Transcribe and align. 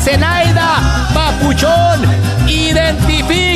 Zenaida, 0.00 0.80
papuchón, 1.14 2.00
identifícate 2.48 3.53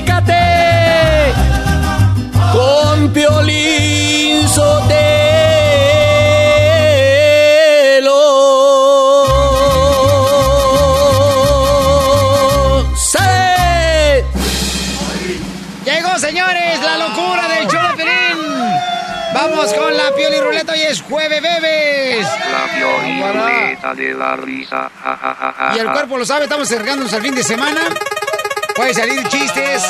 de 23.95 24.15
la 24.15 24.37
risa. 24.37 24.91
Ja, 25.03 25.17
ja, 25.17 25.35
ja, 25.35 25.55
ja, 25.57 25.77
Y 25.77 25.79
el 25.79 25.91
cuerpo 25.91 26.19
lo 26.19 26.25
sabe, 26.27 26.45
estamos 26.45 26.71
acercándonos 26.71 27.13
al 27.13 27.23
fin 27.23 27.35
de 27.35 27.43
semana. 27.43 27.81
Puede 28.75 28.95
salir 28.95 29.27
chistes, 29.29 29.83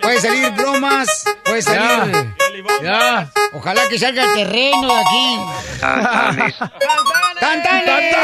puede 0.00 0.20
salir 0.20 0.50
bromas, 0.52 1.24
puede 1.44 1.62
salir... 1.62 2.34
Ya. 2.82 3.30
Ojalá 3.52 3.88
que 3.88 3.98
salga 3.98 4.24
el 4.24 4.34
terreno 4.34 4.94
de 4.94 5.00
aquí. 5.00 5.40
Tantanes. 5.80 6.54
¡Tantanes! 7.40 8.16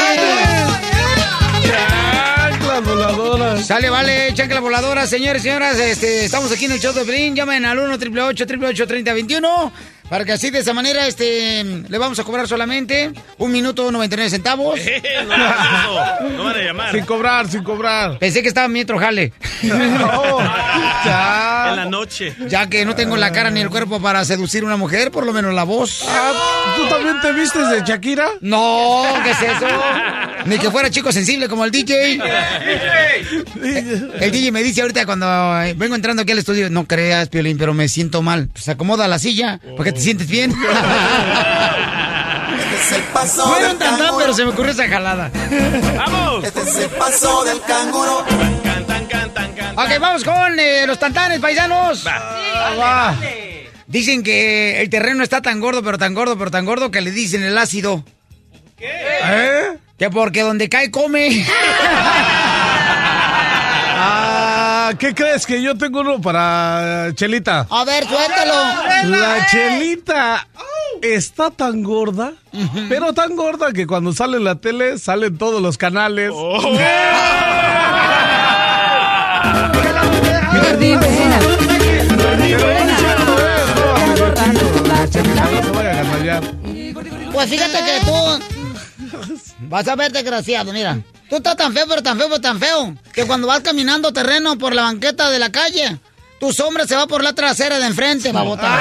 Chanclas 1.63 2.83
voladoras. 2.83 3.67
Sale, 3.67 3.89
vale, 3.89 4.33
chancla 4.33 4.59
voladora, 4.59 5.05
señores 5.07 5.41
y 5.41 5.47
señoras. 5.47 5.77
Este, 5.77 6.25
estamos 6.25 6.51
aquí 6.51 6.65
en 6.65 6.73
el 6.73 6.79
show 6.79 6.93
de 6.93 7.03
Brin. 7.03 7.35
Llamen 7.35 7.65
al 7.65 7.79
1 7.79 7.93
888 7.93 8.87
3021 8.87 9.71
para 10.09 10.25
que 10.25 10.31
así 10.31 10.49
de 10.49 10.59
esa 10.59 10.73
manera 10.73 11.07
este, 11.07 11.63
le 11.63 11.97
vamos 11.97 12.19
a 12.19 12.23
cobrar 12.23 12.47
solamente 12.47 13.11
un 13.37 13.51
minuto 13.51 13.91
99 13.91 14.29
centavos. 14.29 14.79
no, 15.27 16.29
no 16.29 16.43
van 16.45 16.55
a 16.55 16.61
llamar. 16.61 16.91
Sin 16.93 17.05
cobrar, 17.05 17.47
sin 17.47 17.63
cobrar. 17.63 18.19
Pensé 18.19 18.41
que 18.41 18.47
estaba 18.47 18.67
mi 18.67 18.81
otro 18.81 18.99
jale. 18.99 19.33
No, 19.67 20.39
ya. 21.05 21.67
En 21.69 21.75
la 21.75 21.85
noche. 21.85 22.35
Ya 22.47 22.67
que 22.67 22.85
no 22.85 22.95
tengo 22.95 23.17
la 23.17 23.31
cara 23.31 23.49
ni 23.49 23.61
el 23.61 23.69
cuerpo 23.69 23.99
para 23.99 24.23
seducir 24.23 24.63
a 24.63 24.67
una 24.67 24.77
mujer, 24.77 25.11
por 25.11 25.25
lo 25.25 25.33
menos 25.33 25.53
la 25.53 25.63
voz. 25.63 26.03
Ah, 26.07 26.75
¿Tú 26.77 26.87
también 26.87 27.19
te 27.21 27.33
vistes 27.33 27.69
de 27.69 27.81
Shakira? 27.83 28.29
No, 28.41 29.03
¿qué 29.23 29.31
es 29.31 29.41
eso? 29.41 29.67
Ni 30.45 30.57
que 30.57 30.69
fuera 30.71 30.89
chico 30.89 31.11
sensible 31.11 31.49
como 31.49 31.65
el 31.65 31.71
DJ. 31.71 32.19
El 34.19 34.31
DJ 34.31 34.51
me 34.51 34.63
dice 34.63 34.81
ahorita 34.81 35.05
cuando 35.05 35.25
eh, 35.61 35.73
vengo 35.75 35.95
entrando 35.95 36.21
aquí 36.21 36.31
al 36.31 36.39
estudio, 36.39 36.69
no 36.69 36.85
creas, 36.87 37.29
Piolín, 37.29 37.57
pero 37.57 37.73
me 37.73 37.87
siento 37.87 38.21
mal. 38.21 38.49
Pues 38.53 38.69
acomoda 38.69 39.07
la 39.07 39.19
silla, 39.19 39.59
porque 39.75 39.96
te 39.97 40.03
sientes 40.03 40.27
bien. 40.27 40.53
No 43.37 43.57
era 43.57 43.71
un 43.71 43.79
tantán, 43.79 44.13
pero 44.17 44.33
se 44.33 44.45
me 44.45 44.51
ocurrió 44.51 44.71
esa 44.71 44.87
jalada. 44.87 45.31
¡Vamos! 45.97 46.45
Can, 48.63 48.85
tan, 48.85 49.05
can, 49.07 49.33
tan, 49.33 49.53
can. 49.53 49.77
Ok, 49.77 49.99
vamos 49.99 50.23
con 50.23 50.59
eh, 50.59 50.85
los 50.85 50.99
tantanes, 50.99 51.39
paisanos. 51.39 52.05
Va. 52.05 53.15
Dicen 53.87 54.21
que 54.23 54.81
el 54.81 54.89
terreno 54.89 55.23
está 55.23 55.41
tan 55.41 55.59
gordo, 55.59 55.81
pero 55.81 55.97
tan 55.97 56.13
gordo, 56.13 56.37
pero 56.37 56.51
tan 56.51 56.65
gordo 56.65 56.91
que 56.91 57.01
le 57.01 57.11
dicen 57.11 57.43
el 57.43 57.57
ácido. 57.57 58.03
¿Eh? 58.79 59.77
Que 59.97 60.09
porque 60.09 60.41
donde 60.41 60.69
cae 60.69 60.91
come. 60.91 61.45
Ah, 64.87 64.93
¿qué 64.97 65.13
crees? 65.13 65.45
Que 65.45 65.61
yo 65.61 65.77
tengo 65.77 65.99
uno 65.99 66.21
para 66.21 67.11
Chelita. 67.13 67.67
A 67.69 67.83
ver, 67.83 68.05
suéltalo. 68.07 68.53
La 69.09 69.45
Chelita 69.51 70.47
está 71.01 71.51
tan 71.51 71.83
gorda, 71.83 72.31
pero 72.87 73.11
tan 73.11 73.35
gorda 73.35 73.73
que 73.73 73.85
cuando 73.85 74.13
sale 74.13 74.37
en 74.37 74.45
la 74.45 74.55
tele 74.55 74.97
salen 74.97 75.37
todos 75.37 75.61
los 75.61 75.77
canales. 75.77 76.31
Desmayar. 85.99 86.43
Pues 87.33 87.49
fíjate 87.49 87.77
que 87.83 88.05
tú 88.05 88.56
vas 89.59 89.87
a 89.87 89.95
ver 89.95 90.11
desgraciado, 90.11 90.73
mira. 90.73 90.99
Tú 91.29 91.37
estás 91.37 91.57
tan 91.57 91.73
feo, 91.73 91.85
pero 91.87 92.01
tan 92.01 92.17
feo, 92.17 92.27
pero 92.29 92.41
tan 92.41 92.59
feo, 92.59 92.95
que 93.13 93.25
cuando 93.25 93.47
vas 93.47 93.59
caminando 93.61 94.13
terreno 94.13 94.57
por 94.57 94.73
la 94.73 94.83
banqueta 94.83 95.29
de 95.29 95.39
la 95.39 95.51
calle, 95.51 95.99
tu 96.39 96.53
sombra 96.53 96.87
se 96.87 96.95
va 96.95 97.07
por 97.07 97.23
la 97.23 97.33
trasera 97.33 97.79
de 97.79 97.85
enfrente, 97.85 98.31
va 98.31 98.41
a 98.41 98.43
botar. 98.43 98.79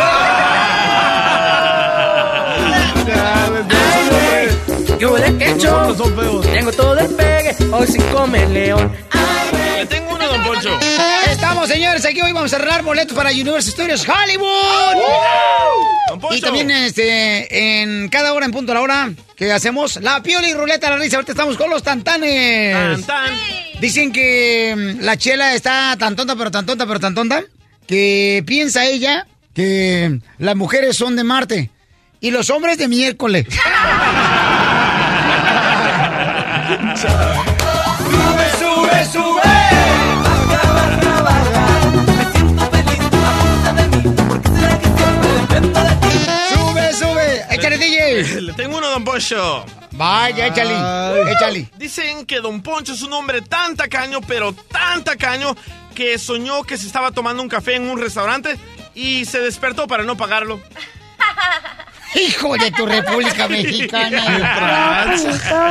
Yo 4.98 5.14
de 5.14 5.36
que 5.36 5.54
Los 5.54 5.64
otros 5.64 5.96
son 5.98 6.16
feos. 6.16 6.46
tengo 6.52 6.72
todo 6.72 6.98
el 6.98 7.14
pegue, 7.14 7.56
hoy 7.70 7.86
sin 7.86 8.02
come 8.12 8.46
león. 8.46 8.92
Le 9.76 9.86
tengo 9.86 10.14
uno, 10.14 10.26
don 10.26 10.42
Poncho. 10.42 10.78
Estamos, 11.46 11.68
señores, 11.68 12.04
aquí 12.04 12.20
hoy 12.20 12.32
vamos 12.32 12.52
a 12.52 12.56
arreglar 12.56 12.82
boletos 12.82 13.16
para 13.16 13.30
Universal 13.30 13.72
Studios 13.72 14.04
Hollywood. 14.08 14.96
Y 16.32 16.40
también 16.40 16.72
este 16.72 17.82
en 17.82 18.08
cada 18.08 18.32
hora 18.32 18.46
en 18.46 18.50
punto 18.50 18.72
a 18.72 18.74
la 18.74 18.80
hora 18.80 19.12
que 19.36 19.52
hacemos 19.52 19.94
la 20.02 20.24
piola 20.24 20.48
y 20.48 20.54
ruleta 20.54 20.88
de 20.88 20.96
la 20.96 20.98
risa. 21.00 21.18
Ahorita 21.18 21.30
estamos 21.30 21.56
con 21.56 21.70
los 21.70 21.84
tantanes. 21.84 22.74
Tan, 22.74 23.00
tan. 23.04 23.32
Dicen 23.80 24.10
que 24.10 24.74
mm, 24.76 25.04
la 25.04 25.16
chela 25.16 25.54
está 25.54 25.94
tan 25.96 26.16
tonta, 26.16 26.34
pero 26.34 26.50
tan 26.50 26.66
tonta, 26.66 26.84
pero 26.84 26.98
tan 26.98 27.14
tonta, 27.14 27.44
que 27.86 28.42
piensa 28.44 28.84
ella 28.84 29.28
que 29.54 30.18
las 30.38 30.56
mujeres 30.56 30.96
son 30.96 31.14
de 31.14 31.22
Marte 31.22 31.70
y 32.20 32.32
los 32.32 32.50
hombres 32.50 32.76
de 32.76 32.88
miércoles. 32.88 33.46
Échale, 47.66 47.78
DJ. 47.78 48.40
Le 48.42 48.52
tengo 48.56 48.78
uno, 48.78 48.88
don 48.90 49.04
Poncho. 49.04 49.64
Vaya, 49.92 50.46
échale. 50.46 50.74
Ay. 50.74 51.32
Échale. 51.32 51.70
Dicen 51.76 52.26
que 52.26 52.40
don 52.40 52.62
Poncho 52.62 52.92
es 52.92 53.02
un 53.02 53.12
hombre 53.12 53.42
tan 53.42 53.76
tacaño, 53.76 54.20
pero 54.20 54.52
tan 54.52 55.02
tacaño, 55.02 55.56
que 55.94 56.18
soñó 56.18 56.62
que 56.62 56.76
se 56.78 56.86
estaba 56.86 57.10
tomando 57.10 57.42
un 57.42 57.48
café 57.48 57.76
en 57.76 57.88
un 57.88 58.00
restaurante 58.00 58.56
y 58.94 59.24
se 59.24 59.40
despertó 59.40 59.86
para 59.88 60.04
no 60.04 60.16
pagarlo. 60.16 60.60
Hijo 62.14 62.56
de 62.56 62.70
tu 62.70 62.86
República 62.86 63.48
Mexicana. 63.48 65.14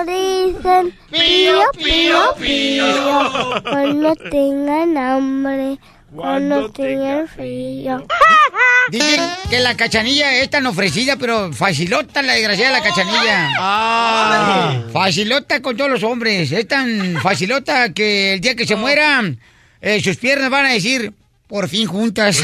dicen 0.05 0.97
Pío, 1.09 1.61
pío, 1.77 2.35
pío. 2.37 3.61
Cuando 3.63 4.15
tengan 4.15 4.97
hambre, 4.97 5.79
cuando 6.15 6.69
tengan 6.71 7.27
frío. 7.27 8.05
Dicen 8.91 9.21
que 9.49 9.59
la 9.59 9.75
cachanilla 9.75 10.35
es 10.37 10.49
tan 10.49 10.65
ofrecida, 10.67 11.15
pero 11.17 11.51
facilota 11.51 12.21
la 12.21 12.33
desgraciada 12.33 12.73
de 12.75 12.79
la 12.79 12.83
cachanilla. 12.87 13.49
Ah. 13.59 14.81
Facilota 14.93 15.61
con 15.61 15.75
todos 15.75 15.89
los 15.89 16.03
hombres. 16.03 16.51
Es 16.51 16.67
tan 16.67 17.17
facilota 17.21 17.93
que 17.93 18.33
el 18.33 18.41
día 18.41 18.55
que 18.55 18.67
se 18.67 18.75
mueran, 18.75 19.39
eh, 19.81 20.01
sus 20.01 20.17
piernas 20.17 20.49
van 20.51 20.67
a 20.67 20.73
decir, 20.73 21.13
por 21.47 21.67
fin 21.67 21.87
juntas. 21.87 22.41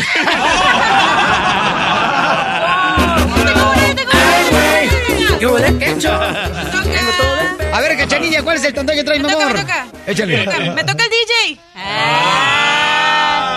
A 7.73 7.79
ver, 7.81 7.97
cachanilla, 7.97 8.43
¿cuál 8.43 8.57
es 8.57 8.63
el 8.65 8.73
tantón 8.73 8.95
que 8.95 9.03
traes, 9.03 9.21
mi 9.21 9.27
Me 9.27 9.33
toca, 9.33 9.45
amor? 9.45 9.57
me 9.57 9.61
toca. 9.61 9.87
Échale. 10.07 10.37
Me 10.37 10.45
toca, 10.45 10.59
me 10.73 10.83
toca 10.83 11.03
el 11.03 11.09
DJ. 11.09 12.80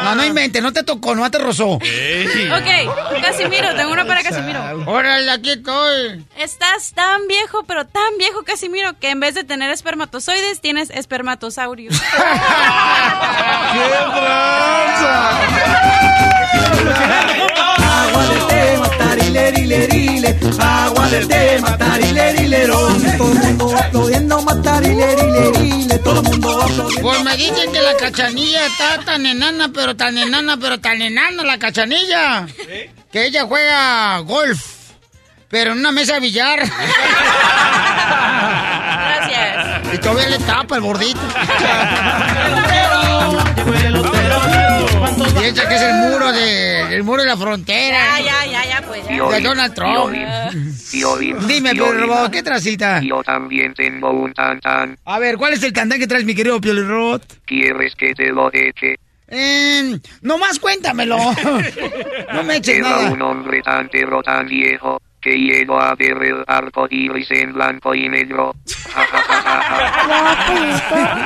No, 0.05 0.15
no 0.15 0.25
inventes, 0.25 0.63
no 0.63 0.73
te 0.73 0.83
tocó, 0.83 1.15
no 1.15 1.31
te 1.31 1.39
rozó. 1.39 1.71
Ok, 1.73 1.83
Casimiro, 3.23 3.75
tengo 3.75 3.93
una 3.93 4.05
para 4.05 4.23
Casimiro. 4.23 4.61
Órale, 4.87 5.31
aquí 5.31 5.51
estoy. 5.51 6.25
Estás 6.37 6.93
tan 6.93 7.27
viejo, 7.27 7.65
pero 7.65 7.87
tan 7.87 8.19
viejo, 8.19 8.43
Casimiro, 8.45 8.99
que 8.99 9.11
en 9.11 9.21
vez 9.21 9.35
de 9.35 9.45
tener 9.45 9.71
espermatozoides, 9.71 10.61
tienes 10.61 10.91
espermatosaurios. 10.91 12.01
Agua 14.95 16.31
Agua 20.61 21.09
del 21.09 21.27
tema, 21.27 21.77
tarilerilerón. 21.77 23.03
Todo 23.19 23.33
el 23.33 23.39
mundo 23.55 23.77
aplaudiendo, 23.77 24.43
matarilerilerile. 24.43 25.99
Todo 25.99 26.21
el 26.21 26.23
mundo 26.23 26.63
aplaudiendo. 26.63 27.03
Pues 27.03 27.25
me 27.25 27.37
dicen 27.37 27.73
que 27.73 27.81
la 27.81 27.97
cachanilla 27.97 28.67
está 28.67 28.99
tan 29.05 29.27
enana, 29.27 29.71
pero 29.75 29.97
tan 29.97 30.17
enana, 30.17 30.57
pero 30.57 30.79
tan 30.79 31.03
enana 31.03 31.43
la 31.43 31.59
cachanilla. 31.59 32.47
Que 33.11 33.27
ella 33.27 33.45
juega 33.47 34.19
golf, 34.21 34.63
pero 35.49 35.73
en 35.73 35.79
una 35.79 35.91
mesa 35.91 36.15
de 36.15 36.21
billar. 36.21 36.61
Gracias. 39.19 39.95
Y 39.95 39.99
todavía 39.99 40.29
le 40.29 40.39
tapa 40.39 40.77
el 40.77 40.83
gordito. 45.11 45.41
Piensa 45.41 45.69
que 45.69 45.75
es 45.75 45.83
el 45.83 45.95
muro 45.95 46.33
de, 46.33 46.81
el 46.97 47.03
muro 47.05 47.23
de 47.23 47.29
la 47.29 47.37
frontera. 47.37 48.19
Ya, 48.21 48.25
ya, 48.25 48.47
ya, 48.47 48.65
ya, 48.67 48.83
pues. 48.87 49.07
ya. 49.09 49.29
De 49.29 49.41
Donald 49.41 49.75
Trump. 49.75 50.15
Piolín, 50.93 51.47
Dime, 51.47 51.73
Piolín. 51.73 52.01
pero 52.09 52.31
¿qué 52.31 52.43
trasita? 52.43 53.01
Yo 53.03 53.23
también 53.23 53.75
tengo 53.75 54.11
un 54.11 54.33
tantán. 54.33 54.97
A 55.05 55.19
ver, 55.19 55.37
¿cuál 55.37 55.53
es 55.55 55.63
el 55.63 55.73
tantán 55.73 55.99
que 55.99 56.07
traes, 56.07 56.25
mi 56.25 56.35
querido 56.35 56.61
Piolirot? 56.61 57.23
¿Quieres 57.45 57.95
que 57.97 58.15
te 58.15 58.31
lo 58.31 58.53
eche? 58.53 58.97
Eh, 59.29 59.99
nomás 60.23 60.59
cuéntamelo. 60.59 61.17
No 62.33 62.43
me 62.43 62.57
eches 62.57 62.79
Era 62.79 62.91
nada. 62.91 63.11
un 63.11 63.23
hombre 63.23 63.63
tan 63.63 63.89
pero 63.91 64.21
tan 64.23 64.47
viejo 64.47 65.01
que 65.21 65.37
llegó 65.39 65.81
a 65.81 65.95
ver 65.95 66.21
el 66.23 66.45
arco 66.47 66.87
iris 66.91 67.31
en 67.31 67.53
blanco 67.53 67.95
y 67.95 68.09
negro. 68.09 68.55
Ja, 68.93 69.07
ja, 69.07 69.19
ja, 69.23 69.43
ja, 69.43 69.63
ja. 70.91 71.25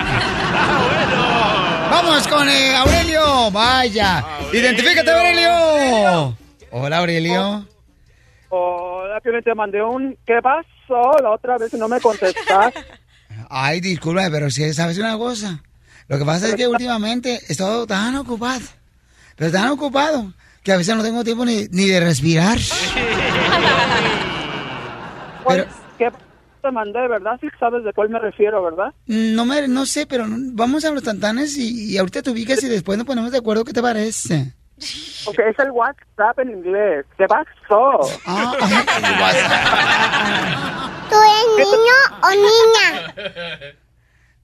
Vamos 1.90 2.28
con 2.28 2.48
eh, 2.48 2.76
Aurelio. 2.76 3.50
Vaya. 3.50 4.24
Identifícate, 4.52 5.10
Aurelio. 5.10 6.36
Hola, 6.70 6.98
Aurelio. 6.98 7.66
Hola, 8.50 9.20
Piolín, 9.20 9.42
te 9.42 9.54
mandé 9.54 9.82
un... 9.82 10.16
¿Qué 10.26 10.40
pasó? 10.42 11.18
La 11.22 11.30
otra 11.30 11.58
vez 11.58 11.72
y 11.72 11.76
no 11.76 11.88
me 11.88 12.00
contestas. 12.00 12.74
Ay, 13.50 13.80
disculpa, 13.80 14.28
pero 14.30 14.50
si 14.50 14.72
sabes 14.74 14.98
una 14.98 15.16
cosa. 15.16 15.62
Lo 16.08 16.18
que 16.18 16.24
pasa 16.24 16.48
es 16.48 16.54
que 16.54 16.66
últimamente 16.66 17.40
he 17.48 17.52
estado 17.52 17.86
tan 17.86 18.16
ocupado. 18.16 18.64
Pero 19.36 19.52
tan 19.52 19.68
ocupado 19.68 20.32
que 20.62 20.72
a 20.72 20.76
veces 20.76 20.96
no 20.96 21.02
tengo 21.02 21.24
tiempo 21.24 21.44
ni, 21.44 21.66
ni 21.70 21.86
de 21.86 22.00
respirar. 22.00 22.58
¿Qué 25.48 25.66
te 26.68 26.74
mandé, 26.74 27.06
verdad? 27.08 27.38
Sí 27.40 27.48
sabes 27.58 27.82
de 27.84 27.92
cuál 27.92 28.08
me 28.10 28.18
refiero, 28.18 28.62
¿verdad? 28.62 28.92
No 29.06 29.44
me, 29.44 29.66
no 29.68 29.86
sé, 29.86 30.06
pero 30.06 30.26
no- 30.26 30.36
vamos 30.52 30.84
a 30.84 30.90
los 30.90 31.02
tantanes 31.02 31.56
y, 31.56 31.92
y 31.92 31.98
ahorita 31.98 32.22
te 32.22 32.30
ubicas 32.30 32.62
y 32.62 32.68
después 32.68 32.98
nos 32.98 33.06
ponemos 33.06 33.32
de 33.32 33.38
acuerdo. 33.38 33.64
¿Qué 33.64 33.72
te 33.72 33.82
parece? 33.82 34.52
Ok, 35.26 35.38
es 35.40 35.58
el 35.58 35.70
WhatsApp 35.72 36.38
en 36.40 36.50
inglés. 36.50 37.04
¿Qué 37.16 37.26
pasó? 37.26 38.00
Ah, 38.26 38.52
¿Tú 41.10 41.16
eres 41.16 41.46
niño 41.56 41.96
o 42.22 42.30
niña? 42.30 43.14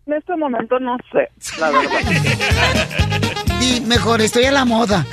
En 0.07 0.13
este 0.13 0.37
momento 0.37 0.79
no 0.81 0.97
sé, 1.13 1.31
la 1.61 1.71
verdad. 1.71 1.91
Y 3.61 3.81
mejor, 3.81 4.21
estoy 4.21 4.45
a 4.45 4.53
la 4.53 4.65
moda. 4.67 5.07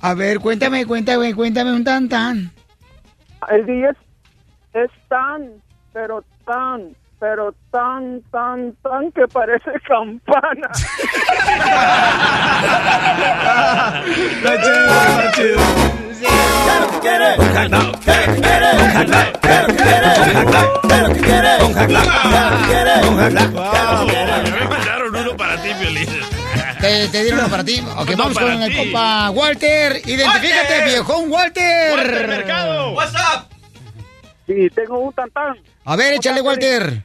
A 0.00 0.14
ver, 0.14 0.40
cuéntame, 0.40 0.86
cuéntame, 0.86 1.34
cuéntame 1.34 1.72
un 1.72 1.84
tan 1.84 2.08
tan. 2.08 2.50
El 3.50 3.66
día 3.66 3.90
es, 3.90 3.96
es 4.72 4.90
tan, 5.08 5.62
pero 5.92 6.24
tan, 6.46 6.94
pero 7.18 7.54
tan, 7.70 8.22
tan, 8.30 8.72
tan 8.82 9.12
que 9.12 9.26
parece 9.28 9.70
campana. 9.86 10.70
Está 14.04 14.62
chido, 14.62 14.86
está 14.86 15.32
chido. 15.32 15.58
Wow, 23.52 24.06
Te, 26.84 27.08
te 27.08 27.22
dieron 27.22 27.40
uno 27.40 27.48
para 27.48 27.64
ti. 27.64 27.82
Ok, 27.96 28.10
vamos 28.14 28.38
con 28.38 28.62
el 28.62 28.70
ti. 28.70 28.76
compa 28.76 29.30
Walter. 29.30 30.02
Identifícate, 30.04 30.50
Walter. 30.50 30.84
viejón 30.84 31.32
Walter. 31.32 31.92
Walter 31.94 32.28
Mercado. 32.28 32.92
What's 32.92 33.14
up? 33.14 33.48
Sí, 34.46 34.68
tengo 34.68 34.98
un 34.98 35.14
tantán. 35.14 35.56
A 35.86 35.96
ver, 35.96 36.12
échale, 36.12 36.42
Walter. 36.42 37.02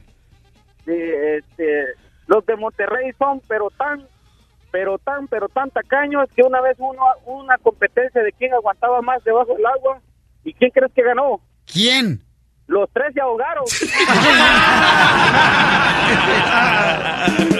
Sí, 0.84 0.92
este, 0.92 1.84
los 2.26 2.44
de 2.44 2.56
Monterrey 2.56 3.10
son, 3.18 3.40
pero 3.48 3.70
tan, 3.70 4.06
pero 4.70 4.98
tan, 4.98 5.26
pero 5.28 5.48
tan 5.48 5.70
tacaños 5.70 6.28
que 6.36 6.42
una 6.42 6.60
vez 6.60 6.76
uno, 6.78 7.00
una 7.24 7.56
competencia 7.56 8.22
de 8.22 8.32
quién 8.32 8.52
aguantaba 8.52 9.00
más 9.00 9.24
debajo 9.24 9.54
del 9.54 9.64
agua. 9.64 9.98
¿Y 10.44 10.52
quién 10.52 10.70
crees 10.72 10.92
que 10.94 11.02
ganó? 11.02 11.40
¿Quién? 11.64 12.22
Los 12.66 12.90
tres 12.92 13.14
se 13.14 13.20
ahogaron. 13.22 13.64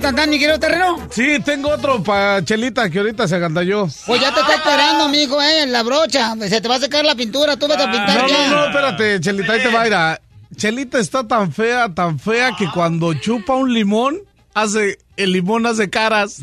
tantán, 0.00 0.28
mi 0.30 0.38
querido 0.38 0.58
terreno? 0.58 0.98
Sí, 1.10 1.38
tengo 1.44 1.70
otro 1.70 2.02
para 2.02 2.44
Chelita 2.44 2.88
que 2.90 2.98
ahorita 2.98 3.28
se 3.28 3.36
agandalló. 3.36 3.86
Pues 4.06 4.20
ya 4.20 4.32
te 4.34 4.40
está 4.40 4.54
esperando, 4.54 5.08
mijo, 5.08 5.40
eh, 5.40 5.66
la 5.66 5.82
brocha. 5.82 6.34
Se 6.48 6.60
te 6.60 6.68
va 6.68 6.76
a 6.76 6.80
secar 6.80 7.04
la 7.04 7.14
pintura, 7.14 7.56
tú 7.56 7.68
vete 7.68 7.82
a 7.82 7.90
pintar 7.90 8.22
No, 8.22 8.28
ya. 8.28 8.48
no, 8.48 8.56
no, 8.56 8.66
espérate, 8.66 9.20
Chelita, 9.20 9.52
ahí 9.52 9.62
te 9.62 9.68
va 9.68 9.82
a 9.82 9.86
ir 9.86 9.94
a... 9.94 10.20
Chelita 10.56 10.98
está 10.98 11.26
tan 11.26 11.52
fea, 11.52 11.88
tan 11.94 12.18
fea 12.18 12.52
que 12.58 12.68
cuando 12.70 13.14
chupa 13.14 13.54
un 13.54 13.72
limón, 13.72 14.18
hace, 14.52 14.98
el 15.16 15.32
limón 15.32 15.64
hace 15.66 15.88
caras. 15.88 16.40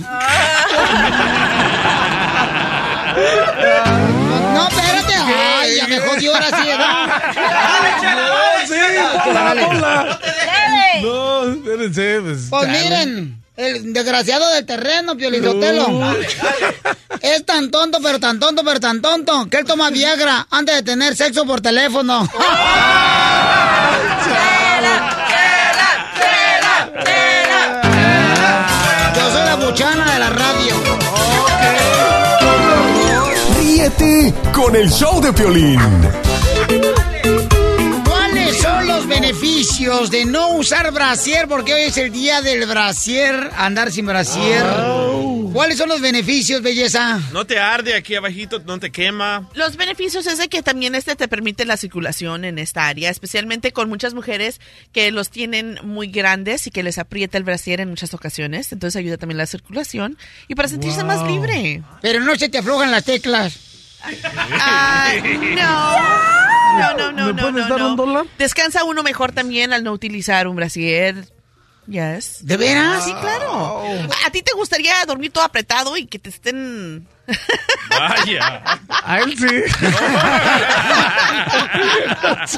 No, 4.53 4.67
espérate. 4.67 5.13
Ay, 5.59 5.75
ya 5.77 5.87
me 5.87 5.99
jodió 5.99 6.33
ahora 6.33 6.47
sí, 6.47 6.67
¿verdad? 6.67 7.07
No, 8.17 8.67
sí, 8.67 8.81
ponla, 9.23 9.65
ponla. 9.67 10.19
No, 11.01 11.43
espérense, 11.53 12.19
pues. 12.21 12.47
Pues 12.49 12.67
miren, 12.69 13.43
el 13.57 13.91
desgraciado 13.91 14.47
del 14.51 14.65
terreno, 14.65 15.17
Piolizotelo. 15.17 16.15
Es 17.21 17.43
tan 17.43 17.71
tonto, 17.71 17.97
pero 18.01 18.19
tan 18.19 18.39
tonto, 18.39 18.63
pero 18.63 18.79
tan 18.79 19.01
tonto, 19.01 19.47
que 19.49 19.57
él 19.57 19.65
toma 19.65 19.89
Viagra 19.89 20.47
antes 20.51 20.75
de 20.75 20.83
tener 20.83 21.15
sexo 21.15 21.43
por 21.45 21.59
teléfono. 21.59 22.29
Yo 29.15 29.31
soy 29.31 29.45
la 29.45 29.55
buchana 29.55 30.13
de 30.13 30.19
la 30.19 30.29
radio. 30.29 30.75
Ríete 33.57 34.33
con 34.53 34.75
el 34.75 34.89
show 34.91 35.19
de 35.19 35.33
Piolín. 35.33 36.26
Beneficios 39.27 40.09
de 40.09 40.23
no 40.23 40.53
usar 40.53 40.89
brasier? 40.93 41.49
Porque 41.49 41.73
hoy 41.73 41.81
es 41.81 41.97
el 41.97 42.13
día 42.13 42.41
del 42.41 42.65
brasier, 42.65 43.51
andar 43.57 43.91
sin 43.91 44.05
brasier. 44.05 44.63
¿Cuáles 45.51 45.77
son 45.77 45.89
los 45.89 45.99
beneficios, 45.99 46.61
belleza? 46.61 47.19
No 47.33 47.45
te 47.45 47.59
arde 47.59 47.93
aquí 47.93 48.15
abajito, 48.15 48.59
no 48.59 48.79
te 48.79 48.89
quema. 48.89 49.49
Los 49.53 49.75
beneficios 49.75 50.27
es 50.27 50.37
de 50.37 50.47
que 50.47 50.63
también 50.63 50.95
este 50.95 51.17
te 51.17 51.27
permite 51.27 51.65
la 51.65 51.75
circulación 51.75 52.45
en 52.45 52.57
esta 52.57 52.87
área, 52.87 53.09
especialmente 53.09 53.73
con 53.73 53.89
muchas 53.89 54.13
mujeres 54.13 54.61
que 54.93 55.11
los 55.11 55.29
tienen 55.29 55.77
muy 55.83 56.07
grandes 56.07 56.65
y 56.67 56.71
que 56.71 56.83
les 56.83 56.97
aprieta 56.97 57.37
el 57.37 57.43
brasier 57.43 57.81
en 57.81 57.89
muchas 57.89 58.13
ocasiones. 58.13 58.71
Entonces 58.71 58.97
ayuda 58.97 59.17
también 59.17 59.39
la 59.39 59.45
circulación 59.45 60.17
y 60.47 60.55
para 60.55 60.69
sentirse 60.69 61.03
más 61.03 61.21
libre. 61.29 61.83
Pero 62.01 62.21
no 62.21 62.33
se 62.37 62.47
te 62.47 62.59
aflojan 62.59 62.91
las 62.91 63.03
teclas. 63.03 63.59
Ah, 64.59 65.15
no. 65.21 66.46
No, 66.77 66.93
no, 66.93 67.11
no, 67.11 67.25
¿Me 67.27 67.33
no, 67.33 67.41
puedes 67.41 67.67
no, 67.67 67.69
dar 67.69 67.79
no. 67.79 67.89
un 67.89 67.95
dólar? 67.95 68.25
Descansa 68.37 68.83
uno 68.83 69.03
mejor 69.03 69.31
también 69.31 69.73
al 69.73 69.83
no 69.83 69.91
utilizar 69.91 70.47
un 70.47 70.55
brasier. 70.55 71.25
Yes. 71.87 72.45
¿De 72.45 72.57
veras? 72.57 73.05
Sí, 73.05 73.13
claro. 73.13 73.81
¿A 74.25 74.29
ti 74.31 74.41
te 74.41 74.53
gustaría 74.53 74.93
dormir 75.05 75.31
todo 75.31 75.43
apretado 75.43 75.95
y 75.95 76.05
que 76.05 76.19
te 76.19 76.29
estén... 76.29 77.07
Vaya. 77.89 78.79
A 78.89 79.19
él 79.19 79.37
sí. 79.37 79.47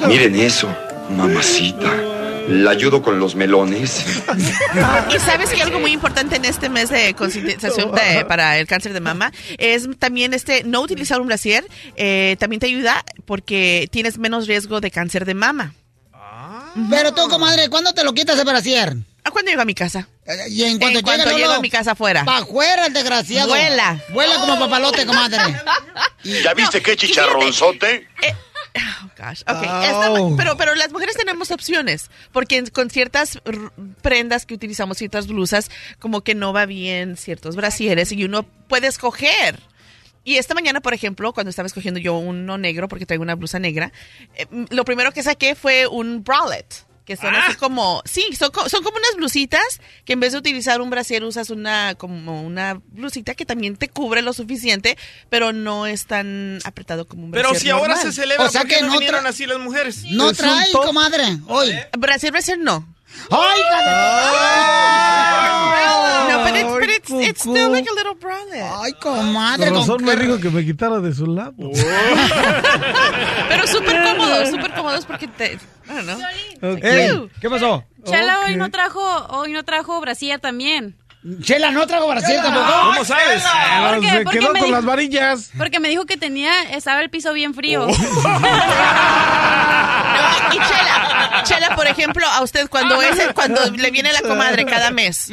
Miren 0.06 0.34
eso, 0.36 0.68
mamacita. 1.10 2.19
La 2.48 2.70
ayudo 2.72 3.00
con 3.02 3.20
los 3.20 3.34
melones. 3.36 4.04
Y 5.14 5.18
sabes 5.20 5.50
que 5.50 5.62
algo 5.62 5.78
muy 5.78 5.92
importante 5.92 6.36
en 6.36 6.44
este 6.44 6.68
mes 6.68 6.88
de 6.90 7.14
concientización 7.14 7.92
de- 7.92 8.24
para 8.24 8.58
el 8.58 8.66
cáncer 8.66 8.92
de 8.92 9.00
mama 9.00 9.32
es 9.58 9.88
también 9.98 10.34
este 10.34 10.64
no 10.64 10.80
utilizar 10.80 11.20
un 11.20 11.26
brasier. 11.28 11.64
eh, 11.96 12.36
también 12.40 12.58
te 12.60 12.66
ayuda 12.66 13.04
porque 13.24 13.88
tienes 13.92 14.18
menos 14.18 14.46
riesgo 14.46 14.80
de 14.80 14.90
cáncer 14.90 15.24
de 15.24 15.34
mama. 15.34 15.74
Pero 16.88 17.12
tú, 17.14 17.28
comadre, 17.28 17.68
¿cuándo 17.68 17.92
te 17.92 18.04
lo 18.04 18.12
quitas 18.14 18.38
el 18.38 18.44
brasier? 18.44 18.96
¿A 19.24 19.30
cuándo 19.30 19.50
llego 19.50 19.62
a 19.62 19.64
mi 19.66 19.74
casa? 19.74 20.08
Y 20.48 20.62
en 20.64 20.78
cuanto, 20.78 20.98
En 21.00 21.04
cuanto 21.04 21.24
llega, 21.26 21.36
llego 21.38 21.52
a 21.52 21.60
mi 21.60 21.68
casa 21.70 21.92
afuera. 21.92 22.24
Pa' 22.24 22.38
afuera 22.38 22.86
el 22.86 22.92
desgraciado. 22.92 23.48
Vuela. 23.48 24.00
Vuela 24.10 24.34
como 24.36 24.58
papalote, 24.58 25.04
comadre. 25.04 25.38
¿Ya 26.24 26.54
viste 26.54 26.80
qué 26.80 26.96
chicharronzote? 26.96 28.08
Oh, 28.76 29.08
gosh. 29.18 29.42
Ok, 29.48 29.62
está- 29.82 30.12
pero, 30.36 30.56
pero 30.56 30.74
las 30.76 30.92
mujeres 30.92 31.16
tenemos 31.16 31.50
opciones, 31.50 32.10
porque 32.32 32.62
con 32.70 32.88
ciertas 32.90 33.40
prendas 34.02 34.46
que 34.46 34.54
utilizamos, 34.54 34.98
ciertas 34.98 35.26
blusas, 35.26 35.70
como 35.98 36.20
que 36.22 36.34
no 36.34 36.52
va 36.52 36.66
bien 36.66 37.16
ciertos 37.16 37.56
brasieres 37.56 38.12
y 38.12 38.24
uno 38.24 38.44
puede 38.68 38.86
escoger. 38.86 39.58
Y 40.22 40.36
esta 40.36 40.54
mañana, 40.54 40.80
por 40.80 40.92
ejemplo, 40.94 41.32
cuando 41.32 41.50
estaba 41.50 41.66
escogiendo 41.66 41.98
yo 41.98 42.14
uno 42.18 42.58
negro, 42.58 42.88
porque 42.88 43.06
traigo 43.06 43.22
una 43.22 43.34
blusa 43.34 43.58
negra, 43.58 43.90
eh, 44.36 44.46
lo 44.70 44.84
primero 44.84 45.12
que 45.12 45.22
saqué 45.22 45.54
fue 45.54 45.86
un 45.86 46.22
bralette. 46.22 46.84
Que 47.04 47.16
son 47.16 47.34
así 47.34 47.56
como, 47.56 48.02
sí, 48.04 48.24
son, 48.38 48.50
co- 48.52 48.68
son 48.68 48.84
como 48.84 48.96
unas 48.98 49.16
blusitas 49.16 49.80
que 50.04 50.12
en 50.12 50.20
vez 50.20 50.32
de 50.32 50.38
utilizar 50.38 50.80
un 50.80 50.90
brasier 50.90 51.24
usas 51.24 51.50
una 51.50 51.94
como 51.96 52.42
una 52.42 52.80
blusita 52.88 53.34
que 53.34 53.44
también 53.44 53.76
te 53.76 53.88
cubre 53.88 54.22
lo 54.22 54.32
suficiente, 54.32 54.96
pero 55.28 55.52
no 55.52 55.86
es 55.86 56.06
tan 56.06 56.60
apretado 56.64 57.08
como 57.08 57.24
un 57.24 57.30
Pero 57.32 57.48
brasier 57.50 57.62
si 57.62 57.70
ahora 57.70 57.96
se 57.96 58.12
celebra, 58.12 58.46
O 58.46 58.50
sea 58.50 58.60
¿por 58.60 58.68
qué 58.70 58.76
que 58.76 58.80
no 58.82 58.86
no 58.88 58.92
vinieron 58.94 59.26
así 59.26 59.46
las 59.46 59.58
mujeres? 59.58 60.04
No 60.10 60.32
trae, 60.32 60.70
comadre. 60.72 61.38
Hoy. 61.48 61.74
Brasier, 61.98 62.30
brasier 62.32 62.58
no. 62.58 62.86
¡Ay, 63.30 63.60
No, 66.30 66.38
but 66.44 66.54
it's, 66.56 66.70
but 66.72 66.88
it's, 66.88 67.10
it's 67.28 67.40
still 67.40 67.70
like 67.70 67.86
a 67.88 67.94
little 67.94 68.14
bralette. 68.14 68.70
Ay, 68.82 68.92
comadre. 69.00 69.66
Con 69.70 69.78
razón 69.80 69.96
con 69.96 70.04
me 70.04 70.16
dijo 70.16 70.38
que 70.40 70.50
me 70.50 70.64
quitara 70.64 71.00
de 71.00 71.12
su 71.14 71.26
lado. 71.26 71.54
Pero 73.48 73.66
súper 73.66 74.02
cómodos, 74.02 74.48
súper 74.50 74.72
cómodos 74.74 75.06
porque 75.06 75.26
te... 75.28 75.54
I 75.54 75.58
don't 75.92 76.04
know. 76.06 76.18
Ey, 76.82 77.28
¿Qué 77.40 77.50
pasó? 77.50 77.84
Chela 78.04 78.40
hoy 78.46 78.54
no 78.56 78.70
trajo, 78.70 79.00
hoy 79.30 79.52
no 79.52 79.64
trajo 79.64 80.00
brasier 80.00 80.38
también. 80.40 80.96
Chela, 81.42 81.70
¿no 81.70 81.86
trago 81.86 82.08
brasier 82.08 82.40
tampoco? 82.40 82.66
¿Cómo 82.84 83.04
sabes? 83.04 83.42
¿Por 83.42 84.00
qué? 84.00 84.08
Se 84.10 84.20
Porque 84.22 84.38
quedó 84.38 84.46
con 84.52 84.56
dijo- 84.62 84.70
las 84.70 84.84
varillas. 84.86 85.50
Porque 85.58 85.78
me 85.80 85.88
dijo 85.90 86.06
que 86.06 86.16
tenía, 86.16 86.62
estaba 86.70 87.02
el 87.02 87.10
piso 87.10 87.32
bien 87.34 87.52
frío. 87.54 87.86
Y 90.52 90.56
Chela, 90.56 91.42
Chela, 91.44 91.76
por 91.76 91.86
ejemplo, 91.86 92.26
a 92.26 92.42
usted 92.42 92.68
cuando 92.68 93.00
es, 93.02 93.18
cuando 93.34 93.60
le 93.70 93.90
viene 93.90 94.12
la 94.12 94.20
comadre 94.22 94.64
cada 94.66 94.90
mes, 94.90 95.30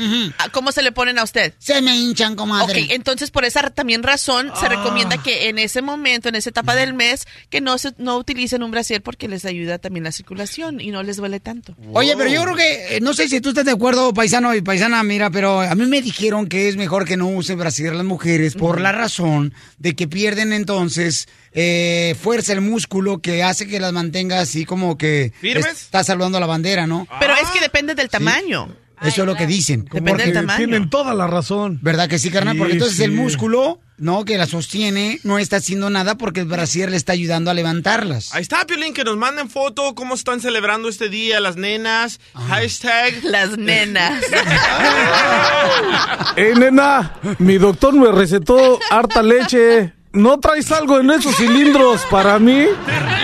¿cómo 0.52 0.72
se 0.72 0.82
le 0.82 0.92
ponen 0.92 1.20
a 1.20 1.24
usted? 1.24 1.54
Se 1.58 1.82
me 1.82 1.96
hinchan, 1.96 2.36
comadre. 2.36 2.84
Ok, 2.84 2.90
entonces 2.92 3.32
por 3.32 3.46
esa 3.46 3.70
también 3.72 4.04
razón 4.04 4.52
se 4.60 4.66
Ah. 4.66 4.70
recomienda 4.70 5.18
que 5.22 5.50
en 5.50 5.60
ese 5.60 5.82
momento, 5.82 6.30
en 6.30 6.36
esa 6.36 6.50
etapa 6.50 6.76
del 6.76 6.94
mes, 6.94 7.26
que 7.50 7.62
no 7.62 7.78
se, 7.78 7.94
no 7.98 8.18
utilicen 8.18 8.64
un 8.64 8.72
brasier 8.72 9.02
porque 9.02 9.28
les 9.28 9.46
ayuda 9.46 9.78
también 9.80 10.04
la 10.04 10.12
circulación 10.12 10.80
y 10.82 10.92
no 10.92 11.04
les 11.04 11.18
duele 11.18 11.40
tanto. 11.40 11.76
Oye, 11.94 12.16
pero 12.18 12.30
yo 12.30 12.44
creo 12.44 12.56
que, 12.56 12.98
eh, 12.98 13.02
no 13.02 13.14
sé 13.14 13.28
si 13.28 13.42
tú 13.42 13.50
estás 13.50 13.66
de 13.66 13.72
acuerdo, 13.72 14.14
paisano 14.14 14.54
y 14.54 14.62
paisana, 14.62 15.02
mira, 15.04 15.30
pero 15.30 15.62
a 15.62 15.74
mí 15.76 15.86
me 15.86 16.02
dijeron 16.02 16.48
que 16.48 16.70
es 16.70 16.76
mejor 16.78 17.06
que 17.06 17.18
no 17.18 17.28
usen 17.28 17.58
brasier 17.58 17.96
las 17.96 18.06
mujeres 18.06 18.56
por 18.56 18.80
la 18.82 18.92
razón 18.92 19.54
de 19.78 19.96
que 19.96 20.08
pierden 20.08 20.54
entonces 20.54 21.28
eh, 21.54 22.16
fuerza 22.22 22.54
el 22.54 22.62
músculo 22.62 23.20
que 23.20 23.44
hace 23.44 23.68
que 23.68 23.80
las 23.80 23.94
mantenga 23.94 24.40
así 24.40 24.66
como 24.66 24.98
que 24.98 25.34
¿Firmes? 25.40 25.84
está 25.84 26.04
saludando 26.04 26.40
la 26.40 26.46
bandera, 26.46 26.88
¿no? 26.88 27.08
Pero 27.20 27.34
es 27.34 27.50
que 27.50 27.60
depende 27.60 27.96
del 27.96 28.10
tamaño. 28.10 28.70
Eso 29.02 29.22
es 29.22 29.28
lo 29.28 29.36
que 29.36 29.46
dicen. 29.46 29.84
Depende 29.86 30.12
del 30.12 30.18
Porque 30.18 30.32
tamaño. 30.34 30.58
Tienen 30.58 30.90
toda 30.90 31.14
la 31.14 31.28
razón. 31.28 31.78
¿Verdad 31.84 32.10
que 32.10 32.18
sí, 32.18 32.32
carnal? 32.32 32.56
Sí, 32.56 32.60
Porque 32.60 32.74
entonces 32.74 32.98
sí. 32.98 33.04
el 33.04 33.12
músculo, 33.12 33.80
¿no? 33.98 34.26
Que 34.26 34.40
la 34.40 34.48
sostiene, 34.48 35.20
no 35.22 35.38
está 35.38 35.58
haciendo 35.58 35.92
nada 35.92 36.18
porque 36.18 36.40
el 36.40 36.48
brasier 36.48 36.90
le 36.90 36.98
está 36.98 37.14
ayudando 37.14 37.52
a 37.52 37.54
levantarlas. 37.54 38.34
Ahí 38.34 38.42
está, 38.42 38.66
Piolín, 38.66 38.96
que 38.96 39.04
nos 39.04 39.16
manden 39.16 39.52
foto, 39.52 39.94
cómo 39.94 40.16
están 40.16 40.42
celebrando 40.42 40.90
este 40.90 41.10
día 41.10 41.40
las 41.40 41.58
nenas. 41.58 42.20
Hashtag. 42.34 43.14
Las 43.24 43.56
nenas. 43.58 44.24
¡Ey, 46.36 46.54
nena! 46.56 47.18
Mi 47.40 47.58
doctor 47.60 47.94
me 47.94 48.12
recetó 48.12 48.80
harta 48.90 49.22
leche. 49.22 49.94
¿No 50.14 50.40
traes 50.40 50.72
algo 50.72 51.00
en 51.00 51.12
esos 51.12 51.36
cilindros 51.36 52.02
para 52.10 52.40
mí? 52.40 52.66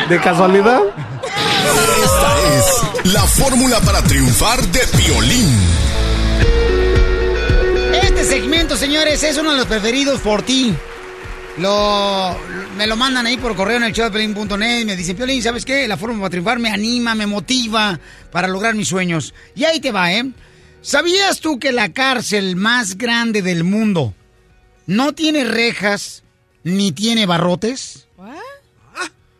¿De 0.10 0.20
casualidad? 0.20 0.82
Esta 2.04 2.58
es 2.58 3.13
la 3.13 3.22
fórmula 3.22 3.80
para 3.82 4.02
triunfar 4.04 4.62
de 4.68 4.82
Piolín. 4.98 5.48
Este 8.02 8.25
segmento, 8.25 8.75
señores, 8.75 9.24
es 9.24 9.38
uno 9.38 9.52
de 9.52 9.58
los 9.58 9.66
preferidos 9.66 10.20
por 10.20 10.42
ti. 10.42 10.74
Lo, 11.58 12.36
me 12.78 12.86
lo 12.86 12.98
mandan 12.98 13.28
ahí 13.28 13.38
por 13.38 13.56
correo 13.56 13.78
en 13.78 13.84
el 13.84 13.94
showdepiolín.net 13.94 14.82
y 14.82 14.86
me 14.86 14.96
dicen, 14.96 15.16
Piolín, 15.16 15.42
¿sabes 15.42 15.63
qué? 15.63 15.88
La 15.88 15.98
forma 15.98 16.18
para 16.18 16.32
triunfar 16.32 16.60
me 16.60 16.70
anima, 16.70 17.16
me 17.16 17.28
motiva 17.28 18.00
para 18.32 18.48
lograr 18.48 18.75
mis 18.75 18.90
sueños. 18.90 19.34
Y 19.56 19.63
ahí 19.63 19.80
te 19.80 19.92
va, 19.92 20.12
¿eh? 20.12 20.32
¿Sabías 20.82 21.40
tú 21.40 21.60
que 21.60 21.72
la 21.72 21.94
cárcel 21.94 22.58
más 22.58 22.98
grande 22.98 23.42
del 23.42 23.63
mundo 23.63 24.13
no 24.86 25.13
tiene 25.13 25.46
rejas 25.46 26.24
ni 26.63 26.91
tiene 26.91 27.25
barrotes? 27.25 28.08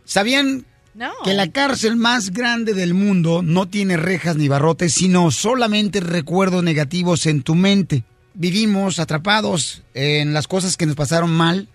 ¿Sabían 0.05 0.65
No. 0.93 1.11
que 1.23 1.33
la 1.33 1.49
cárcel 1.51 1.95
más 1.95 2.31
grande 2.31 2.73
del 2.73 2.93
mundo 2.93 3.41
no 3.41 3.67
tiene 3.67 3.97
rejas 3.97 4.35
ni 4.35 4.47
barrotes, 4.47 4.93
sino 4.93 5.31
solamente 5.31 5.99
recuerdos 6.01 6.63
negativos 6.63 7.25
en 7.25 7.41
tu 7.41 7.55
mente? 7.55 8.03
Vivimos 8.35 8.99
atrapados 8.99 9.83
en 9.93 10.33
las 10.33 10.47
cosas 10.47 10.77
que 10.77 10.85
nos 10.85 10.95
pasaron 10.95 11.31
mal, 11.31 11.67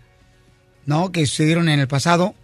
¿no? 0.88 1.12
Que 1.12 1.26
sucedieron 1.26 1.68
en 1.68 1.80
el 1.80 1.87
pasado. 1.87 2.35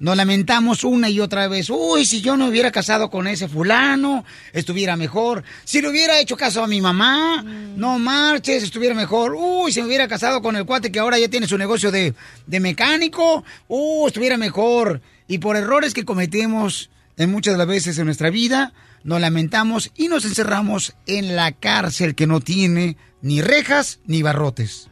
Nos 0.00 0.16
lamentamos 0.16 0.82
una 0.82 1.08
y 1.08 1.20
otra 1.20 1.46
vez. 1.46 1.70
Uy, 1.70 2.04
si 2.04 2.20
yo 2.20 2.36
no 2.36 2.48
hubiera 2.48 2.72
casado 2.72 3.08
con 3.08 3.28
ese 3.28 3.46
fulano, 3.46 4.24
estuviera 4.52 4.96
mejor. 4.96 5.44
Si 5.62 5.80
le 5.80 5.90
hubiera 5.90 6.18
hecho 6.18 6.36
caso 6.36 6.64
a 6.64 6.66
mi 6.66 6.80
mamá, 6.80 7.44
no 7.44 8.00
marches, 8.00 8.64
estuviera 8.64 8.96
mejor. 8.96 9.36
Uy, 9.38 9.70
si 9.70 9.80
me 9.80 9.86
hubiera 9.86 10.08
casado 10.08 10.42
con 10.42 10.56
el 10.56 10.66
cuate 10.66 10.90
que 10.90 10.98
ahora 10.98 11.20
ya 11.20 11.28
tiene 11.28 11.46
su 11.46 11.56
negocio 11.56 11.92
de, 11.92 12.14
de 12.48 12.58
mecánico, 12.58 13.44
uh, 13.68 14.08
estuviera 14.08 14.36
mejor. 14.38 15.00
Y 15.28 15.38
por 15.38 15.54
errores 15.54 15.94
que 15.94 16.04
cometemos 16.04 16.90
en 17.16 17.30
muchas 17.30 17.54
de 17.54 17.58
las 17.58 17.68
veces 17.68 17.96
en 17.98 18.06
nuestra 18.06 18.28
vida, 18.28 18.72
nos 19.04 19.20
lamentamos 19.20 19.92
y 19.94 20.08
nos 20.08 20.24
encerramos 20.24 20.96
en 21.06 21.36
la 21.36 21.52
cárcel 21.52 22.16
que 22.16 22.26
no 22.26 22.40
tiene 22.40 22.96
ni 23.22 23.40
rejas 23.40 24.00
ni 24.04 24.22
barrotes. 24.22 24.88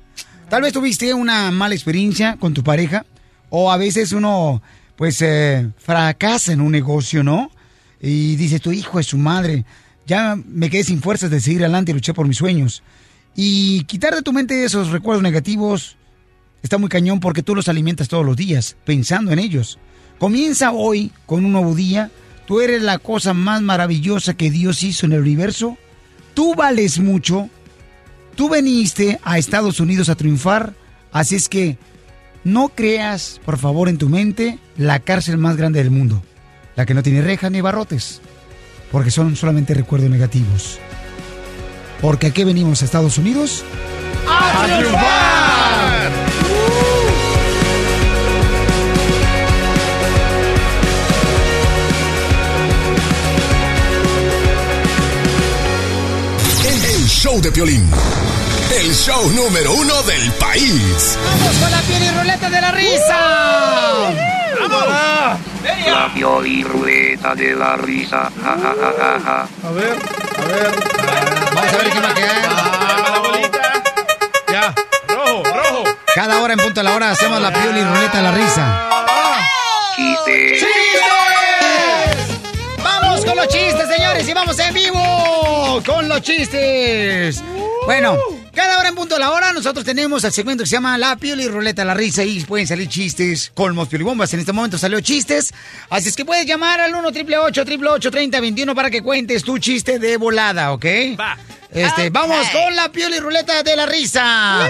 Tal 0.52 0.60
vez 0.60 0.74
tuviste 0.74 1.14
una 1.14 1.50
mala 1.50 1.74
experiencia 1.74 2.36
con 2.38 2.52
tu 2.52 2.62
pareja 2.62 3.06
o 3.48 3.72
a 3.72 3.78
veces 3.78 4.12
uno 4.12 4.60
pues 4.96 5.22
eh, 5.22 5.70
fracasa 5.78 6.52
en 6.52 6.60
un 6.60 6.72
negocio, 6.72 7.24
¿no? 7.24 7.50
Y 8.02 8.36
dice 8.36 8.60
tu 8.60 8.70
hijo 8.70 9.00
es 9.00 9.06
su 9.06 9.16
madre, 9.16 9.64
ya 10.06 10.36
me 10.36 10.68
quedé 10.68 10.84
sin 10.84 11.00
fuerzas 11.00 11.30
de 11.30 11.40
seguir 11.40 11.62
adelante 11.62 11.90
y 11.90 11.94
luchar 11.94 12.14
por 12.14 12.28
mis 12.28 12.36
sueños. 12.36 12.82
Y 13.34 13.84
quitar 13.84 14.14
de 14.14 14.20
tu 14.20 14.34
mente 14.34 14.62
esos 14.62 14.90
recuerdos 14.90 15.22
negativos 15.22 15.96
está 16.62 16.76
muy 16.76 16.90
cañón 16.90 17.18
porque 17.18 17.42
tú 17.42 17.54
los 17.54 17.68
alimentas 17.68 18.08
todos 18.08 18.26
los 18.26 18.36
días 18.36 18.76
pensando 18.84 19.32
en 19.32 19.38
ellos. 19.38 19.78
Comienza 20.18 20.72
hoy 20.72 21.12
con 21.24 21.46
un 21.46 21.52
nuevo 21.52 21.74
día. 21.74 22.10
Tú 22.46 22.60
eres 22.60 22.82
la 22.82 22.98
cosa 22.98 23.32
más 23.32 23.62
maravillosa 23.62 24.34
que 24.34 24.50
Dios 24.50 24.82
hizo 24.82 25.06
en 25.06 25.12
el 25.12 25.22
universo. 25.22 25.78
Tú 26.34 26.54
vales 26.54 26.98
mucho. 26.98 27.48
Tú 28.34 28.48
veniste 28.48 29.20
a 29.24 29.38
Estados 29.38 29.80
Unidos 29.80 30.08
a 30.08 30.14
triunfar. 30.14 30.74
Así 31.12 31.34
es 31.36 31.48
que 31.48 31.78
no 32.44 32.70
creas, 32.70 33.40
por 33.44 33.58
favor, 33.58 33.88
en 33.88 33.98
tu 33.98 34.08
mente 34.08 34.58
la 34.76 35.00
cárcel 35.00 35.38
más 35.38 35.56
grande 35.56 35.80
del 35.80 35.90
mundo. 35.90 36.22
La 36.74 36.86
que 36.86 36.94
no 36.94 37.02
tiene 37.02 37.22
rejas 37.22 37.50
ni 37.50 37.60
barrotes. 37.60 38.20
Porque 38.90 39.10
son 39.10 39.36
solamente 39.36 39.74
recuerdos 39.74 40.10
negativos. 40.10 40.78
Porque 42.00 42.28
aquí 42.28 42.44
venimos 42.44 42.82
a 42.82 42.84
Estados 42.84 43.16
Unidos 43.16 43.64
¡A 44.28 44.66
triunfar! 44.66 46.12
El 56.84 57.06
show 57.08 57.40
de 57.40 57.50
Piolín. 57.52 57.88
El 58.80 58.94
show 58.94 59.30
número 59.30 59.72
uno 59.74 60.02
del 60.04 60.32
país. 60.32 61.18
¡Vamos 61.22 61.56
con 61.58 61.70
la 61.70 61.80
piel 61.82 62.02
y 62.02 62.10
ruleta 62.10 62.48
de 62.48 62.60
la 62.60 62.72
risa! 62.72 63.18
¡Vamos! 64.60 64.86
La 65.86 66.10
Pioli 66.14 66.64
Ruleta 66.64 67.34
de 67.34 67.54
la 67.54 67.76
Risa. 67.76 68.30
Ja, 68.42 68.56
ja, 68.62 68.74
ja, 68.80 68.92
ja, 68.98 69.20
ja. 69.24 69.48
A 69.68 69.70
ver, 69.72 69.92
a 69.92 70.44
ver. 70.46 70.70
Vamos 71.54 71.72
a 71.72 71.76
ver 71.76 71.90
qué 71.90 72.00
va 72.00 72.08
a 72.08 72.14
quedar. 72.14 72.48
Ah, 72.48 73.10
la 73.12 73.18
bolita. 73.18 73.82
Ya, 74.50 74.74
rojo, 75.08 75.42
rojo. 75.44 75.84
Cada 76.14 76.40
hora 76.40 76.54
en 76.54 76.60
punto 76.60 76.80
de 76.80 76.84
la 76.84 76.94
hora 76.94 77.10
hacemos 77.10 77.40
la 77.40 77.52
pioli 77.52 77.84
ruleta 77.84 78.16
de 78.16 78.22
la 78.22 78.32
risa. 78.32 78.88
Chiste. 79.96 80.58
¡Chistes! 80.58 81.04
¡Vamos 82.82 83.24
con 83.24 83.36
los 83.36 83.48
chistes, 83.48 83.88
señores! 83.88 84.26
¡Y 84.28 84.32
vamos 84.32 84.58
en 84.58 84.74
vivo 84.74 85.82
con 85.84 86.08
los 86.08 86.22
chistes! 86.22 87.42
Bueno, 87.84 88.16
cada 88.54 88.78
hora 88.78 88.90
en 88.90 88.94
punto 88.94 89.14
de 89.14 89.20
la 89.20 89.30
hora 89.30 89.52
nosotros 89.52 89.84
tenemos 89.84 90.24
el 90.24 90.32
segmento 90.32 90.64
que 90.64 90.68
se 90.68 90.76
llama 90.76 90.98
La 90.98 91.16
Pioli 91.16 91.48
Ruleta 91.48 91.82
de 91.82 91.86
la 91.86 91.94
Risa 91.94 92.22
y 92.22 92.44
pueden 92.44 92.66
salir 92.66 92.88
chistes, 92.88 93.50
colmos, 93.54 93.88
piolibombas. 93.88 94.32
En 94.34 94.40
este 94.40 94.52
momento 94.52 94.78
salió 94.78 95.00
chistes, 95.00 95.52
así 95.90 96.08
es 96.08 96.16
que 96.16 96.24
puedes 96.24 96.46
llamar 96.46 96.80
al 96.80 96.94
1 96.94 97.08
888 97.08 98.10
3021 98.10 98.74
para 98.74 98.90
que 98.90 99.02
cuentes 99.02 99.42
tu 99.42 99.58
chiste 99.58 99.98
de 99.98 100.16
volada, 100.16 100.72
¿ok? 100.72 100.84
Va. 101.18 101.36
Este, 101.70 102.10
vamos 102.10 102.46
con 102.50 102.76
la 102.76 102.90
Pioli 102.90 103.18
Ruleta 103.18 103.62
de 103.62 103.76
la 103.76 103.86
Risa. 103.86 104.68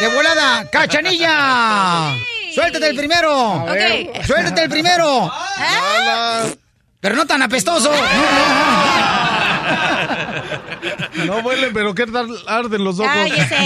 De 0.00 0.08
volada, 0.08 0.68
cachanilla. 0.70 2.16
Suéltate 2.52 2.88
el 2.88 2.96
primero. 2.96 3.64
Ok. 3.64 4.24
Suéltate 4.26 4.64
el 4.64 4.70
primero. 4.70 5.32
Pero 7.00 7.16
no 7.16 7.26
tan 7.26 7.42
apestoso. 7.42 7.92
No 7.92 7.98
huele, 11.30 11.70
pero 11.72 11.94
qué 11.94 12.06
tal 12.06 12.28
arden 12.46 12.84
los 12.84 12.98
ojos. 12.98 13.12
Cállese. 13.12 13.56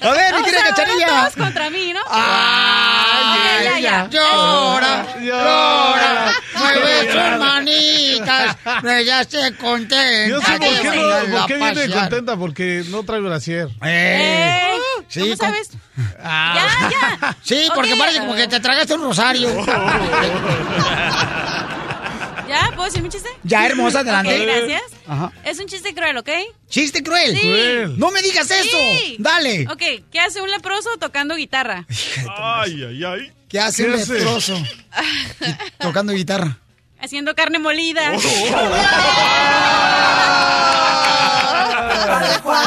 A 0.00 0.10
ver, 0.10 0.34
mi 0.34 0.42
querida 0.44 0.74
todos 1.06 1.34
contra 1.36 1.70
mí, 1.70 1.92
¿no? 1.92 2.00
Ay, 2.10 3.66
ella. 3.76 3.78
ya. 3.78 4.08
Llora, 4.10 5.06
llora, 5.20 6.32
mueve 6.58 7.12
sus 7.12 7.38
manitas, 7.38 8.56
ella 8.84 9.24
se 9.24 9.54
contenta. 9.56 10.28
Yo 10.28 10.40
sé 10.40 10.58
por 10.58 10.80
qué, 10.80 10.90
no, 11.28 11.38
por 11.38 11.46
qué 11.46 11.56
viene 11.56 11.88
contenta, 11.90 12.36
porque 12.36 12.84
no 12.88 13.02
trae 13.04 13.20
brasier. 13.20 13.68
Eh, 13.82 14.60
Eh, 14.60 14.70
Sí, 15.08 15.20
¿Cómo 15.20 15.36
sabes? 15.36 15.70
Ah. 16.22 16.54
Ya, 16.56 16.90
ya. 17.20 17.36
Sí, 17.42 17.68
porque 17.74 17.94
parece 17.96 18.20
como 18.20 18.34
que 18.34 18.48
te 18.48 18.58
tragaste 18.58 18.94
un 18.94 19.02
rosario. 19.02 19.48
¿Ya? 22.54 22.70
¿Puedo 22.76 22.84
decir 22.84 23.02
mi 23.02 23.08
chiste? 23.08 23.28
Ya, 23.42 23.66
hermosa, 23.66 24.00
adelante. 24.00 24.38
Gracias. 24.46 24.82
Ajá. 25.08 25.32
Es 25.44 25.58
un 25.58 25.66
chiste 25.66 25.92
cruel, 25.92 26.16
¿ok? 26.18 26.28
Chiste 26.68 27.02
cruel. 27.02 27.34
Sí. 27.34 27.40
Cruel. 27.40 27.98
No 27.98 28.12
me 28.12 28.22
digas 28.22 28.48
eso. 28.48 28.76
Sí. 29.00 29.16
Dale. 29.18 29.66
Ok, 29.68 29.82
¿qué 30.12 30.20
hace 30.20 30.40
un 30.40 30.48
leproso 30.50 30.88
tocando 31.00 31.34
guitarra? 31.34 31.84
Ay, 32.36 32.84
ay, 32.84 33.04
ay. 33.04 33.32
¿Qué 33.48 33.58
hace 33.58 33.82
¿Qué 33.84 33.88
un 33.90 33.94
hace? 33.96 34.14
leproso? 34.14 34.56
Tocando 35.78 36.12
guitarra. 36.12 36.58
Haciendo 37.00 37.34
carne 37.34 37.58
molida. 37.58 38.12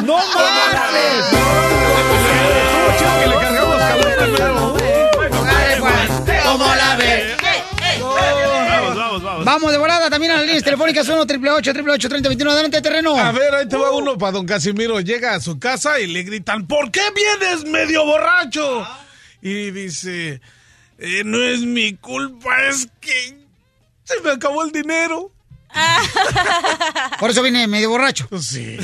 ¡No 0.04 0.18
marches! 0.18 1.47
Vamos, 9.48 9.72
de 9.72 9.78
volada 9.78 10.10
también 10.10 10.34
a 10.34 10.36
las 10.36 10.46
líneas 10.46 10.64
telefónicas 10.64 11.08
1 11.08 11.22
888 11.22 11.70
888 11.72 12.10
3021 12.10 12.52
Adelante, 12.52 12.82
terreno. 12.82 13.16
A 13.18 13.32
ver, 13.32 13.56
ahí 13.56 13.68
te 13.68 13.78
va 13.78 13.92
uno 13.92 14.18
para 14.18 14.34
don 14.34 14.46
Casimiro. 14.46 15.00
Llega 15.00 15.36
a 15.36 15.40
su 15.40 15.58
casa 15.58 16.00
y 16.00 16.08
le 16.08 16.24
gritan, 16.24 16.68
¿por 16.68 16.92
qué 16.92 17.02
vienes 17.16 17.64
medio 17.66 18.06
borracho? 18.06 18.86
Y 19.42 19.72
dice, 19.72 20.42
"Eh, 20.98 21.22
no 21.24 21.42
es 21.42 21.62
mi 21.62 21.96
culpa, 21.96 22.50
es 22.70 22.90
que 23.00 23.38
se 24.04 24.20
me 24.22 24.32
acabó 24.32 24.64
el 24.66 24.72
dinero. 24.72 25.32
Por 27.20 27.30
eso 27.30 27.42
viene 27.44 27.68
medio 27.68 27.90
borracho. 27.90 28.28
Sí. 28.42 28.78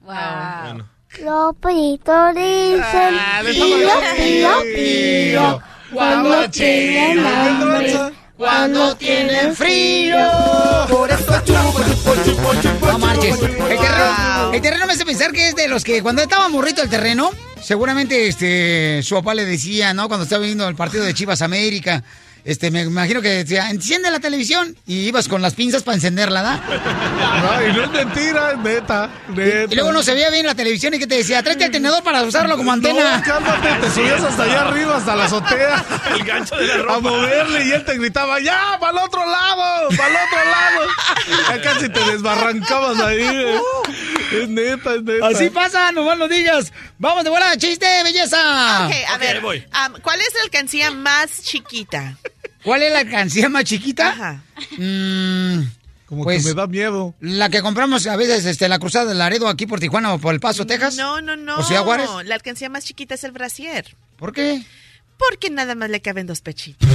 Wow. 0.00 0.84
Los 1.22 1.56
pollitos 1.56 2.34
dicen 2.34 3.14
pío, 3.44 3.88
pío, 4.16 4.50
pío. 4.74 5.62
Cuando 5.92 6.48
tienen 6.50 7.26
hambre, 7.26 8.12
cuando 8.40 8.96
tienen 8.96 9.54
frío. 9.54 10.16
Por 10.88 11.10
eso 11.10 11.42
chupo, 11.44 11.84
chupo, 11.84 12.14
chupo, 12.24 12.54
chupo. 12.62 12.86
No 12.86 12.98
marches. 12.98 13.38
El 13.38 13.78
terreno, 13.78 14.52
el 14.54 14.62
terreno 14.62 14.86
me 14.86 14.94
hace 14.94 15.04
pensar 15.04 15.30
que 15.30 15.48
es 15.48 15.54
de 15.54 15.68
los 15.68 15.84
que 15.84 16.02
cuando 16.02 16.22
estaba 16.22 16.48
morrito 16.48 16.80
el 16.80 16.88
terreno, 16.88 17.32
seguramente 17.62 18.28
este 18.28 19.02
su 19.02 19.14
papá 19.14 19.34
le 19.34 19.44
decía, 19.44 19.92
¿no? 19.92 20.08
Cuando 20.08 20.24
estaba 20.24 20.42
viendo 20.42 20.66
el 20.66 20.74
partido 20.74 21.04
de 21.04 21.12
Chivas 21.12 21.42
América. 21.42 22.02
Este, 22.44 22.70
me 22.70 22.82
imagino 22.82 23.20
que 23.20 23.28
decía, 23.28 23.70
enciende 23.70 24.10
la 24.10 24.18
televisión 24.20 24.76
y 24.86 25.00
ibas 25.08 25.28
con 25.28 25.42
las 25.42 25.54
pinzas 25.54 25.82
para 25.82 25.96
encenderla, 25.96 26.42
¿da? 26.42 26.56
No, 26.56 27.66
y 27.68 27.72
no 27.72 27.82
es 27.84 27.90
mentira, 27.90 28.52
es 28.52 28.58
neta, 28.58 29.10
neta. 29.28 29.72
Y 29.72 29.74
luego 29.74 29.92
no 29.92 30.02
se 30.02 30.14
veía 30.14 30.30
bien 30.30 30.46
la 30.46 30.54
televisión 30.54 30.94
y 30.94 30.98
que 30.98 31.06
te 31.06 31.16
decía, 31.16 31.42
tráete 31.42 31.64
el 31.66 31.70
tenedor 31.70 32.02
para 32.02 32.22
usarlo 32.22 32.56
como 32.56 32.72
antena. 32.72 33.18
No, 33.18 33.22
cálmate, 33.22 33.68
te 33.80 33.90
subías 33.90 34.22
hasta 34.22 34.42
allá 34.44 34.62
arriba, 34.68 34.96
hasta 34.96 35.16
la 35.16 35.24
azotea. 35.24 35.84
El 36.14 36.24
gancho 36.24 36.56
de 36.56 36.66
la 36.66 36.76
ropa. 36.78 36.94
A 36.94 37.00
moverle 37.00 37.64
y 37.66 37.72
él 37.72 37.84
te 37.84 37.96
gritaba, 37.98 38.40
¡ya! 38.40 38.76
¡Para 38.80 38.92
el 38.92 38.98
otro 39.06 39.24
lado! 39.24 39.88
¡Para 39.96 40.08
el 40.08 40.16
otro 40.16 40.50
lado! 40.50 41.48
Ya 41.48 41.62
casi 41.62 41.88
te 41.88 42.00
desbarrancabas 42.10 42.98
ahí. 43.00 43.20
eh. 43.22 43.58
Es 44.32 44.48
neta, 44.48 44.94
es 44.94 45.02
neta. 45.02 45.26
Así 45.28 45.50
pasa, 45.50 45.92
nomás 45.92 46.18
lo 46.18 46.26
digas. 46.28 46.72
Vamos 46.98 47.24
de 47.24 47.30
volada, 47.30 47.56
chiste, 47.56 47.86
belleza. 48.04 48.86
Ok, 48.86 48.94
a 49.08 49.18
ver, 49.18 49.40
voy. 49.40 49.64
¿cuál 50.02 50.20
es 50.20 50.34
la 50.34 50.42
alcancía 50.42 50.90
más 50.90 51.42
chiquita? 51.42 52.16
¿Cuál 52.64 52.82
es 52.82 52.92
la 52.92 53.04
canción 53.08 53.52
más 53.52 53.64
chiquita? 53.64 54.10
Ajá. 54.10 54.42
Mm, 54.76 55.62
Como 56.06 56.24
pues, 56.24 56.42
que 56.42 56.48
me 56.50 56.54
da 56.54 56.66
miedo. 56.66 57.14
La 57.20 57.48
que 57.48 57.62
compramos 57.62 58.06
a 58.06 58.16
veces 58.16 58.44
este, 58.44 58.68
la 58.68 58.78
cruzada 58.78 59.06
de 59.06 59.14
Laredo 59.14 59.48
aquí 59.48 59.66
por 59.66 59.80
Tijuana 59.80 60.12
o 60.14 60.18
por 60.18 60.34
El 60.34 60.40
Paso, 60.40 60.66
Texas. 60.66 60.96
No, 60.96 61.20
no, 61.20 61.36
no. 61.36 61.56
¿O 61.56 61.62
Ciudad 61.62 61.84
Juárez? 61.84 62.08
La 62.24 62.34
alcancía 62.34 62.68
más 62.68 62.84
chiquita 62.84 63.14
es 63.14 63.24
el 63.24 63.32
brasier. 63.32 63.86
¿Por 64.16 64.32
qué? 64.32 64.62
Porque 65.18 65.50
nada 65.50 65.74
más 65.74 65.90
le 65.90 66.00
caben 66.00 66.26
dos 66.26 66.40
pechitos. 66.40 66.88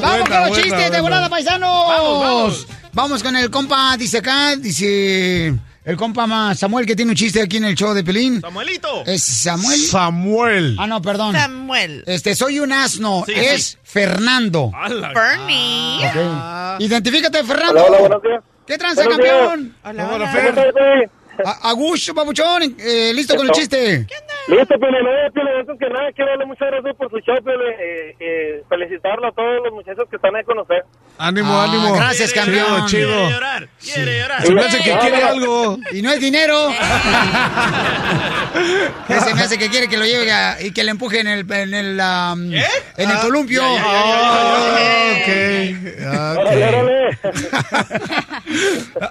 Vamos 0.00 0.28
con 0.28 0.40
los 0.48 0.58
chistes 0.60 0.90
de 0.90 1.00
volada, 1.00 1.28
paisanos. 1.28 1.88
Vamos, 1.88 2.20
vamos. 2.20 2.66
Con 2.94 3.36
el 3.36 3.50
compa, 3.50 3.96
dice 3.96 4.18
acá, 4.18 4.54
dice 4.56 5.54
el 5.84 5.96
compa 5.96 6.26
más 6.26 6.58
Samuel 6.58 6.86
que 6.86 6.94
tiene 6.94 7.10
un 7.10 7.16
chiste 7.16 7.42
aquí 7.42 7.56
en 7.56 7.64
el 7.64 7.74
show 7.74 7.92
de 7.92 8.04
Pelín. 8.04 8.40
Samuelito. 8.40 9.04
¿Es 9.04 9.22
Samuel? 9.22 9.80
Samuel. 9.80 10.76
Ah, 10.78 10.86
no, 10.86 11.02
perdón. 11.02 11.34
Samuel. 11.34 12.04
Este, 12.06 12.34
soy 12.34 12.60
un 12.60 12.72
asno. 12.72 13.24
Sí, 13.26 13.32
es 13.36 13.64
sí. 13.64 13.76
Fernando. 13.82 14.70
Ala. 14.74 15.12
Bernie. 15.12 16.06
Ok. 16.06 16.80
Identifícate, 16.80 17.42
Fernando. 17.44 17.72
Hola, 17.84 17.86
hola, 17.88 17.98
buenos 17.98 18.22
días. 18.22 18.42
¿Qué 18.66 18.78
tranza, 18.78 19.02
días. 19.02 19.12
campeón? 19.16 19.76
Hola, 19.84 20.04
Hola, 20.06 20.14
hola. 20.14 20.32
Fer. 20.32 20.54
¿Cómo 20.54 20.60
estás, 20.60 20.72
güey? 20.72 21.10
A, 21.44 21.68
a 21.68 21.72
gusto, 21.72 22.14
papuchón. 22.14 22.76
Eh, 22.78 23.12
listo 23.12 23.34
con 23.36 23.46
el 23.46 23.52
chiste. 23.52 24.06
Listo, 24.46 24.78
Pele, 24.78 24.98
no, 25.02 25.32
Pele, 25.32 25.50
antes 25.60 25.78
que 25.78 25.88
nada 25.88 26.12
quiero 26.14 26.30
darle 26.32 26.44
muchas 26.44 26.68
gracias 26.70 26.94
por 26.96 27.10
su 27.10 27.18
show, 27.20 27.34
Pele, 27.42 27.64
eh, 27.80 28.14
eh, 28.20 28.62
felicitarlo 28.68 29.28
a 29.28 29.32
todos 29.32 29.56
los 29.64 29.72
muchachos 29.72 30.04
que 30.10 30.16
están 30.16 30.36
ahí 30.36 30.44
con 30.44 30.58
usted. 30.58 30.80
Ánimo, 31.16 31.58
Ah, 31.58 31.64
ánimo. 31.64 31.94
gracias, 31.94 32.30
campeón. 32.32 32.84
Chido, 32.86 33.08
Quiere 33.08 33.30
llorar. 33.30 33.68
Quiere 33.80 34.18
llorar. 34.20 34.42
Se 34.46 34.52
me 34.52 34.60
hace 34.60 34.78
que 34.82 34.98
quiere 34.98 35.22
algo. 35.22 35.78
Y 35.92 36.02
no 36.02 36.12
es 36.12 36.20
dinero. 36.20 36.68
Ese 39.08 39.34
me 39.34 39.40
hace 39.42 39.56
que 39.58 39.70
quiere 39.70 39.88
que 39.88 39.96
lo 39.96 40.04
lleve 40.04 40.30
a- 40.30 40.60
y 40.60 40.72
que 40.72 40.84
le 40.84 40.90
empuje 40.90 41.20
en 41.20 41.26
el, 41.28 41.50
en 41.50 41.72
el, 41.74 41.98
um, 42.00 42.52
en 42.52 43.10
el 43.10 43.18
columpio. 43.22 43.62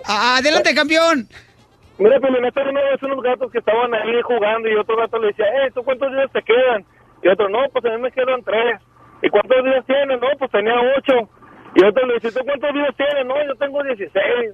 Adelante, 0.06 0.76
campeón. 0.76 1.28
Mira, 2.00 2.20
me 2.20 2.48
estaban 2.48 2.70
una 2.70 2.82
vez 2.82 3.04
unos 3.04 3.22
gatos 3.22 3.52
que 3.52 3.60
estaban 3.60 3.94
ahí 3.94 4.22
jugando 4.24 4.68
y 4.68 4.76
otro 4.76 4.98
gato 4.98 5.20
le 5.20 5.28
decía, 5.28 5.46
eh, 5.46 5.72
¿tú 5.74 5.84
cuántos 5.84 6.12
días 6.12 6.32
te 6.32 6.42
quedan? 6.42 6.84
Y 7.22 7.28
otro, 7.28 7.48
no, 7.50 7.60
pues 7.72 7.86
a 7.86 7.90
mí 7.90 8.02
me 8.02 8.12
quedan 8.12 8.44
tres. 8.44 8.82
¿Y 9.22 9.30
cuántos 9.30 9.64
días 9.64 9.86
tienes? 9.86 10.20
No, 10.20 10.28
pues 10.38 10.52
tenía 10.52 10.74
ocho. 10.98 11.30
Y 11.76 11.84
otro 11.84 12.06
le 12.08 12.16
dice, 12.16 12.32
¿tú 12.32 12.46
cuántos 12.46 12.74
días 12.74 12.96
tienes? 12.98 13.26
No, 13.26 13.36
yo 13.46 13.56
tengo 13.56 13.84
dieciséis. 13.84 14.54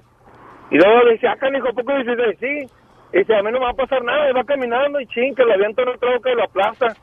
Y 0.70 0.76
luego 0.76 1.04
le 1.04 1.12
dice, 1.12 1.28
ah, 1.28 1.36
canijo, 1.36 1.68
¿a 1.68 1.72
poco 1.72 1.94
dieciséis? 1.94 2.38
Sí. 2.38 2.74
Y 3.12 3.18
dice, 3.18 3.34
a 3.34 3.42
mí 3.42 3.50
no 3.50 3.58
me 3.58 3.64
va 3.64 3.70
a 3.70 3.74
pasar 3.74 4.04
nada. 4.04 4.30
Y 4.30 4.32
va 4.34 4.44
caminando 4.44 5.00
y 5.00 5.06
ching, 5.06 5.34
que 5.34 5.44
le 5.44 5.54
avienta 5.54 5.82
una 5.82 5.96
troca 5.96 6.30
y 6.30 6.36
lo 6.36 6.44
aplasta. 6.44 6.94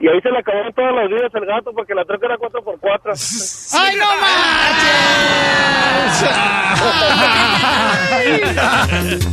Y 0.00 0.08
ahí 0.08 0.20
se 0.20 0.30
le 0.30 0.38
acabaron 0.38 0.72
todos 0.72 0.92
los 0.92 1.08
días 1.08 1.30
el 1.34 1.46
gato 1.46 1.72
porque 1.72 1.94
la 1.94 2.04
troca 2.04 2.26
era 2.26 2.36
4x4. 2.36 3.78
¡Ay, 3.78 3.96
no 3.96 4.06
manches! 4.20 4.94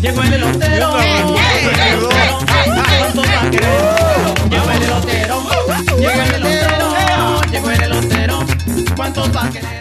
Llegó 0.02 0.21
el 0.24 0.34
elotero. 0.34 0.97
Llegó 1.00 1.21
el 4.71 4.84
elotero. 4.84 5.41
Llegó 5.97 6.21
el 6.21 6.34
elotero. 6.34 7.41
Llegó 7.52 7.69
el 7.71 7.82
elotero. 7.84 8.39
¿Cuántos 8.95 9.36
va 9.36 9.45
a 9.45 9.50
querer? 9.50 9.81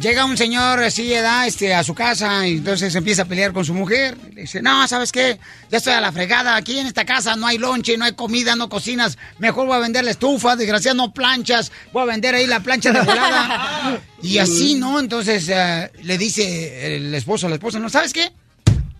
Llega 0.00 0.24
un 0.24 0.36
señor 0.36 0.82
así, 0.82 1.12
edad, 1.12 1.46
este, 1.46 1.74
a 1.74 1.82
su 1.82 1.94
casa 1.94 2.46
y 2.46 2.58
entonces 2.58 2.94
empieza 2.94 3.22
a 3.22 3.24
pelear 3.24 3.52
con 3.52 3.64
su 3.64 3.74
mujer. 3.74 4.16
Le 4.34 4.42
dice, 4.42 4.62
no, 4.62 4.86
¿sabes 4.88 5.12
qué? 5.12 5.38
Ya 5.70 5.78
estoy 5.78 5.94
a 5.94 6.00
la 6.00 6.12
fregada. 6.12 6.56
Aquí 6.56 6.78
en 6.78 6.86
esta 6.86 7.04
casa 7.04 7.36
no 7.36 7.46
hay 7.46 7.58
lonche, 7.58 7.96
no 7.96 8.04
hay 8.04 8.12
comida, 8.12 8.56
no 8.56 8.68
cocinas. 8.68 9.18
Mejor 9.38 9.66
voy 9.66 9.76
a 9.76 9.80
vender 9.80 10.04
la 10.04 10.10
estufa, 10.10 10.56
desgraciado, 10.56 10.96
no 10.96 11.12
planchas. 11.12 11.72
Voy 11.92 12.02
a 12.02 12.06
vender 12.06 12.34
ahí 12.34 12.46
la 12.46 12.60
plancha 12.60 12.92
de 12.92 13.00
volada. 13.00 14.00
y 14.22 14.38
así, 14.38 14.74
¿no? 14.74 15.00
Entonces 15.00 15.48
eh, 15.48 15.90
le 16.02 16.18
dice 16.18 16.96
el 16.96 17.14
esposo 17.14 17.46
a 17.46 17.50
la 17.50 17.56
esposa, 17.56 17.78
¿no? 17.78 17.88
¿Sabes 17.88 18.12
qué? 18.12 18.32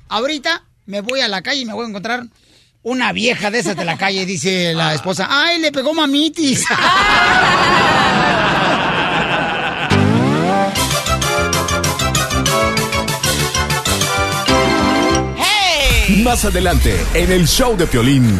Ahorita 0.08 0.64
me 0.86 1.00
voy 1.00 1.20
a 1.20 1.28
la 1.28 1.42
calle 1.42 1.60
y 1.60 1.64
me 1.66 1.74
voy 1.74 1.86
a 1.86 1.88
encontrar 1.88 2.24
una 2.82 3.12
vieja 3.12 3.50
de 3.50 3.58
esas 3.58 3.76
de 3.76 3.84
la 3.84 3.98
calle, 3.98 4.24
dice 4.24 4.72
la 4.74 4.94
esposa. 4.94 5.26
¡Ay, 5.28 5.60
le 5.60 5.72
pegó 5.72 5.92
mamitis! 5.92 6.64
Más 16.28 16.44
adelante, 16.44 16.94
en 17.14 17.32
el 17.32 17.48
show 17.48 17.74
de 17.74 17.86
Piolín. 17.86 18.38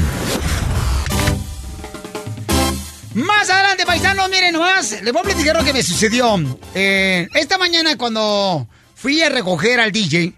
Más 3.15 3.49
adelante, 3.49 3.87
paisanos, 3.87 4.29
miren 4.29 4.53
nomás, 4.53 5.01
les 5.01 5.11
voy 5.11 5.21
a 5.21 5.23
platicar 5.23 5.57
lo 5.57 5.65
que 5.65 5.73
me 5.73 5.83
sucedió. 5.83 6.39
Eh, 6.75 7.27
esta 7.33 7.57
mañana 7.57 7.97
cuando 7.97 8.69
fui 8.95 9.23
a 9.23 9.31
recoger 9.31 9.81
al 9.81 9.91
DJ, 9.91 10.35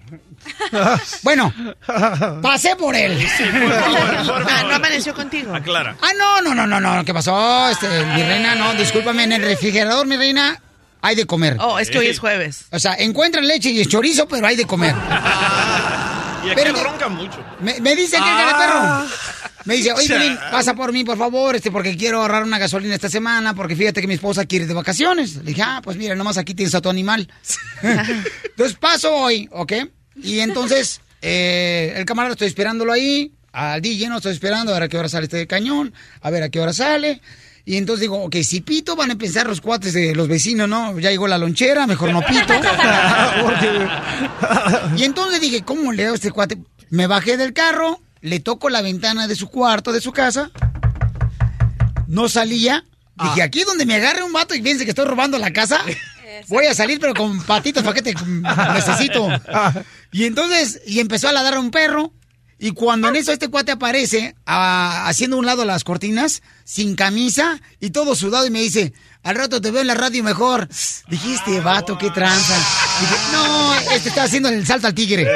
bueno, 1.24 1.52
pasé 2.40 2.76
por 2.76 2.94
él. 2.94 3.18
Ah, 3.68 4.62
¿No 4.68 4.76
amaneció 4.76 5.12
contigo? 5.12 5.52
Aclara. 5.52 5.96
Ah, 6.00 6.12
no, 6.16 6.40
no, 6.40 6.54
no, 6.54 6.68
no, 6.68 6.80
no, 6.80 7.04
¿qué 7.04 7.12
pasó? 7.12 7.68
Este, 7.68 7.88
mi 7.88 8.22
reina, 8.22 8.54
no, 8.54 8.74
discúlpame, 8.74 9.24
en 9.24 9.32
el 9.32 9.42
refrigerador, 9.42 10.06
mi 10.06 10.16
reina, 10.16 10.62
hay 11.02 11.16
de 11.16 11.26
comer. 11.26 11.56
Oh, 11.58 11.80
es 11.80 11.90
que 11.90 11.98
hoy 11.98 12.06
es 12.06 12.20
jueves. 12.20 12.66
O 12.70 12.78
sea, 12.78 12.94
encuentran 12.94 13.44
leche 13.44 13.70
y 13.70 13.84
chorizo, 13.86 14.28
pero 14.28 14.46
hay 14.46 14.54
de 14.54 14.66
comer. 14.66 14.94
Y 16.44 16.50
aquí 16.50 16.60
Pero- 16.62 16.82
ronca 16.82 17.08
mucho. 17.08 17.44
Me, 17.60 17.80
me 17.80 17.94
dice 17.96 18.16
que 18.16 18.22
cara 18.22 18.46
de 18.46 18.54
perro. 18.54 19.10
Me 19.66 19.74
dice, 19.76 19.92
oye, 19.92 20.06
Piolín, 20.06 20.38
pasa 20.50 20.74
por 20.74 20.90
mí, 20.92 21.04
por 21.04 21.18
favor, 21.18 21.54
este, 21.54 21.70
porque 21.70 21.94
quiero 21.96 22.22
ahorrar 22.22 22.42
una 22.44 22.58
gasolina 22.58 22.94
esta 22.94 23.10
semana, 23.10 23.54
porque 23.54 23.76
fíjate 23.76 24.00
que 24.00 24.06
mi 24.06 24.14
esposa 24.14 24.46
quiere 24.46 24.64
ir 24.64 24.68
de 24.68 24.74
vacaciones. 24.74 25.36
Le 25.36 25.42
dije, 25.42 25.62
ah, 25.62 25.80
pues 25.84 25.96
mira, 25.98 26.14
nomás 26.14 26.38
aquí 26.38 26.54
tienes 26.54 26.74
a 26.74 26.80
tu 26.80 26.88
animal. 26.88 27.28
entonces 27.82 28.76
paso 28.78 29.14
hoy, 29.14 29.48
¿ok? 29.52 29.72
Y 30.16 30.40
entonces, 30.40 31.00
eh, 31.20 31.92
el 31.96 32.04
camarada 32.06 32.32
estoy 32.32 32.48
esperándolo 32.48 32.92
ahí, 32.92 33.32
al 33.52 33.82
DJ 33.82 34.08
no 34.08 34.16
estoy 34.16 34.32
esperando 34.32 34.70
a 34.72 34.74
ver 34.74 34.84
a 34.84 34.88
qué 34.88 34.96
hora 34.96 35.08
sale 35.08 35.24
este 35.24 35.46
cañón, 35.46 35.92
a 36.22 36.30
ver 36.30 36.42
a 36.42 36.48
qué 36.48 36.60
hora 36.60 36.72
sale. 36.72 37.20
Y 37.64 37.76
entonces 37.76 38.02
digo, 38.02 38.22
ok, 38.24 38.36
si 38.42 38.60
pito 38.60 38.96
van 38.96 39.10
a 39.10 39.16
pensar 39.16 39.46
los 39.46 39.60
cuates 39.60 39.92
de 39.92 40.14
los 40.14 40.28
vecinos, 40.28 40.68
¿no? 40.68 40.98
Ya 40.98 41.10
llegó 41.10 41.28
la 41.28 41.38
lonchera, 41.38 41.86
mejor 41.86 42.12
no 42.12 42.22
pito. 42.22 42.54
y 44.96 45.04
entonces 45.04 45.40
dije, 45.40 45.62
¿cómo 45.62 45.92
leo 45.92 46.12
a 46.12 46.14
este 46.14 46.30
cuate? 46.30 46.58
Me 46.88 47.06
bajé 47.06 47.36
del 47.36 47.52
carro, 47.52 48.00
le 48.20 48.40
toco 48.40 48.70
la 48.70 48.82
ventana 48.82 49.28
de 49.28 49.36
su 49.36 49.48
cuarto, 49.48 49.92
de 49.92 50.00
su 50.00 50.12
casa. 50.12 50.50
No 52.06 52.28
salía. 52.28 52.84
Dije, 53.22 53.42
aquí 53.42 53.64
donde 53.64 53.84
me 53.84 53.94
agarre 53.94 54.22
un 54.22 54.32
vato 54.32 54.54
y 54.54 54.62
piense 54.62 54.84
que 54.84 54.90
estoy 54.90 55.04
robando 55.04 55.38
la 55.38 55.52
casa, 55.52 55.80
voy 56.48 56.64
a 56.64 56.74
salir 56.74 56.98
pero 56.98 57.14
con 57.14 57.42
patitas 57.42 57.82
para 57.82 57.94
que 57.94 58.02
te 58.02 58.14
necesito. 58.74 59.28
Y 60.12 60.24
entonces, 60.24 60.80
y 60.86 60.98
empezó 60.98 61.28
a 61.28 61.32
ladrar 61.32 61.60
un 61.60 61.70
perro. 61.70 62.12
Y 62.62 62.72
cuando 62.72 63.08
en 63.08 63.16
eso 63.16 63.32
este 63.32 63.48
cuate 63.48 63.72
aparece, 63.72 64.34
ah, 64.44 65.04
haciendo 65.08 65.36
a 65.36 65.38
un 65.38 65.46
lado 65.46 65.64
las 65.64 65.82
cortinas, 65.82 66.42
sin 66.64 66.94
camisa 66.94 67.58
y 67.80 67.88
todo 67.90 68.14
sudado, 68.14 68.46
y 68.46 68.50
me 68.50 68.60
dice, 68.60 68.92
al 69.22 69.34
rato 69.36 69.62
te 69.62 69.70
veo 69.70 69.80
en 69.80 69.86
la 69.86 69.94
radio 69.94 70.22
mejor. 70.22 70.68
Dijiste, 71.08 71.58
vato, 71.60 71.96
qué 71.96 72.10
tranza. 72.10 72.54
Dije, 73.00 73.16
no, 73.32 73.74
este 73.94 74.10
está 74.10 74.24
haciendo 74.24 74.50
el 74.50 74.66
salto 74.66 74.88
al 74.88 74.94
tigre. 74.94 75.26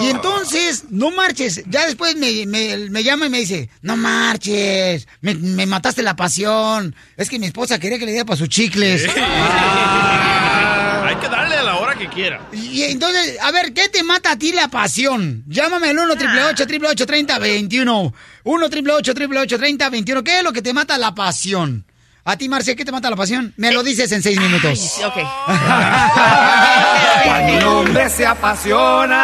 Y 0.00 0.06
entonces, 0.10 0.84
no 0.90 1.10
marches. 1.10 1.62
Ya 1.66 1.86
después 1.86 2.14
me, 2.16 2.46
me- 2.46 2.76
me 2.90 3.02
llama 3.02 3.26
y 3.26 3.30
me 3.30 3.38
dice, 3.40 3.68
no 3.82 3.96
marches, 3.96 5.08
me, 5.22 5.34
me 5.34 5.66
mataste 5.66 6.02
la 6.04 6.14
pasión. 6.14 6.94
Es 7.16 7.28
que 7.30 7.38
mi 7.40 7.46
esposa 7.46 7.78
quería 7.80 7.98
que 7.98 8.04
le 8.06 8.12
diera 8.12 8.26
para 8.26 8.36
sus 8.36 8.48
chicles. 8.48 9.06
Hay 9.08 10.35
hora 11.96 11.98
que 11.98 12.08
quiera. 12.08 12.40
Y 12.52 12.82
entonces, 12.82 13.38
a 13.40 13.50
ver, 13.52 13.72
¿qué 13.72 13.88
te 13.88 14.02
mata 14.02 14.32
a 14.32 14.38
ti 14.38 14.52
la 14.52 14.68
pasión? 14.68 15.44
Llámame 15.46 15.88
al 15.90 15.98
1 15.98 16.12
888 16.12 17.06
30 17.06 17.38
21 17.38 18.14
1 18.44 18.66
888 18.66 19.58
30 19.58 19.90
21 19.90 20.24
¿Qué 20.24 20.38
es 20.38 20.44
lo 20.44 20.52
que 20.52 20.62
te 20.62 20.72
mata 20.72 20.96
la 20.98 21.14
pasión? 21.14 21.84
A 22.24 22.36
ti, 22.36 22.48
Marcia, 22.48 22.74
¿qué 22.74 22.84
te 22.84 22.90
mata 22.90 23.08
la 23.08 23.14
pasión? 23.14 23.54
Me 23.56 23.70
lo 23.70 23.84
dices 23.84 24.10
en 24.10 24.20
seis 24.20 24.40
minutos. 24.40 24.98
Ok. 25.04 25.14
Cuando 27.24 27.52
un 27.52 27.62
hombre 27.62 28.10
se 28.10 28.26
apasiona 28.26 29.16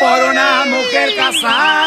por 0.00 0.24
una 0.24 0.64
mujer 0.64 1.14
casada. 1.14 1.86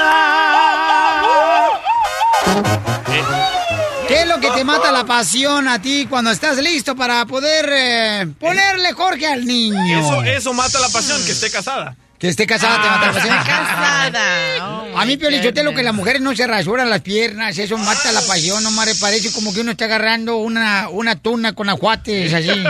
¿Qué 4.09 4.21
es 4.21 4.27
lo 4.27 4.39
que 4.39 4.49
te 4.49 4.63
mata 4.63 4.91
la 4.91 5.05
pasión 5.05 5.67
a 5.67 5.79
ti 5.79 6.07
cuando 6.09 6.31
estás 6.31 6.57
listo 6.57 6.95
para 6.95 7.27
poder 7.27 7.69
eh, 7.71 8.27
ponerle 8.39 8.91
Jorge 8.93 9.27
al 9.27 9.45
niño? 9.45 9.99
Eso, 9.99 10.23
eso 10.23 10.51
mata 10.51 10.79
la 10.79 10.89
pasión, 10.89 11.23
que 11.23 11.31
esté 11.31 11.51
casada. 11.51 11.95
Que 12.17 12.29
esté 12.29 12.47
casada 12.47 12.81
te 12.81 12.89
mata 12.89 13.05
la 13.05 13.13
pasión. 13.13 13.37
Casada. 13.37 14.99
A 14.99 15.05
mí, 15.05 15.15
Pio 15.15 15.29
lo 15.63 15.75
que 15.75 15.83
las 15.83 15.93
mujeres 15.93 16.23
no 16.23 16.35
se 16.35 16.47
rasuran 16.47 16.89
las 16.89 17.01
piernas, 17.01 17.55
eso 17.55 17.77
mata 17.77 18.11
la 18.11 18.21
pasión, 18.21 18.63
no 18.63 18.71
me 18.71 18.95
parece 18.95 19.31
como 19.31 19.53
que 19.53 19.61
uno 19.61 19.71
está 19.71 19.85
agarrando 19.85 20.37
una, 20.37 20.89
una 20.89 21.15
tuna 21.15 21.53
con 21.53 21.69
ajuates 21.69 22.33
así. 22.33 22.49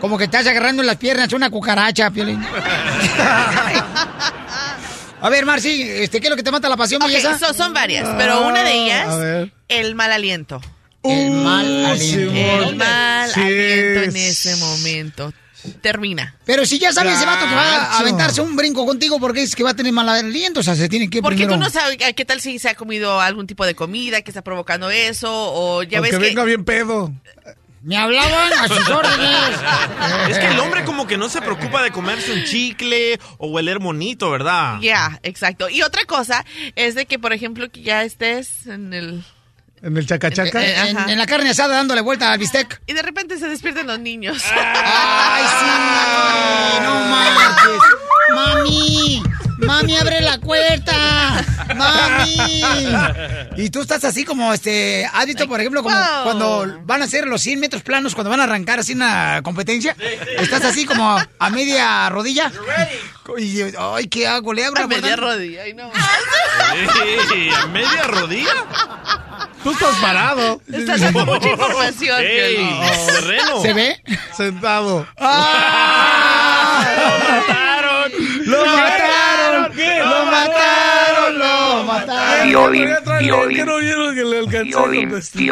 Como 0.00 0.18
que 0.18 0.24
estás 0.24 0.44
agarrando 0.48 0.82
las 0.82 0.96
piernas 0.96 1.32
una 1.32 1.48
cucaracha, 1.48 2.10
Piolín. 2.10 2.44
A 5.20 5.28
ver, 5.30 5.44
Marci, 5.46 5.82
este, 5.82 6.20
¿qué 6.20 6.26
es 6.28 6.30
lo 6.30 6.36
que 6.36 6.42
te 6.42 6.50
mata 6.52 6.68
la 6.68 6.76
pasión, 6.76 7.02
Ok, 7.02 7.08
belleza? 7.08 7.38
so- 7.38 7.54
son 7.54 7.72
varias, 7.74 8.08
pero 8.16 8.46
una 8.46 8.62
de 8.62 8.70
a 8.70 8.72
ellas, 8.72 9.50
el 9.68 9.94
mal 9.94 10.12
aliento. 10.12 10.60
El 11.02 11.30
mal 11.32 11.86
aliento. 11.86 12.34
El 12.34 12.76
mal 12.76 13.30
Sí. 13.30 13.40
aliento 13.40 14.02
en 14.10 14.16
ese 14.16 14.56
momento. 14.56 15.32
Termina. 15.82 16.36
Pero 16.44 16.64
si 16.64 16.78
ya 16.78 16.92
sabes 16.92 17.16
ese 17.16 17.26
vato 17.26 17.46
que 17.48 17.54
va 17.54 17.62
a 17.94 17.98
aventarse 17.98 18.40
un 18.40 18.54
brinco 18.54 18.86
contigo 18.86 19.18
porque 19.18 19.42
es 19.42 19.56
que 19.56 19.64
va 19.64 19.70
a 19.70 19.74
tener 19.74 19.92
mal 19.92 20.08
aliento, 20.08 20.60
o 20.60 20.62
sea, 20.62 20.76
se 20.76 20.88
tiene 20.88 21.10
que 21.10 21.20
Porque 21.20 21.38
primero... 21.38 21.58
tú 21.58 21.64
no 21.64 21.68
sabes 21.70 21.98
ah, 22.06 22.12
qué 22.12 22.24
tal 22.24 22.40
si 22.40 22.58
se 22.60 22.68
ha 22.68 22.74
comido 22.74 23.20
algún 23.20 23.46
tipo 23.48 23.66
de 23.66 23.74
comida 23.74 24.22
que 24.22 24.30
está 24.30 24.42
provocando 24.42 24.88
eso, 24.90 25.28
o 25.32 25.82
ya 25.82 25.98
O 25.98 26.02
ves 26.02 26.12
que 26.12 26.18
que... 26.18 26.22
venga 26.26 26.44
bien 26.44 26.64
pedo. 26.64 27.12
Me 27.88 27.96
hablaban 27.96 28.52
a 28.52 28.68
sus 28.68 28.86
órdenes. 28.90 29.58
Es 30.28 30.38
que 30.38 30.46
el 30.48 30.60
hombre 30.60 30.84
como 30.84 31.06
que 31.06 31.16
no 31.16 31.30
se 31.30 31.40
preocupa 31.40 31.82
de 31.82 31.90
comerse 31.90 32.32
un 32.32 32.44
chicle 32.44 33.18
o 33.38 33.48
hueler 33.48 33.78
bonito, 33.78 34.30
¿verdad? 34.30 34.78
Ya, 34.82 35.18
exacto. 35.22 35.70
Y 35.70 35.80
otra 35.80 36.04
cosa 36.04 36.44
es 36.76 36.94
de 36.94 37.06
que, 37.06 37.18
por 37.18 37.32
ejemplo, 37.32 37.70
que 37.70 37.80
ya 37.82 38.02
estés 38.04 38.66
en 38.66 38.92
el... 38.92 39.24
En 39.80 39.96
el 39.96 40.06
chacachaca. 40.06 40.62
En, 40.62 40.98
en- 40.98 41.08
en 41.08 41.18
la 41.18 41.26
carne 41.26 41.48
asada 41.48 41.76
dándole 41.76 42.02
vuelta 42.02 42.30
al 42.30 42.38
bistec. 42.38 42.78
Y 42.86 42.92
de 42.92 43.00
repente 43.00 43.38
se 43.38 43.48
despiertan 43.48 43.86
los 43.86 43.98
niños. 44.00 44.42
¡Ay, 44.52 45.44
sí! 45.60 46.80
¡No 46.82 47.00
marches! 47.06 47.80
¡Mami! 48.34 49.22
¡Mami, 49.58 49.96
abre 49.96 50.20
la 50.20 50.38
puerta! 50.38 51.44
¡Mami! 51.76 52.62
Y 53.56 53.70
tú 53.70 53.80
estás 53.82 54.04
así 54.04 54.24
como, 54.24 54.52
este, 54.54 55.04
¿has 55.12 55.26
visto, 55.26 55.48
por 55.48 55.60
ejemplo, 55.60 55.82
como 55.82 55.96
Wow. 55.96 56.24
cuando 56.24 56.80
van 56.84 57.02
a 57.02 57.06
hacer 57.06 57.26
los 57.26 57.42
100 57.42 57.58
metros 57.60 57.82
planos, 57.82 58.14
cuando 58.14 58.30
van 58.30 58.40
a 58.40 58.44
arrancar 58.44 58.78
así 58.78 58.92
una 58.94 59.40
competencia? 59.42 59.96
Estás 60.38 60.64
así 60.64 60.84
como 60.86 61.18
a, 61.38 61.50
media 61.50 62.08
rodilla. 62.08 62.52
Y, 63.36 63.60
ay, 63.78 64.06
¿qué 64.08 64.26
hago? 64.28 64.52
¿Le 64.54 64.64
abro 64.64 64.78
A 64.78 64.82
la 64.82 64.88
puerta? 64.88 65.02
media 65.06 65.16
rodilla. 65.16 65.62
Ay, 65.62 65.74
no. 65.74 65.90
¿A 67.56 67.66
media 67.66 68.02
rodilla? 68.04 68.54
Tú 69.64 69.72
estás 69.72 69.96
parado. 69.96 70.62
Estás 70.72 71.00
dando 71.00 71.26
mucha 71.26 71.48
información. 71.48 72.20
Ey, 72.22 72.80
terreno. 73.06 73.60
¿Se 73.60 73.72
ve? 73.74 74.00
Sentado. 74.36 75.06
mataron! 77.28 78.12
¡Lo 78.46 78.64
mataron! 78.66 79.72
¡Lo 79.76 80.26
mataron! 80.26 81.38
¡Lo 81.38 81.84
mataron! 82.44 83.18
Violín, 83.18 83.56
¿Qué 83.56 83.64
no 83.64 83.76
vieron 83.78 84.14
que 84.14 84.24
le 84.24 84.38
alcancé 84.38 84.70
a 84.78 84.82
contestar? 84.82 85.42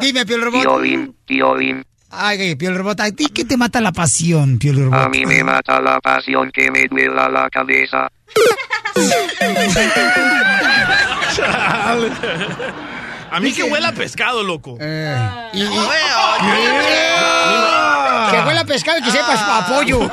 Dime, 0.00 0.26
Piel 0.26 0.42
Robot. 0.42 0.60
Violín, 0.60 1.16
violín. 1.26 1.84
Ay, 2.12 2.56
Piel 2.56 2.74
Robot, 2.76 3.00
¿a 3.00 3.10
ti 3.12 3.26
qué 3.32 3.44
te 3.44 3.56
mata 3.56 3.80
la 3.80 3.92
pasión, 3.92 4.58
Piel 4.58 4.84
Robot? 4.84 5.00
A 5.00 5.08
mí 5.08 5.24
me 5.26 5.44
mata 5.44 5.80
la 5.80 6.00
pasión 6.00 6.50
que 6.52 6.70
me 6.70 6.86
duela 6.88 7.28
la 7.28 7.48
cabeza. 7.50 8.08
A 13.30 13.38
mí 13.40 13.52
que 13.52 13.62
huela 13.62 13.88
a 13.88 13.92
pescado, 13.92 14.42
loco. 14.42 14.76
Y- 14.80 15.62
y- 15.62 15.68
Que 18.30 18.38
huela 18.46 18.60
a 18.60 18.64
pescado 18.64 18.98
y 18.98 19.02
que 19.02 19.10
sepas 19.10 19.40
a 19.40 19.66
pollo. 19.68 20.10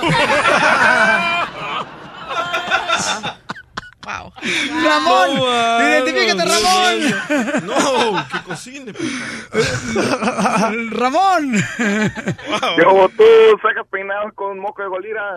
Wow. 4.08 4.32
Ramón. 4.84 5.36
No, 5.36 5.82
Identifícate, 5.82 6.46
no, 6.46 6.46
Ramón. 6.46 6.96
No, 7.66 8.28
que 8.32 8.40
cocine. 8.46 8.94
Ramón. 10.92 11.54
Yo, 12.78 13.10
tú 13.18 13.24
sacas 13.62 13.86
peinado 13.92 14.32
con 14.34 14.60
moco 14.60 14.82
de 14.82 14.88
golira. 14.88 15.36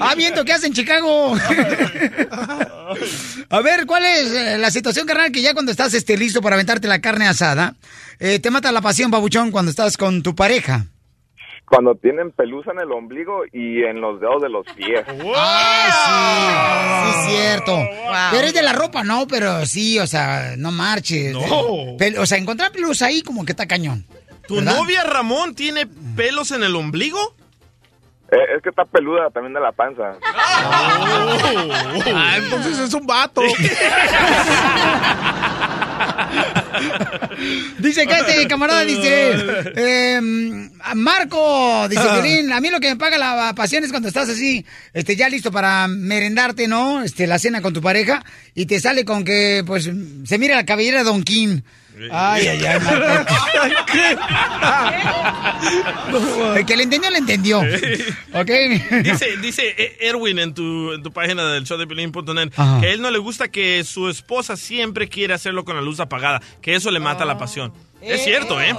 Ah, 0.00 0.14
viento, 0.16 0.42
¿qué 0.42 0.54
hace 0.54 0.68
en 0.68 0.72
Chicago? 0.72 1.36
A 3.50 3.60
ver, 3.60 3.84
¿cuál 3.84 4.04
es 4.06 4.32
eh, 4.32 4.56
la 4.56 4.70
situación, 4.70 5.06
carnal, 5.06 5.30
que 5.30 5.42
ya 5.42 5.52
cuando 5.52 5.70
estás 5.70 5.92
este, 5.92 6.16
listo 6.16 6.40
para 6.40 6.56
aventarte 6.56 6.88
la 6.88 7.02
carne 7.02 7.28
asada, 7.28 7.74
eh, 8.18 8.38
te 8.38 8.50
mata 8.50 8.72
la 8.72 8.80
pasión, 8.80 9.10
babuchón, 9.10 9.50
cuando 9.50 9.70
estás 9.70 9.98
con 9.98 10.22
tu 10.22 10.34
pareja? 10.34 10.86
Cuando 11.70 11.94
tienen 11.94 12.32
pelusa 12.32 12.72
en 12.72 12.80
el 12.80 12.90
ombligo 12.92 13.42
y 13.52 13.84
en 13.84 14.00
los 14.00 14.20
dedos 14.20 14.42
de 14.42 14.48
los 14.50 14.66
pies. 14.74 15.04
Ah, 15.36 17.04
sí, 17.04 17.12
sí, 17.12 17.18
cierto. 17.30 17.76
Pero 18.32 18.46
es 18.48 18.54
de 18.54 18.62
la 18.62 18.72
ropa, 18.72 19.04
no, 19.04 19.26
pero 19.28 19.64
sí, 19.66 19.98
o 20.00 20.06
sea, 20.06 20.54
no 20.58 20.72
marches. 20.72 21.32
No. 21.32 21.40
Pel- 21.96 22.18
o 22.18 22.26
sea, 22.26 22.38
encontrar 22.38 22.72
pelusa 22.72 23.06
ahí 23.06 23.22
como 23.22 23.44
que 23.44 23.52
está 23.52 23.66
cañón. 23.66 24.04
¿Tu 24.48 24.56
¿verdad? 24.56 24.74
novia 24.76 25.04
Ramón 25.04 25.54
tiene 25.54 25.86
pelos 26.16 26.50
en 26.50 26.62
el 26.64 26.74
ombligo? 26.76 27.18
Eh, 28.32 28.36
es 28.56 28.62
que 28.62 28.68
está 28.70 28.84
peluda 28.84 29.30
también 29.30 29.54
de 29.54 29.60
la 29.60 29.70
panza. 29.72 30.14
Ah, 30.22 32.34
entonces 32.36 32.78
es 32.80 32.92
un 32.94 33.06
vato. 33.06 33.42
Dice 37.78 38.06
que 38.06 38.14
este 38.14 38.46
camarada 38.48 38.84
dice, 38.84 39.32
eh, 39.76 40.20
Marco, 40.94 41.88
dice. 41.88 42.02
Piolín, 42.02 42.52
a 42.52 42.60
mí 42.60 42.70
lo 42.70 42.80
que 42.80 42.90
me 42.90 42.96
paga 42.96 43.18
la 43.18 43.54
pasión 43.54 43.84
es 43.84 43.90
cuando 43.90 44.08
estás 44.08 44.28
así, 44.28 44.64
este, 44.92 45.16
ya 45.16 45.28
listo 45.28 45.50
para 45.50 45.88
merendarte, 45.88 46.68
¿no? 46.68 47.02
Este, 47.02 47.26
la 47.26 47.38
cena 47.38 47.62
con 47.62 47.72
tu 47.72 47.80
pareja 47.80 48.24
y 48.54 48.66
te 48.66 48.80
sale 48.80 49.04
con 49.04 49.24
que, 49.24 49.62
pues, 49.66 49.90
se 50.24 50.38
mira 50.38 50.56
la 50.56 50.66
cabellera 50.66 50.98
de 50.98 51.04
Don 51.04 51.22
King. 51.22 51.60
Ay, 52.10 52.46
ay, 52.46 52.64
ay, 52.64 52.80
Marco. 52.80 53.34
El 56.56 56.66
que 56.66 56.76
le 56.76 56.84
entendió, 56.84 57.10
le 57.10 57.18
entendió. 57.18 57.60
¿Ok? 57.60 58.50
Dice, 59.02 59.36
dice 59.42 59.96
Erwin 60.00 60.38
en 60.38 60.54
tu, 60.54 60.92
en 60.92 61.02
tu 61.02 61.12
página 61.12 61.52
del 61.52 61.64
show 61.64 61.76
de 61.78 61.86
que 61.86 61.94
a 62.56 62.80
él 62.86 63.02
no 63.02 63.10
le 63.10 63.18
gusta 63.18 63.48
que 63.48 63.84
su 63.84 64.08
esposa 64.08 64.56
siempre 64.56 65.08
quiere 65.08 65.34
hacerlo 65.34 65.64
con 65.64 65.76
la 65.76 65.82
luz 65.82 66.00
apagada, 66.00 66.40
que 66.62 66.74
eso 66.74 66.90
le 66.90 67.00
mata 67.00 67.24
la 67.24 67.36
pasión. 67.38 67.72
Es 68.00 68.24
cierto, 68.24 68.60
¿eh? 68.60 68.74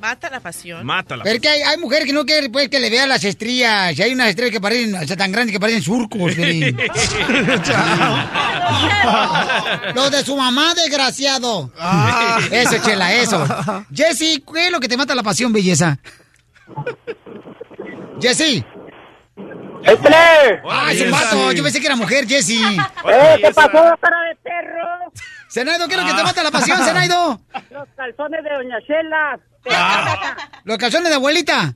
Mata 0.00 0.30
la 0.30 0.40
pasión. 0.40 0.84
Mata 0.84 1.16
la 1.16 1.24
Pero 1.24 1.36
es 1.36 1.42
que 1.42 1.48
hay, 1.48 1.62
hay 1.62 1.78
mujeres 1.78 2.06
que 2.06 2.12
no 2.12 2.24
quieren 2.24 2.52
pues, 2.52 2.68
que 2.68 2.78
le 2.78 2.90
vean 2.90 3.08
las 3.08 3.24
estrellas. 3.24 3.98
Y 3.98 4.02
hay 4.02 4.12
unas 4.12 4.28
estrellas 4.28 4.52
que 4.52 4.60
parecen, 4.60 4.94
o 4.94 5.06
sea, 5.06 5.16
tan 5.16 5.32
grandes 5.32 5.52
que 5.52 5.60
parecen 5.60 5.82
surcos. 5.82 6.34
Piolín. 6.34 6.76
Lo 9.94 10.10
de 10.10 10.24
su 10.24 10.36
mamá, 10.36 10.74
desgraciado. 10.74 11.72
Ah. 11.78 12.38
Eso, 12.50 12.76
chela, 12.84 13.12
eso. 13.14 13.44
Jessy, 13.92 14.42
¿qué 14.52 14.66
es 14.66 14.72
lo 14.72 14.80
que 14.80 14.88
te 14.88 14.96
mata 14.96 15.14
la 15.14 15.22
pasión, 15.22 15.52
belleza? 15.52 15.98
Jessy. 18.20 18.64
¡Échale! 19.84 20.60
Ah, 20.70 20.92
es 20.92 21.00
un 21.00 21.10
vato. 21.10 21.52
Yo 21.52 21.62
pensé 21.62 21.80
que 21.80 21.86
era 21.86 21.96
mujer, 21.96 22.26
Jessy. 22.26 22.62
¡Eh, 22.62 23.38
qué 23.42 23.50
pasó, 23.52 23.72
cara 24.00 24.20
de 24.28 24.36
perro! 24.42 25.12
Zenaido, 25.52 25.86
¿qué 25.86 25.94
es 25.94 26.00
lo 26.00 26.06
que 26.06 26.14
te 26.14 26.22
mata 26.22 26.42
la 26.42 26.50
pasión, 26.50 26.78
Zenaido? 26.82 27.38
Los 27.70 27.88
calzones 27.94 28.42
de 28.42 28.50
Doña 28.50 28.78
Chela, 28.86 29.38
Los 30.64 30.78
calzones 30.78 31.10
de 31.10 31.14
abuelita. 31.16 31.74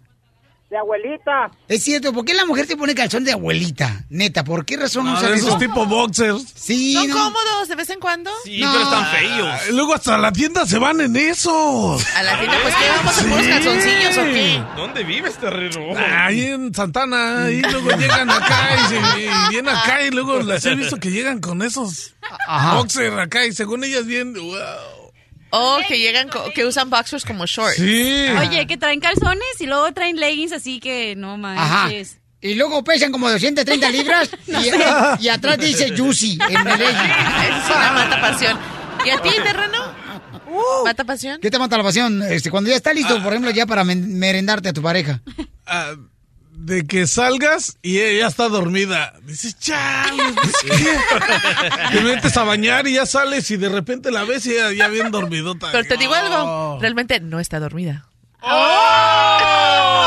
De 0.70 0.76
abuelita. 0.79 1.50
Es 1.68 1.85
cierto, 1.85 2.12
¿por 2.12 2.24
qué 2.24 2.35
la 2.35 2.44
mujer 2.44 2.66
se 2.66 2.76
pone 2.76 2.92
calzón 2.94 3.22
de 3.22 3.33
abuelita? 3.33 4.05
Neta, 4.11 4.42
¿por 4.42 4.64
qué 4.64 4.76
razón 4.76 5.07
Ah, 5.07 5.14
usan 5.14 5.35
esos 5.35 5.48
eso? 5.50 5.59
tipo 5.59 5.87
boxers. 5.87 6.44
Sí, 6.57 6.94
¿Son 6.94 7.09
no. 7.09 7.14
cómodos 7.14 7.68
de 7.68 7.76
vez 7.76 7.90
en 7.90 8.00
cuando? 8.00 8.31
Sí, 8.44 8.59
pero 8.61 8.83
están 8.83 9.07
feos. 9.12 9.48
Ah, 9.48 9.61
Luego 9.70 9.94
hasta 9.94 10.18
la 10.18 10.33
tienda 10.33 10.66
se 10.66 10.79
van 10.79 11.00
en 11.00 11.14
esos. 11.14 12.05
A 12.16 12.22
la 12.24 12.38
tienda, 12.38 12.59
pues, 12.62 12.74
¿qué 12.74 12.88
vamos 12.96 13.18
a 13.18 13.22
puros 13.22 13.46
calzoncillos 13.46 14.18
o 14.18 14.22
qué? 14.24 14.62
¿Dónde 14.76 15.05
vives, 15.05 15.35
terreno? 15.37 15.81
Ahí 15.96 16.46
en 16.46 16.74
Santana, 16.74 17.48
y 17.50 17.61
luego 17.62 17.90
llegan 17.90 18.29
acá 18.29 18.68
y, 18.74 18.88
se, 18.88 18.96
y 19.20 19.29
vienen 19.50 19.68
acá 19.74 20.02
y 20.02 20.11
luego 20.11 20.40
las 20.40 20.64
he 20.66 20.74
visto 20.74 20.96
que 20.96 21.11
llegan 21.12 21.40
con 21.40 21.62
esos 21.62 22.14
Ajá. 22.48 22.74
boxers 22.74 23.16
acá 23.18 23.46
y 23.46 23.52
según 23.52 23.85
ellas 23.85 24.05
bien, 24.05 24.35
wow. 24.35 24.57
Oh, 25.50 25.78
que 25.87 25.98
llegan, 25.98 26.28
co- 26.28 26.50
que 26.54 26.64
usan 26.64 26.90
boxers 26.90 27.24
como 27.24 27.46
shorts. 27.46 27.76
Sí. 27.76 28.26
Oye, 28.40 28.66
que 28.66 28.76
traen 28.76 29.00
calzones 29.00 29.61
y 29.61 29.66
luego 29.66 29.92
traen 29.92 30.16
leggings, 30.16 30.52
así 30.52 30.80
que 30.80 31.14
no 31.16 31.35
Ajá. 31.35 31.85
manches. 31.85 32.18
Y 32.40 32.54
luego 32.54 32.85
pesan 32.85 33.12
como 33.12 33.30
230 33.30 33.90
libras 33.90 34.30
No 34.46 34.61
y, 34.61 34.64
sé. 34.64 34.78
y 35.20 35.28
atrás 35.28 35.59
dice 35.59 35.96
Juicy 35.96 36.38
en 36.48 36.56
el 36.68 36.78
legging. 36.78 37.11
Es 37.11 37.66
una 37.76 37.92
mata 37.92 38.20
pasión. 38.20 38.59
¿Y 39.04 39.11
a 39.11 39.22
ti, 39.22 39.30
terreno? 39.42 39.94
¿Mata 40.85 41.04
pasión? 41.04 41.38
¿Qué 41.40 41.50
te 41.50 41.59
mata 41.59 41.76
la 41.76 41.82
pasión? 41.85 42.22
Este, 42.22 42.50
cuando 42.50 42.70
ya 42.70 42.76
está 42.76 42.92
listo, 42.92 43.22
por 43.22 43.32
ejemplo, 43.32 43.50
ya 43.50 43.66
para 43.66 43.85
merendarte 43.85 44.68
a 44.68 44.72
tu 44.72 44.82
pareja. 44.82 45.20
Ah, 45.66 45.92
de 46.57 46.87
que 46.87 47.07
salgas 47.07 47.77
y 47.83 48.01
ella 48.01 48.27
está 48.27 48.49
dormida. 48.49 49.12
Dices, 49.23 49.59
chale, 49.59 50.23
pues, 50.35 50.55
¿qué? 50.62 50.97
Te 51.92 52.01
metes 52.03 52.37
a 52.37 52.45
bañar 52.45 52.87
y 52.87 52.95
ya 52.95 53.07
sales 53.07 53.51
y 53.51 53.57
de 53.57 53.69
repente 53.69 54.11
la 54.11 54.25
ves 54.25 54.47
y 54.47 54.53
ella 54.53 54.73
ya 54.73 54.88
bien 54.88 55.11
dormidota. 55.11 55.69
Pero 55.71 55.87
te 55.87 55.97
digo 55.97 56.14
algo, 56.14 56.79
realmente 56.81 57.21
no 57.21 57.40
está 57.40 57.61
dormida. 57.61 58.07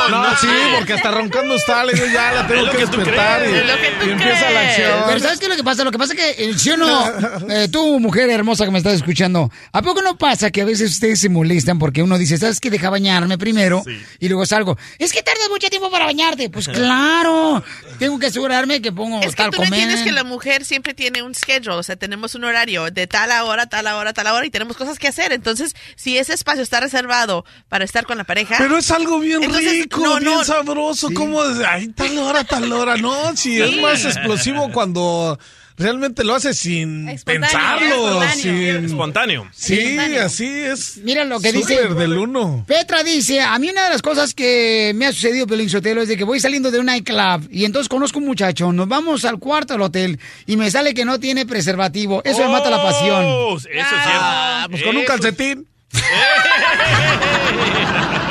No, 0.10 0.38
sí, 0.38 0.48
porque 0.76 0.93
hasta 0.93 1.12
roncando 1.12 1.56
está, 1.56 1.84
le 1.86 1.93
digo, 1.93 2.06
ya 2.08 2.32
la 2.34 2.48
tengo 2.48 2.62
Es 2.62 2.65
lo 2.67 2.72
que 2.72 2.78
que 2.80 2.88
tú 2.88 2.98
despertar 2.98 3.41
crees. 3.41 3.63
y, 3.63 3.67
que 3.67 3.91
tú 4.00 4.06
y 4.08 4.12
empieza 4.12 4.50
la 4.52 4.62
acción. 4.62 5.04
Pero 5.08 5.19
¿sabes 5.19 5.39
qué 5.39 5.45
es 5.45 5.50
lo 5.50 5.56
que 5.58 5.63
pasa? 5.63 5.84
Lo 5.84 5.91
que 5.91 5.98
pasa 5.98 6.13
es 6.13 6.19
que, 6.19 6.43
eh, 6.45 6.54
¿sí 6.58 6.72
o 6.72 6.78
no? 6.78 6.89
Eh, 7.50 7.67
tú, 7.72 8.00
mujer 8.00 8.30
hermosa 8.30 8.65
que 8.65 8.72
me 8.72 8.78
estás 8.78 8.93
escuchando, 8.93 9.52
¿a 9.72 9.82
poco 9.82 10.02
no 10.02 10.17
pasa 10.17 10.52
que 10.52 10.62
a 10.62 10.65
veces 10.65 10.91
ustedes 10.91 11.19
se 11.19 11.30
molestan 11.30 11.80
porque 11.80 12.04
uno 12.04 12.17
dice, 12.17 12.38
¿sabes 12.38 12.60
qué? 12.60 12.69
Deja 12.69 12.89
bañarme 12.89 13.38
primero 13.38 13.84
y 14.19 14.28
luego 14.28 14.45
salgo. 14.45 14.78
Es 15.00 15.12
que 15.13 15.24
tardas 15.24 15.50
mucho 15.50 15.69
tiempo 15.69 15.89
para 15.89 16.06
bañarte. 16.06 16.50
Pues 16.50 16.67
claro, 16.67 17.63
tengo 17.98 18.19
que 18.19 18.28
asegurarme 18.28 18.82
que 18.82 18.91
pongo 18.91 19.19
Es 19.22 19.32
que 19.32 19.43
tal 19.43 19.52
tú 19.52 19.58
no 19.58 19.63
comer. 19.65 19.74
entiendes 19.80 20.04
que 20.06 20.12
la 20.12 20.24
mujer 20.24 20.65
siempre 20.65 20.93
tiene 20.93 21.24
un 21.24 21.34
schedule, 21.34 21.76
o 21.76 21.84
sea, 21.84 21.95
tenemos 21.95 22.36
un 22.36 22.43
horario 22.43 22.91
de 22.91 23.08
tal 23.08 23.32
a 23.32 23.43
hora, 23.45 23.67
tal 23.67 23.88
a 23.88 23.98
hora, 23.98 24.13
tal 24.13 24.28
a 24.28 24.34
hora 24.34 24.45
y 24.45 24.50
tenemos 24.50 24.78
cosas 24.78 25.00
que 25.00 25.08
hacer. 25.08 25.32
Entonces, 25.32 25.76
si 25.95 26.17
ese 26.17 26.34
espacio 26.34 26.62
está 26.63 26.80
reservado 26.80 27.45
para 27.67 27.86
estar 27.86 28.06
con 28.06 28.17
la 28.17 28.24
pareja. 28.24 28.56
Pero 28.58 28.78
es 28.78 28.91
algo 28.91 29.19
bien 29.19 29.43
entonces, 29.43 29.72
rico, 29.72 29.99
no, 30.04 30.20
bien 30.20 30.24
no, 30.34 30.44
sabroso. 30.44 31.10
¿Cómo? 31.14 31.44
de- 31.44 31.66
Ay, 31.66 31.88
tal 31.90 32.18
hora, 32.18 32.44
tal 32.44 32.72
hora. 32.72 32.98
No, 32.98 33.36
si 33.36 33.56
Sí. 33.56 33.62
es 33.62 33.78
más 33.82 34.04
explosivo 34.06 34.72
cuando 34.72 35.38
realmente 35.78 36.26
lo 36.26 36.36
haces 36.36 36.60
sin 36.60 37.08
Espontáneo, 37.08 37.48
pensarlo. 37.50 37.96
espontáneo. 38.22 38.36
sin- 38.44 38.86
Espontáneo. 38.86 39.48
Sí, 39.54 39.98
así 40.22 40.46
es. 40.46 40.98
Mira 41.04 41.24
lo 41.24 41.40
que 41.40 41.54
dice. 41.54 41.76
Súper 41.84 41.96
del 41.96 42.18
uno. 42.18 42.66
Petra 42.68 43.02
dice, 43.02 43.40
a 43.40 43.58
mí 43.60 43.70
una 43.70 43.86
de 43.86 43.90
las 43.92 44.02
cosas 44.02 44.34
que 44.34 44.92
me 44.96 45.06
ha 45.06 45.14
sucedido, 45.14 45.48
Pelín 45.48 45.70
Sotelo, 45.70 46.02
es 46.02 46.10
de 46.10 46.18
que 46.18 46.26
voy 46.26 46.42
saliendo 46.42 46.70
de 46.70 46.80
un 46.80 46.88
nightclub 46.88 47.48
y 47.50 47.64
entonces 47.64 47.88
conozco 47.88 48.20
un 48.20 48.26
muchacho, 48.26 48.74
nos 48.74 48.90
vamos 48.90 49.24
al 49.24 49.40
cuarto 49.40 49.74
del 49.74 49.82
hotel 49.84 50.20
y 50.46 50.58
me 50.58 50.70
sale 50.70 50.94
que 50.94 51.06
no 51.06 51.18
tiene 51.18 51.46
preservativo. 51.46 52.22
Eso 52.26 52.40
me 52.40 52.50
mata 52.50 52.70
la 52.70 52.84
pasión. 52.84 53.24
Oh, 53.26 53.56
Eso 53.56 53.68
es 53.70 53.72
cierto. 53.88 54.10
Ah, 54.22 54.68
pues 54.70 54.84
con 54.84 54.98
un 54.98 55.06
calcetín. 55.06 55.66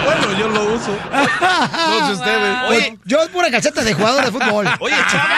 Bueno, 0.04 0.38
yo 0.38 0.48
lo 0.48 0.74
uso. 0.74 0.96
No 1.88 2.06
sé 2.06 2.12
ustedes. 2.12 2.56
Oye, 2.68 2.98
Yo 3.04 3.22
es 3.22 3.28
pura 3.28 3.50
calceta 3.50 3.82
de 3.82 3.94
jugador 3.94 4.24
de 4.24 4.30
fútbol. 4.32 4.68
Oye, 4.80 4.94
Chava. 5.10 5.36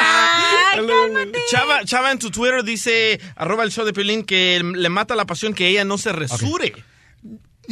Chava, 1.50 1.84
Chava 1.84 2.12
en 2.12 2.18
tu 2.18 2.30
Twitter 2.30 2.62
dice, 2.62 3.20
arroba 3.36 3.64
el 3.64 3.70
show 3.70 3.84
de 3.84 3.92
Piolín, 3.92 4.24
que 4.24 4.60
le 4.62 4.88
mata 4.88 5.14
la 5.14 5.24
pasión 5.24 5.54
que 5.54 5.68
ella 5.68 5.84
no 5.84 5.98
se 5.98 6.12
resure. 6.12 6.74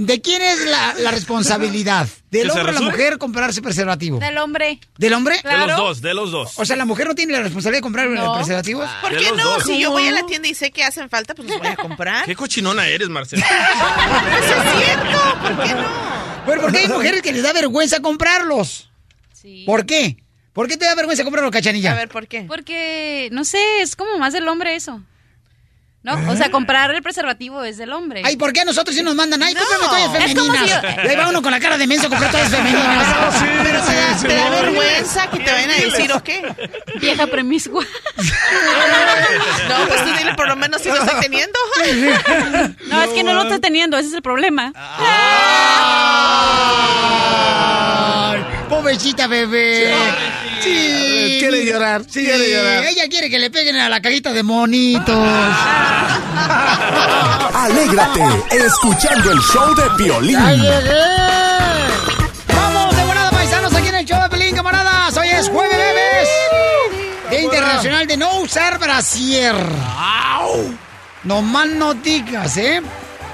¿De 0.01 0.21
quién 0.21 0.41
es 0.41 0.61
la, 0.67 0.95
la 0.99 1.11
responsabilidad? 1.11 2.07
¿Del 2.31 2.47
¿Que 2.47 2.53
se 2.53 2.59
hombre 2.61 2.77
o 2.77 2.81
la 2.81 2.91
mujer 2.91 3.19
comprarse 3.19 3.61
preservativo? 3.63 4.19
Del 4.21 4.39
hombre. 4.39 4.79
¿Del 4.97 5.13
hombre? 5.15 5.41
De 5.43 5.57
los 5.57 5.77
dos, 5.77 6.01
de 6.01 6.15
los 6.15 6.31
dos. 6.31 6.53
O 6.57 6.65
sea, 6.65 6.77
la 6.77 6.85
mujer 6.85 7.09
no 7.09 7.15
tiene 7.17 7.33
la 7.33 7.41
responsabilidad 7.43 7.79
de 7.79 7.83
comprar 7.83 8.09
No. 8.09 8.35
preservativos. 8.37 8.89
¿Por 9.01 9.17
qué 9.17 9.31
no? 9.33 9.43
dos. 9.45 9.65
Si 9.65 9.79
yo 9.81 9.91
voy 9.91 10.07
a 10.07 10.13
la 10.13 10.25
tienda 10.25 10.47
y 10.47 10.55
sé 10.55 10.71
que 10.71 10.85
hacen 10.85 11.11
falta, 11.11 11.35
pues 11.35 11.49
los 11.49 11.59
voy 11.59 11.67
a 11.67 11.77
comprar. 11.77 12.25
Qué 12.27 12.37
cochinona 12.37 12.87
eres, 12.87 13.09
Marcela. 13.09 13.45
Eso 14.45 14.55
es 14.63 14.85
cierto, 14.85 15.39
¿por 15.43 15.65
qué 15.67 15.75
no? 15.75 15.89
Pero 16.47 16.61
¿por 16.61 16.73
qué 16.73 16.79
hay 16.79 16.89
mujeres 16.89 17.23
que 17.23 17.33
les 17.33 17.43
da 17.43 17.53
vergüenza 17.53 18.01
comprarlos? 18.01 18.91
Sí. 19.33 19.65
¿Por 19.67 19.85
qué? 19.85 20.17
¿Por 20.53 20.69
qué 20.69 20.77
te 20.77 20.85
da 20.85 20.95
vergüenza 20.95 21.25
comprarlos, 21.25 21.53
cachanilla? 21.53 21.93
A 21.93 21.95
ver, 21.97 22.09
¿por 22.09 22.27
qué? 22.29 22.43
Porque, 22.43 23.29
no 23.33 23.45
sé, 23.45 23.59
es 23.81 23.97
como 23.97 24.17
más 24.19 24.33
del 24.33 24.47
hombre 24.49 24.75
eso. 24.77 25.03
¿No? 26.01 26.15
O 26.31 26.37
sea, 26.37 26.51
comprar 26.51 26.93
el 26.95 27.03
preservativo 27.03 27.65
es 27.65 27.77
del 27.77 27.93
hombre. 27.93 28.23
Ay, 28.25 28.37
¿por 28.37 28.53
qué 28.53 28.61
a 28.61 28.65
nosotros 28.65 28.95
sí 28.97 29.03
nos 29.03 29.15
mandan? 29.17 29.43
Ay, 29.43 29.53
No. 29.53 29.61
cómprame 29.61 29.85
toallas 29.89 30.15
Es 30.31 30.35
como 30.39 30.53
femeninas. 30.53 30.81
si 30.83 30.87
yo- 30.97 31.03
Y 31.05 31.09
ahí 31.09 31.17
va 31.17 31.29
uno 31.29 31.43
con 31.43 31.51
la 31.51 31.59
cara 31.61 31.77
de 31.77 31.87
menso 31.89 32.07
a 32.07 32.11
comprar 32.11 32.31
toallas 32.31 32.51
femeninas. 32.51 33.07
Pero 33.65 33.81
te 33.83 33.95
da, 33.95 34.17
te 34.17 34.35
da 34.35 34.45
sí. 34.45 34.51
vergüenza 34.63 35.27
que 35.31 35.39
te 35.41 35.51
vayan 35.53 35.71
a 35.71 35.75
decir, 35.75 36.13
¿o 36.13 36.23
qué? 36.23 36.43
Vieja 37.01 37.27
premiscua. 37.27 37.85
No, 39.69 39.87
pues 39.87 40.03
tú 40.05 40.11
dile 40.17 40.35
por 40.35 40.49
lo 40.49 40.57
menos 40.57 40.81
si 40.81 40.89
lo 40.89 40.97
estoy 40.97 41.21
teniendo. 41.21 41.59
No, 42.87 43.03
es 43.03 43.11
que 43.11 43.23
no 43.23 43.35
lo 43.35 43.43
estoy 43.43 43.61
teniendo, 43.61 43.99
ese 43.99 44.09
es 44.09 44.15
el 44.15 44.23
problema. 44.23 44.73
Ay, 47.11 48.45
Pobrecita 48.69 49.27
bebé. 49.27 49.95
Sí. 50.63 51.18
Quiere 51.39 51.65
llorar, 51.65 52.03
Sí, 52.09 52.25
quiere 52.25 52.51
llorar. 52.51 52.85
Ella 52.85 53.09
quiere 53.09 53.31
que 53.31 53.39
le 53.39 53.51
peguen 53.51 53.77
a 53.77 53.89
la 53.89 54.01
cajita 54.01 54.33
de 54.33 54.43
monitos. 54.43 55.17
Alégrate 57.55 58.23
escuchando 58.51 59.33
el 59.33 59.39
show 59.41 59.75
de 59.75 59.91
Piolín. 59.97 60.39
¡Ya 60.39 60.53
llegué! 60.53 61.01
¡Vamos 62.55 62.97
de 62.97 63.05
volada, 63.05 63.31
paisanos, 63.31 63.75
aquí 63.75 63.89
en 63.89 63.95
el 63.97 64.05
show 64.07 64.23
de 64.23 64.29
Pelín, 64.29 64.55
camaradas! 64.55 65.17
Hoy 65.17 65.29
es 65.29 65.49
jueves, 65.49 65.77
bebés. 65.77 66.29
Día 67.31 67.41
Internacional 67.43 68.07
de 68.07 68.17
no 68.17 68.41
usar 68.41 68.79
brasier. 68.79 69.55
No 71.25 71.43
más 71.43 71.67
no 71.69 71.95
digas, 71.95 72.57
¿eh? 72.57 72.81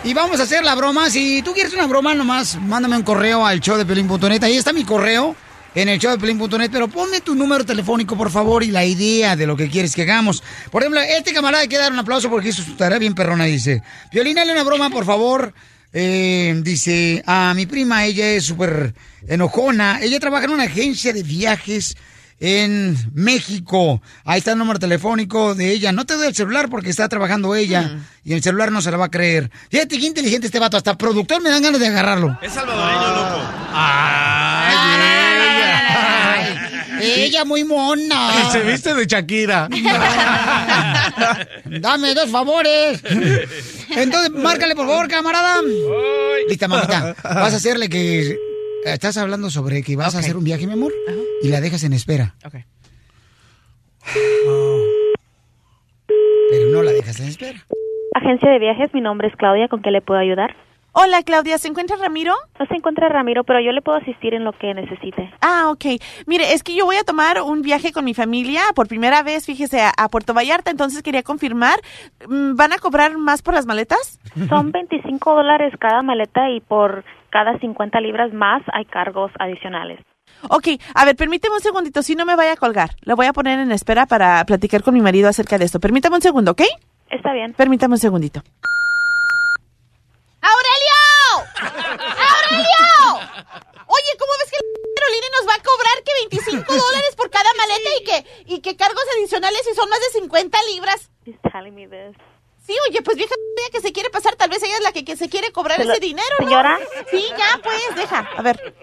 Y 0.03 0.12
vamos 0.14 0.40
a 0.40 0.43
hacer 0.45 0.64
la 0.64 0.75
broma. 0.75 1.11
Si 1.11 1.43
tú 1.43 1.53
quieres 1.53 1.73
una 1.73 1.87
broma 1.87 2.14
nomás, 2.14 2.57
mándame 2.57 2.97
un 2.97 3.03
correo 3.03 3.47
al 3.47 3.61
show 3.61 3.77
de 3.77 3.87
Pelín.net. 3.87 4.43
Ahí 4.43 4.57
está 4.57 4.73
mi 4.73 4.85
correo 4.85 5.37
en 5.75 5.89
el 5.89 5.99
show 5.99 6.13
de 6.13 6.19
Pelín.net. 6.19 6.71
Pero 6.71 6.89
ponme 6.89 7.21
tu 7.21 7.35
número 7.35 7.65
telefónico, 7.65 8.17
por 8.17 8.31
favor, 8.31 8.63
y 8.63 8.69
la 8.69 8.85
idea 8.85 9.37
de 9.37 9.47
lo 9.47 9.57
que 9.57 9.69
quieres 9.69 9.95
que 9.95 10.03
hagamos. 10.03 10.43
Por 10.71 10.83
ejemplo, 10.83 11.01
este 11.01 11.33
camarada 11.33 11.63
hay 11.63 11.69
que 11.69 11.79
dar 11.79 11.93
un 11.93 11.99
aplauso 11.99 12.31
porque 12.31 12.49
hizo 12.49 12.63
su 12.63 12.75
tarea 12.75 12.99
bien 12.99 13.15
perrona. 13.15 13.45
Dice, 13.45 13.83
Violín, 14.13 14.37
dale 14.37 14.53
una 14.53 14.63
broma, 14.63 14.91
por 14.91 15.05
favor. 15.05 15.55
Eh, 15.93 16.61
dice, 16.63 17.23
a 17.27 17.55
mi 17.55 17.67
prima, 17.67 18.05
ella 18.05 18.29
es 18.31 18.45
súper 18.45 18.95
enojona. 19.29 20.01
Ella 20.03 20.19
trabaja 20.21 20.47
en 20.47 20.51
una 20.51 20.65
agencia 20.65 21.13
de 21.13 21.23
viajes 21.23 21.97
en 22.41 22.97
México. 23.15 24.03
Ahí 24.25 24.39
está 24.39 24.53
el 24.53 24.59
número 24.59 24.79
telefónico 24.79 25.55
de 25.55 25.71
ella. 25.71 25.93
No 25.93 26.05
te 26.05 26.15
doy 26.15 26.29
el 26.29 26.35
celular 26.35 26.69
porque 26.69 26.91
está 26.91 27.09
trabajando 27.09 27.55
ella 27.55 27.99
y 28.25 28.33
el 28.33 28.43
celular 28.43 28.73
no 28.73 28.83
se 28.83 28.91
la 28.91 28.97
va 28.97 29.07
a 29.07 29.11
creer. 29.11 29.51
Fíjate 29.71 29.99
qué 29.99 30.07
inteligente 30.07 30.49
este 30.49 30.59
vato. 30.59 30.77
Hasta 30.77 30.99
productor 30.99 31.41
me 31.43 31.51
dan 31.51 31.63
ganas 31.63 31.81
de 31.81 31.87
agarrarlo. 31.87 32.39
Es 32.43 32.53
salvadoreño, 32.53 33.09
loco. 33.09 34.54
Ella 37.05 37.45
muy 37.45 37.64
mona. 37.64 38.33
Y 38.49 38.51
se 38.53 38.61
viste 38.61 38.95
de 38.95 39.07
Shakira. 39.07 39.69
Dame 41.64 42.14
dos 42.14 42.31
favores. 42.31 43.03
Entonces, 43.90 44.31
márcale, 44.31 44.75
por 44.75 44.87
favor, 44.87 45.09
camarada. 45.09 45.61
Lista, 46.49 46.69
mamita. 46.69 47.14
Vas 47.23 47.53
a 47.53 47.57
hacerle 47.57 47.88
que... 47.88 48.37
Estás 48.85 49.17
hablando 49.17 49.49
sobre 49.49 49.83
que 49.83 49.97
vas 49.97 50.14
a 50.14 50.19
hacer 50.19 50.37
un 50.37 50.45
viaje, 50.45 50.67
mi 50.67 50.75
amor, 50.75 50.93
y 51.43 51.49
la 51.49 51.62
dejas 51.62 51.85
en 51.85 51.95
espera. 51.95 52.35
Ok. 52.45 52.57
Pero 56.51 56.69
no 56.71 56.83
la 56.83 56.93
dejas 56.93 57.19
en 57.21 57.29
espera. 57.29 57.64
Agencia 58.14 58.51
de 58.51 58.59
viajes, 58.59 58.93
mi 58.93 59.01
nombre 59.01 59.29
es 59.29 59.37
Claudia, 59.37 59.69
¿con 59.69 59.81
qué 59.81 59.90
le 59.90 60.03
puedo 60.03 60.21
ayudar? 60.21 60.55
Hola, 60.96 61.24
Claudia, 61.24 61.59
¿se 61.59 61.66
encuentra 61.66 61.96
Ramiro? 61.96 62.35
No 62.57 62.66
se 62.66 62.74
encuentra 62.76 63.09
Ramiro, 63.09 63.42
pero 63.42 63.59
yo 63.59 63.72
le 63.72 63.83
puedo 63.83 63.98
asistir 63.98 64.33
en 64.33 64.44
lo 64.44 64.52
que 64.52 64.72
necesite. 64.74 65.28
Ah, 65.40 65.66
ok. 65.70 66.00
Mire, 66.26 66.52
es 66.52 66.62
que 66.62 66.76
yo 66.76 66.85
voy 66.85 66.94
a 66.94 67.02
tomar 67.02 67.42
un 67.42 67.62
viaje 67.62 67.90
con 67.92 68.04
mi 68.04 68.14
familia 68.14 68.61
por 68.76 68.87
primera 68.87 69.24
vez, 69.24 69.44
fíjese, 69.44 69.83
a, 69.83 69.90
a 69.98 70.09
Puerto 70.09 70.35
Vallarta, 70.35 70.70
entonces 70.70 71.02
quería 71.02 71.24
confirmar, 71.24 71.80
mm, 72.28 72.54
¿van 72.54 72.72
a 72.72 72.78
cobrar 72.78 73.18
más 73.18 73.42
por 73.42 73.54
las 73.54 73.66
maletas? 73.66 74.20
Son 74.48 74.70
25 74.70 75.35
dólares 75.35 75.74
cada 75.80 76.00
maleta 76.02 76.48
y 76.50 76.61
por 76.61 77.04
cada 77.30 77.59
50 77.59 78.00
libras 78.00 78.33
más 78.33 78.62
hay 78.72 78.85
cargos 78.85 79.33
adicionales. 79.40 79.98
Ok, 80.48 80.68
a 80.94 81.04
ver, 81.04 81.16
permíteme 81.16 81.57
un 81.57 81.61
segundito, 81.61 82.02
si 82.02 82.14
no 82.14 82.24
me 82.24 82.37
vaya 82.37 82.52
a 82.52 82.57
colgar. 82.57 82.90
Lo 83.02 83.16
voy 83.16 83.26
a 83.26 83.33
poner 83.33 83.59
en 83.59 83.72
espera 83.72 84.07
para 84.07 84.44
platicar 84.44 84.85
con 84.85 84.94
mi 84.94 85.00
marido 85.00 85.28
acerca 85.28 85.59
de 85.59 85.64
esto. 85.64 85.80
Permítame 85.80 86.14
un 86.14 86.22
segundo, 86.22 86.52
¿ok? 86.52 86.62
Está 87.11 87.33
bien. 87.33 87.52
Permítame 87.54 87.94
un 87.94 87.98
segundito. 87.98 88.42
¡Aurelio! 90.44 91.00
¡Aurelio! 92.28 92.92
Oye, 93.87 94.11
¿cómo 94.18 94.33
ves 94.40 94.50
que 94.50 94.59
la 94.61 95.00
Carolina 95.00 95.26
nos 95.40 95.48
va 95.48 95.54
a 95.54 95.62
cobrar 95.64 95.96
que 96.04 96.12
25 96.28 96.72
dólares 96.85 97.16
por 97.16 97.30
cada 97.30 97.48
maleta 97.57 97.90
y 97.98 98.04
que, 98.04 98.44
y 98.54 98.61
que 98.61 98.76
cargos 98.76 99.04
adicionales 99.16 99.62
y 99.70 99.74
son 99.74 99.88
más 99.88 100.00
de 100.00 100.20
50 100.20 100.59
libras? 100.74 101.11
Sí, 102.66 102.74
oye, 102.88 103.02
pues 103.02 103.16
vieja 103.16 103.35
que 103.72 103.80
se 103.80 103.92
quiere 103.92 104.11
pasar, 104.11 104.37
tal 104.37 104.50
vez 104.50 104.62
ella 104.62 104.76
es 104.76 104.83
la 104.83 104.92
que, 104.92 105.04
que 105.04 105.16
se 105.16 105.28
quiere 105.28 105.50
cobrar 105.52 105.80
ese 105.80 105.98
dinero, 106.00 106.37
¿no? 106.40 106.46
señora. 106.46 106.78
Sí, 107.11 107.26
ya, 107.37 107.61
pues, 107.62 107.96
deja. 107.96 108.28
A 108.37 108.42
ver. 108.42 108.74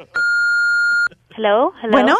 Hello, 1.37 1.73
hello. 1.81 1.91
Bueno. 1.91 2.17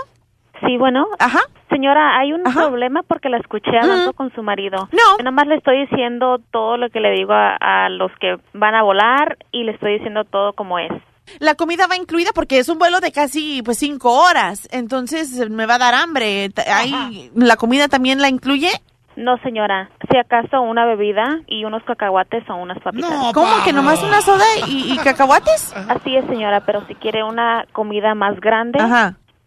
Sí, 0.65 0.77
bueno. 0.77 1.07
Ajá. 1.17 1.41
Señora, 1.71 2.19
hay 2.19 2.33
un 2.33 2.43
problema 2.43 3.01
porque 3.03 3.29
la 3.29 3.37
escuché 3.37 3.77
hablando 3.79 4.13
con 4.13 4.31
su 4.33 4.43
marido. 4.43 4.89
No. 4.91 5.17
Yo 5.17 5.23
nomás 5.23 5.47
le 5.47 5.55
estoy 5.55 5.87
diciendo 5.87 6.39
todo 6.51 6.75
lo 6.77 6.89
que 6.89 6.99
le 6.99 7.11
digo 7.11 7.33
a, 7.33 7.55
a 7.59 7.89
los 7.89 8.11
que 8.19 8.35
van 8.53 8.75
a 8.75 8.83
volar 8.83 9.37
y 9.51 9.63
le 9.63 9.71
estoy 9.71 9.93
diciendo 9.93 10.25
todo 10.25 10.53
como 10.53 10.77
es. 10.79 10.91
La 11.39 11.55
comida 11.55 11.87
va 11.87 11.95
incluida 11.95 12.31
porque 12.35 12.59
es 12.59 12.67
un 12.67 12.77
vuelo 12.77 12.99
de 12.99 13.11
casi 13.11 13.61
pues 13.63 13.77
cinco 13.77 14.11
horas, 14.21 14.67
entonces 14.71 15.49
me 15.49 15.65
va 15.65 15.75
a 15.75 15.79
dar 15.79 15.93
hambre. 15.93 16.49
Ahí, 16.67 17.31
¿La 17.35 17.55
comida 17.55 17.87
también 17.87 18.21
la 18.21 18.27
incluye? 18.27 18.69
No, 19.15 19.37
señora. 19.37 19.89
Si 20.09 20.17
acaso 20.17 20.61
una 20.61 20.85
bebida 20.85 21.39
y 21.47 21.63
unos 21.65 21.83
cacahuates 21.83 22.49
o 22.49 22.55
unas 22.55 22.79
papitas. 22.79 23.11
¿Cómo 23.33 23.63
que 23.63 23.71
nomás 23.73 24.03
una 24.03 24.21
soda 24.21 24.43
y, 24.67 24.93
y 24.93 24.97
cacahuates? 24.97 25.73
Así 25.89 26.15
es, 26.15 26.25
señora, 26.25 26.61
pero 26.65 26.85
si 26.87 26.95
quiere 26.95 27.23
una 27.23 27.65
comida 27.71 28.15
más 28.15 28.39
grande, 28.39 28.79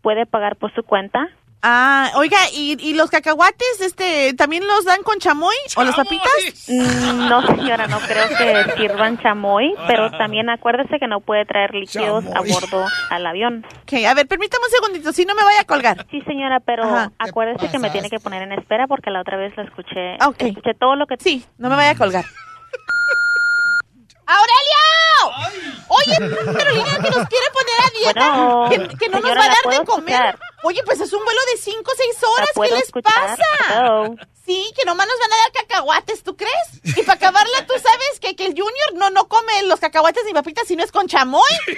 puede 0.03 0.27
pagar 0.27 0.57
por 0.57 0.73
su 0.75 0.83
cuenta. 0.83 1.29
Ah, 1.67 2.11
oiga, 2.17 2.37
¿y, 2.53 2.77
y 2.79 2.93
los 2.93 3.09
cacahuates 3.09 3.81
este 3.81 4.35
también 4.35 4.67
los 4.67 4.85
dan 4.85 5.03
con 5.03 5.19
chamoy 5.19 5.55
o 5.77 5.83
las 5.83 5.97
papitas? 5.97 6.31
Mm, 6.69 7.27
No, 7.29 7.41
señora, 7.47 7.87
no 7.87 7.99
creo 8.01 8.29
que 8.29 8.73
sirvan 8.77 9.19
chamoy, 9.23 9.75
pero 9.87 10.11
también 10.11 10.51
acuérdese 10.51 10.99
que 10.99 11.07
no 11.07 11.21
puede 11.21 11.47
traer 11.47 11.75
líquidos 11.75 12.23
a 12.27 12.33
Chamoy. 12.35 12.53
bordo 12.53 12.85
al 13.09 13.27
avión. 13.27 13.65
Ok, 13.83 13.95
a 14.07 14.13
ver, 14.13 14.27
permítame 14.29 14.63
un 14.67 14.71
segundito, 14.71 15.13
si 15.15 15.25
no 15.25 15.35
me 15.35 15.43
vaya 15.43 15.63
a 15.63 15.65
colgar. 15.65 16.07
Sí, 16.11 16.21
señora, 16.27 16.61
pero 16.61 16.85
Ajá. 16.85 17.13
acuérdese 17.19 17.71
que 17.71 17.79
me 17.79 17.89
tiene 17.89 18.11
que 18.11 18.21
poner 18.21 18.43
en 18.43 18.53
espera 18.53 18.87
porque 18.87 19.11
la 19.11 19.23
otra 19.23 19.39
vez 19.39 19.57
la 19.57 19.63
escuché. 19.63 20.17
Ok. 20.23 20.43
Escuché 20.43 20.75
todo 20.75 20.97
lo 20.97 21.07
que... 21.07 21.17
Sí, 21.19 21.47
no 21.57 21.71
me 21.71 21.77
vaya 21.77 21.93
a 21.93 21.97
colgar. 21.97 22.27
¡Aurelio! 24.27 25.85
Oye, 25.89 26.17
Carolina, 26.57 26.99
que 27.03 27.11
nos 27.11 27.29
quiere 27.29 27.47
poner 27.53 27.81
a 27.81 27.91
dieta, 27.99 28.31
Bueno, 28.31 28.89
que, 28.89 28.97
que 28.99 29.09
no 29.11 29.21
nos 29.21 29.31
va 29.31 29.35
a 29.35 29.49
¿la 29.49 29.55
dar 29.63 29.79
de 29.81 29.85
comer. 29.87 30.15
escuchar? 30.15 30.39
Oye, 30.65 30.83
pues 30.85 31.01
es 31.01 31.13
un 31.13 31.23
vuelo 31.25 31.41
de 31.53 31.59
5 31.59 31.79
o 31.91 31.95
6 31.95 32.17
horas, 32.25 32.49
¿qué 32.55 32.75
les 32.75 32.85
escuchar? 32.85 33.13
pasa? 33.15 33.45
Hello. 33.81 34.15
Sí, 34.47 34.73
que 34.77 34.85
nomás 34.85 35.07
nos 35.07 35.19
van 35.21 35.33
a 35.33 35.37
dar 35.43 35.53
cacahuates, 35.53 36.23
¿tú 36.23 36.37
crees? 36.37 36.53
Y 36.85 37.03
para 37.03 37.15
acabarla, 37.15 37.67
tú 37.67 37.75
sabes 37.83 38.21
que, 38.21 38.37
que 38.37 38.45
el 38.47 38.53
Junior 38.53 38.95
no, 38.95 39.09
no 39.11 39.27
come 39.27 39.63
los 39.65 39.81
cacahuates 39.81 40.23
ni 40.27 40.33
papitas 40.35 40.67
si 40.67 40.77
no 40.77 40.85
es 40.85 40.93
con 40.93 41.07
chamoy. 41.09 41.43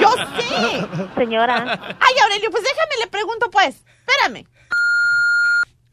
Yo 0.00 0.10
sé. 0.36 0.86
Señora. 1.16 1.96
Ay, 2.00 2.14
Aurelio, 2.22 2.50
pues 2.50 2.62
déjame, 2.62 2.96
le 3.00 3.06
pregunto 3.06 3.50
pues. 3.50 3.76
Espérame. 4.06 4.46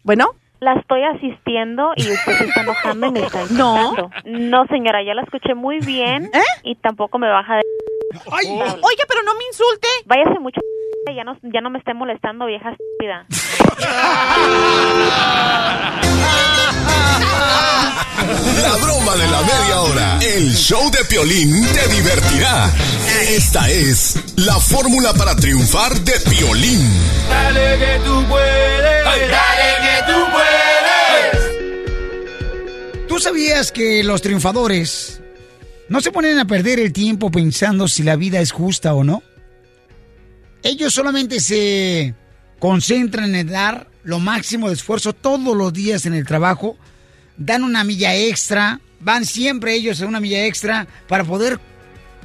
Bueno. 0.03 0.35
La 0.65 0.73
estoy 0.79 1.03
asistiendo 1.03 1.91
y 1.95 2.01
usted 2.11 2.37
se 2.39 2.45
está 2.45 2.61
enojando 2.61 3.05
y 3.07 3.11
me 3.11 3.19
está 3.19 3.37
No. 3.51 3.77
insultando. 3.77 4.09
No, 4.25 4.65
señora, 4.65 5.03
ya 5.03 5.13
la 5.13 5.21
escuché 5.21 5.53
muy 5.53 5.77
bien 5.79 6.31
y 6.63 6.73
tampoco 6.75 7.19
me 7.19 7.29
baja 7.29 7.57
de... 7.57 7.61
Oiga, 8.31 9.03
pero 9.07 9.21
no 9.23 9.33
me 9.35 9.45
insulte. 9.47 9.87
Váyase 10.05 10.39
mucho... 10.39 10.59
Ya 11.13 11.23
no, 11.23 11.37
ya 11.43 11.61
no 11.61 11.69
me 11.69 11.79
esté 11.79 11.93
molestando, 11.93 12.45
vieja 12.47 12.71
estúpida. 12.71 13.25
La 18.61 18.75
broma 18.81 19.15
de 19.15 19.27
la 19.27 19.41
media 19.41 19.81
hora. 19.81 20.19
El 20.21 20.53
show 20.53 20.89
de 20.89 21.05
Piolín 21.05 21.63
te 21.67 21.87
divertirá. 21.93 22.73
Esta 23.29 23.69
es 23.69 24.19
la 24.37 24.59
fórmula 24.59 25.13
para 25.13 25.35
triunfar 25.35 25.93
de 26.01 26.13
Piolín. 26.29 26.89
Dale 27.29 27.77
que 27.77 27.99
tú 28.03 28.23
puedes, 28.27 29.05
dale 29.05 29.75
que 29.81 30.11
tú 30.11 30.19
puedes. 30.31 31.45
¿Tú 33.07 33.19
sabías 33.19 33.71
que 33.71 34.03
los 34.03 34.21
triunfadores 34.21 35.21
no 35.87 36.01
se 36.01 36.11
ponen 36.11 36.39
a 36.39 36.45
perder 36.45 36.79
el 36.79 36.91
tiempo 36.91 37.29
pensando 37.29 37.87
si 37.87 38.01
la 38.03 38.15
vida 38.15 38.39
es 38.39 38.51
justa 38.51 38.95
o 38.95 39.03
no? 39.03 39.21
Ellos 40.65 40.95
solamente 40.95 41.41
se 41.41 42.15
concentran 42.57 43.35
en 43.35 43.45
dar 43.45 43.87
lo 44.03 44.19
máximo 44.19 44.67
de 44.67 44.73
esfuerzo 44.73 45.13
todos 45.13 45.55
los 45.55 45.71
días 45.71 46.07
en 46.07 46.15
el 46.15 46.25
trabajo, 46.25 46.75
dan 47.37 47.63
una 47.63 47.83
milla 47.83 48.15
extra, 48.15 48.81
van 48.99 49.25
siempre 49.25 49.75
ellos 49.75 50.01
a 50.01 50.07
una 50.07 50.19
milla 50.19 50.47
extra 50.47 50.87
para 51.07 51.23
poder 51.23 51.59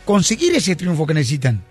conseguir 0.07 0.55
ese 0.55 0.74
triunfo 0.74 1.07
que 1.07 1.12
necesitan. 1.12 1.62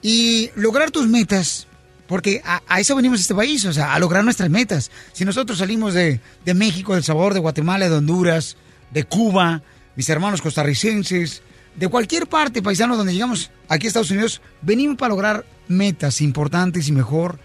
Y 0.00 0.48
lograr 0.54 0.90
tus 0.90 1.06
metas, 1.06 1.66
porque 2.06 2.40
a, 2.46 2.80
eso 2.80 2.96
venimos 2.96 3.18
a 3.18 3.20
este 3.20 3.34
país, 3.34 3.62
o 3.66 3.72
sea, 3.74 3.92
a 3.92 3.98
lograr 3.98 4.24
nuestras 4.24 4.48
metas. 4.48 4.90
Si 5.12 5.26
nosotros 5.26 5.58
salimos 5.58 5.92
de, 5.92 6.18
de 6.46 6.54
México, 6.54 6.92
de 6.92 7.00
El 7.00 7.04
Salvador, 7.04 7.34
de 7.34 7.40
Guatemala, 7.40 7.90
de 7.90 7.96
Honduras, 7.96 8.56
de 8.90 9.04
Cuba, 9.04 9.60
mis 9.96 10.08
hermanos 10.08 10.40
costarricenses, 10.40 11.42
de 11.76 11.88
cualquier 11.88 12.26
parte, 12.26 12.62
paisanos, 12.62 12.96
donde 12.96 13.12
llegamos 13.12 13.50
aquí 13.68 13.86
a 13.86 13.88
Estados 13.88 14.10
Unidos, 14.10 14.40
venimos 14.62 14.96
para 14.96 15.10
lograr 15.10 15.44
metas 15.70 16.20
importantes 16.20 16.88
y 16.88 16.92
mejor 16.92 17.38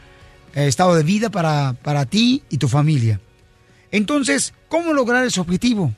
eh, 0.53 0.67
estado 0.67 0.95
de 0.95 1.03
vida 1.03 1.29
para, 1.29 1.73
para 1.81 2.05
ti 2.05 2.43
y 2.49 2.57
tu 2.57 2.67
familia. 2.67 3.21
Entonces, 3.91 4.53
¿cómo 4.67 4.93
lograr 4.93 5.25
ese 5.25 5.39
objetivo? 5.39 5.93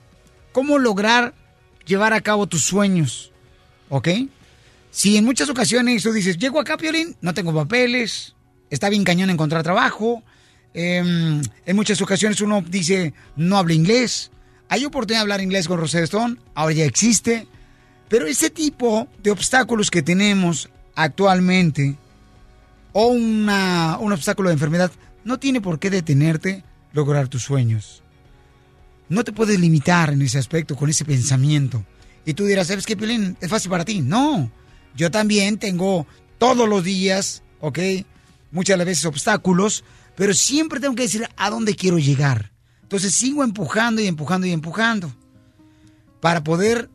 ¿Cómo 0.52 0.78
lograr 0.78 1.34
llevar 1.86 2.14
a 2.14 2.22
cabo 2.22 2.48
tus 2.48 2.64
sueños? 2.64 3.32
¿Ok? 3.90 4.10
Si 4.92 5.18
en 5.18 5.26
muchas 5.26 5.50
ocasiones 5.50 6.04
tú 6.04 6.12
dices, 6.12 6.38
llego 6.38 6.60
acá, 6.60 6.78
Piolín, 6.78 7.16
no 7.22 7.34
tengo 7.34 7.54
papeles, 7.54 8.36
está 8.70 8.90
bien 8.90 9.04
cañón 9.04 9.30
encontrar 9.30 9.64
trabajo, 9.64 10.24
em, 10.74 11.42
en 11.66 11.76
muchas 11.76 12.02
ocasiones 12.02 12.42
uno 12.42 12.64
dice, 12.68 13.14
no 13.36 13.58
habla 13.58 13.74
inglés, 13.74 14.32
hay 14.70 14.86
oportunidad 14.86 15.20
de 15.20 15.22
hablar 15.22 15.42
inglés 15.42 15.68
con 15.68 15.80
Rosetta 15.80 16.04
Stone, 16.04 16.38
ahora 16.56 16.74
ya 16.74 16.86
existe, 16.86 17.48
pero 18.10 18.26
ese 18.26 18.50
tipo 18.50 19.08
de 19.22 19.32
obstáculos 19.32 19.92
que 19.92 20.02
tenemos 20.02 20.70
actualmente, 20.96 21.96
o 22.94 23.08
una- 23.08 23.98
un 24.00 24.12
obstáculo 24.12 24.50
de 24.50 24.54
enfermedad, 24.54 24.92
no 25.24 25.40
tiene 25.40 25.62
por 25.62 25.80
qué 25.80 25.90
detenerte 25.90 26.64
lograr 26.94 27.28
tus 27.28 27.44
sueños. 27.44 28.04
No 29.10 29.24
te 29.24 29.32
puedes 29.34 29.60
limitar 29.60 30.12
en 30.12 30.22
ese 30.22 30.38
aspecto 30.38 30.76
con 30.76 30.90
ese 30.90 31.06
pensamiento. 31.06 31.86
Y 32.26 32.34
tú 32.34 32.46
dirás, 32.46 32.68
¿sabes 32.68 32.86
qué, 32.86 32.98
Piolín? 32.98 33.38
Es 33.40 33.50
fácil 33.50 33.72
para 33.72 33.86
ti. 33.86 34.02
No. 34.02 34.52
Yo 34.96 35.12
también 35.12 35.58
tengo 35.58 36.06
todos 36.38 36.68
los 36.68 36.84
días, 36.84 37.44
¿ok? 37.62 37.80
Muchas 38.52 38.78
veces 38.80 39.06
obstáculos, 39.06 39.84
pero 40.16 40.34
siempre 40.34 40.80
tengo 40.80 40.96
que 40.96 41.04
decir 41.04 41.28
a 41.38 41.50
dónde 41.50 41.76
quiero 41.76 42.00
llegar. 42.00 42.52
Entonces 42.82 43.14
sigo 43.14 43.44
empujando 43.44 44.02
y 44.02 44.08
empujando 44.08 44.48
y 44.48 44.52
empujando 44.52 45.14
para 46.20 46.44
poder 46.44 46.90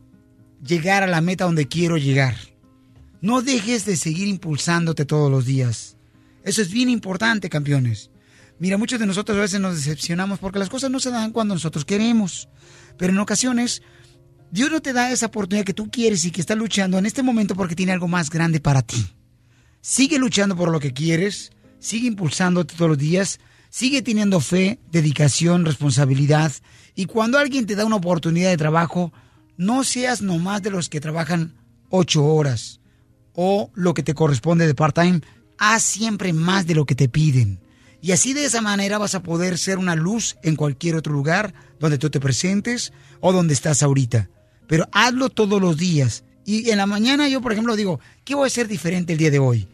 llegar 0.65 1.03
a 1.03 1.07
la 1.07 1.21
meta 1.21 1.45
donde 1.45 1.67
quiero 1.67 1.97
llegar. 1.97 2.35
No 3.23 3.41
dejes 3.41 3.85
de 3.85 3.95
seguir 3.95 4.27
impulsándote 4.27 5.05
todos 5.05 5.31
los 5.31 5.45
días. 5.45 5.95
Eso 6.43 6.61
es 6.61 6.69
bien 6.69 6.89
importante, 6.89 7.49
campeones. 7.49 8.11
Mira, 8.59 8.77
muchos 8.77 8.99
de 8.99 9.05
nosotros 9.05 9.37
a 9.37 9.41
veces 9.41 9.61
nos 9.61 9.77
decepcionamos 9.77 10.39
porque 10.39 10.59
las 10.59 10.67
cosas 10.67 10.91
no 10.91 10.99
se 10.99 11.09
dan 11.09 11.31
cuando 11.31 11.53
nosotros 11.53 11.85
queremos. 11.85 12.49
Pero 12.97 13.13
en 13.13 13.19
ocasiones, 13.19 13.81
Dios 14.51 14.69
no 14.69 14.81
te 14.81 14.91
da 14.91 15.09
esa 15.09 15.27
oportunidad 15.27 15.63
que 15.63 15.73
tú 15.73 15.89
quieres 15.89 16.25
y 16.25 16.31
que 16.31 16.41
estás 16.41 16.57
luchando 16.57 16.97
en 16.97 17.05
este 17.05 17.23
momento 17.23 17.55
porque 17.55 17.77
tiene 17.77 17.93
algo 17.93 18.09
más 18.09 18.29
grande 18.29 18.59
para 18.59 18.81
ti. 18.81 19.01
Sigue 19.79 20.19
luchando 20.19 20.57
por 20.57 20.69
lo 20.69 20.81
que 20.81 20.91
quieres, 20.91 21.53
sigue 21.79 22.09
impulsándote 22.09 22.75
todos 22.75 22.89
los 22.89 22.97
días, 22.97 23.39
sigue 23.69 24.01
teniendo 24.01 24.41
fe, 24.41 24.79
dedicación, 24.91 25.63
responsabilidad. 25.63 26.51
Y 26.93 27.05
cuando 27.05 27.37
alguien 27.37 27.67
te 27.67 27.75
da 27.75 27.85
una 27.85 27.95
oportunidad 27.95 28.49
de 28.49 28.57
trabajo, 28.57 29.13
no 29.55 29.85
seas 29.85 30.21
nomás 30.21 30.61
de 30.61 30.71
los 30.71 30.89
que 30.89 30.99
trabajan 30.99 31.53
ocho 31.89 32.25
horas 32.25 32.81
o 33.33 33.71
lo 33.73 33.93
que 33.93 34.03
te 34.03 34.13
corresponde 34.13 34.67
de 34.67 34.75
part-time. 34.75 35.21
Haz 35.57 35.83
siempre 35.83 36.33
más 36.33 36.65
de 36.65 36.75
lo 36.75 36.85
que 36.85 36.95
te 36.95 37.09
piden. 37.09 37.59
Y 38.01 38.11
así 38.11 38.33
de 38.33 38.43
esa 38.43 38.61
manera 38.61 38.97
vas 38.97 39.15
a 39.15 39.23
poder 39.23 39.57
ser 39.57 39.77
una 39.77 39.95
luz 39.95 40.35
en 40.43 40.55
cualquier 40.55 40.95
otro 40.95 41.13
lugar 41.13 41.53
donde 41.79 41.97
tú 41.97 42.09
te 42.09 42.19
presentes 42.19 42.91
o 43.21 43.31
donde 43.31 43.53
estás 43.53 43.81
ahorita. 43.81 44.29
Pero 44.67 44.89
hazlo 44.91 45.29
todos 45.29 45.61
los 45.61 45.77
días. 45.77 46.25
Y 46.45 46.69
en 46.69 46.79
la 46.79 46.85
mañana 46.85 47.29
yo, 47.29 47.39
por 47.39 47.53
ejemplo, 47.53 47.77
digo, 47.77 48.01
¿qué 48.25 48.35
voy 48.35 48.43
a 48.43 48.47
hacer 48.47 48.67
diferente 48.67 49.13
el 49.13 49.19
día 49.19 49.31
de 49.31 49.39
hoy? 49.39 49.69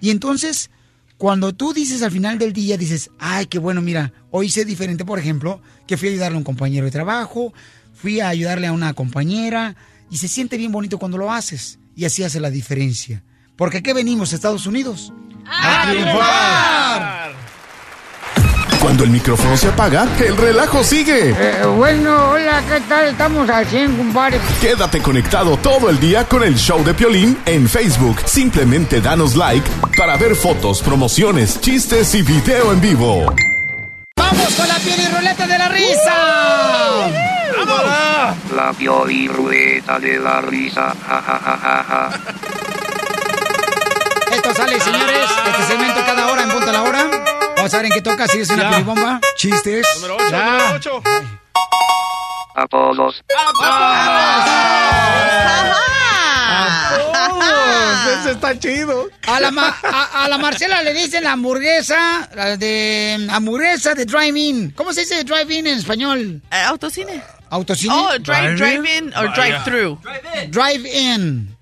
Y 0.00 0.10
entonces, 0.10 0.70
cuando 1.18 1.52
tú 1.52 1.72
dices 1.72 2.02
al 2.02 2.12
final 2.12 2.38
del 2.38 2.52
día, 2.52 2.76
dices, 2.76 3.10
ay, 3.18 3.46
qué 3.46 3.58
bueno, 3.58 3.82
mira, 3.82 4.12
hoy 4.30 4.46
hice 4.46 4.64
diferente, 4.64 5.04
por 5.04 5.18
ejemplo, 5.18 5.60
que 5.88 5.96
fui 5.96 6.08
a 6.08 6.12
ayudarle 6.12 6.36
a 6.36 6.38
un 6.38 6.44
compañero 6.44 6.84
de 6.84 6.92
trabajo, 6.92 7.52
fui 7.92 8.20
a 8.20 8.28
ayudarle 8.28 8.68
a 8.68 8.72
una 8.72 8.94
compañera, 8.94 9.74
y 10.08 10.18
se 10.18 10.28
siente 10.28 10.56
bien 10.56 10.70
bonito 10.70 10.98
cuando 10.98 11.18
lo 11.18 11.32
haces. 11.32 11.79
Y 11.94 12.04
así 12.04 12.22
hace 12.22 12.40
la 12.40 12.50
diferencia. 12.50 13.22
Porque 13.56 13.78
aquí 13.78 13.92
venimos, 13.92 14.32
Estados 14.32 14.66
Unidos. 14.66 15.12
¡A 15.46 15.90
triunfar! 15.90 17.30
Cuando 18.80 19.04
el 19.04 19.10
micrófono 19.10 19.56
se 19.58 19.68
apaga, 19.68 20.08
el 20.24 20.36
relajo 20.38 20.82
sigue. 20.82 21.34
Eh, 21.38 21.66
bueno, 21.76 22.30
hola, 22.30 22.62
¿qué 22.66 22.80
tal? 22.88 23.08
Estamos 23.08 23.48
al 23.50 23.66
100, 23.66 23.96
compadre. 23.96 24.40
Quédate 24.60 25.02
conectado 25.02 25.58
todo 25.58 25.90
el 25.90 26.00
día 26.00 26.24
con 26.24 26.42
el 26.42 26.56
show 26.56 26.82
de 26.82 26.94
Piolín 26.94 27.36
en 27.44 27.68
Facebook. 27.68 28.16
Simplemente 28.24 29.02
danos 29.02 29.36
like 29.36 29.68
para 29.98 30.16
ver 30.16 30.34
fotos, 30.34 30.80
promociones, 30.80 31.60
chistes 31.60 32.14
y 32.14 32.22
video 32.22 32.72
en 32.72 32.80
vivo. 32.80 33.26
¡Vamos 34.30 34.54
con 34.54 34.68
la 34.68 34.74
piel 34.76 35.00
y 35.00 35.08
ruleta 35.08 35.46
de 35.46 35.58
la 35.58 35.68
risa! 35.68 36.14
La 38.54 38.72
piolirrueta 38.72 39.98
de 39.98 40.18
la 40.18 40.40
risa. 40.40 40.94
Ja, 41.08 41.22
ja, 41.22 41.40
ja, 41.44 41.58
ja, 41.62 41.84
ja. 41.88 42.10
Esto 44.32 44.54
sale, 44.54 44.80
señores. 44.80 45.28
Este 45.46 45.62
segmento 45.64 46.00
cada 46.06 46.26
hora 46.30 46.42
en 46.42 46.50
punto 46.50 46.68
a 46.70 46.72
la 46.72 46.82
hora. 46.82 47.06
Vamos 47.56 47.74
a 47.74 47.76
ver 47.78 47.86
en 47.86 47.92
qué 47.92 48.00
toca, 48.02 48.26
si 48.28 48.40
es 48.40 48.50
una 48.50 48.62
Ya. 48.64 48.70
piribomba, 48.70 49.20
chistes. 49.36 49.86
Número 49.96 50.16
ocho, 50.16 50.30
Ya. 50.30 50.44
número 50.46 50.74
ocho. 50.76 51.02
Apodos. 52.54 53.22
Oh, 53.58 53.62
ese 58.08 58.30
está 58.32 58.58
chido. 58.58 59.08
A 59.26 59.40
la, 59.40 59.50
Ma- 59.50 59.76
a, 59.82 60.24
a 60.24 60.28
la 60.28 60.38
Marcela 60.38 60.82
le 60.82 60.92
dicen 60.94 61.24
la 61.24 61.32
hamburguesa, 61.32 62.28
la 62.34 62.56
de 62.56 63.26
hamburguesa 63.30 63.94
de 63.94 64.04
drive-in. 64.04 64.70
¿Cómo 64.72 64.92
se 64.92 65.00
dice 65.02 65.22
drive-in 65.24 65.66
en 65.66 65.78
español? 65.78 66.42
Eh, 66.50 66.56
autocine. 66.66 67.22
¿Autocine? 67.50 67.92
Oh, 67.94 68.10
drive- 68.20 68.56
drive-in 68.56 69.08
or 69.16 69.28
Vaya. 69.30 69.34
drive-through. 69.64 69.98
Drive-in. 70.50 71.56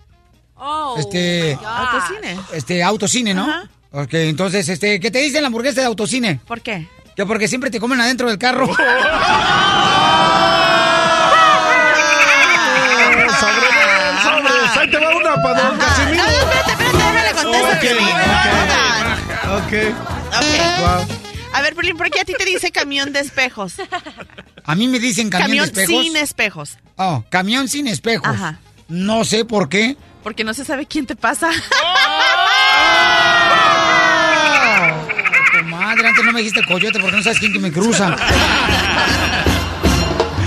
Oh. 0.57 0.97
Este, 0.99 1.57
Autocine. 1.65 2.41
este, 2.53 2.83
autocine, 2.83 3.33
¿no? 3.35 3.47
Ok, 3.93 4.13
entonces, 4.15 4.69
este, 4.69 4.99
¿qué 5.01 5.11
te 5.11 5.21
dicen 5.21 5.43
la 5.43 5.47
hamburguesa 5.47 5.81
de 5.81 5.87
autocine? 5.87 6.41
¿Por 6.47 6.61
qué? 6.61 6.87
Que 7.17 7.25
porque 7.27 7.49
siempre 7.49 7.71
te 7.71 7.81
comen 7.81 8.01
adentro 8.01 8.29
del 8.29 8.39
carro. 8.39 8.67
Sobre, 13.41 13.69
sobre. 14.23 14.81
Ahí 14.81 14.91
te 14.91 14.99
va 14.99 15.17
una 15.17 15.43
para 15.43 15.71
okay, 17.77 17.99
okay, 19.59 19.89
okay. 19.89 21.19
A 21.53 21.63
ver, 21.63 21.75
Berlín, 21.75 21.97
¿por 21.97 22.11
qué 22.11 22.21
a 22.21 22.25
ti 22.25 22.35
te 22.37 22.45
dice 22.45 22.71
camión 22.71 23.13
de 23.13 23.21
espejos? 23.21 23.75
A 24.65 24.75
mí 24.75 24.87
me 24.87 24.99
dicen 24.99 25.31
camión, 25.31 25.65
de 25.73 25.83
espejos. 25.83 26.05
sin 26.05 26.17
espejos. 26.17 26.79
Oh, 26.97 27.25
camión 27.31 27.69
sin 27.69 27.87
espejos. 27.87 28.29
Ajá. 28.29 28.61
No 28.89 29.25
sé 29.25 29.45
por 29.45 29.69
qué. 29.69 29.97
Porque 30.23 30.45
no 30.45 30.53
se 30.55 30.65
sabe 30.65 30.87
quién 30.87 31.07
te 31.07 31.17
pasa. 31.17 31.51
¡Oh! 31.85 32.29
madre, 35.65 36.09
antes 36.09 36.25
no 36.25 36.33
me 36.33 36.41
dijiste 36.41 36.65
coyote 36.65 36.99
porque 37.01 37.17
no 37.17 37.23
sabes 37.23 37.39
quién 37.39 37.53
que 37.53 37.59
me 37.59 37.73
cruza. 37.73 38.15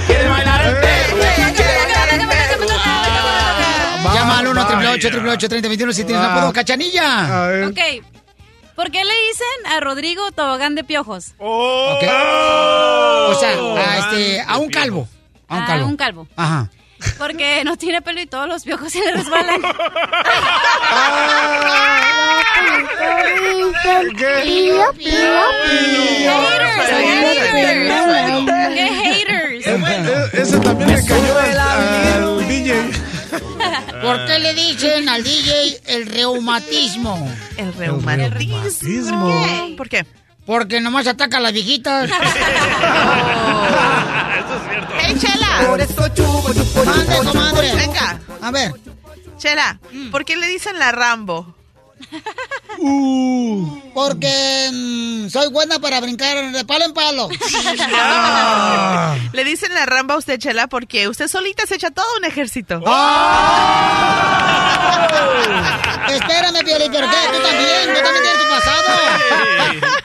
¿Quieres 0.07 0.29
bailar 0.29 0.67
el 0.67 0.75
888-3021 5.01 5.93
si 5.93 6.03
tienes 6.03 6.21
wow. 6.21 6.31
un 6.31 6.37
apodo 6.37 6.47
ah. 6.47 6.53
cachanilla. 6.53 7.67
Ok. 7.67 7.79
¿Por 8.75 8.89
qué 8.89 9.03
le 9.03 9.13
dicen 9.27 9.73
a 9.75 9.79
Rodrigo 9.79 10.31
tobogán 10.31 10.75
de 10.75 10.83
piojos? 10.83 11.33
Oh, 11.37 11.93
okay. 11.95 12.09
oh, 12.09 13.27
o 13.31 13.39
sea, 13.39 13.61
oh. 13.61 13.77
a, 13.77 13.97
este, 13.97 14.41
a 14.41 14.57
un 14.57 14.69
calvo. 14.69 15.07
A 15.47 15.57
un 15.57 15.61
ah, 15.61 15.67
calvo. 15.67 15.85
A 15.85 15.87
un 15.87 15.97
calvo. 15.97 16.27
Ajá. 16.35 16.69
Porque 17.17 17.63
no 17.63 17.77
tiene 17.77 18.01
pelo 18.01 18.21
y 18.21 18.27
todos 18.27 18.47
los 18.47 18.63
piojos 18.63 18.91
se 18.91 18.99
le 18.99 19.11
resbalan. 19.13 19.61
Ah. 20.93 22.11
¡Qué 24.17 24.47
haters! 28.87 29.63
¡Qué 29.63 29.77
haters! 29.77 30.33
Ese 30.33 30.59
también 30.59 30.89
le 30.89 31.05
cayó 31.05 31.37
al... 31.37 32.40
¿Por 34.01 34.25
qué 34.25 34.39
le 34.39 34.53
dicen 34.53 35.07
al 35.09 35.23
DJ 35.23 35.81
el 35.87 36.05
reumatismo? 36.07 37.31
El 37.57 37.73
reumatismo. 37.73 39.29
¿Por 39.77 39.89
qué? 39.89 40.05
Porque 40.45 40.81
nomás 40.81 41.07
ataca 41.07 41.37
a 41.37 41.39
las 41.39 41.53
viejitas. 41.53 42.09
¡Hey, 44.99 45.15
Chela! 45.19 45.77
Mande, 46.85 47.15
comadre. 47.25 47.75
Venga. 47.75 48.19
A 48.41 48.51
ver. 48.51 48.73
Chela, 49.37 49.79
¿por 50.11 50.25
qué 50.25 50.35
le 50.35 50.47
dicen 50.47 50.77
la 50.77 50.91
Rambo? 50.91 51.55
Porque 53.93 54.69
mm, 54.71 55.27
soy 55.29 55.49
buena 55.49 55.77
para 55.79 55.99
brincar 55.99 56.51
de 56.51 56.65
palo 56.65 56.85
en 56.85 56.93
palo. 56.93 57.29
Le 59.33 59.43
dicen 59.43 59.71
la 59.73 59.85
Rambo 59.85 60.13
a 60.13 60.17
usted, 60.17 60.39
Chela, 60.39 60.67
porque 60.67 61.07
usted 61.07 61.27
solita 61.27 61.65
se 61.67 61.75
echa 61.75 61.91
todo 61.91 62.05
un 62.17 62.25
ejército. 62.25 62.75
Espérame, 66.09 66.63
Piolín, 66.65 66.91
¿pero 66.91 67.07
qué? 67.09 67.17
¿Tú 67.31 67.39
también? 67.41 67.93
¿Tú 67.93 68.01
también 68.01 68.23
tienes 68.23 68.41
tu 68.41 68.47
pasado? 68.49 68.83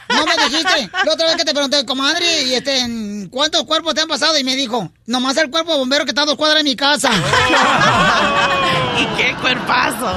No 0.09 0.24
me 0.24 0.36
dijiste. 0.44 0.88
La 1.05 1.12
otra 1.12 1.26
vez 1.26 1.36
que 1.36 1.44
te 1.44 1.53
pregunté, 1.53 1.84
comadre, 1.84 2.42
y 2.42 2.55
este, 2.55 2.78
¿en 2.80 3.28
¿cuántos 3.28 3.64
cuerpos 3.64 3.94
te 3.94 4.01
han 4.03 4.09
pasado? 4.09 4.38
Y 4.38 4.44
me 4.44 4.55
dijo, 4.57 4.90
nomás 5.07 5.36
el 5.36 5.51
cuerpo 5.51 5.72
de 5.72 5.78
bombero 5.78 6.05
que 6.05 6.11
está 6.11 6.22
a 6.22 6.26
dos 6.26 6.36
cuadras 6.36 6.59
de 6.59 6.64
mi 6.64 6.76
casa. 6.76 7.11
¿Y 8.99 9.07
qué 9.16 9.34
cuerpazo? 9.40 10.11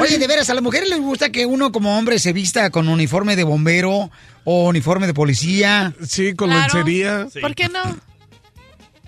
Oye, 0.00 0.18
de 0.18 0.26
veras, 0.26 0.50
a 0.50 0.54
las 0.54 0.62
mujeres 0.62 0.88
les 0.88 1.00
gusta 1.00 1.30
que 1.30 1.46
uno 1.46 1.70
como 1.72 1.96
hombre 1.98 2.18
se 2.18 2.32
vista 2.32 2.70
con 2.70 2.88
uniforme 2.88 3.36
de 3.36 3.44
bombero 3.44 4.10
o 4.44 4.68
uniforme 4.68 5.06
de 5.06 5.14
policía. 5.14 5.92
Sí, 6.06 6.34
con 6.34 6.48
Claro. 6.50 6.62
lencería. 6.74 7.26
¿Por 7.40 7.54
qué 7.54 7.68
no? 7.68 7.80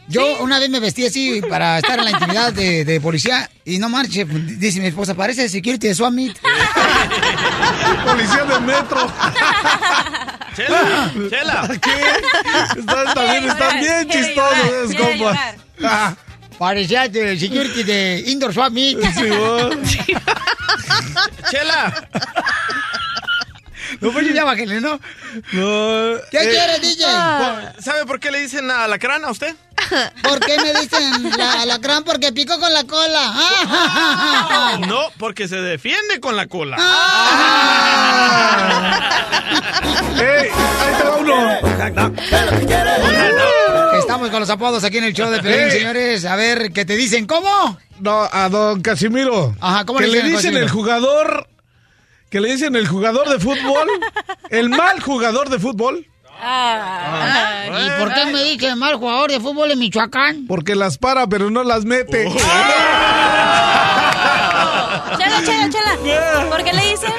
Yo 0.06 0.42
una 0.42 0.58
vez 0.58 0.68
me 0.68 0.80
vestí 0.80 1.06
así 1.06 1.40
para 1.48 1.78
estar 1.78 1.98
en 1.98 2.04
la 2.04 2.10
intimidad 2.10 2.52
de, 2.52 2.84
de 2.84 3.00
policía 3.00 3.48
y 3.64 3.78
no 3.78 3.88
marche, 3.88 4.26
dice 4.26 4.78
mi 4.80 4.88
esposa, 4.88 5.14
parece 5.14 5.48
security 5.48 5.88
de 5.88 5.94
Swami. 5.94 6.30
Policía 8.04 8.44
del 8.44 8.60
metro. 8.62 9.10
Chela, 10.54 11.10
Chela. 11.30 11.68
¿Qué? 11.80 12.78
Están, 12.80 13.14
también 13.14 13.44
están 13.48 13.80
bien 13.80 14.08
chistosos 14.08 14.94
compas. 14.94 16.16
Ah, 16.54 16.58
Parecía 16.58 17.08
de 17.08 17.38
security 17.38 17.82
de 17.82 18.24
Indoor 18.26 18.52
Swap 18.54 18.72
Meet. 18.72 18.98
Chela. 21.50 22.08
No, 24.00 24.10
pues 24.12 24.32
ya 24.34 24.44
bájale, 24.44 24.80
¿no? 24.80 24.98
No. 25.52 26.16
¿Qué 26.30 26.38
Eh, 26.38 26.48
quiere, 26.50 26.78
DJ? 26.80 27.04
¿Sabe 27.80 28.06
por 28.06 28.18
qué 28.20 28.30
le 28.30 28.40
dicen 28.40 28.70
a 28.70 28.86
la 28.88 28.98
crana 28.98 29.28
a 29.28 29.30
usted? 29.30 29.54
¿Por 30.22 30.40
qué 30.40 30.56
me 30.58 30.72
dicen 30.80 31.30
la 31.36 31.62
alacrán? 31.62 32.04
Porque 32.04 32.32
pico 32.32 32.58
con 32.58 32.72
la 32.72 32.84
cola. 32.84 33.32
No, 34.88 35.00
porque 35.18 35.46
se 35.48 35.56
defiende 35.56 36.20
con 36.20 36.36
la 36.36 36.46
cola. 36.46 36.76
¡Ey! 40.16 40.48
¡Ahí 40.80 40.94
te 40.98 41.04
va 41.04 41.16
uno! 41.16 41.60
Estamos 44.14 44.30
con 44.30 44.38
los 44.38 44.50
apodos 44.50 44.84
aquí 44.84 44.98
en 44.98 45.04
el 45.04 45.12
show 45.12 45.28
de 45.28 45.42
Pelín, 45.42 45.70
señores. 45.72 46.24
A 46.24 46.36
ver, 46.36 46.72
¿qué 46.72 46.84
te 46.84 46.94
dicen? 46.94 47.26
¿Cómo? 47.26 47.76
No, 47.98 48.28
a 48.30 48.48
don 48.48 48.80
Casimiro. 48.80 49.56
Ajá, 49.60 49.84
¿cómo 49.84 49.98
que 49.98 50.06
le 50.06 50.12
le 50.12 50.18
dicen 50.22 50.36
Casimiro? 50.36 50.64
el 50.66 50.70
jugador. 50.70 51.48
Que 52.30 52.40
le 52.40 52.52
dicen 52.52 52.76
el 52.76 52.86
jugador 52.86 53.28
de 53.28 53.40
fútbol. 53.40 53.88
el 54.50 54.68
mal 54.68 55.00
jugador 55.00 55.48
de 55.48 55.58
fútbol. 55.58 56.06
¿Y 56.06 57.90
por 57.98 58.14
qué 58.14 58.26
me 58.26 58.44
dicen 58.44 58.78
mal 58.78 58.94
jugador 58.94 59.32
de 59.32 59.40
fútbol 59.40 59.72
en 59.72 59.80
Michoacán? 59.80 60.46
Porque 60.46 60.76
las 60.76 60.96
para, 60.96 61.26
pero 61.26 61.50
no 61.50 61.64
las 61.64 61.84
mete. 61.84 62.28
Oh. 62.28 62.36
Chela, 65.18 65.42
chela, 65.44 65.68
chela. 65.70 65.98
¿Por 66.50 66.62
qué 66.62 66.72
le 66.72 66.90
dicen 66.90 67.12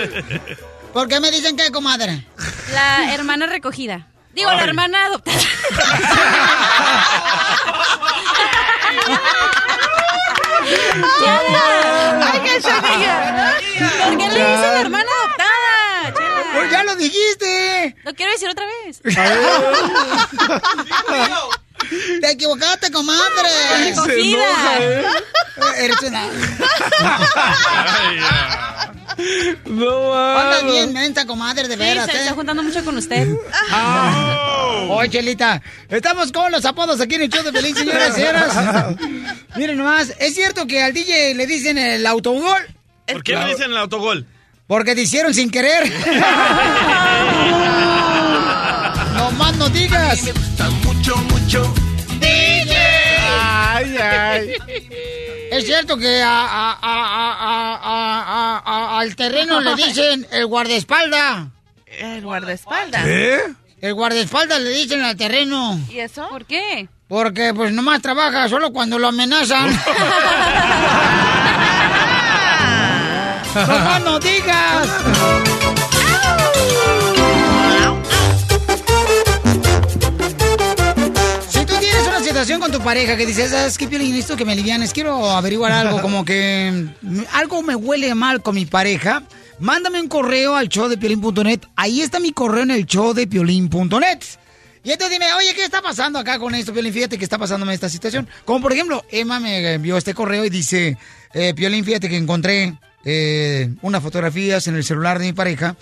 ¿Por 0.93 1.10
qué 1.10 1.20
me 1.20 1.30
dicen 1.30 1.58
qué, 1.58 1.72
comadre? 1.72 2.26
la 2.74 3.14
hermana 3.14 3.48
recogida? 3.48 4.08
Digo, 4.36 4.52
la 4.52 4.58
Ay. 4.58 4.64
hermana 4.68 5.06
adoptada. 5.06 5.40
Chela. 11.20 12.32
¡Ay, 12.32 12.40
qué 12.44 12.62
chavilla! 12.62 13.54
¿Por 14.04 14.18
qué 14.18 14.28
le 14.30 14.36
dicen 14.36 14.62
la 14.62 14.82
hermana 14.82 15.10
adoptada? 15.24 16.14
Chela. 16.14 16.44
Pues 16.54 16.72
ya 16.72 16.84
lo 16.84 16.96
dijiste. 16.98 17.96
Lo 18.04 18.14
quiero 18.14 18.32
decir 18.34 18.50
otra 18.50 18.66
vez. 18.66 19.02
Te 22.22 22.32
equivocaste, 22.32 22.92
comadre. 22.92 23.50
Se 23.94 24.20
enoja, 24.20 24.78
¿eh? 24.80 25.06
Eres 25.78 26.02
una... 26.02 26.28
No, 29.66 30.14
Anda 30.14 30.62
bien 30.72 30.93
mensa, 30.93 31.26
comadre, 31.26 31.68
de 31.68 31.74
Sí, 31.76 31.80
veras, 31.80 32.06
se 32.06 32.18
¿eh? 32.18 32.22
está 32.22 32.34
juntando 32.34 32.64
mucho 32.64 32.84
con 32.84 32.97
usted. 32.97 33.28
Oye, 34.89 35.10
Chelita, 35.10 35.62
estamos 35.89 36.32
con 36.32 36.51
los 36.51 36.66
apodos 36.66 36.99
aquí 37.01 37.16
en 37.16 37.24
el 37.24 37.30
show 37.30 37.43
de 37.43 37.51
Pelín, 37.51 37.76
señoras 37.76 38.10
y 38.10 38.22
señoras. 38.22 38.56
Miren 39.56 39.78
nomás, 39.78 40.14
¿es 40.20 40.36
cierto 40.36 40.68
que 40.68 40.82
al 40.82 40.93
DJ 40.93 41.34
le 41.36 41.47
dicen 41.47 41.78
el 41.78 42.06
autogol? 42.06 42.58
¿Por 43.08 43.24
qué 43.24 43.36
le 43.36 43.47
dicen 43.47 43.72
el 43.72 43.78
autogol? 43.78 44.26
Porque 44.68 44.95
te 44.95 45.01
hicieron 45.01 45.34
sin 45.34 45.49
querer. 45.51 45.84
no 49.16 49.32
más 49.32 49.56
no 49.58 49.70
digas. 49.70 50.24
Me 50.24 50.32
gusta 50.32 50.70
mucho, 50.84 51.16
mucho. 51.18 51.74
DJ. 52.20 52.76
Ay, 53.39 53.97
ay. 53.97 54.56
Es 55.52 55.66
cierto 55.66 55.98
que 55.98 56.22
a- 56.22 56.46
a- 56.46 56.72
a- 56.72 56.78
a- 56.82 57.80
a- 57.82 58.62
a- 58.64 58.66
a- 58.66 59.00
al 59.00 59.16
terreno 59.16 59.60
le 59.62 59.76
dicen 59.76 60.26
el 60.32 60.46
guardaespalda. 60.48 61.50
El 61.86 62.22
guardaespaldas. 62.24 63.04
¿Eh? 63.06 63.39
El 63.82 63.93
guardaespaldas 63.93 64.60
le 64.62 64.70
dicen 64.70 65.04
al 65.04 65.16
terreno. 65.16 65.80
¿Y 65.89 66.00
eso? 66.00 66.28
¿Por 66.30 66.46
qué? 66.46 66.88
Porque 67.08 67.54
pues 67.54 67.72
nomás 67.72 68.02
trabaja 68.02 68.50
solo 68.50 68.72
cuando 68.74 68.98
lo 69.00 69.08
amenazan. 69.10 69.70
¡No 73.56 73.68
más 73.68 74.02
no 74.04 74.20
digas! 74.20 74.88
Con 82.46 82.72
tu 82.72 82.80
pareja 82.80 83.18
que 83.18 83.26
dices, 83.26 83.50
¿sabes 83.50 83.76
qué, 83.76 83.88
Piolín? 83.88 84.12
Necesito 84.12 84.38
que 84.38 84.46
me 84.46 84.52
alivianes, 84.52 84.93
quiero 84.93 85.32
averiguar 85.32 85.72
algo, 85.72 86.00
como 86.04 86.24
que 86.24 86.89
mm, 87.02 87.22
algo 87.34 87.64
me 87.64 87.76
huele 87.76 88.14
mal 88.14 88.43
con 88.43 88.54
mi 88.54 88.68
pareja, 88.68 89.24
mándame 89.60 90.00
un 90.00 90.08
correo 90.08 90.56
al 90.56 90.68
showdepiolín.net. 90.68 91.62
Ahí 91.76 92.02
está 92.02 92.20
mi 92.20 92.32
correo 92.32 92.62
en 92.62 92.72
el 92.72 92.86
showdepiolín.net. 92.86 94.20
Y 94.84 94.91
entonces 94.91 95.18
dime, 95.18 95.34
oye, 95.34 95.56
¿qué 95.56 95.66
está 95.66 95.82
pasando 95.82 96.20
acá 96.20 96.38
con 96.38 96.54
esto, 96.54 96.72
Piolín? 96.72 96.93
Fíjate 96.93 97.18
que 97.18 97.24
está 97.24 97.39
pasándome 97.39 97.74
esta 97.74 97.89
situación. 97.89 98.28
Como 98.46 98.62
por 98.62 98.72
ejemplo, 98.72 99.04
Emma 99.10 99.39
me 99.39 99.74
envió 99.74 99.98
este 99.98 100.14
correo 100.14 100.46
y 100.46 100.52
dice, 100.52 101.00
eh, 101.34 101.56
Piolín, 101.56 101.84
fíjate 101.84 102.08
que 102.08 102.18
encontré 102.18 102.78
eh, 103.04 103.74
unas 103.82 104.04
fotografías 104.04 104.68
en 104.68 104.76
el 104.76 104.84
celular 104.84 105.18
de 105.18 105.26
mi 105.26 105.34
pareja 105.34 105.76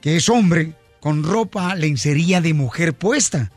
que 0.00 0.16
es 0.16 0.28
hombre 0.30 0.72
con 1.00 1.22
ropa 1.22 1.74
lencería 1.74 2.40
de 2.40 2.54
mujer 2.54 2.94
puesta. 2.94 3.52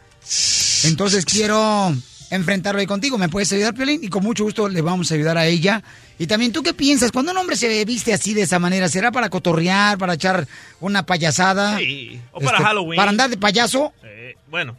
Entonces 0.84 1.24
quiero 1.24 1.96
enfrentarlo 2.30 2.80
ahí 2.82 2.88
contigo. 2.88 3.18
¿Me 3.18 3.30
puedes 3.30 3.52
ayudar, 3.54 3.74
Piolín? 3.74 4.04
Y 4.04 4.08
con 4.10 4.24
mucho 4.24 4.44
gusto 4.44 4.68
le 4.70 4.82
vamos 4.82 5.12
a 5.12 5.16
ayudar 5.16 5.38
a 5.38 5.46
ella. 5.46 5.84
Y 6.18 6.28
también, 6.28 6.52
¿tú 6.52 6.64
qué 6.64 6.74
piensas? 6.74 7.12
Cuando 7.12 7.32
un 7.32 7.38
hombre 7.38 7.56
se 7.56 7.84
viste 7.86 8.14
así 8.14 8.34
de 8.34 8.44
esa 8.44 8.60
manera, 8.60 8.88
¿será 8.90 9.12
para 9.12 9.30
cotorrear, 9.30 9.98
para 9.98 10.14
echar 10.14 10.48
una 10.80 11.06
payasada? 11.06 11.78
Sí, 11.78 12.20
o 12.32 12.40
para 12.40 12.58
Este, 12.58 12.68
Halloween. 12.68 12.98
¿Para 12.98 13.10
andar 13.10 13.30
de 13.30 13.38
payaso? 13.38 13.94
Eh, 14.04 14.36
bueno, 14.50 14.78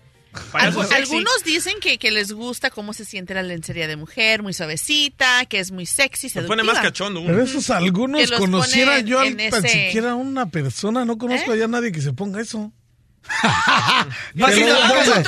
payaso 0.51 0.83
sexy. 0.83 0.95
Algunos 0.95 1.45
dicen 1.45 1.75
que, 1.81 1.99
que 1.99 2.11
les 2.11 2.33
gusta 2.33 2.71
cómo 2.71 2.93
se 2.95 3.05
siente 3.05 3.35
la 3.35 3.43
lencería 3.43 3.87
de 3.87 3.97
mujer, 3.97 4.43
muy 4.43 4.53
suavecita, 4.55 5.45
que 5.47 5.61
es 5.61 5.71
muy 5.73 5.87
sexy, 5.87 6.29
Se 6.31 6.43
pone 6.43 6.63
más 6.63 6.79
cachondo 6.81 7.21
uno. 7.21 7.29
Pero 7.31 7.43
esos 7.43 7.69
algunos 7.71 8.31
conociera 8.33 9.01
yo 9.01 9.21
al- 9.21 9.37
tan 9.37 9.65
ese- 9.65 9.87
siquiera 9.87 10.15
una 10.15 10.49
persona. 10.51 11.05
No 11.05 11.19
conozco 11.19 11.51
¿Eh? 11.53 11.55
allá 11.57 11.65
a 11.67 11.69
nadie 11.69 11.93
que 11.93 12.01
se 12.01 12.13
ponga 12.13 12.41
eso. 12.41 12.73
No, 14.35 14.47
no, 14.47 14.53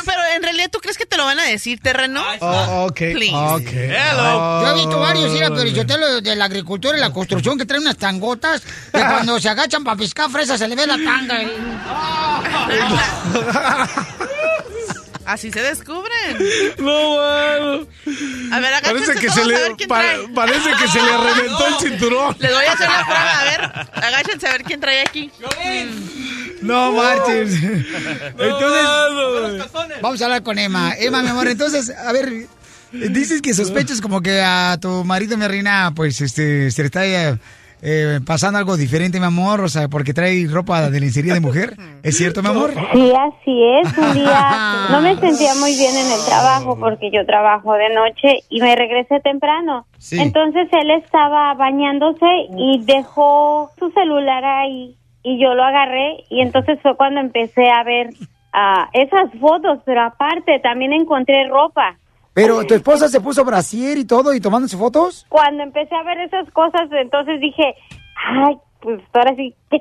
pero, 0.05 0.21
en 0.37 0.43
realidad, 0.43 0.69
¿tú 0.71 0.79
crees 0.81 0.97
que 0.99 1.07
te 1.07 1.17
lo 1.17 1.25
van 1.25 1.39
a 1.39 1.45
decir, 1.45 1.81
terreno? 1.81 2.23
Oh, 2.41 2.87
ok. 2.89 2.97
Please. 2.97 3.35
Ok. 3.35 3.69
Hello. 3.73 4.63
Yo 4.63 4.71
he 4.71 4.75
visto 4.75 4.99
varios, 5.01 5.31
mira, 5.33 5.49
pero 5.51 5.65
yo 5.67 5.87
te 5.87 5.97
lo 5.99 6.21
de 6.21 6.37
la 6.37 6.45
agricultura 6.47 6.97
y 6.97 7.01
la 7.01 7.11
construcción 7.13 7.59
que 7.59 7.67
traen 7.67 7.83
unas 7.83 7.97
tangotas 7.97 8.61
que 8.63 9.01
cuando 9.01 9.39
se 9.41 9.49
agachan 9.49 9.85
para 9.85 9.97
piscar 9.97 10.31
fresas 10.31 10.59
se 10.59 10.69
le 10.69 10.77
ve 10.77 10.87
la 10.87 10.97
tanga. 10.97 11.39
Así 15.27 15.51
se 15.53 15.61
descubren. 15.61 16.39
No, 16.79 17.17
mano. 17.19 17.87
A 18.51 18.61
ver, 18.61 18.73
agáchense 18.73 19.13
Parece 19.13 19.21
que, 19.21 19.31
se 19.31 19.43
a 19.43 19.47
ver 19.47 19.71
le, 19.71 19.77
quién 19.77 19.89
pa- 19.89 20.01
trae. 20.01 20.29
parece 20.35 20.71
que 20.73 20.89
se 20.89 21.03
le 21.03 21.17
reventó 21.19 21.67
el 21.67 21.75
cinturón. 21.75 22.37
Les 22.39 22.51
voy 22.55 22.65
a 22.65 22.73
hacer 22.73 22.89
la 22.89 23.05
prueba, 23.05 23.41
a 23.41 23.45
ver. 23.45 23.61
Agáchense 24.05 24.49
a 24.49 24.53
ver 24.53 24.63
quién 24.65 24.81
trae 24.81 25.03
aquí. 25.03 25.31
No 26.63 26.93
marches. 26.93 27.63
Entonces, 27.63 28.83
vamos 30.03 30.21
a 30.21 30.25
hablar 30.25 30.43
con 30.43 30.59
Emma. 30.59 30.95
Emma, 30.99 31.23
mi 31.23 31.29
amor, 31.29 31.49
entonces, 31.49 31.95
a 31.97 32.13
ver, 32.13 32.47
dices 32.93 33.43
que 33.43 33.55
sospechas 33.55 34.01
como 34.01 34.21
que 34.21 34.41
a 34.41 34.79
tu 34.81 35.05
marido, 35.05 35.37
mi 35.37 35.47
reina, 35.47 35.93
pues, 35.95 36.21
este, 36.21 36.71
se 36.71 36.83
le 36.83 36.87
está 36.87 37.07
eh, 37.07 37.39
eh, 37.81 38.21
pasando 38.27 38.59
algo 38.59 38.77
diferente, 38.77 39.21
mi 39.21 39.27
amor, 39.27 39.61
o 39.61 39.69
sea, 39.69 39.89
porque 39.89 40.13
trae 40.13 40.47
ropa 40.49 40.91
de 40.91 41.01
lencería 41.01 41.35
de 41.35 41.41
mujer. 41.41 41.77
¿Es 42.03 42.17
cierto, 42.17 42.43
mi 42.43 42.49
amor? 42.49 42.73
Sí, 42.93 43.13
así 43.13 43.65
es. 43.83 43.99
Un 43.99 44.15
día 44.15 44.87
no 44.91 45.01
me 45.01 45.17
sentía 45.17 45.55
muy 45.55 45.77
bien 45.77 45.95
en 45.95 46.11
el 46.11 46.25
trabajo 46.27 46.77
porque 46.79 47.11
yo 47.13 47.25
trabajo 47.25 47.75
de 47.75 47.95
noche 47.95 48.41
y 48.49 48.61
me 48.61 48.75
regresé 48.75 49.21
temprano. 49.21 49.87
Sí. 49.99 50.19
Entonces 50.19 50.69
él 50.73 50.91
estaba 50.91 51.55
bañándose 51.55 52.27
y 52.57 52.83
dejó 52.85 53.71
su 53.79 53.91
celular 53.91 54.45
ahí 54.45 54.97
y 55.23 55.41
yo 55.43 55.55
lo 55.55 55.63
agarré 55.63 56.25
y 56.31 56.41
entonces 56.41 56.79
fue 56.83 56.97
cuando 56.97 57.21
empecé 57.21 57.69
a 57.71 57.83
ver 57.85 58.11
ah, 58.53 58.89
esas 58.93 59.31
fotos, 59.41 59.81
pero 59.85 60.03
aparte 60.03 60.61
también 60.61 60.93
encontré 60.93 61.49
ropa. 61.49 61.97
Pero 62.35 62.65
tu 62.65 62.75
esposa 62.75 63.09
se 63.09 63.21
puso 63.21 63.45
brasier 63.45 63.99
y 63.99 64.07
todo 64.07 64.33
y 64.33 64.41
tomándose 64.41 64.77
fotos. 64.77 65.27
Cuando 65.29 65.65
empecé 65.65 65.95
a 65.95 66.05
ver 66.05 66.19
esas 66.21 66.49
cosas, 66.53 66.89
entonces 66.93 67.41
dije, 67.41 67.75
ay, 68.15 68.57
pues 68.81 69.01
ahora 69.13 69.35
sí, 69.35 69.55
¿qué 69.71 69.79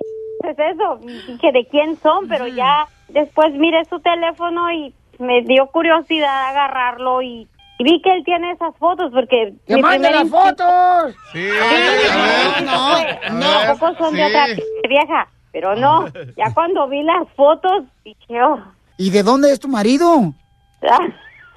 es 0.49 0.57
eso? 0.57 0.99
Y 1.03 1.33
Dije, 1.33 1.51
¿de 1.51 1.67
quién 1.69 1.95
son? 1.97 2.27
Pero 2.27 2.47
ya 2.47 2.87
después 3.09 3.53
miré 3.53 3.85
su 3.85 3.99
teléfono 3.99 4.71
y 4.71 4.93
me 5.19 5.43
dio 5.43 5.67
curiosidad 5.67 6.49
agarrarlo 6.49 7.21
y 7.21 7.47
vi 7.83 8.01
que 8.01 8.11
él 8.13 8.23
tiene 8.25 8.51
esas 8.51 8.75
fotos 8.77 9.11
porque... 9.13 9.53
¡Que 9.67 9.75
mi 9.75 9.81
mande 9.81 10.07
primer 10.07 10.11
las 10.15 10.23
instinto- 10.23 10.47
fotos! 10.63 11.15
Sí. 11.31 11.47
Sí, 11.49 12.63
no, 12.65 12.95
fue, 12.95 13.19
no. 13.31 13.51
Tampoco 13.67 13.95
son 14.03 14.13
de 14.15 14.23
Sí. 14.23 14.29
otra 14.29 14.45
vieja, 14.89 15.27
pero 15.51 15.75
no, 15.75 16.07
ya 16.35 16.53
cuando 16.53 16.87
vi 16.87 17.03
las 17.03 17.27
fotos 17.35 17.83
dije, 18.03 18.41
oh, 18.43 18.59
¿Y 18.97 19.09
de 19.11 19.21
dónde 19.23 19.51
es 19.51 19.59
tu 19.59 19.67
marido? 19.67 20.33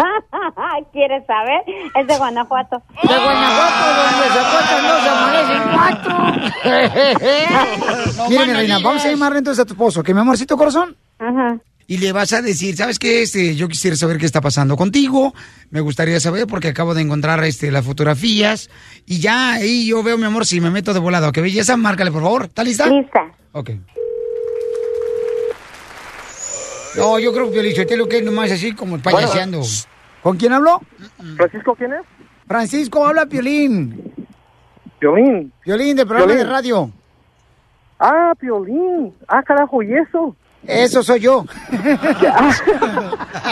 ¿Quieres 0.93 1.27
saber? 1.27 1.63
Es 1.95 2.07
de 2.07 2.17
Guanajuato. 2.17 2.83
De 3.03 3.19
Guanajuato, 3.19 3.87
donde 3.97 4.27
se 4.35 4.41
cuentan 4.51 4.83
no 4.87 5.01
se 5.01 5.09
amanecen 5.09 5.63
cuatro. 5.73 6.15
Mira, 8.29 8.47
mi 8.47 8.53
reina, 8.53 8.79
vamos 8.79 9.05
a 9.05 9.09
llamarle 9.11 9.39
entonces 9.39 9.63
a 9.63 9.67
tu 9.67 9.75
esposo, 9.75 10.03
que 10.03 10.15
mi 10.15 10.21
amorcito 10.21 10.57
corazón. 10.57 10.97
Ajá. 11.19 11.59
Y 11.87 11.99
le 11.99 12.13
vas 12.13 12.33
a 12.33 12.41
decir, 12.41 12.77
¿sabes 12.77 13.01
qué? 13.01 13.23
Este, 13.23 13.57
yo 13.57 13.67
quisiera 13.67 13.97
saber 13.97 14.19
qué 14.19 14.25
está 14.25 14.41
pasando 14.41 14.77
contigo. 14.77 15.35
Me 15.71 15.81
gustaría 15.81 16.21
saber 16.21 16.47
porque 16.47 16.69
acabo 16.69 16.95
de 16.95 17.03
encontrar 17.03 17.43
este, 17.43 17.73
las 17.73 17.85
fotografías. 17.85 18.71
Y 19.07 19.19
ya 19.19 19.55
ahí 19.55 19.89
yo 19.89 20.01
veo, 20.05 20.17
mi 20.17 20.25
amor, 20.25 20.47
si 20.47 20.61
me 20.61 20.71
meto 20.71 20.95
de 20.95 21.01
volado. 21.01 21.33
¿Qué 21.33 21.41
belleza? 21.41 21.77
Márcale, 21.77 22.13
por 22.13 22.23
favor. 22.23 22.45
¿Está 22.45 22.63
lista? 22.63 22.87
Lista. 22.87 23.33
Ok. 23.51 23.71
No, 26.97 27.19
yo 27.19 27.33
creo 27.33 27.51
que 27.51 27.63
Lichotelo 27.63 28.09
que 28.09 28.19
es 28.19 28.25
nomás 28.25 28.51
así 28.51 28.75
como 28.75 28.99
payaseando. 28.99 29.61
¿Con 30.23 30.37
quién 30.37 30.53
habló? 30.53 30.81
¿Francisco 31.37 31.75
quién 31.77 31.93
es? 31.95 32.01
Francisco, 32.47 33.07
habla 33.07 33.27
Piolín. 33.27 34.13
Piolín. 34.99 35.53
Piolín, 35.63 35.97
del 35.97 36.07
programa 36.07 36.33
Piolín. 36.33 36.47
de 36.47 36.53
radio. 36.53 36.91
Ah, 37.99 38.35
Piolín. 38.39 39.15
Ah, 39.29 39.43
carajo, 39.43 39.83
¿y 39.83 39.95
eso? 39.95 40.37
Eso 40.67 41.03
soy 41.03 41.21
yo. 41.21 41.45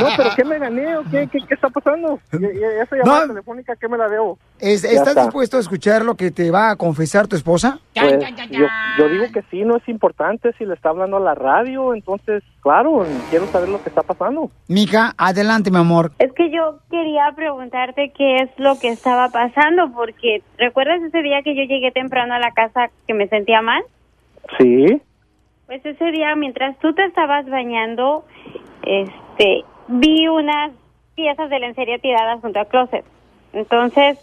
No, 0.00 0.06
pero 0.16 0.30
¿qué 0.36 0.44
me 0.44 0.58
gané 0.58 0.96
o 0.96 1.02
qué, 1.10 1.26
qué, 1.30 1.38
qué 1.46 1.54
está 1.54 1.68
pasando? 1.70 2.20
Esa 2.30 2.96
llamada 2.96 3.26
telefónica, 3.26 3.74
¿qué 3.76 3.88
me 3.88 3.96
la 3.98 4.08
debo? 4.08 4.38
Es- 4.60 4.84
¿Estás 4.84 5.08
está. 5.08 5.22
dispuesto 5.24 5.56
a 5.56 5.60
escuchar 5.60 6.04
lo 6.04 6.14
que 6.14 6.30
te 6.30 6.50
va 6.50 6.70
a 6.70 6.76
confesar 6.76 7.26
tu 7.26 7.34
esposa? 7.36 7.78
Pues, 7.94 8.18
yo, 8.50 8.66
yo 8.98 9.08
digo 9.08 9.24
que 9.32 9.42
sí, 9.50 9.62
no 9.64 9.76
es 9.76 9.88
importante 9.88 10.52
si 10.58 10.64
le 10.64 10.74
está 10.74 10.90
hablando 10.90 11.16
a 11.16 11.20
la 11.20 11.34
radio, 11.34 11.94
entonces, 11.94 12.42
claro, 12.60 13.04
quiero 13.30 13.46
saber 13.48 13.68
lo 13.68 13.82
que 13.82 13.88
está 13.88 14.02
pasando. 14.02 14.50
Mija, 14.68 15.14
adelante, 15.16 15.70
mi 15.70 15.78
amor. 15.78 16.12
Es 16.18 16.32
que 16.34 16.50
yo 16.50 16.78
quería 16.90 17.32
preguntarte 17.34 18.12
qué 18.16 18.36
es 18.36 18.50
lo 18.58 18.78
que 18.78 18.88
estaba 18.90 19.30
pasando, 19.30 19.90
porque 19.94 20.42
¿recuerdas 20.58 21.02
ese 21.02 21.22
día 21.22 21.42
que 21.42 21.56
yo 21.56 21.62
llegué 21.62 21.90
temprano 21.90 22.34
a 22.34 22.38
la 22.38 22.52
casa 22.52 22.88
que 23.06 23.14
me 23.14 23.26
sentía 23.28 23.62
mal? 23.62 23.82
Sí. 24.58 25.00
Pues 25.68 25.84
ese 25.84 26.10
día, 26.12 26.34
mientras 26.34 26.78
tú 26.78 26.94
te 26.94 27.04
estabas 27.04 27.44
bañando, 27.46 28.24
este, 28.86 29.64
vi 29.88 30.26
unas 30.26 30.72
piezas 31.14 31.50
de 31.50 31.58
lencería 31.58 31.98
tiradas 31.98 32.40
junto 32.40 32.58
al 32.58 32.68
closet. 32.68 33.04
Entonces, 33.52 34.18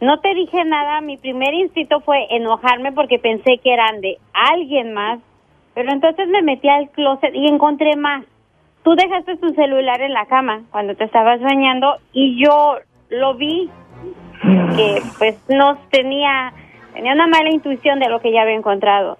no 0.00 0.20
te 0.20 0.32
dije 0.36 0.64
nada. 0.64 1.00
Mi 1.00 1.16
primer 1.16 1.52
instinto 1.52 1.98
fue 1.98 2.28
enojarme 2.30 2.92
porque 2.92 3.18
pensé 3.18 3.58
que 3.58 3.72
eran 3.74 4.00
de 4.02 4.18
alguien 4.32 4.94
más. 4.94 5.18
Pero 5.74 5.90
entonces 5.90 6.28
me 6.28 6.42
metí 6.42 6.68
al 6.68 6.88
closet 6.90 7.34
y 7.34 7.48
encontré 7.48 7.96
más. 7.96 8.24
Tú 8.84 8.94
dejaste 8.94 9.36
tu 9.38 9.52
celular 9.54 10.00
en 10.00 10.12
la 10.12 10.26
cama 10.26 10.62
cuando 10.70 10.94
te 10.94 11.02
estabas 11.02 11.40
bañando 11.40 11.96
y 12.12 12.40
yo 12.40 12.76
lo 13.08 13.34
vi 13.34 13.68
que 14.76 15.02
pues 15.18 15.42
no 15.48 15.76
tenía 15.90 16.52
tenía 16.92 17.14
una 17.14 17.26
mala 17.26 17.50
intuición 17.50 17.98
de 17.98 18.08
lo 18.08 18.20
que 18.20 18.30
ya 18.30 18.42
había 18.42 18.54
encontrado. 18.54 19.18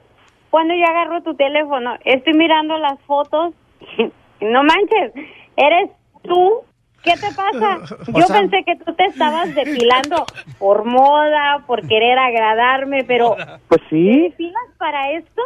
Cuando 0.55 0.73
yo 0.73 0.85
agarro 0.87 1.21
tu 1.25 1.35
teléfono, 1.35 1.95
estoy 2.05 2.33
mirando 2.35 2.79
las 2.79 3.01
fotos, 3.09 3.55
no 4.41 4.63
manches, 4.63 5.13
eres 5.57 5.91
tú. 6.23 6.61
¿Qué 7.03 7.17
te 7.17 7.27
pasa? 7.35 7.97
O 8.15 8.17
Yo 8.21 8.25
sea- 8.29 8.39
pensé 8.39 8.63
que 8.63 8.77
tú 8.77 8.95
te 8.95 9.05
estabas 9.07 9.53
depilando 9.53 10.25
por 10.61 10.85
moda, 10.85 11.65
por 11.67 11.85
querer 11.89 12.17
agradarme, 12.21 13.03
pero 13.03 13.35
Pues 13.67 13.81
¿te 13.81 13.89
sí. 13.91 14.21
depilas 14.29 14.63
para 14.79 15.11
esto? 15.11 15.43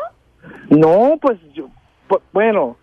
No, 0.68 1.16
pues 1.22 1.38
yo, 1.54 1.68
bueno, 2.34 2.76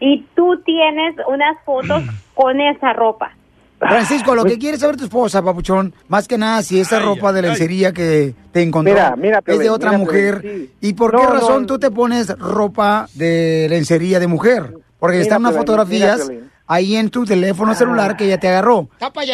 Y 0.00 0.22
tú 0.34 0.60
tienes 0.64 1.14
unas 1.28 1.62
fotos 1.64 2.02
con 2.34 2.60
esa 2.60 2.92
ropa. 2.92 3.30
Francisco, 3.78 4.34
lo 4.34 4.44
que 4.44 4.58
quiere 4.58 4.76
saber 4.76 4.96
tu 4.96 5.04
esposa, 5.04 5.42
papuchón, 5.42 5.94
más 6.08 6.26
que 6.26 6.36
nada 6.36 6.62
si 6.62 6.80
esa 6.80 6.98
ropa 6.98 7.32
de 7.32 7.42
lencería 7.42 7.92
que 7.92 8.34
te 8.52 8.62
encontró 8.62 8.92
Mira, 8.92 9.14
mira, 9.16 9.40
es 9.46 9.58
de 9.58 9.70
otra 9.70 9.90
mira, 9.90 9.98
mujer. 9.98 10.40
Sí. 10.42 10.70
¿Y 10.80 10.92
por 10.94 11.12
No, 11.12 11.20
qué 11.20 11.26
no, 11.26 11.32
razón 11.34 11.60
no. 11.62 11.66
tú 11.68 11.78
te 11.78 11.90
pones 11.90 12.28
ropa 12.38 13.06
de 13.14 13.66
lencería 13.70 14.18
de 14.18 14.26
mujer? 14.26 14.74
Porque 14.98 15.18
Mira, 15.18 15.22
están 15.22 15.42
unas 15.42 15.54
fotografías 15.56 16.28
ahí 16.66 16.96
en 16.96 17.08
tu 17.10 17.24
teléfono 17.24 17.74
celular 17.74 18.16
que 18.16 18.24
ella 18.24 18.38
te 18.40 18.48
agarró. 18.48 18.88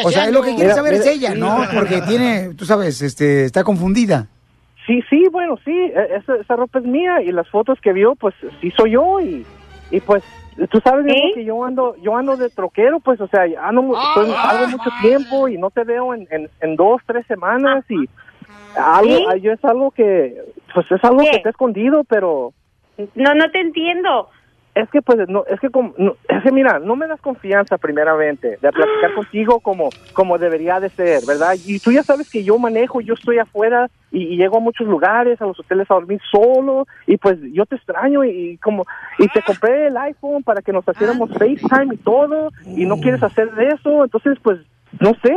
O 0.04 0.10
sea, 0.10 0.26
es 0.26 0.32
lo 0.32 0.42
que 0.42 0.54
quiere 0.54 0.74
saber 0.74 0.92
mira, 0.92 1.04
es 1.04 1.10
ella. 1.10 1.34
¿no? 1.34 1.64
Porque 1.72 2.02
tiene, 2.08 2.50
tú 2.54 2.66
sabes, 2.66 3.00
este, 3.00 3.46
está 3.46 3.64
confundida. 3.64 4.28
sí, 4.86 5.00
sí, 5.08 5.24
bueno, 5.32 5.56
sí, 5.64 5.72
e- 5.72 6.16
esa, 6.18 6.36
esa 6.36 6.54
ropa 6.56 6.80
es 6.80 6.84
mía 6.84 7.22
y 7.22 7.32
las 7.32 7.48
fotos 7.48 7.78
que 7.82 7.94
vio, 7.94 8.14
pues 8.14 8.34
sí 8.60 8.70
soy 8.76 8.90
yo 8.92 9.20
y, 9.20 9.44
y 9.90 10.00
pues 10.00 10.22
tú 10.70 10.80
sabes 10.84 11.04
amor, 11.10 11.34
que 11.34 11.44
yo 11.44 11.64
ando 11.64 11.96
yo 11.96 12.16
ando 12.16 12.36
de 12.36 12.50
troquero, 12.50 13.00
pues, 13.00 13.20
o 13.20 13.26
sea, 13.28 13.42
ando, 13.62 13.82
mu- 13.82 13.94
estoy- 13.94 14.34
salgo 14.42 14.66
mucho 14.68 14.90
tiempo 15.02 15.48
y 15.48 15.58
no 15.58 15.70
te 15.70 15.84
veo 15.84 16.14
en, 16.14 16.26
en, 16.30 16.48
en 16.60 16.76
dos, 16.76 17.00
tres 17.06 17.26
semanas 17.26 17.84
y 17.88 18.08
algo, 18.76 19.30
¿Sí? 19.32 19.40
yo 19.40 19.52
es 19.52 19.64
algo 19.64 19.90
que, 19.90 20.36
pues 20.74 20.90
es 20.90 21.02
algo 21.04 21.18
¿Qué? 21.20 21.30
que 21.30 21.36
está 21.36 21.50
escondido, 21.50 22.04
pero 22.04 22.52
No, 23.14 23.34
no 23.34 23.50
te 23.50 23.60
entiendo. 23.60 24.28
Es 24.74 24.90
que 24.90 25.02
pues 25.02 25.28
no, 25.28 25.44
es 25.46 25.60
que 25.60 25.70
como, 25.70 25.94
no, 25.96 26.16
es 26.28 26.42
que 26.42 26.50
mira, 26.50 26.78
no 26.78 26.96
me 26.96 27.06
das 27.06 27.20
confianza 27.20 27.78
primeramente 27.78 28.58
de 28.60 28.72
platicar 28.72 29.14
contigo 29.14 29.60
como 29.60 29.90
como 30.12 30.38
debería 30.38 30.80
de 30.80 30.90
ser, 30.90 31.24
¿verdad? 31.26 31.54
Y 31.64 31.78
tú 31.78 31.92
ya 31.92 32.02
sabes 32.02 32.28
que 32.28 32.42
yo 32.42 32.58
manejo, 32.58 33.00
yo 33.00 33.14
estoy 33.14 33.38
afuera 33.38 33.88
y, 34.10 34.34
y 34.34 34.36
llego 34.36 34.56
a 34.56 34.60
muchos 34.60 34.86
lugares, 34.86 35.40
a 35.40 35.46
los 35.46 35.58
hoteles 35.60 35.90
a 35.90 35.94
dormir 35.94 36.20
solo 36.30 36.86
y 37.06 37.16
pues 37.16 37.38
yo 37.52 37.66
te 37.66 37.76
extraño 37.76 38.24
y, 38.24 38.30
y 38.30 38.56
como 38.58 38.84
y 39.18 39.28
te 39.28 39.42
compré 39.42 39.86
el 39.86 39.96
iPhone 39.96 40.42
para 40.42 40.60
que 40.60 40.72
nos 40.72 40.84
haciéramos 40.88 41.30
FaceTime 41.30 41.94
y 41.94 41.98
todo 41.98 42.50
y 42.66 42.84
no 42.84 42.96
quieres 42.96 43.22
hacer 43.22 43.52
de 43.54 43.68
eso, 43.68 44.04
entonces 44.04 44.38
pues 44.42 44.58
no 45.00 45.12
sé, 45.22 45.34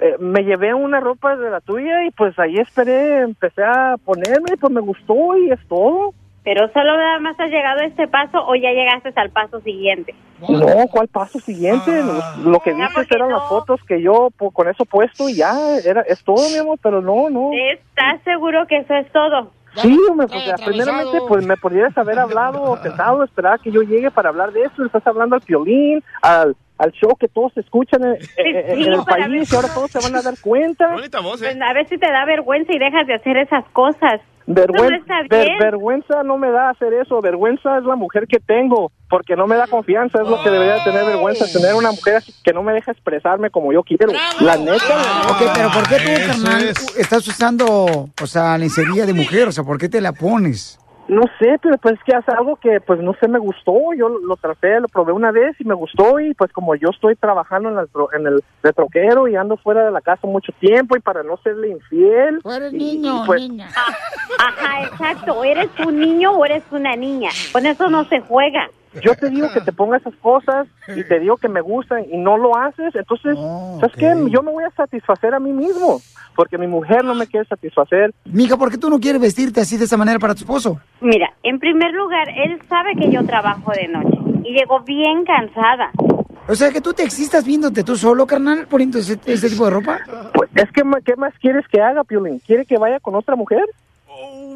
eh, 0.00 0.16
me 0.18 0.42
llevé 0.42 0.74
una 0.74 1.00
ropa 1.00 1.36
de 1.36 1.50
la 1.50 1.60
tuya 1.60 2.04
y 2.04 2.10
pues 2.10 2.38
ahí 2.38 2.56
esperé, 2.56 3.20
empecé 3.20 3.62
a 3.62 3.96
ponerme, 4.04 4.56
pues 4.58 4.72
me 4.72 4.80
gustó 4.80 5.36
y 5.36 5.50
es 5.50 5.60
todo. 5.68 6.12
Pero 6.42 6.68
solo 6.72 6.96
nada 6.96 7.18
más 7.18 7.38
has 7.38 7.50
llegado 7.50 7.80
a 7.80 7.84
este 7.84 8.08
paso 8.08 8.38
o 8.46 8.54
ya 8.54 8.70
llegaste 8.70 9.12
al 9.14 9.30
paso 9.30 9.60
siguiente. 9.60 10.14
No, 10.48 10.86
¿cuál 10.90 11.06
paso 11.08 11.38
siguiente? 11.40 11.90
Lo, 12.02 12.50
lo 12.50 12.60
que 12.60 12.72
dices 12.72 13.06
eran 13.10 13.28
las 13.30 13.42
fotos 13.48 13.80
que 13.86 14.00
yo 14.00 14.30
po- 14.38 14.50
con 14.50 14.66
eso 14.68 14.86
puesto 14.86 15.28
y 15.28 15.34
ya, 15.36 15.52
era, 15.84 16.00
es 16.02 16.24
todo, 16.24 16.48
mi 16.48 16.56
amor, 16.56 16.78
pero 16.82 17.02
no, 17.02 17.28
no. 17.28 17.50
¿Estás 17.52 18.22
seguro 18.24 18.66
que 18.66 18.78
eso 18.78 18.94
es 18.94 19.12
todo? 19.12 19.50
Sí, 19.76 19.96
hombre, 20.10 20.26
o 20.26 20.28
sea, 20.30 20.56
primeramente, 20.64 21.18
pues 21.28 21.44
me 21.46 21.56
podrías 21.56 21.96
haber 21.96 22.18
hablado, 22.18 22.76
sentado, 22.82 23.22
esperar 23.22 23.54
a 23.54 23.58
que 23.58 23.70
yo 23.70 23.82
llegue 23.82 24.10
para 24.10 24.30
hablar 24.30 24.50
de 24.52 24.62
eso. 24.62 24.84
Estás 24.84 25.06
hablando 25.06 25.36
al 25.36 25.42
violín, 25.46 26.02
al, 26.22 26.56
al 26.80 26.92
show 26.92 27.14
que 27.14 27.28
todos 27.28 27.54
escuchan 27.56 28.02
en, 28.02 28.16
en- 28.36 28.70
en 28.70 28.76
sí, 28.84 28.90
el 28.90 29.04
país 29.04 29.28
ver. 29.28 29.42
y 29.52 29.54
ahora 29.54 29.68
todos 29.74 29.90
se 29.90 30.00
van 30.00 30.16
a 30.16 30.22
dar 30.22 30.34
cuenta. 30.40 30.84
¿eh? 30.96 31.08
Pues 31.10 31.44
a 31.62 31.72
ver 31.74 31.86
si 31.88 31.98
te 31.98 32.10
da 32.10 32.24
vergüenza 32.24 32.72
y 32.72 32.78
dejas 32.78 33.06
de 33.06 33.14
hacer 33.14 33.36
esas 33.36 33.64
cosas. 33.72 34.20
Vergüenza, 34.46 35.14
no 35.22 35.28
ver- 35.28 35.58
vergüenza 35.60 36.22
no 36.24 36.36
me 36.36 36.50
da 36.50 36.70
hacer 36.70 36.92
eso, 36.94 37.20
vergüenza 37.20 37.78
es 37.78 37.84
la 37.84 37.94
mujer 37.94 38.26
que 38.26 38.40
tengo, 38.40 38.90
porque 39.08 39.36
no 39.36 39.46
me 39.46 39.54
da 39.56 39.66
confianza, 39.68 40.22
es 40.22 40.28
lo 40.28 40.42
que 40.42 40.50
debería 40.50 40.82
tener 40.82 41.04
vergüenza, 41.04 41.44
tener 41.52 41.74
una 41.74 41.92
mujer 41.92 42.20
que 42.42 42.52
no 42.52 42.62
me 42.62 42.72
deja 42.72 42.90
expresarme 42.90 43.50
como 43.50 43.72
yo 43.72 43.82
quiero. 43.84 44.12
La 44.40 44.56
neta, 44.56 44.88
la 44.88 45.30
Ok, 45.30 45.52
pero 45.54 45.70
¿por 45.70 45.88
qué 45.88 45.96
tú, 45.98 46.26
carnal, 46.26 46.64
es. 46.68 46.96
estás 46.96 47.28
usando, 47.28 48.08
o 48.20 48.26
sea, 48.26 48.58
lencería 48.58 49.06
de 49.06 49.12
mujer? 49.12 49.46
O 49.48 49.52
sea, 49.52 49.62
¿por 49.62 49.78
qué 49.78 49.88
te 49.88 50.00
la 50.00 50.12
pones? 50.12 50.80
No 51.10 51.22
sé, 51.40 51.58
pero 51.60 51.76
pues 51.78 51.94
es 51.96 52.04
que 52.04 52.14
hace 52.14 52.30
algo 52.30 52.54
que 52.54 52.80
pues 52.80 53.00
no 53.00 53.14
sé, 53.20 53.26
me 53.26 53.40
gustó, 53.40 53.74
yo 53.98 54.08
lo, 54.08 54.20
lo 54.20 54.36
traté, 54.36 54.78
lo 54.78 54.86
probé 54.86 55.12
una 55.12 55.32
vez 55.32 55.60
y 55.60 55.64
me 55.64 55.74
gustó 55.74 56.20
y 56.20 56.34
pues 56.34 56.52
como 56.52 56.76
yo 56.76 56.90
estoy 56.90 57.16
trabajando 57.16 57.68
en 57.68 57.78
el, 57.78 57.88
en 58.12 58.26
el 58.28 58.44
de 58.62 58.72
troquero 58.72 59.26
y 59.26 59.34
ando 59.34 59.56
fuera 59.56 59.84
de 59.84 59.90
la 59.90 60.00
casa 60.02 60.28
mucho 60.28 60.52
tiempo 60.60 60.96
y 60.96 61.00
para 61.00 61.24
no 61.24 61.36
serle 61.38 61.70
infiel. 61.70 62.38
Tú 62.44 62.52
eres 62.52 62.72
y- 62.72 62.76
niño, 62.76 63.24
y, 63.24 63.26
pues, 63.26 63.42
Ajá, 64.38 64.84
exacto. 64.84 65.42
Eres 65.42 65.68
un 65.84 65.98
niño 65.98 66.30
o 66.30 66.44
eres 66.44 66.62
una 66.70 66.94
niña. 66.94 67.30
Con 67.50 67.66
eso 67.66 67.90
no 67.90 68.04
se 68.04 68.20
juega. 68.20 68.70
Yo 69.02 69.14
te 69.14 69.30
digo 69.30 69.48
que 69.52 69.60
te 69.60 69.72
ponga 69.72 69.98
esas 69.98 70.14
cosas 70.16 70.66
y 70.88 71.04
te 71.04 71.20
digo 71.20 71.36
que 71.36 71.48
me 71.48 71.60
gustan 71.60 72.04
y 72.10 72.16
no 72.16 72.36
lo 72.36 72.56
haces, 72.56 72.94
entonces, 72.94 73.38
¿sabes 73.78 73.94
qué? 73.96 74.12
Yo 74.30 74.42
me 74.42 74.50
voy 74.50 74.64
a 74.64 74.70
satisfacer 74.70 75.32
a 75.32 75.38
mí 75.38 75.52
mismo, 75.52 76.00
porque 76.34 76.58
mi 76.58 76.66
mujer 76.66 77.04
no 77.04 77.14
me 77.14 77.26
quiere 77.28 77.46
satisfacer. 77.46 78.12
Mija, 78.24 78.56
¿por 78.56 78.70
qué 78.70 78.78
tú 78.78 78.90
no 78.90 78.98
quieres 78.98 79.20
vestirte 79.20 79.60
así 79.60 79.76
de 79.76 79.84
esa 79.84 79.96
manera 79.96 80.18
para 80.18 80.34
tu 80.34 80.40
esposo? 80.40 80.80
Mira, 81.00 81.32
en 81.44 81.60
primer 81.60 81.92
lugar, 81.92 82.28
él 82.30 82.60
sabe 82.68 82.94
que 82.96 83.10
yo 83.10 83.24
trabajo 83.24 83.70
de 83.72 83.86
noche 83.88 84.18
y 84.44 84.58
llegó 84.58 84.80
bien 84.80 85.24
cansada. 85.24 85.92
O 86.48 86.54
sea, 86.56 86.72
que 86.72 86.80
tú 86.80 86.92
te 86.92 87.04
existas 87.04 87.44
viéndote 87.44 87.84
tú 87.84 87.94
solo, 87.94 88.26
carnal, 88.26 88.66
poniendo 88.68 88.98
ese, 88.98 89.20
ese 89.26 89.50
tipo 89.50 89.66
de 89.66 89.70
ropa. 89.70 90.00
Pues 90.34 90.50
es 90.56 90.72
que, 90.72 90.82
¿qué 91.04 91.14
más 91.14 91.32
quieres 91.40 91.64
que 91.68 91.80
haga, 91.80 92.02
Piolín? 92.02 92.40
¿Quiere 92.40 92.66
que 92.66 92.76
vaya 92.76 92.98
con 92.98 93.14
otra 93.14 93.36
mujer? 93.36 93.64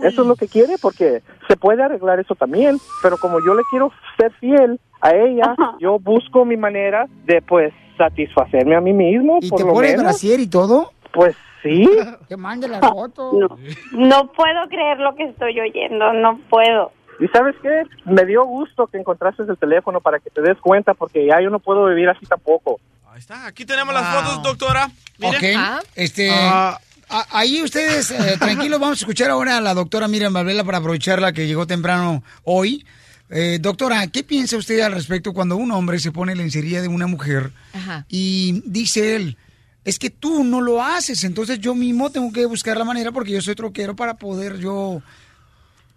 Eso 0.03 0.23
es 0.23 0.29
lo 0.29 0.37
que 0.37 0.49
quiere, 0.49 0.77
porque 0.81 1.23
se 1.49 1.57
puede 1.57 1.83
arreglar 1.83 2.21
eso 2.21 2.35
también, 2.35 2.79
pero 3.03 3.17
como 3.19 3.39
yo 3.45 3.55
le 3.55 3.63
quiero 3.71 3.93
ser 4.19 4.33
fiel 4.35 4.81
a 5.01 5.15
ella, 5.15 5.55
yo 5.81 5.99
busco 5.99 6.45
mi 6.45 6.57
manera 6.57 7.07
de, 7.25 7.43
pues, 7.43 7.73
satisfacerme 7.97 8.75
a 8.77 8.81
mí 8.81 8.93
mismo, 8.93 9.39
¿Y 9.41 9.49
por 9.51 9.59
te 9.59 9.65
lo 9.65 9.73
pones 9.73 9.91
menos. 9.93 10.05
brasier 10.05 10.41
y 10.41 10.47
todo? 10.49 10.93
Pues 11.13 11.37
sí. 11.63 11.89
Que 12.29 12.37
mande 12.37 12.69
la 12.69 12.81
foto. 12.81 13.33
No, 13.33 13.49
no 13.93 14.33
puedo 14.33 14.69
creer 14.69 14.99
lo 14.99 15.15
que 15.15 15.25
estoy 15.25 15.61
oyendo, 15.61 16.13
no 16.15 16.39
puedo. 16.49 16.93
¿Y 17.21 17.29
sabes 17.29 17.55
qué? 17.63 17.83
Me 18.05 18.25
dio 18.25 18.45
gusto 18.45 18.89
que 18.89 18.99
encontraste 18.99 19.43
el 19.43 19.57
teléfono 19.57 20.01
para 20.01 20.19
que 20.19 20.31
te 20.31 20.43
des 20.43 20.59
cuenta, 20.59 20.95
porque 20.95 21.27
ya 21.27 21.41
yo 21.41 21.51
no 21.51 21.61
puedo 21.61 21.87
vivir 21.87 22.09
así 22.09 22.27
tampoco. 22.27 22.81
Ahí 23.09 23.21
está, 23.21 23.47
aquí 23.47 23.65
tenemos 23.65 23.95
las 23.95 24.13
fotos, 24.13 24.43
doctora. 24.43 24.89
Mire. 25.19 25.37
Ok, 25.37 25.85
este... 25.95 26.31
Ah. 26.33 26.77
Ahí 27.09 27.63
ustedes, 27.63 28.11
eh, 28.11 28.37
tranquilos, 28.39 28.81
vamos 28.81 28.99
a 28.99 29.03
escuchar 29.03 29.31
ahora 29.31 29.59
a 29.59 29.61
la 29.61 29.75
doctora 29.75 30.09
Miriam 30.09 30.33
Valvela 30.33 30.65
para 30.65 30.79
aprovecharla 30.79 31.33
que 31.33 31.47
llegó 31.47 31.67
temprano 31.67 32.23
hoy. 32.45 32.85
Eh, 33.31 33.59
doctora, 33.61 34.07
¿qué 34.09 34.23
piensa 34.23 34.57
usted 34.57 34.81
al 34.81 34.93
respecto 34.93 35.33
cuando 35.33 35.57
un 35.57 35.71
hombre 35.73 35.99
se 35.99 36.13
pone 36.13 36.37
lencería 36.37 36.83
de 36.83 36.89
una 36.89 37.07
mujer 37.07 37.53
Ajá. 37.73 38.05
y 38.09 38.63
dice 38.67 39.17
él, 39.17 39.39
es 39.85 39.99
que 39.99 40.11
tú 40.11 40.45
no 40.45 40.61
lo 40.61 40.83
haces, 40.83 41.25
entonces 41.25 41.59
yo 41.59 41.75
mismo 41.75 42.11
tengo 42.11 42.33
que 42.33 42.47
buscar 42.47 42.77
la 42.77 42.85
manera 42.85 43.13
porque 43.13 43.33
yo 43.33 43.41
soy 43.43 43.55
troquero 43.55 43.97
para 43.97 44.15
poder 44.15 44.59
yo 44.59 45.03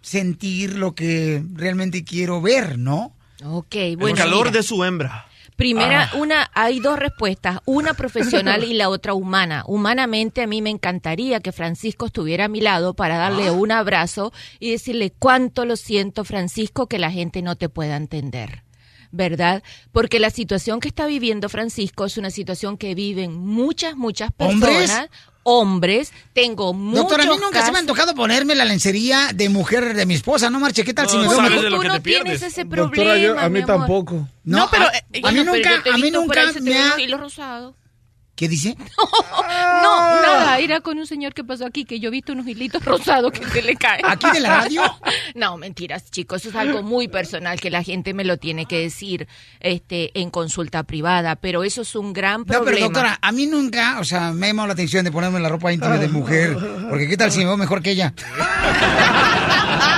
sentir 0.00 0.76
lo 0.76 0.94
que 0.94 1.42
realmente 1.54 2.02
quiero 2.04 2.40
ver, 2.40 2.78
¿no? 2.78 3.12
Ok, 3.44 3.74
El 3.76 3.96
bueno. 3.98 4.16
calor 4.16 4.46
mira. 4.48 4.56
de 4.58 4.62
su 4.62 4.82
hembra. 4.84 5.26
Primera, 5.58 6.10
Ah. 6.12 6.16
una, 6.16 6.50
hay 6.54 6.78
dos 6.78 7.00
respuestas, 7.00 7.58
una 7.64 7.92
profesional 7.92 8.62
y 8.62 8.74
la 8.74 8.88
otra 8.88 9.12
humana. 9.12 9.64
Humanamente 9.66 10.40
a 10.40 10.46
mí 10.46 10.62
me 10.62 10.70
encantaría 10.70 11.40
que 11.40 11.50
Francisco 11.50 12.06
estuviera 12.06 12.44
a 12.44 12.48
mi 12.48 12.60
lado 12.60 12.94
para 12.94 13.16
darle 13.18 13.50
un 13.50 13.72
abrazo 13.72 14.32
y 14.60 14.70
decirle 14.70 15.12
cuánto 15.18 15.64
lo 15.64 15.74
siento, 15.74 16.22
Francisco, 16.24 16.86
que 16.86 17.00
la 17.00 17.10
gente 17.10 17.42
no 17.42 17.56
te 17.56 17.68
pueda 17.68 17.96
entender. 17.96 18.62
¿Verdad? 19.10 19.64
Porque 19.90 20.20
la 20.20 20.30
situación 20.30 20.78
que 20.78 20.86
está 20.86 21.06
viviendo 21.06 21.48
Francisco 21.48 22.04
es 22.04 22.18
una 22.18 22.30
situación 22.30 22.76
que 22.78 22.94
viven 22.94 23.34
muchas, 23.36 23.96
muchas 23.96 24.30
personas. 24.30 24.90
¿Hombres? 24.90 25.10
Hombres. 25.48 26.12
Tengo 26.34 26.74
muchos 26.74 27.00
Doctora, 27.04 27.22
a 27.24 27.26
mí 27.26 27.32
nunca 27.42 27.64
se 27.64 27.72
me 27.72 27.78
ha 27.78 27.80
antojado 27.80 28.14
ponerme 28.14 28.54
la 28.54 28.64
lencería 28.66 29.30
de 29.34 29.48
mujer 29.48 29.94
de 29.94 30.04
mi 30.06 30.14
esposa, 30.14 30.50
¿no, 30.50 30.60
Marche? 30.60 30.84
¿Qué 30.84 30.92
tal 30.94 31.08
si 31.08 31.16
me 31.16 31.26
veo 31.28 31.40
mejor? 31.40 31.68
tú 31.68 31.82
no 31.82 32.02
tienes 32.02 32.42
ese 32.42 32.64
Doctora, 32.64 32.90
problema, 32.90 33.16
yo- 33.18 33.38
a 33.38 33.48
mí 33.48 33.54
mi 33.54 33.62
amor. 33.62 33.78
tampoco. 33.78 34.28
No, 34.44 34.68
pero, 34.70 34.84
a, 34.84 34.88
a 34.88 34.92
mí 34.92 35.20
Bueno, 35.20 35.52
pero 35.52 35.72
nunca, 35.74 35.90
a 35.94 35.98
mí 35.98 36.10
nunca 36.10 36.40
me 36.60 36.78
ha... 36.78 36.96
¿Qué 38.38 38.48
dice? 38.48 38.76
No, 39.80 40.20
nada, 40.22 40.58
era 40.58 40.80
con 40.80 40.98
un 40.98 41.06
señor 41.06 41.32
que 41.34 41.42
pasó 41.44 41.64
aquí, 41.64 41.84
que 41.84 41.98
yo 42.00 42.08
he 42.08 42.10
visto 42.10 42.32
unos 42.32 42.46
hilitos 42.46 42.84
rosados 42.84 43.30
que 43.32 43.44
se 43.46 43.62
le 43.62 43.74
caen. 43.76 44.04
¿Aquí 44.04 44.26
de 44.32 44.40
la 44.40 44.58
radio? 44.62 44.82
No, 45.34 45.56
mentiras, 45.56 46.10
chicos, 46.10 46.40
eso 46.40 46.48
es 46.50 46.56
algo 46.56 46.82
muy 46.82 47.06
personal 47.08 47.60
que 47.60 47.70
la 47.70 47.82
gente 47.82 48.12
me 48.12 48.24
lo 48.24 48.36
tiene 48.38 48.66
que 48.66 48.78
decir 48.80 49.26
este, 49.60 50.18
en 50.20 50.30
consulta 50.30 50.82
privada, 50.82 51.36
pero 51.36 51.62
eso 51.64 51.82
es 51.82 51.94
un 51.94 52.12
gran 52.12 52.40
No, 52.40 52.46
problema. 52.46 52.70
pero 52.72 52.84
doctora, 52.86 53.18
a 53.22 53.32
mí 53.32 53.46
nunca, 53.46 53.98
o 54.00 54.04
sea, 54.04 54.32
me 54.32 54.46
ha 54.46 54.50
llamado 54.50 54.68
la 54.68 54.72
atención 54.74 55.04
de 55.04 55.12
ponerme 55.12 55.38
la 55.40 55.48
ropa 55.48 55.72
íntima 55.72 55.96
de 55.96 56.08
mujer, 56.08 56.56
porque 56.90 57.08
¿qué 57.08 57.16
tal 57.16 57.30
si 57.32 57.38
me 57.38 57.44
veo 57.46 57.56
mejor 57.56 57.82
que 57.82 57.92
ella? 57.92 58.12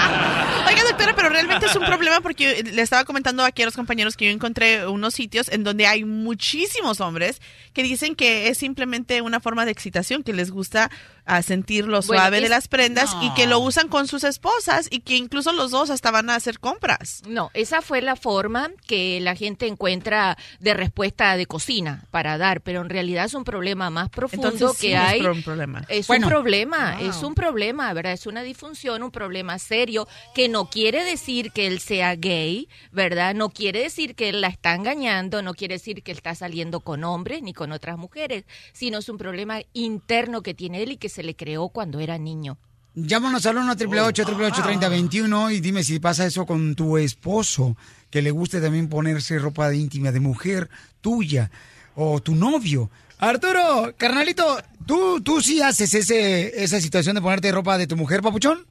Pero 1.17 1.29
realmente 1.29 1.67
es 1.67 1.77
un 1.77 1.85
problema 1.85 2.21
porque 2.21 2.63
le 2.63 2.83
estaba 2.83 3.05
comentando 3.05 3.45
aquí 3.45 3.63
a 3.63 3.65
los 3.65 3.77
compañeros 3.77 4.17
que 4.17 4.27
yo 4.27 4.31
encontré 4.31 4.87
unos 4.87 5.15
sitios 5.15 5.49
en 5.49 5.65
donde 5.65 5.87
hay 5.87 6.05
muchísimos 6.05 7.01
hombres 7.01 7.41
que 7.73 7.83
dicen 7.83 8.15
que 8.15 8.49
es 8.49 8.59
simplemente 8.59 9.21
una 9.23 9.41
forma 9.41 9.65
de 9.65 9.73
excitación, 9.73 10.23
que 10.23 10.33
les 10.33 10.51
gusta 10.51 10.91
ah, 11.27 11.43
sentir 11.43 11.85
lo 11.87 12.01
Bueno, 12.03 12.03
suave 12.23 12.39
de 12.39 12.45
es- 12.45 12.51
las 12.51 12.69
prendas 12.69 13.15
y 13.23 13.33
que 13.35 13.47
lo 13.47 13.59
usan 13.61 13.89
con 13.89 14.07
sus 14.09 14.25
esposas 14.25 14.89
y 14.91 15.01
que 15.01 15.17
incluso 15.17 15.53
los 15.53 15.71
dos 15.71 15.91
hasta 15.91 16.11
van 16.11 16.31
a 16.31 16.35
hacer 16.35 16.59
compras. 16.61 17.23
No, 17.29 17.51
esa 17.55 17.83
fue 17.83 18.03
la 18.03 18.17
forma 18.17 18.71
que 18.87 19.21
la 19.21 19.35
gente 19.35 19.67
encuentra 19.67 20.37
de 20.61 20.75
respuesta 20.75 21.37
de 21.37 21.47
cocina 21.47 22.05
para 22.11 22.39
dar, 22.39 22.61
pero 22.63 22.81
en 22.81 22.89
realidad 22.91 23.25
es 23.27 23.35
un 23.35 23.45
problema 23.45 23.91
más 23.91 24.09
profundo 24.11 24.49
Entonces, 24.49 24.81
que 24.81 24.93
es 24.95 24.99
hay. 24.99 25.21
pro- 25.21 25.33
un 25.33 25.43
problema. 25.43 25.85
Es 25.89 26.07
Bueno. 26.07 26.27
un 26.27 26.31
problema, 26.33 26.97
Wow. 27.01 27.09
es 27.11 27.23
un 27.23 27.35
problema, 27.35 27.93
¿verdad? 27.93 28.13
Es 28.13 28.27
una 28.27 28.43
disfunción, 28.43 29.03
un 29.03 29.11
problema 29.11 29.59
serio 29.59 30.07
que 30.35 30.49
no 30.49 30.69
quiere 30.71 31.05
decir 31.05 31.53
que 31.53 31.67
él 31.67 31.81
sea 31.81 32.15
gay, 32.17 32.69
¿verdad? 32.93 33.35
No 33.35 33.51
quiere 33.51 33.83
decir 33.83 34.15
que 34.15 34.29
él 34.29 34.41
la 34.41 34.49
está 34.49 34.75
engañando, 34.75 35.43
no 35.43 35.55
quiere 35.55 35.75
decir 35.75 36.03
que 36.03 36.13
él 36.13 36.17
está 36.19 36.35
saliendo 36.35 36.81
con 36.81 37.05
hombres 37.05 37.43
ni 37.43 37.53
con 37.53 37.73
otras 37.73 37.97
mujeres, 37.99 38.45
sino 38.73 38.99
es 38.99 39.09
un 39.09 39.19
problema 39.19 39.61
interno 39.73 40.43
que 40.43 40.55
tiene 40.55 40.83
él 40.83 40.93
y 40.93 40.97
que 40.97 41.09
se 41.09 41.20
le 41.23 41.37
creó 41.37 41.69
cuando 41.69 42.01
era 42.01 42.19
niño. 42.19 42.59
Llámanos 42.95 43.47
al 43.47 43.57
1 43.59 43.73
888 43.73 44.63
3021 44.63 45.51
y 45.53 45.61
dime 45.61 45.85
si 45.85 46.01
pasa 46.01 46.27
eso 46.27 46.45
con 46.45 46.75
tu 46.75 46.99
esposo, 46.99 47.77
que 48.11 48.21
le 48.21 48.33
guste 48.33 48.61
también 48.61 48.89
ponerse 48.89 49.39
ropa 49.39 49.69
de 49.69 49.77
íntima 49.77 50.11
de 50.11 50.21
mujer 50.21 50.69
tuya 51.01 51.51
o 51.95 52.21
tu 52.21 52.35
novio. 52.35 52.91
Arturo, 53.19 53.93
carnalito, 53.97 54.45
¿tú, 54.87 55.21
tú 55.23 55.41
sí 55.41 55.63
haces 55.63 55.95
ese, 55.95 56.63
esa 56.65 56.81
situación 56.81 57.15
de 57.15 57.23
ponerte 57.23 57.53
ropa 57.53 57.79
de 57.79 57.87
tu 57.87 57.97
mujer, 57.97 58.23
papuchón? 58.23 58.67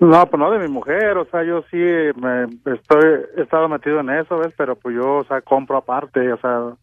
No, 0.00 0.26
pues 0.28 0.38
no 0.38 0.50
de 0.50 0.58
mi 0.58 0.68
mujer, 0.68 1.16
o 1.16 1.24
sea, 1.24 1.42
yo 1.42 1.64
sí 1.70 1.78
me 1.78 2.44
estoy, 2.74 3.24
he 3.36 3.42
estado 3.42 3.68
metido 3.68 4.00
en 4.00 4.10
eso, 4.10 4.38
¿ves? 4.38 4.52
Pero 4.56 4.76
pues 4.76 4.94
yo, 4.94 5.16
o 5.16 5.24
sea, 5.24 5.40
compro 5.40 5.78
aparte, 5.78 6.32
o 6.32 6.38
sea, 6.38 6.76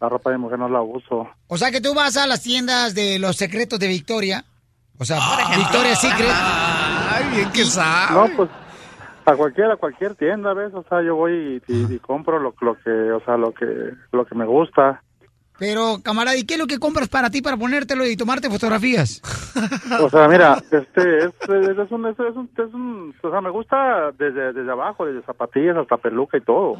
la 0.00 0.08
ropa 0.08 0.30
de 0.30 0.36
mi 0.38 0.42
mujer 0.42 0.58
no 0.58 0.68
la 0.68 0.80
uso. 0.82 1.28
O 1.48 1.58
sea 1.58 1.70
que 1.70 1.80
tú 1.80 1.94
vas 1.94 2.16
a 2.16 2.26
las 2.26 2.42
tiendas 2.42 2.94
de 2.94 3.18
los 3.18 3.36
secretos 3.36 3.78
de 3.78 3.88
Victoria, 3.88 4.44
o 4.98 5.04
sea, 5.04 5.18
Victoria 5.56 5.94
Secret. 5.96 6.30
Ay, 6.32 7.36
bien 7.36 7.52
que 7.52 7.64
sabe. 7.64 8.14
No, 8.30 8.36
pues 8.36 8.50
a 9.26 9.36
cualquiera, 9.36 9.74
a 9.74 9.76
cualquier 9.76 10.14
tienda, 10.14 10.54
¿ves? 10.54 10.72
O 10.74 10.84
sea, 10.88 11.02
yo 11.02 11.14
voy 11.16 11.60
y, 11.68 11.72
y- 11.72 11.94
y 11.94 11.98
compro 11.98 12.38
lo, 12.38 12.54
lo 12.60 12.74
que, 12.82 12.90
o 12.90 13.20
sea, 13.24 13.36
lo 13.36 13.52
que, 13.52 13.66
lo 14.12 14.24
que 14.24 14.34
me 14.34 14.46
gusta. 14.46 15.02
Pero, 15.58 15.98
camarada, 16.04 16.36
¿y 16.36 16.44
qué 16.46 16.54
es 16.54 16.60
lo 16.60 16.68
que 16.68 16.78
compras 16.78 17.08
para 17.08 17.30
ti 17.30 17.42
para 17.42 17.56
ponértelo 17.56 18.06
y 18.06 18.16
tomarte 18.16 18.48
fotografías? 18.48 19.20
O 20.00 20.08
sea, 20.08 20.28
mira, 20.28 20.56
este, 20.70 21.18
es, 21.18 21.32
es, 21.48 21.78
es 21.78 21.90
un, 21.90 22.06
es, 22.06 22.18
es 22.18 22.36
un, 22.36 22.48
es 22.56 22.72
un- 22.74 23.14
o 23.22 23.30
sea, 23.30 23.40
me 23.40 23.50
gusta 23.50 24.12
desde, 24.16 24.52
desde 24.52 24.70
abajo, 24.70 25.04
desde 25.04 25.22
zapatillas 25.26 25.76
hasta 25.76 25.96
peluca 25.96 26.38
y 26.38 26.42
todo. 26.42 26.76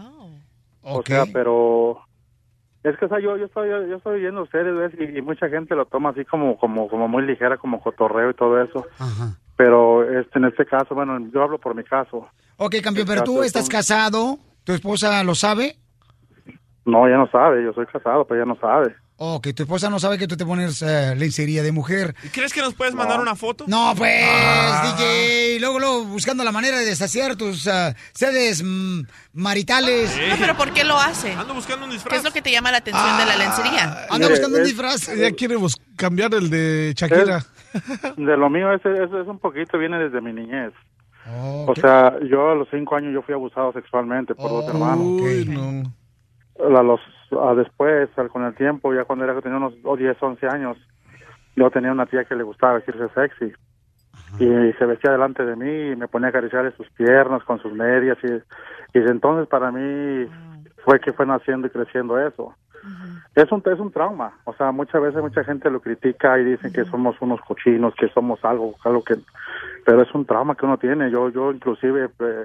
O 0.82 1.02
sea, 1.02 1.24
pero 1.32 1.98
es 2.84 2.96
que, 2.96 3.04
o 3.04 3.08
sea, 3.08 3.18
yo, 3.20 3.36
yo 3.36 3.46
estoy, 3.46 3.68
yo 3.68 3.96
estoy 3.96 4.20
viendo 4.20 4.42
ustedes, 4.42 4.74
¿ves? 4.74 4.92
Y, 4.98 5.18
y 5.18 5.22
mucha 5.22 5.48
gente 5.48 5.74
lo 5.74 5.86
toma 5.86 6.10
así 6.10 6.24
como, 6.24 6.56
como, 6.58 6.88
como 6.88 7.08
muy 7.08 7.22
ligera, 7.24 7.56
como 7.56 7.80
cotorreo 7.80 8.30
y 8.30 8.34
todo 8.34 8.62
eso. 8.62 8.86
Pero, 9.56 10.04
este, 10.20 10.38
en 10.38 10.44
este 10.46 10.64
caso, 10.66 10.94
bueno, 10.94 11.18
yo 11.32 11.42
hablo 11.42 11.58
por 11.58 11.74
mi 11.74 11.82
caso. 11.84 12.28
Ok, 12.56 12.76
campeón, 12.82 13.06
pero 13.08 13.24
tú 13.24 13.42
estás 13.42 13.64
son- 13.66 13.70
casado, 13.72 14.38
¿tu 14.64 14.72
esposa 14.72 15.22
lo 15.24 15.34
sabe? 15.34 15.76
No, 16.84 17.06
ella 17.06 17.18
no 17.18 17.28
sabe, 17.30 17.62
yo 17.64 17.72
soy 17.72 17.86
casado, 17.86 18.24
pero 18.24 18.40
ella 18.40 18.48
no 18.52 18.58
sabe. 18.60 18.94
O 19.20 19.40
que 19.40 19.52
tu 19.52 19.64
esposa 19.64 19.90
no 19.90 19.98
sabe 19.98 20.16
que 20.16 20.28
tú 20.28 20.36
te 20.36 20.46
pones 20.46 20.80
eh, 20.80 21.14
lencería 21.16 21.64
de 21.64 21.72
mujer. 21.72 22.14
¿Crees 22.32 22.52
que 22.52 22.60
nos 22.60 22.74
puedes 22.74 22.94
mandar 22.94 23.18
una 23.18 23.34
foto? 23.34 23.64
No, 23.66 23.92
pues, 23.96 24.24
Ah. 24.24 24.94
DJ. 24.96 25.56
Y 25.56 25.58
luego, 25.58 25.80
luego, 25.80 26.04
buscando 26.04 26.44
la 26.44 26.52
manera 26.52 26.78
de 26.78 26.94
saciar 26.94 27.34
tus 27.34 27.66
ah, 27.66 27.96
sedes 28.12 28.62
mm, 28.64 29.00
maritales. 29.32 30.16
No, 30.30 30.36
pero 30.38 30.56
¿por 30.56 30.72
qué 30.72 30.84
lo 30.84 30.96
hace? 30.96 31.32
Ando 31.32 31.52
buscando 31.54 31.84
un 31.86 31.90
disfraz. 31.90 32.12
¿Qué 32.12 32.16
es 32.18 32.24
lo 32.24 32.30
que 32.30 32.42
te 32.42 32.52
llama 32.52 32.70
la 32.70 32.78
atención 32.78 33.18
de 33.18 33.26
la 33.26 33.36
lencería? 33.36 34.06
Anda 34.08 34.28
buscando 34.28 34.58
un 34.58 34.64
disfraz. 34.64 35.08
Ella 35.08 35.32
quiere 35.32 35.56
bus- 35.56 35.76
cambiar 35.96 36.32
el 36.34 36.48
de 36.48 36.92
Shakira. 36.96 37.44
De 38.16 38.36
lo 38.36 38.48
mío, 38.48 38.72
ese, 38.72 38.90
ese 38.92 39.20
es 39.20 39.26
un 39.28 39.38
poquito, 39.38 39.78
viene 39.78 39.98
desde 39.98 40.20
mi 40.22 40.32
niñez. 40.32 40.72
Oh, 41.28 41.66
O 41.68 41.74
sea, 41.74 42.14
yo 42.30 42.50
a 42.50 42.54
los 42.54 42.66
cinco 42.70 42.96
años 42.96 43.12
yo 43.12 43.20
fui 43.22 43.34
abusado 43.34 43.72
sexualmente 43.72 44.34
por 44.34 44.48
dos 44.50 44.68
hermanos. 44.68 45.04
Uy, 45.04 45.44
no. 45.44 45.92
A 46.78 46.82
los, 46.82 47.00
a 47.32 47.54
después, 47.54 48.08
al- 48.16 48.28
con 48.28 48.44
el 48.44 48.54
tiempo, 48.54 48.94
ya 48.94 49.04
cuando 49.04 49.24
era 49.24 49.40
tenía 49.40 49.58
unos 49.58 49.74
oh, 49.84 49.96
10, 49.96 50.16
11 50.20 50.46
años, 50.46 50.76
yo 51.56 51.70
tenía 51.70 51.92
una 51.92 52.06
tía 52.06 52.24
que 52.24 52.34
le 52.36 52.42
gustaba 52.44 52.74
vestirse 52.74 53.08
sexy. 53.14 53.52
Y 54.38 54.72
se 54.78 54.84
vestía 54.84 55.10
delante 55.12 55.44
de 55.44 55.56
mí 55.56 55.92
y 55.92 55.96
me 55.96 56.06
ponía 56.06 56.26
a 56.26 56.30
acariciarle 56.30 56.72
sus 56.72 56.88
piernas 56.90 57.42
con 57.44 57.60
sus 57.60 57.72
medias. 57.72 58.18
Y, 58.22 58.26
y 58.26 59.00
desde 59.00 59.10
entonces 59.12 59.48
para 59.48 59.70
mí 59.72 60.26
fue 60.84 61.00
que 61.00 61.12
fue 61.12 61.24
naciendo 61.26 61.66
y 61.66 61.70
creciendo 61.70 62.18
eso. 62.20 62.54
Es 63.34 63.50
un, 63.50 63.62
es 63.64 63.78
un 63.80 63.90
trauma. 63.90 64.32
O 64.44 64.52
sea, 64.54 64.70
muchas 64.70 65.00
veces 65.00 65.20
mucha 65.22 65.44
gente 65.44 65.70
lo 65.70 65.80
critica 65.80 66.38
y 66.38 66.44
dicen 66.44 66.72
que 66.72 66.84
somos 66.84 67.16
unos 67.20 67.40
cochinos, 67.40 67.94
que 67.94 68.08
somos 68.10 68.44
algo, 68.44 68.74
algo 68.84 69.02
que... 69.02 69.16
Pero 69.84 70.02
es 70.02 70.14
un 70.14 70.26
trauma 70.26 70.54
que 70.54 70.66
uno 70.66 70.76
tiene. 70.78 71.10
Yo, 71.10 71.30
yo 71.30 71.50
inclusive 71.52 72.10
eh, 72.18 72.44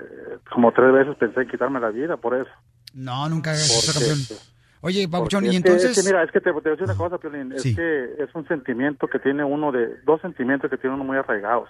como 0.51 0.71
tres 0.71 0.91
veces 0.93 1.15
pensé 1.17 1.41
en 1.41 1.49
quitarme 1.49 1.79
la 1.79 1.89
vida 1.89 2.17
por 2.17 2.35
eso. 2.35 2.51
No, 2.93 3.27
nunca 3.27 3.51
hagas 3.51 3.69
eso, 3.69 3.99
campeón. 3.99 4.52
Oye, 4.83 5.07
Papuchón, 5.07 5.43
Porque 5.43 5.53
y 5.53 5.57
es 5.57 5.63
que- 5.63 5.69
entonces... 5.69 5.97
es 5.97 6.03
que 6.03 6.09
mira, 6.11 6.23
es 6.23 6.31
que 6.31 6.39
te, 6.41 6.45
te 6.45 6.51
voy 6.51 6.61
a 6.65 6.69
decir 6.71 6.83
una 6.83 6.95
cosa, 6.95 7.17
Piolín, 7.17 7.57
Sí. 7.57 7.69
es 7.69 7.75
que 7.75 8.23
es 8.23 8.35
un 8.35 8.45
sentimiento 8.47 9.07
que 9.07 9.17
tiene 9.19 9.43
uno 9.43 9.71
de, 9.71 9.97
dos 10.03 10.19
sentimientos 10.21 10.69
que 10.69 10.77
tiene 10.77 10.95
uno 10.95 11.05
muy 11.05 11.17
arraigados. 11.17 11.69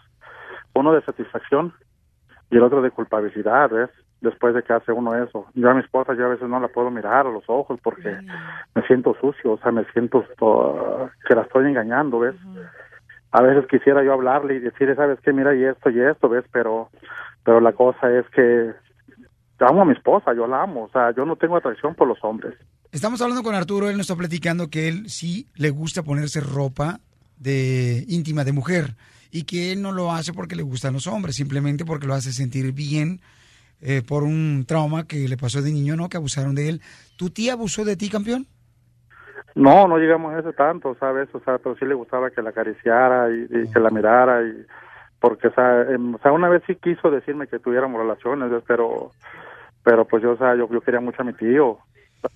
Uno 0.73 0.91
de 0.93 1.01
satisfacción 1.03 1.73
y 2.49 2.57
el 2.57 2.63
otro 2.63 2.81
de 2.81 2.89
culpabilidad, 2.91 3.69
¿ves? 3.69 3.89
Después 4.21 4.55
de 4.55 4.63
que 4.63 4.73
hace 4.73 4.91
uno 4.91 5.13
eso. 5.15 5.45
Yo 5.53 5.69
a 5.69 5.73
mi 5.75 5.81
esposa 5.81 6.13
yo 6.15 6.25
a 6.25 6.29
veces 6.29 6.47
no 6.49 6.59
la 6.59 6.69
puedo 6.69 6.89
mirar 6.89 7.27
a 7.27 7.31
los 7.31 7.43
ojos 7.47 7.79
porque 7.83 8.17
me 8.73 8.81
siento 8.87 9.15
sucio, 9.21 9.51
o 9.53 9.57
sea, 9.59 9.71
me 9.71 9.85
siento 9.91 10.25
to- 10.37 11.09
que 11.27 11.35
la 11.35 11.41
estoy 11.43 11.67
engañando, 11.67 12.19
¿ves? 12.19 12.35
A 13.31 13.41
veces 13.43 13.67
quisiera 13.67 14.03
yo 14.03 14.13
hablarle 14.13 14.55
y 14.55 14.59
decirle, 14.59 14.95
¿sabes 14.95 15.19
qué? 15.21 15.33
Mira, 15.33 15.53
y 15.53 15.63
esto 15.65 15.89
y 15.89 15.99
esto, 15.99 16.29
¿ves? 16.29 16.45
Pero, 16.51 16.89
pero 17.43 17.59
la 17.59 17.73
cosa 17.73 18.09
es 18.11 18.27
que 18.29 18.71
amo 19.59 19.81
a 19.81 19.85
mi 19.85 19.93
esposa, 19.93 20.33
yo 20.33 20.45
la 20.47 20.61
amo, 20.63 20.83
o 20.85 20.89
sea, 20.89 21.11
yo 21.11 21.25
no 21.25 21.35
tengo 21.35 21.55
atracción 21.57 21.93
por 21.95 22.07
los 22.07 22.21
hombres. 22.23 22.53
Estamos 22.93 23.19
hablando 23.23 23.41
con 23.41 23.55
Arturo, 23.55 23.89
él 23.89 23.97
nos 23.97 24.05
está 24.05 24.15
platicando 24.15 24.69
que 24.69 24.87
él 24.87 25.09
sí 25.09 25.47
le 25.55 25.71
gusta 25.71 26.03
ponerse 26.03 26.39
ropa 26.41 26.99
de 27.37 28.05
íntima 28.07 28.43
de 28.43 28.51
mujer 28.51 28.95
y 29.31 29.45
que 29.45 29.71
él 29.71 29.81
no 29.81 29.91
lo 29.91 30.11
hace 30.11 30.31
porque 30.31 30.55
le 30.55 30.61
gustan 30.61 30.93
los 30.93 31.07
hombres, 31.07 31.35
simplemente 31.35 31.85
porque 31.85 32.05
lo 32.05 32.13
hace 32.13 32.31
sentir 32.31 32.71
bien 32.71 33.19
eh, 33.81 34.03
por 34.07 34.21
un 34.21 34.65
trauma 34.67 35.07
que 35.07 35.27
le 35.27 35.37
pasó 35.37 35.63
de 35.63 35.71
niño, 35.71 35.95
¿no? 35.95 36.07
Que 36.07 36.17
abusaron 36.17 36.53
de 36.53 36.69
él. 36.69 36.81
¿Tu 37.17 37.31
tía 37.31 37.53
abusó 37.53 37.83
de 37.83 37.97
ti, 37.97 38.11
campeón? 38.11 38.45
No, 39.55 39.87
no 39.87 39.97
llegamos 39.97 40.31
a 40.35 40.41
eso 40.41 40.53
tanto, 40.53 40.95
¿sabes? 40.99 41.27
O 41.33 41.39
sea, 41.39 41.57
pero 41.57 41.75
sí 41.77 41.85
le 41.85 41.95
gustaba 41.95 42.29
que 42.29 42.43
la 42.43 42.51
acariciara 42.51 43.31
y, 43.31 43.47
y 43.49 43.71
que 43.71 43.79
la 43.79 43.89
mirara 43.89 44.43
y 44.43 44.67
porque, 45.19 45.47
o 45.47 45.53
sea, 45.55 45.81
em, 45.89 46.13
o 46.13 46.19
sea, 46.19 46.31
una 46.31 46.47
vez 46.47 46.61
sí 46.67 46.75
quiso 46.75 47.09
decirme 47.09 47.47
que 47.47 47.57
tuviéramos 47.57 47.99
relaciones, 47.99 48.51
pero, 48.67 49.09
pero 49.83 50.05
pues 50.05 50.21
yo, 50.21 50.33
o 50.33 50.37
sea, 50.37 50.55
yo, 50.55 50.69
yo 50.69 50.81
quería 50.81 51.01
mucho 51.01 51.23
a 51.23 51.25
mi 51.25 51.33
tío. 51.33 51.79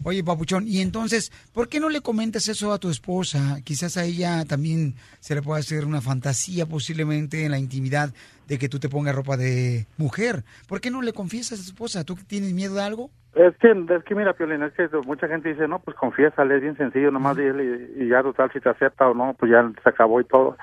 Oye, 0.03 0.23
papuchón, 0.23 0.65
y 0.67 0.81
entonces, 0.81 1.31
¿por 1.53 1.67
qué 1.67 1.79
no 1.79 1.89
le 1.89 2.01
comentas 2.01 2.47
eso 2.47 2.71
a 2.71 2.77
tu 2.77 2.89
esposa? 2.89 3.57
Quizás 3.63 3.97
a 3.97 4.05
ella 4.05 4.45
también 4.45 4.93
se 5.19 5.35
le 5.35 5.41
pueda 5.41 5.59
hacer 5.59 5.85
una 5.85 6.01
fantasía 6.01 6.65
posiblemente 6.65 7.45
en 7.45 7.51
la 7.51 7.59
intimidad 7.59 8.09
de 8.47 8.57
que 8.57 8.69
tú 8.69 8.79
te 8.79 8.89
pongas 8.89 9.15
ropa 9.15 9.37
de 9.37 9.85
mujer. 9.97 10.43
¿Por 10.67 10.79
qué 10.79 10.91
no 10.91 11.01
le 11.01 11.13
confiesas 11.13 11.59
a 11.59 11.63
tu 11.63 11.69
esposa? 11.69 12.03
¿Tú 12.03 12.15
tienes 12.27 12.53
miedo 12.53 12.75
de 12.75 12.83
algo? 12.83 13.09
Es 13.35 13.55
que, 13.57 13.69
es 13.71 14.03
que 14.03 14.15
mira, 14.15 14.33
Piolín, 14.33 14.63
es 14.63 14.73
que 14.73 14.89
mucha 15.05 15.27
gente 15.27 15.49
dice, 15.49 15.67
no, 15.67 15.79
pues 15.79 15.95
confiésale, 15.95 16.55
es 16.55 16.61
bien 16.61 16.77
sencillo, 16.77 17.11
nomás 17.11 17.37
dile 17.37 17.91
y, 17.97 18.03
y 18.03 18.09
ya 18.09 18.23
total, 18.23 18.51
si 18.51 18.59
te 18.59 18.69
acepta 18.69 19.07
o 19.07 19.13
no, 19.13 19.35
pues 19.37 19.51
ya 19.51 19.69
se 19.83 19.89
acabó 19.89 20.19
y 20.19 20.25
todo. 20.25 20.57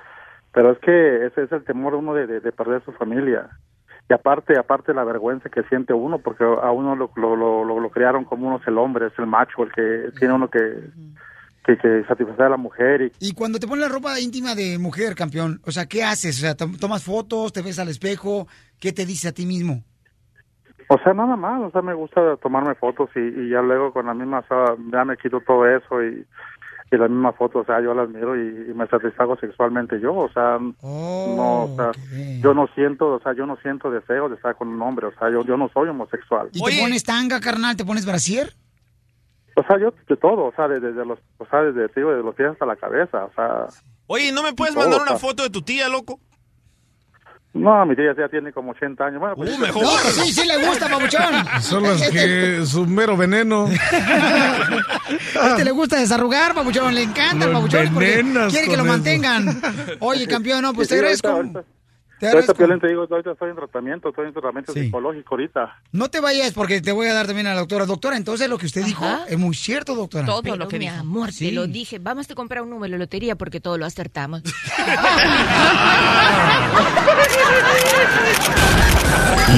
Pero 0.52 0.72
es 0.72 0.78
que 0.78 1.26
ese 1.26 1.42
es 1.42 1.52
el 1.52 1.64
temor 1.64 1.94
uno 1.94 2.14
de, 2.14 2.26
de, 2.26 2.40
de 2.40 2.52
perder 2.52 2.82
su 2.84 2.92
familia. 2.92 3.48
Y 4.08 4.12
aparte, 4.12 4.58
aparte 4.58 4.92
la 4.92 5.04
vergüenza 5.04 5.48
que 5.48 5.62
siente 5.64 5.94
uno, 5.94 6.18
porque 6.18 6.44
a 6.44 6.70
uno 6.70 6.94
lo, 6.94 7.10
lo, 7.16 7.64
lo, 7.64 7.90
crearon 7.90 8.24
como 8.24 8.46
uno 8.48 8.58
es 8.60 8.68
el 8.68 8.76
hombre, 8.76 9.06
es 9.06 9.18
el 9.18 9.26
macho, 9.26 9.62
el 9.62 9.72
que 9.72 10.10
tiene 10.18 10.34
uno 10.34 10.48
que, 10.50 10.60
que, 11.64 11.78
que 11.78 12.04
satisfacer 12.06 12.42
a 12.42 12.48
la 12.50 12.56
mujer 12.58 13.00
y 13.00 13.12
Y 13.28 13.32
cuando 13.32 13.58
te 13.58 13.66
pones 13.66 13.88
la 13.88 13.92
ropa 13.94 14.20
íntima 14.20 14.54
de 14.54 14.78
mujer, 14.78 15.14
campeón, 15.14 15.60
o 15.64 15.70
sea, 15.70 15.86
¿qué 15.86 16.04
haces? 16.04 16.36
O 16.36 16.40
sea, 16.42 16.54
tom- 16.54 16.76
tomas 16.76 17.02
fotos, 17.02 17.52
te 17.54 17.62
ves 17.62 17.78
al 17.78 17.88
espejo, 17.88 18.46
¿qué 18.78 18.92
te 18.92 19.06
dice 19.06 19.28
a 19.28 19.32
ti 19.32 19.46
mismo? 19.46 19.82
O 20.90 20.98
sea, 20.98 21.14
nada 21.14 21.34
más, 21.36 21.62
o 21.62 21.70
sea, 21.70 21.80
me 21.80 21.94
gusta 21.94 22.36
tomarme 22.42 22.74
fotos 22.74 23.08
y, 23.16 23.20
y 23.20 23.48
ya 23.48 23.62
luego 23.62 23.90
con 23.94 24.04
la 24.04 24.12
misma, 24.12 24.40
o 24.40 24.46
sea, 24.46 24.76
ya 24.92 25.02
me 25.06 25.16
quito 25.16 25.40
todo 25.40 25.66
eso 25.66 26.02
y, 26.04 26.26
y 26.94 26.98
las 26.98 27.10
mismas 27.10 27.36
fotos, 27.36 27.62
o 27.62 27.66
sea, 27.66 27.80
yo 27.80 27.94
las 27.94 28.08
miro 28.08 28.36
y, 28.36 28.70
y 28.70 28.74
me 28.74 28.86
satisfago 28.86 29.36
sexualmente 29.36 30.00
yo, 30.00 30.14
o 30.14 30.28
sea, 30.32 30.58
no, 30.60 31.64
o 31.64 31.74
sea, 31.76 31.90
yo 32.40 32.54
no 32.54 32.66
siento, 32.74 33.14
o 33.14 33.20
sea, 33.20 33.32
yo 33.34 33.46
no 33.46 33.56
siento 33.56 33.90
deseo 33.90 34.28
de 34.28 34.36
estar 34.36 34.54
con 34.56 34.68
un 34.68 34.80
hombre, 34.82 35.06
o 35.06 35.12
sea, 35.18 35.30
yo, 35.30 35.44
yo 35.44 35.56
no 35.56 35.68
soy 35.68 35.88
homosexual. 35.88 36.48
¿Y 36.52 36.62
te 36.62 36.80
pones 36.80 37.04
tanga, 37.04 37.40
carnal? 37.40 37.76
¿Te 37.76 37.84
pones 37.84 38.06
brasier? 38.06 38.54
O 39.56 39.62
sea, 39.62 39.78
yo 39.78 39.92
de 40.08 40.16
todo, 40.16 40.46
o 40.46 40.52
sea, 40.56 40.66
desde, 40.68 40.88
desde 40.88 41.06
los, 41.06 41.18
o 41.38 41.46
sea, 41.46 41.62
desde, 41.62 41.88
digo, 41.94 42.10
desde 42.10 42.24
los 42.24 42.34
pies 42.34 42.50
hasta 42.50 42.66
la 42.66 42.76
cabeza, 42.76 43.24
o 43.26 43.32
sea, 43.34 43.66
Oye, 44.06 44.32
¿no 44.32 44.42
me 44.42 44.52
puedes 44.52 44.74
Todo, 44.74 44.84
mandar 44.84 45.00
o 45.00 45.02
una 45.02 45.18
sea. 45.18 45.28
foto 45.28 45.42
de 45.44 45.50
tu 45.50 45.62
tía, 45.62 45.88
loco? 45.88 46.20
No, 47.54 47.86
mi 47.86 47.94
tía 47.96 48.14
ya 48.18 48.28
tiene 48.28 48.52
como 48.52 48.72
80 48.72 49.04
años, 49.04 49.20
bueno, 49.20 49.36
pues, 49.36 49.56
Uh, 49.56 49.60
mejor. 49.60 49.82
No, 49.84 49.90
sí, 49.90 50.32
sí 50.32 50.46
le 50.46 50.66
gusta, 50.66 50.88
papuchón. 50.88 51.22
Son 51.60 51.82
las 51.82 52.10
que 52.10 52.58
es 52.62 52.74
un 52.74 52.94
mero 52.94 53.16
veneno. 53.16 53.68
A 55.40 55.48
este 55.50 55.64
le 55.64 55.70
gusta 55.70 55.98
desarrugar, 55.98 56.54
papuchón, 56.54 56.94
le 56.94 57.02
encanta 57.02 57.46
el 57.46 57.52
papuchón 57.52 57.86
quiere 57.94 58.22
que 58.50 58.76
lo 58.76 58.82
eso. 58.82 58.84
mantengan. 58.84 59.60
Oye, 60.00 60.26
campeón, 60.26 60.62
no, 60.62 60.72
pues 60.74 60.88
te 60.88 60.94
Sí, 60.94 60.98
agradezco. 60.98 61.28
ahorita- 61.28 61.62
Te 61.62 61.68
Ahorita. 62.32 62.54
Piolín, 62.54 62.80
te 62.80 62.88
digo, 62.88 63.06
ahorita 63.10 63.32
estoy 63.32 63.50
en 63.50 63.56
tratamiento, 63.56 64.08
estoy 64.10 64.26
en 64.28 64.32
tratamiento 64.32 64.72
Sí. 64.72 64.84
psicológico 64.84 65.34
ahorita. 65.34 65.76
No 65.92 66.08
te 66.10 66.20
vayas 66.20 66.52
porque 66.52 66.80
te 66.80 66.92
voy 66.92 67.06
a 67.08 67.14
dar 67.14 67.26
también 67.26 67.46
a 67.46 67.54
la 67.54 67.60
doctora. 67.60 67.86
Doctora, 67.86 68.16
entonces 68.16 68.48
lo 68.48 68.58
que 68.58 68.66
usted 68.66 68.84
dijo 68.84 69.04
es 69.28 69.38
muy 69.38 69.54
cierto, 69.54 69.94
doctora. 69.94 70.26
Todo 70.26 70.42
mi 70.42 70.86
amor, 70.88 71.32
Sí. 71.32 71.48
te 71.48 71.52
lo 71.52 71.66
dije. 71.66 71.98
Vamos 71.98 72.30
a 72.30 72.34
comprar 72.34 72.62
un 72.62 72.70
número 72.70 72.92
de 72.92 72.98
lotería 72.98 73.36
porque 73.36 73.60
todo 73.60 73.78
lo 73.78 73.86
acertamos. 73.86 74.42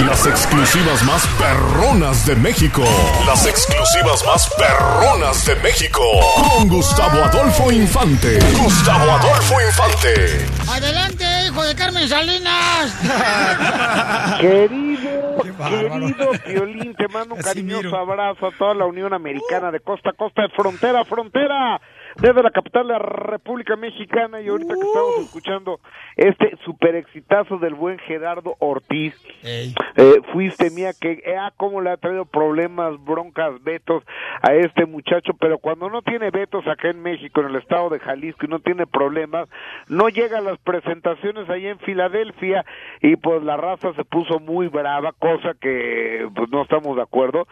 Las 0.06 0.26
exclusivas 0.26 1.02
más 1.04 1.26
perronas 1.38 2.26
de 2.26 2.36
México. 2.36 2.84
Las 3.26 3.46
exclusivas 3.46 4.24
más 4.24 4.48
perronas 4.56 5.44
de 5.46 5.54
México. 5.56 6.02
Con 6.56 6.68
Gustavo 6.68 7.24
Adolfo 7.24 7.72
Infante. 7.72 8.38
Gustavo 8.62 9.10
Adolfo 9.12 9.54
Infante. 9.66 10.46
Adelante, 10.68 11.24
hijo 11.56 11.64
de 11.64 11.74
Carmen 11.74 12.06
Salinas. 12.06 12.94
Querido, 14.40 15.42
querido 15.68 16.30
Violín, 16.46 16.94
te 16.94 17.08
mando 17.08 17.34
un 17.34 17.40
cariñoso 17.40 17.96
abrazo 17.96 18.48
a 18.48 18.50
toda 18.50 18.74
la 18.74 18.84
Unión 18.84 19.14
Americana 19.14 19.70
de 19.70 19.80
costa 19.80 20.10
a 20.10 20.12
costa, 20.12 20.42
de 20.42 20.48
frontera 20.50 21.00
a 21.00 21.04
frontera, 21.04 21.80
desde 22.20 22.42
la 22.42 22.50
capital 22.50 22.86
de 22.86 22.92
la 22.94 22.98
República 22.98 23.76
Mexicana 23.76 24.40
y 24.40 24.48
ahorita 24.48 24.74
que 24.74 24.80
estamos 24.80 25.18
escuchando 25.20 25.80
este 26.16 26.56
super 26.64 26.94
exitazo 26.94 27.58
del 27.58 27.74
buen 27.74 27.98
Gerardo 27.98 28.56
Ortiz. 28.58 29.14
Eh, 29.42 29.74
fuiste 30.32 30.70
mía 30.70 30.92
que, 30.98 31.22
ah, 31.38 31.52
cómo 31.56 31.80
le 31.80 31.90
ha 31.90 31.96
traído 31.96 32.24
problemas, 32.24 33.02
broncas, 33.04 33.62
vetos 33.62 34.02
a 34.42 34.54
este 34.54 34.86
muchacho, 34.86 35.34
pero 35.38 35.58
cuando 35.58 35.90
no 35.90 36.02
tiene 36.02 36.30
vetos 36.30 36.66
acá 36.66 36.88
en 36.88 37.02
México, 37.02 37.40
en 37.40 37.48
el 37.48 37.56
estado 37.56 37.90
de 37.90 38.00
Jalisco 38.00 38.46
y 38.46 38.48
no 38.48 38.60
tiene 38.60 38.86
problemas, 38.86 39.48
no 39.88 40.08
llega 40.08 40.38
a 40.38 40.42
las 40.42 40.58
presentaciones 40.58 41.48
allá 41.50 41.70
en 41.70 41.78
Filadelfia 41.80 42.64
y 43.02 43.16
pues 43.16 43.42
la 43.42 43.56
raza 43.56 43.92
se 43.94 44.04
puso 44.04 44.40
muy 44.40 44.68
brava, 44.68 45.12
cosa 45.12 45.54
que 45.60 46.28
pues 46.34 46.48
no 46.50 46.62
estamos 46.62 46.96
de 46.96 47.02
acuerdo. 47.02 47.46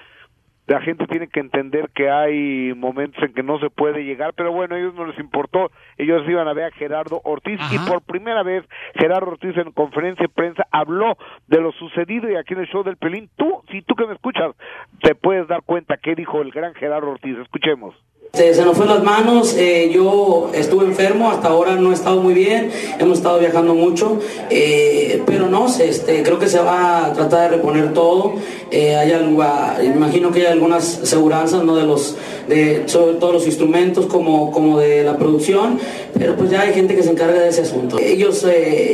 La 0.66 0.80
gente 0.80 1.06
tiene 1.06 1.28
que 1.28 1.40
entender 1.40 1.90
que 1.94 2.10
hay 2.10 2.72
momentos 2.74 3.22
en 3.22 3.34
que 3.34 3.42
no 3.42 3.58
se 3.58 3.68
puede 3.68 4.04
llegar, 4.04 4.32
pero 4.34 4.50
bueno, 4.50 4.74
a 4.74 4.78
ellos 4.78 4.94
no 4.94 5.06
les 5.06 5.18
importó. 5.18 5.70
Ellos 5.98 6.22
iban 6.26 6.48
a 6.48 6.54
ver 6.54 6.64
a 6.64 6.70
Gerardo 6.70 7.20
Ortiz 7.24 7.60
y 7.70 7.78
por 7.88 8.00
primera 8.02 8.42
vez 8.42 8.64
Gerardo 8.94 9.32
Ortiz 9.32 9.56
en 9.58 9.72
conferencia 9.72 10.22
de 10.22 10.32
prensa 10.32 10.66
habló 10.70 11.18
de 11.48 11.60
lo 11.60 11.72
sucedido 11.72 12.30
y 12.30 12.36
aquí 12.36 12.54
en 12.54 12.60
el 12.60 12.68
show 12.68 12.82
del 12.82 12.96
Pelín. 12.96 13.28
Tú, 13.36 13.62
si 13.70 13.82
tú 13.82 13.94
que 13.94 14.06
me 14.06 14.14
escuchas, 14.14 14.54
te 15.02 15.14
puedes 15.14 15.46
dar 15.48 15.62
cuenta 15.62 15.98
qué 15.98 16.14
dijo 16.14 16.40
el 16.40 16.50
gran 16.50 16.74
Gerardo 16.74 17.10
Ortiz. 17.10 17.36
Escuchemos. 17.38 17.94
Se, 18.34 18.64
nos 18.64 18.76
fue 18.76 18.86
las 18.86 19.02
manos, 19.04 19.54
eh, 19.56 19.90
yo 19.94 20.50
estuve 20.54 20.86
enfermo, 20.86 21.30
hasta 21.30 21.48
ahora 21.48 21.76
no 21.76 21.92
he 21.92 21.94
estado 21.94 22.20
muy 22.20 22.34
bien, 22.34 22.68
hemos 22.98 23.18
estado 23.18 23.38
viajando 23.38 23.74
mucho, 23.74 24.18
eh, 24.50 25.22
pero 25.24 25.48
no, 25.48 25.68
se- 25.68 25.88
este, 25.88 26.22
creo 26.24 26.40
que 26.40 26.48
se 26.48 26.58
va 26.58 27.06
a 27.06 27.12
tratar 27.12 27.42
de 27.50 27.56
reponer 27.58 27.92
todo. 27.92 28.32
Eh, 28.72 28.96
hay 28.96 29.12
algo, 29.12 29.40
ah, 29.42 29.76
imagino 29.84 30.32
que 30.32 30.40
hay 30.40 30.46
algunas 30.46 30.84
seguranzas, 31.04 31.62
¿no? 31.62 31.76
De 31.76 31.84
los, 31.84 32.16
de 32.48 32.82
sobre 32.86 33.14
todos 33.14 33.32
los 33.34 33.46
instrumentos 33.46 34.06
como, 34.06 34.50
como 34.50 34.78
de 34.80 35.04
la 35.04 35.16
producción, 35.16 35.78
pero 36.18 36.34
pues 36.34 36.50
ya 36.50 36.62
hay 36.62 36.74
gente 36.74 36.96
que 36.96 37.04
se 37.04 37.10
encarga 37.10 37.40
de 37.40 37.50
ese 37.50 37.62
asunto. 37.62 37.98
Ellos 38.00 38.44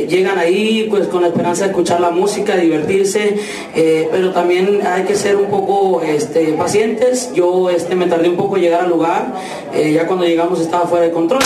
llegan 0.07 0.37
ahí 0.37 0.85
pues 0.87 1.07
con 1.07 1.23
la 1.23 1.29
esperanza 1.29 1.63
de 1.63 1.71
escuchar 1.71 1.99
la 1.99 2.11
música, 2.11 2.55
divertirse, 2.57 3.37
pero 4.11 4.31
también 4.33 4.81
hay 4.85 5.03
que 5.03 5.15
ser 5.15 5.35
un 5.37 5.45
poco 5.47 6.01
este, 6.03 6.53
pacientes. 6.53 7.31
Yo 7.33 7.71
este, 7.71 7.95
me 7.95 8.05
tardé 8.05 8.29
un 8.29 8.37
poco 8.37 8.57
en 8.57 8.61
llegar 8.63 8.81
al 8.81 8.89
lugar, 8.91 9.30
eh, 9.73 9.91
ya 9.93 10.07
cuando 10.07 10.25
llegamos 10.25 10.59
estaba 10.59 10.87
fuera 10.87 11.05
de 11.05 11.11
control. 11.11 11.41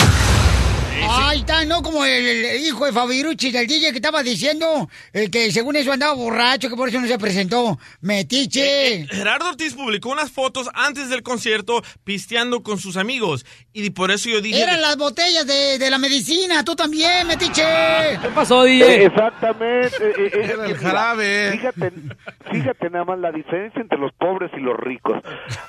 Ahí 1.36 1.40
está, 1.42 1.66
¿no? 1.66 1.82
Como 1.82 2.02
el, 2.02 2.24
el 2.26 2.62
hijo 2.62 2.86
de 2.86 2.94
Fabirucci 2.94 3.50
del 3.50 3.66
DJ 3.66 3.90
que 3.90 3.96
estaba 3.96 4.22
diciendo 4.22 4.88
eh, 5.12 5.30
que 5.30 5.52
según 5.52 5.76
eso 5.76 5.92
andaba 5.92 6.14
borracho, 6.14 6.70
que 6.70 6.76
por 6.76 6.88
eso 6.88 6.98
no 6.98 7.06
se 7.06 7.18
presentó. 7.18 7.78
Metiche. 8.00 9.06
Gerardo 9.10 9.50
Ortiz 9.50 9.74
publicó 9.74 10.08
unas 10.08 10.30
fotos 10.30 10.70
antes 10.72 11.10
del 11.10 11.22
concierto 11.22 11.82
pisteando 12.04 12.62
con 12.62 12.78
sus 12.78 12.96
amigos. 12.96 13.44
Y 13.74 13.90
por 13.90 14.10
eso 14.12 14.30
yo 14.30 14.40
dije... 14.40 14.62
Eran 14.62 14.80
las 14.80 14.96
botellas 14.96 15.46
de, 15.46 15.78
de 15.78 15.90
la 15.90 15.98
medicina, 15.98 16.64
tú 16.64 16.74
también, 16.74 17.26
Metiche. 17.26 17.62
¿Qué 18.22 18.28
pasó, 18.34 18.66
Eh, 18.66 19.04
exactamente. 19.04 19.94
eh, 20.00 20.30
eh, 20.32 20.50
Era 20.54 20.64
el 20.64 20.78
jarabe. 20.78 21.50
Fíjate, 21.52 21.92
fíjate 22.50 22.88
nada 22.88 23.04
más 23.04 23.18
la 23.18 23.30
diferencia 23.30 23.82
entre 23.82 23.98
los 23.98 24.12
pobres 24.14 24.50
y 24.56 24.60
los 24.60 24.74
ricos. 24.78 25.22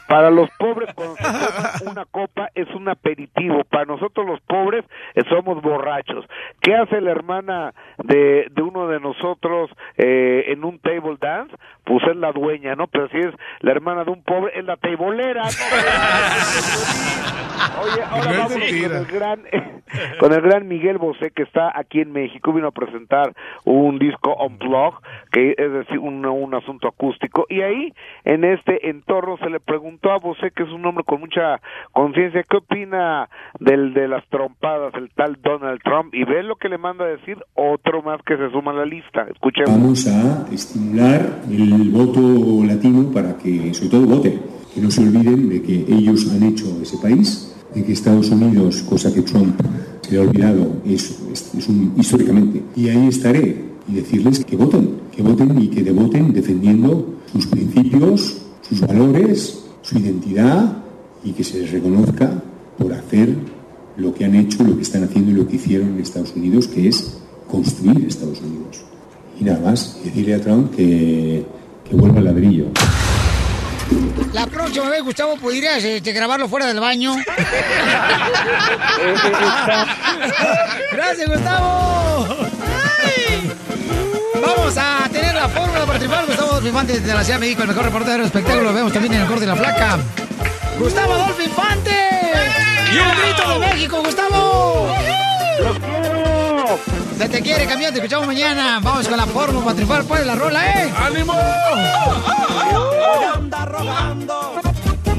Para 0.07 0.31
los 0.31 0.49
pobres 0.57 0.93
cuando 0.95 1.17
se 1.17 1.23
toman 1.23 1.71
una 1.91 2.05
copa 2.05 2.47
es 2.55 2.69
un 2.73 2.87
aperitivo. 2.87 3.65
Para 3.69 3.83
nosotros 3.83 4.25
los 4.25 4.39
pobres 4.47 4.85
eh, 5.15 5.23
borrachos. 5.61 6.25
¿Qué 6.61 6.75
hace 6.75 7.01
la 7.01 7.11
hermana 7.11 7.73
de, 7.97 8.47
de 8.51 8.61
uno 8.61 8.87
de 8.87 8.99
nosotros 8.99 9.69
eh, 9.97 10.45
en 10.47 10.63
un 10.63 10.79
table 10.79 11.17
dance? 11.19 11.55
Pues 11.87 12.03
es 12.09 12.17
la 12.17 12.31
dueña, 12.31 12.75
¿no? 12.75 12.87
Pero 12.87 13.07
si 13.09 13.17
es 13.17 13.33
la 13.61 13.71
hermana 13.71 14.03
de 14.03 14.11
un 14.11 14.21
pobre, 14.23 14.57
es 14.57 14.65
la 14.65 14.75
tableera. 14.77 15.43
¿no? 15.43 15.49
Oye, 17.81 18.03
ahora 18.09 18.31
No 18.31 18.37
vamos 18.37 18.53
con 18.53 18.95
el 18.95 19.05
gran 19.05 19.39
con 20.19 20.33
el 20.33 20.41
gran 20.41 20.67
Miguel 20.67 20.97
Bosé 20.97 21.31
que 21.31 21.43
está 21.43 21.71
aquí 21.73 22.01
en 22.01 22.11
México 22.11 22.53
vino 22.53 22.67
a 22.67 22.71
presentar 22.71 23.33
un 23.63 23.99
disco 23.99 24.31
on 24.33 24.57
blog 24.57 25.01
que 25.31 25.55
es 25.57 25.71
decir 25.71 25.99
un, 25.99 26.25
un 26.25 26.53
asunto 26.53 26.87
acústico 26.87 27.45
y 27.49 27.61
ahí 27.61 27.93
en 28.25 28.43
este 28.43 28.89
entorno 28.89 29.37
se 29.37 29.49
le 29.49 29.59
preguntó 29.59 30.11
a 30.11 30.17
Bosé 30.17 30.51
que 30.51 30.63
es 30.63 30.69
un 30.69 30.85
hombre 30.85 31.03
con 31.03 31.19
mucha 31.19 31.61
conciencia 31.91 32.43
qué 32.43 32.57
opina 32.57 33.29
del 33.59 33.93
de 33.93 34.07
las 34.07 34.25
trompadas 34.27 34.93
el 34.95 35.09
tal 35.11 35.37
Donald 35.41 35.81
Trump 35.83 36.13
y 36.13 36.23
ve 36.23 36.43
lo 36.43 36.55
que 36.55 36.69
le 36.69 36.77
manda 36.77 37.05
a 37.05 37.09
decir 37.09 37.37
otro 37.53 38.01
más 38.01 38.21
que 38.23 38.37
se 38.37 38.49
suma 38.51 38.71
a 38.71 38.75
la 38.75 38.85
lista 38.85 39.25
escuchemos 39.31 39.71
Vamos 39.71 40.07
a 40.07 40.53
estimular 40.53 41.21
el 41.49 41.73
voto 41.85 42.63
latino 42.63 43.11
para 43.11 43.37
que, 43.37 43.73
sobre 43.73 43.89
todo, 43.89 44.05
voten. 44.05 44.39
Que 44.73 44.81
no 44.81 44.91
se 44.91 45.01
olviden 45.01 45.49
de 45.49 45.61
que 45.61 45.85
ellos 45.89 46.27
han 46.31 46.43
hecho 46.43 46.65
ese 46.81 46.97
país, 46.97 47.51
de 47.73 47.83
que 47.83 47.93
Estados 47.93 48.29
Unidos, 48.29 48.83
cosa 48.83 49.13
que 49.13 49.21
Trump 49.21 49.59
se 50.01 50.11
le 50.11 50.17
ha 50.19 50.21
olvidado, 50.21 50.73
es, 50.85 51.17
un, 51.67 51.93
históricamente. 51.97 52.61
Y 52.75 52.89
ahí 52.89 53.07
estaré 53.07 53.65
y 53.89 53.95
decirles 53.95 54.43
que 54.43 54.55
voten, 54.55 54.89
que 55.15 55.21
voten 55.21 55.59
y 55.61 55.67
que 55.67 55.91
voten 55.91 56.33
defendiendo 56.33 57.15
sus 57.31 57.47
principios, 57.47 58.37
sus 58.61 58.81
valores, 58.81 59.63
su 59.81 59.97
identidad 59.97 60.83
y 61.23 61.31
que 61.31 61.43
se 61.43 61.59
les 61.59 61.71
reconozca 61.71 62.43
por 62.77 62.93
hacer 62.93 63.35
lo 63.97 64.13
que 64.13 64.25
han 64.25 64.35
hecho, 64.35 64.63
lo 64.63 64.75
que 64.75 64.83
están 64.83 65.03
haciendo 65.03 65.31
y 65.31 65.33
lo 65.33 65.47
que 65.47 65.55
hicieron 65.55 65.89
en 65.89 65.99
Estados 65.99 66.33
Unidos, 66.35 66.67
que 66.67 66.87
es 66.87 67.17
construir 67.49 68.05
Estados 68.05 68.41
Unidos. 68.41 68.83
Y 69.39 69.43
nada 69.43 69.59
más, 69.59 69.99
decirle 70.03 70.35
a 70.35 70.41
Trump 70.41 70.75
que, 70.75 71.45
que 71.89 71.95
vuelva 71.95 72.19
al 72.19 72.25
ladrillo. 72.25 72.65
La 74.33 74.45
próxima 74.45 74.89
vez, 74.89 75.01
Gustavo, 75.03 75.37
podrías 75.37 75.83
este, 75.83 76.11
grabarlo 76.11 76.49
fuera 76.49 76.67
del 76.67 76.79
baño. 76.79 77.15
Gracias, 80.91 81.29
Gustavo. 81.29 82.27
Ay. 83.05 83.51
Vamos 84.41 84.77
a 84.77 85.09
tener 85.11 85.33
la 85.33 85.47
fórmula 85.47 85.85
para 85.85 85.99
triunfar. 85.99 86.25
Gustavo 86.25 86.51
Adolfo 86.51 86.67
Infante 86.67 86.99
de 86.99 87.13
la 87.13 87.23
Ciudad 87.23 87.39
de 87.39 87.45
México, 87.45 87.61
el 87.63 87.69
mejor 87.69 87.85
reportero 87.85 88.17
del 88.17 88.25
espectáculo. 88.25 88.63
Lo 88.63 88.73
vemos 88.73 88.91
también 88.91 89.13
en 89.13 89.21
el 89.21 89.27
corte 89.27 89.41
de 89.41 89.47
la 89.47 89.55
placa. 89.55 89.97
Gustavo 90.77 91.13
Adolfo 91.13 91.41
Infante. 91.41 91.95
Y 92.93 92.97
un 92.99 93.09
grito 93.17 93.49
de 93.49 93.59
México, 93.59 94.01
Gustavo. 94.03 94.93
Se 97.17 97.29
te 97.29 97.41
quiere, 97.41 97.65
campeón. 97.65 97.91
Te 97.93 97.99
escuchamos 97.99 98.27
mañana. 98.27 98.79
Vamos 98.81 99.07
con 99.07 99.17
la 99.17 99.25
fórmula 99.25 99.65
para 99.65 99.75
triunfar. 99.75 100.03
Pues 100.03 100.25
la 100.25 100.35
rola, 100.35 100.65
¿eh? 100.83 100.93
¡Ánimo! 100.97 101.33
anda 103.35 103.65
rogando 103.65 104.53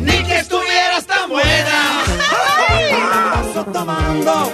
Ni 0.01 0.23
que 0.25 0.39
estuvieras 0.39 1.05
tan 1.07 1.29
buena. 1.29 2.03
paso 3.35 3.65
tomando 3.73 4.53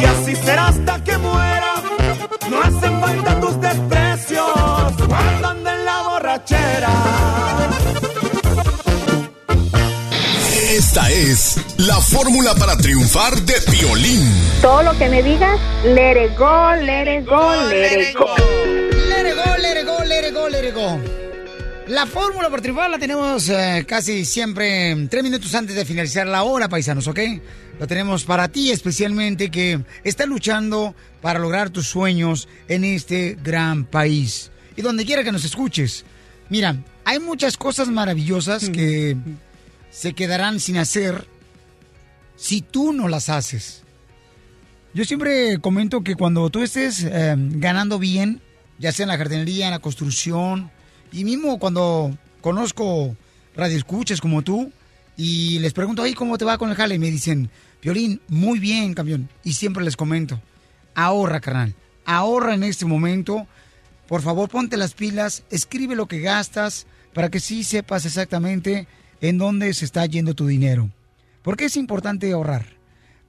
y 0.00 0.04
así 0.04 0.36
será 0.36 0.68
hasta 0.68 1.04
que 1.04 1.18
muera. 1.18 1.74
No 2.50 2.60
hacen 2.60 3.00
falta 3.00 3.40
tus 3.40 3.60
desprecios 3.60 4.50
cuando 5.08 5.48
ande 5.48 5.70
en 5.70 5.84
la 5.84 6.02
borrachera. 6.02 7.41
Esta 10.92 11.10
es 11.10 11.56
la 11.78 11.98
fórmula 12.02 12.54
para 12.54 12.76
triunfar 12.76 13.40
de 13.40 13.54
violín. 13.70 14.30
Todo 14.60 14.82
lo 14.82 14.98
que 14.98 15.08
me 15.08 15.22
digas, 15.22 15.58
let 15.86 16.22
it 16.22 16.36
go, 16.36 16.74
let 16.82 17.18
it 17.18 17.26
go, 17.26 17.50
let 17.70 18.10
it 18.10 18.14
go. 18.14 18.26
Let 19.08 19.26
it 19.26 19.34
go, 19.34 19.56
let 19.56 19.80
it 19.80 19.86
go, 19.86 20.04
let 20.04 20.28
it 20.28 20.34
go, 20.34 20.48
let 20.50 20.68
it 20.68 20.74
go. 20.74 21.00
La 21.88 22.04
fórmula 22.04 22.50
para 22.50 22.60
triunfar 22.60 22.90
la 22.90 22.98
tenemos 22.98 23.48
eh, 23.48 23.86
casi 23.88 24.26
siempre 24.26 24.94
tres 25.08 25.22
minutos 25.22 25.54
antes 25.54 25.74
de 25.74 25.86
finalizar 25.86 26.26
la 26.26 26.42
hora, 26.42 26.68
paisanos, 26.68 27.08
¿ok? 27.08 27.20
Lo 27.80 27.86
tenemos 27.86 28.24
para 28.24 28.48
ti 28.48 28.70
especialmente 28.70 29.50
que 29.50 29.80
está 30.04 30.26
luchando 30.26 30.94
para 31.22 31.38
lograr 31.38 31.70
tus 31.70 31.86
sueños 31.86 32.48
en 32.68 32.84
este 32.84 33.38
gran 33.42 33.86
país. 33.86 34.50
Y 34.76 34.82
donde 34.82 35.06
quiera 35.06 35.24
que 35.24 35.32
nos 35.32 35.46
escuches. 35.46 36.04
Mira, 36.50 36.76
hay 37.06 37.18
muchas 37.18 37.56
cosas 37.56 37.88
maravillosas 37.88 38.68
que 38.68 39.16
se 39.92 40.14
quedarán 40.14 40.58
sin 40.58 40.78
hacer 40.78 41.28
si 42.34 42.62
tú 42.62 42.92
no 42.92 43.06
las 43.06 43.28
haces. 43.28 43.82
Yo 44.94 45.04
siempre 45.04 45.58
comento 45.60 46.02
que 46.02 46.16
cuando 46.16 46.50
tú 46.50 46.62
estés 46.62 47.04
eh, 47.04 47.36
ganando 47.36 47.98
bien, 47.98 48.40
ya 48.78 48.90
sea 48.90 49.04
en 49.04 49.10
la 49.10 49.18
jardinería, 49.18 49.66
en 49.66 49.70
la 49.70 49.78
construcción, 49.78 50.70
y 51.12 51.24
mismo 51.24 51.58
cuando 51.58 52.16
conozco 52.40 53.14
radioescuchas 53.54 54.20
como 54.20 54.42
tú, 54.42 54.72
y 55.16 55.58
les 55.60 55.74
pregunto, 55.74 56.02
ay, 56.02 56.14
¿cómo 56.14 56.38
te 56.38 56.44
va 56.44 56.58
con 56.58 56.70
el 56.70 56.76
jale? 56.76 56.94
Y 56.94 56.98
me 56.98 57.10
dicen, 57.10 57.50
Violín, 57.82 58.20
muy 58.28 58.58
bien, 58.58 58.94
campeón. 58.94 59.28
Y 59.44 59.52
siempre 59.52 59.84
les 59.84 59.96
comento, 59.96 60.40
ahorra, 60.94 61.40
carnal, 61.40 61.74
ahorra 62.06 62.54
en 62.54 62.64
este 62.64 62.86
momento. 62.86 63.46
Por 64.08 64.22
favor, 64.22 64.48
ponte 64.48 64.76
las 64.76 64.94
pilas, 64.94 65.44
escribe 65.50 65.94
lo 65.94 66.06
que 66.06 66.20
gastas 66.20 66.86
para 67.12 67.30
que 67.30 67.40
sí 67.40 67.62
sepas 67.62 68.06
exactamente 68.06 68.88
en 69.22 69.38
dónde 69.38 69.72
se 69.72 69.86
está 69.86 70.04
yendo 70.04 70.34
tu 70.34 70.46
dinero. 70.46 70.90
¿Por 71.40 71.56
qué 71.56 71.64
es 71.64 71.76
importante 71.78 72.30
ahorrar? 72.30 72.66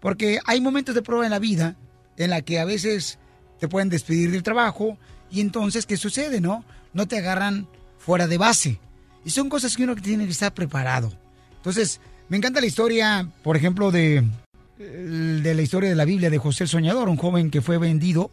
Porque 0.02 0.40
hay 0.46 0.60
momentos 0.60 0.94
de 0.94 1.02
prueba 1.02 1.24
en 1.24 1.32
la 1.32 1.40
vida 1.40 1.78
en 2.18 2.32
la 2.32 2.42
que 2.42 2.60
a 2.60 2.66
veces 2.66 3.20
te 3.60 3.70
pueden 3.70 3.90
despedir 3.90 4.32
del 4.32 4.44
trabajo 4.44 4.98
y 5.32 5.40
entonces, 5.40 5.86
¿qué 5.86 5.96
sucede, 5.96 6.42
no? 6.42 6.66
No 6.94 7.08
te 7.08 7.18
agarran 7.18 7.68
fuera 7.98 8.28
de 8.28 8.38
base. 8.38 8.80
Y 9.24 9.30
son 9.30 9.50
cosas 9.50 9.78
que 9.78 9.84
uno 9.84 9.96
tiene 9.96 10.26
que 10.26 10.32
estar 10.32 10.54
preparado. 10.54 11.14
Entonces, 11.56 12.02
me 12.28 12.38
encanta 12.38 12.60
la 12.60 12.68
historia, 12.68 13.30
por 13.42 13.56
ejemplo, 13.56 13.92
de, 13.92 14.24
de 14.78 15.54
la 15.54 15.62
historia 15.62 15.90
de 15.90 15.96
la 15.96 16.06
Biblia 16.06 16.30
de 16.30 16.38
José 16.40 16.66
el 16.66 16.70
Soñador, 16.70 17.08
un 17.08 17.18
joven 17.18 17.50
que 17.50 17.62
fue 17.62 17.78
vendido 17.78 18.32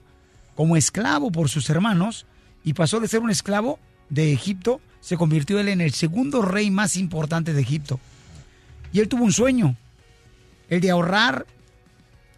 como 0.56 0.76
esclavo 0.76 1.30
por 1.30 1.48
sus 1.48 1.70
hermanos 1.70 2.26
y 2.64 2.72
pasó 2.72 3.00
de 3.00 3.08
ser 3.08 3.20
un 3.20 3.30
esclavo 3.30 3.78
de 4.08 4.32
Egipto, 4.32 4.80
se 5.00 5.16
convirtió 5.16 5.58
él 5.58 5.68
en 5.68 5.80
el 5.80 5.92
segundo 5.92 6.42
rey 6.42 6.70
más 6.70 6.96
importante 6.96 7.52
de 7.52 7.60
Egipto. 7.60 8.00
Y 8.92 9.00
él 9.00 9.08
tuvo 9.08 9.24
un 9.24 9.32
sueño, 9.32 9.76
el 10.68 10.80
de 10.80 10.90
ahorrar 10.90 11.46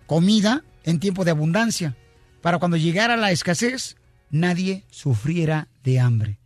comida 0.07 0.63
en 0.85 1.01
tiempo 1.01 1.25
de 1.25 1.31
abundancia, 1.31 1.97
para 2.41 2.59
cuando 2.59 2.77
llegara 2.77 3.17
la 3.17 3.31
escasez, 3.31 3.97
nadie 4.31 4.85
sufriera 4.91 5.69
de 5.85 6.01
hambre. 6.01 6.39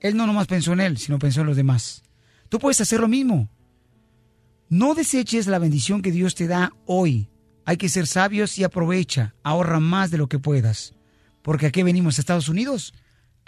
Él 0.00 0.16
no 0.16 0.26
nomás 0.26 0.46
pensó 0.46 0.72
en 0.72 0.80
él, 0.80 0.98
sino 0.98 1.18
pensó 1.18 1.40
en 1.40 1.46
los 1.46 1.56
demás. 1.56 2.02
Tú 2.48 2.58
puedes 2.58 2.80
hacer 2.80 3.00
lo 3.00 3.08
mismo. 3.08 3.48
No 4.68 4.94
deseches 4.94 5.46
la 5.46 5.58
bendición 5.58 6.02
que 6.02 6.12
Dios 6.12 6.34
te 6.34 6.46
da 6.46 6.72
hoy. 6.86 7.28
Hay 7.64 7.76
que 7.76 7.88
ser 7.88 8.06
sabios 8.06 8.58
y 8.58 8.64
aprovecha, 8.64 9.34
ahorra 9.42 9.80
más 9.80 10.10
de 10.10 10.18
lo 10.18 10.28
que 10.28 10.38
puedas. 10.38 10.94
Porque 11.42 11.66
aquí 11.66 11.82
venimos 11.82 12.18
a 12.18 12.20
Estados 12.20 12.48
Unidos 12.48 12.94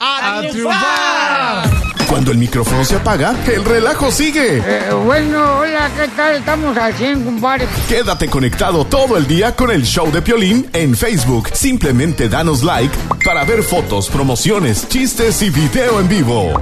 a, 0.01 0.41
triunfar. 0.51 1.65
Cuando 2.09 2.33
el 2.33 2.39
micrófono 2.39 2.85
se 2.85 2.97
apaga, 2.97 3.35
el 3.47 3.65
relajo 3.65 4.11
sigue. 4.11 4.63
Eh, 4.65 4.93
bueno, 5.05 5.59
hola, 5.59 5.91
¿qué 5.97 6.09
tal? 6.09 6.37
Estamos 6.37 6.77
al 6.77 6.93
100, 6.95 7.25
compadre. 7.25 7.69
Quédate 7.89 8.29
conectado 8.29 8.85
todo 8.85 9.17
el 9.17 9.27
día 9.29 9.55
con 9.55 9.71
el 9.71 9.85
show 9.85 10.11
de 10.11 10.23
Piolín 10.23 10.69
en 10.73 10.97
Facebook. 10.97 11.51
Simplemente 11.53 12.29
danos 12.29 12.65
like 12.65 12.97
para 13.25 13.45
ver 13.45 13.63
fotos, 13.63 14.09
promociones, 14.09 14.89
chistes 14.89 15.43
y 15.43 15.51
video 15.51 16.01
en 16.01 16.09
vivo. 16.09 16.61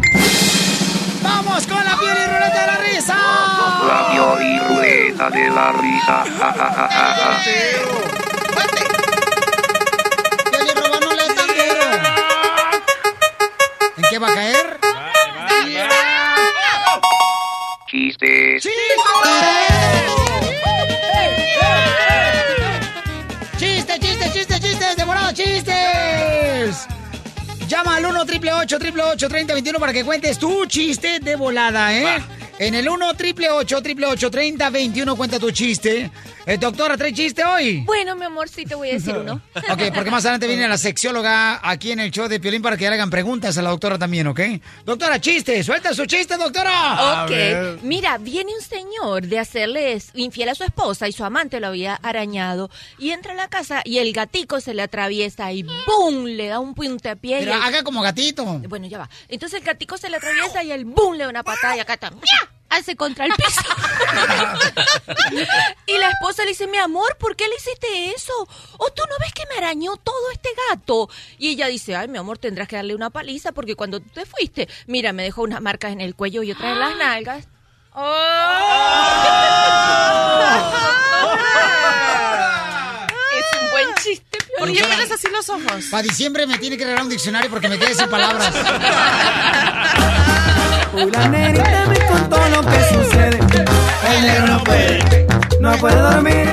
¡Vamos 1.22 1.66
con 1.66 1.82
la 1.82 1.97
piel 1.99 2.16
y 2.18 2.26
ruleta 2.26 2.61
de 2.61 2.66
la 2.66 2.78
risa! 2.78 3.16
La 3.86 4.14
y 4.43 4.59
ruleta 4.68 5.30
de 5.30 5.51
la 5.51 5.72
risa. 5.72 6.24
Qué 14.19 14.25
va 14.25 14.33
a 14.33 14.35
caer? 14.35 14.81
Chistes. 17.87 18.69
¡Chistes, 23.59 24.01
chistes, 24.01 24.33
chistes, 24.33 24.61
chistes! 24.61 24.97
¡Devorado 24.97 25.33
chistes! 25.33 26.87
Llama 27.69 27.97
al 27.97 28.07
1 28.07 28.27
triple 28.27 28.53
8 28.53 28.79
triple 28.79 29.03
8 29.03 29.29
3021 29.29 29.79
para 29.79 29.93
que 29.93 30.05
cuentes 30.05 30.39
tu 30.39 30.66
chiste 30.66 31.21
de 31.21 31.37
volada, 31.37 31.95
¿eh? 31.95 32.23
En 32.59 32.75
el 32.75 32.89
1 32.89 33.14
triple 33.14 33.51
8 33.51 33.83
triple 33.83 34.07
8 34.07 34.31
3021 34.31 35.16
cuenta 35.16 35.39
tu 35.39 35.51
chiste. 35.51 36.11
Eh, 36.51 36.57
doctora, 36.57 36.96
¿trae 36.96 37.12
chiste 37.12 37.44
hoy? 37.44 37.82
Bueno, 37.84 38.16
mi 38.16 38.24
amor, 38.24 38.49
sí 38.49 38.64
te 38.64 38.74
voy 38.74 38.88
a 38.88 38.92
decir 38.94 39.14
uno. 39.14 39.42
Ok, 39.70 39.82
porque 39.94 40.11
más 40.11 40.24
adelante 40.24 40.46
viene 40.46 40.66
la 40.66 40.78
sexióloga 40.78 41.61
aquí 41.62 41.92
en 41.92 42.01
el 42.01 42.11
show 42.11 42.26
de 42.26 42.40
Piolín 42.40 42.62
para 42.62 42.78
que 42.78 42.88
le 42.88 42.94
hagan 42.94 43.11
preguntas 43.11 43.59
a 43.59 43.62
la 43.62 43.68
doctora 43.68 43.99
también, 43.99 44.26
¿ok? 44.28 44.40
Doctora, 44.86 45.20
chiste, 45.20 45.62
suelta 45.62 45.92
su 45.92 46.07
chiste, 46.07 46.38
doctora. 46.38 47.24
Ok, 47.24 47.82
mira, 47.82 48.16
viene 48.16 48.53
un 48.55 48.62
señor 48.62 49.26
de 49.26 49.38
hacerle 49.38 50.01
infiel 50.14 50.49
a 50.49 50.55
su 50.55 50.64
esposa 50.64 51.07
y 51.07 51.12
su 51.12 51.22
amante 51.22 51.61
lo 51.61 51.66
había 51.66 51.96
arañado 51.96 52.70
y 52.99 53.11
entra 53.11 53.32
a 53.32 53.36
la 53.36 53.49
casa 53.49 53.82
y 53.84 53.99
el 53.99 54.14
gatico 54.14 54.59
se 54.61 54.72
le 54.72 54.80
atraviesa 54.80 55.53
y 55.53 55.64
¡boom! 55.64 56.24
le 56.24 56.46
da 56.49 56.61
un 56.61 56.72
puntapié. 56.74 57.36
y 57.36 57.44
Pero 57.44 57.57
el- 57.57 57.62
haga 57.62 57.82
como 57.82 58.01
gatito. 58.01 58.44
Bueno, 58.68 58.86
ya 58.86 58.96
va. 58.96 59.11
Entonces 59.28 59.61
el 59.61 59.66
gatico 59.66 59.99
se 59.99 60.09
le 60.09 60.16
atraviesa 60.16 60.62
y 60.64 60.72
el 60.72 60.86
¡boom! 60.86 61.12
le 61.18 61.24
da 61.24 61.28
una 61.28 61.42
patada 61.42 61.76
y 61.76 61.80
acá 61.80 61.92
está 61.92 62.11
¡mia! 62.11 62.22
Hace 62.69 62.97
contra 62.97 63.27
el 63.27 63.33
piso. 63.33 63.61
y 65.87 65.99
la 65.99 66.11
esposa 66.11 66.45
le 66.45 66.51
dice, 66.51 66.66
mi 66.66 66.79
amor, 66.79 67.16
¿por 67.19 67.37
qué 67.37 67.49
le 67.49 67.57
hiciste 67.57 68.11
eso? 68.11 68.33
¿O 68.79 68.91
tú 68.91 69.03
no 69.09 69.16
ves 69.21 69.33
que 69.33 69.45
me 69.51 69.57
arañó 69.57 69.97
todo 69.97 70.31
este 70.33 70.51
gato? 70.71 71.09
Y 71.39 71.51
ella 71.51 71.66
dice, 71.69 71.97
ay, 71.97 72.09
mi 72.09 72.19
amor, 72.19 72.39
tendrás 72.39 72.69
que 72.69 72.77
darle 72.77 72.95
una 72.95 73.11
paliza 73.11 73.53
porque 73.53 73.75
cuando 73.75 74.01
te 74.01 74.27
fuiste, 74.27 74.69
mira, 74.87 75.12
me 75.12 75.23
dejó 75.23 75.43
unas 75.43 75.61
marcas 75.61 75.93
en 75.93 76.01
el 76.01 76.14
cuello 76.14 76.43
y 76.43 76.53
otras 76.53 76.73
en 76.73 76.81
las 76.81 76.97
nalgas. 76.97 77.49
Es 83.33 83.61
un 83.61 83.71
buen 83.71 83.95
chiste. 84.03 84.39
¿Por 84.59 84.73
qué 84.73 84.83
tienes 84.83 85.11
así 85.11 85.29
los 85.31 85.49
ojos? 85.49 85.85
Para 85.91 86.03
diciembre 86.03 86.47
me 86.47 86.59
tiene 86.59 86.77
que 86.77 86.85
regalar 86.85 87.05
un 87.05 87.11
diccionario 87.11 87.51
porque 87.51 87.69
me 87.69 87.79
quedé 87.79 87.95
sin 87.95 88.09
palabras. 88.09 88.55
Uy, 90.95 91.11
la 91.11 91.28
negrita 91.28 91.86
me 91.86 92.07
contó 92.07 92.49
lo 92.49 92.61
que 92.62 92.80
sucede. 92.95 93.39
El 94.09 94.22
negro 94.22 94.47
no 94.47 94.64
puede, 94.64 95.26
no 95.61 95.72
puede 95.78 95.97
dormir. 96.01 96.49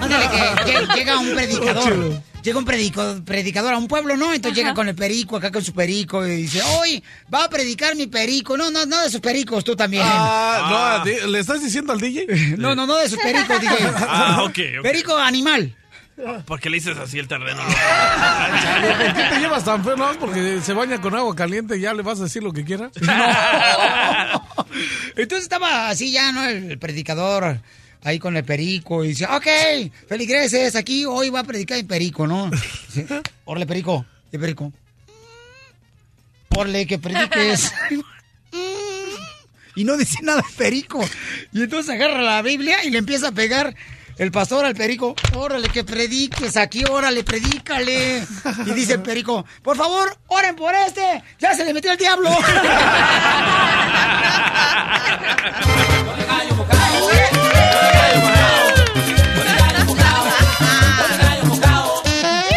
Ándale, 0.00 0.28
que 0.28 0.72
lle- 0.72 0.94
llega 0.94 1.18
un 1.18 1.34
predicador. 1.34 2.22
Llega 2.42 2.58
un 2.58 2.64
predico- 2.64 3.24
predicador 3.24 3.72
a 3.72 3.78
un 3.78 3.86
pueblo, 3.86 4.16
¿no? 4.16 4.32
Entonces 4.34 4.56
llega 4.58 4.74
con 4.74 4.88
el 4.88 4.96
perico, 4.96 5.36
acá 5.36 5.52
con 5.52 5.62
su 5.62 5.72
perico, 5.72 6.26
y 6.26 6.38
dice, 6.42 6.60
hoy 6.80 7.00
va 7.32 7.44
a 7.44 7.48
predicar 7.48 7.94
mi 7.94 8.08
perico. 8.08 8.56
No, 8.56 8.68
no, 8.68 8.84
no 8.84 9.00
de 9.00 9.10
sus 9.10 9.20
pericos, 9.20 9.62
tú 9.62 9.76
también. 9.76 10.02
Ah, 10.04 10.98
no, 10.98 11.04
di- 11.08 11.30
¿le 11.30 11.38
estás 11.38 11.62
diciendo 11.62 11.92
al 11.92 12.00
DJ? 12.00 12.26
No, 12.58 12.74
no, 12.74 12.84
no 12.84 12.96
de 12.96 13.08
sus 13.08 13.18
pericos, 13.20 13.60
DJ. 13.60 13.76
Ah, 13.96 14.42
ok. 14.44 14.58
Perico 14.82 15.16
animal. 15.16 15.72
¿Por 16.46 16.60
qué 16.60 16.70
le 16.70 16.76
dices 16.76 16.96
así 16.98 17.18
el 17.18 17.28
terreno? 17.28 17.62
¿Por 17.62 19.14
qué 19.14 19.22
te 19.30 19.40
llevas 19.40 19.64
tan 19.64 19.84
feo? 19.84 19.96
No, 19.96 20.12
porque 20.18 20.60
se 20.60 20.72
baña 20.72 21.00
con 21.00 21.14
agua 21.14 21.34
caliente 21.34 21.76
y 21.76 21.80
ya 21.80 21.94
le 21.94 22.02
vas 22.02 22.20
a 22.20 22.24
decir 22.24 22.42
lo 22.42 22.52
que 22.52 22.64
quiera. 22.64 22.90
Entonces 25.16 25.44
estaba 25.44 25.88
así 25.88 26.12
ya, 26.12 26.32
¿no? 26.32 26.44
El, 26.44 26.72
el 26.72 26.78
predicador 26.78 27.60
ahí 28.04 28.18
con 28.18 28.36
el 28.36 28.44
perico 28.44 29.04
y 29.04 29.08
dice, 29.08 29.26
ok, 29.26 29.46
feligreses, 30.08 30.74
aquí 30.76 31.04
hoy 31.04 31.30
va 31.30 31.40
a 31.40 31.44
predicar 31.44 31.78
el 31.78 31.86
perico, 31.86 32.26
¿no? 32.26 32.50
Dice, 32.50 33.06
Orle, 33.44 33.66
perico, 33.66 34.04
el 34.32 34.40
perico. 34.40 34.72
Orle, 36.54 36.86
que 36.86 36.98
prediques. 36.98 37.72
y 39.74 39.84
no 39.84 39.96
dice 39.96 40.18
nada 40.22 40.42
el 40.46 40.56
perico. 40.56 41.04
Y 41.52 41.62
entonces 41.62 41.94
agarra 41.94 42.20
la 42.22 42.42
Biblia 42.42 42.84
y 42.84 42.90
le 42.90 42.98
empieza 42.98 43.28
a 43.28 43.32
pegar 43.32 43.74
el 44.22 44.30
pastor 44.30 44.64
al 44.64 44.74
perico. 44.76 45.16
Órale, 45.34 45.68
que 45.68 45.82
prediques 45.82 46.56
aquí, 46.56 46.84
órale, 46.88 47.24
predícale. 47.24 48.24
Y 48.66 48.70
dice 48.70 48.94
el 48.94 49.02
perico, 49.02 49.44
por 49.62 49.76
favor, 49.76 50.16
oren 50.28 50.54
por 50.54 50.72
este. 50.74 51.22
Ya 51.40 51.54
se 51.54 51.64
le 51.64 51.74
metió 51.74 51.90
el 51.90 51.98
diablo. 51.98 52.30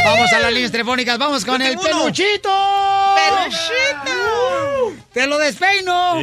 Vamos 0.06 0.34
a 0.34 0.40
las 0.40 0.54
líneas 0.54 0.72
telefónicas, 0.72 1.18
vamos 1.18 1.44
con 1.44 1.62
el 1.62 1.78
peluchito. 1.78 2.50
¡Peluchito! 3.16 5.04
¡Te 5.12 5.28
lo 5.28 5.38
despeino! 5.38 6.22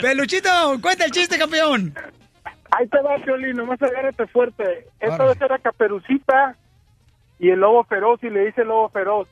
Peluchito, 0.00 0.78
cuenta 0.80 1.04
el 1.04 1.10
chiste, 1.12 1.38
campeón. 1.38 1.94
Ahí 2.74 2.88
te 2.88 3.00
va, 3.02 3.16
Piolín, 3.16 3.56
nomás 3.56 3.82
agárrate 3.82 4.26
fuerte. 4.28 4.86
Esta 4.98 5.24
vez 5.24 5.40
era 5.40 5.58
Caperucita 5.58 6.56
y 7.38 7.50
el 7.50 7.60
lobo 7.60 7.84
feroz, 7.84 8.22
y 8.22 8.30
le 8.30 8.46
dice 8.46 8.62
el 8.62 8.68
lobo 8.68 8.88
feroz, 8.88 9.28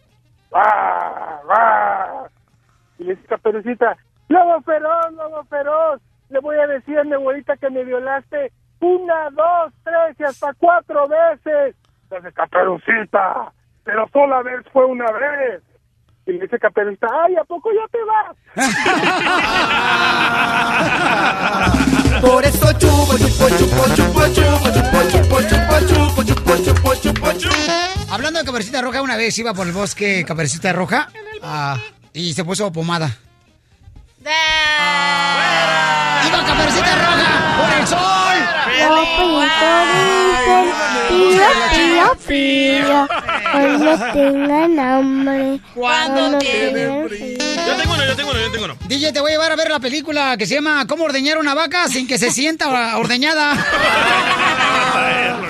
¡Ah, 0.52 1.40
ah! 1.48 2.24
Y 2.98 3.04
le 3.04 3.14
dice 3.14 3.26
Caperucita, 3.28 3.96
¡Lobo 4.28 4.60
feroz, 4.60 5.12
lobo 5.12 5.42
feroz! 5.44 6.02
Le 6.28 6.38
voy 6.40 6.56
a 6.56 6.66
decir 6.66 6.98
a 6.98 7.04
mi 7.04 7.14
abuelita 7.14 7.56
que 7.56 7.70
me 7.70 7.82
violaste 7.82 8.52
una, 8.80 9.30
dos, 9.30 9.72
tres 9.84 10.18
y 10.18 10.24
hasta 10.24 10.52
cuatro 10.54 11.08
veces. 11.08 11.76
Entonces, 12.04 12.34
Caperucita, 12.34 13.52
pero 13.84 14.06
sola 14.08 14.42
vez 14.42 14.66
fue 14.72 14.84
una 14.84 15.10
vez. 15.12 15.62
Y 16.26 16.32
le 16.32 16.40
dice 16.40 16.58
Caperucita, 16.58 17.06
¡ay, 17.24 17.36
¿a 17.36 17.44
poco 17.44 17.70
ya 17.72 17.86
te 17.90 17.98
vas? 18.04 18.36
Por 22.20 22.44
eso 22.44 22.70
chupo, 22.74 23.16
chupo, 23.16 23.48
chupo, 23.48 23.88
chupo, 23.94 24.28
chupo, 24.28 24.70
chupo, 24.70 25.02
chupo, 25.08 25.40
chupo, 25.42 25.80
chupo, 25.80 26.22
chupo, 26.22 26.54
chupo, 26.56 26.94
chupo, 26.94 27.32
chupo. 27.32 27.54
Hablando 28.10 28.38
de 28.40 28.44
Caperucita 28.44 28.82
Roja, 28.82 29.00
una 29.02 29.16
vez 29.16 29.38
iba 29.38 29.54
por 29.54 29.66
el 29.66 29.72
bosque 29.72 30.24
Caperucita 30.26 30.72
Roja 30.72 31.08
ah, 31.42 31.78
y 32.12 32.34
se 32.34 32.44
puso 32.44 32.70
pomada. 32.72 33.16
¡Iba 34.20 34.28
Caperucita 36.44 36.94
Roja 36.96 37.56
por 37.56 37.70
el 37.80 37.86
sol! 37.86 38.09
Pío, 41.08 41.42
pío, 41.70 42.16
pío. 42.26 43.08
Cuando 43.52 44.12
tengan 44.12 44.78
hambre. 44.78 45.60
Cuando 45.74 46.38
tienen 46.38 47.08
Yo 47.66 47.76
tengo 47.76 47.94
uno, 47.94 48.04
yo 48.04 48.16
tengo 48.16 48.30
uno, 48.30 48.40
yo 48.40 48.50
tengo 48.50 48.64
uno. 48.64 48.76
DJ, 48.86 49.12
te 49.12 49.20
voy 49.20 49.32
a 49.32 49.34
llevar 49.34 49.52
a 49.52 49.56
ver 49.56 49.70
la 49.70 49.80
película 49.80 50.36
que 50.36 50.46
se 50.46 50.54
llama 50.54 50.86
¿Cómo 50.86 51.04
ordeñar 51.04 51.38
una 51.38 51.54
vaca 51.54 51.88
sin 51.88 52.06
que 52.06 52.18
se 52.18 52.30
sienta 52.30 52.96
ordeñada? 52.96 53.54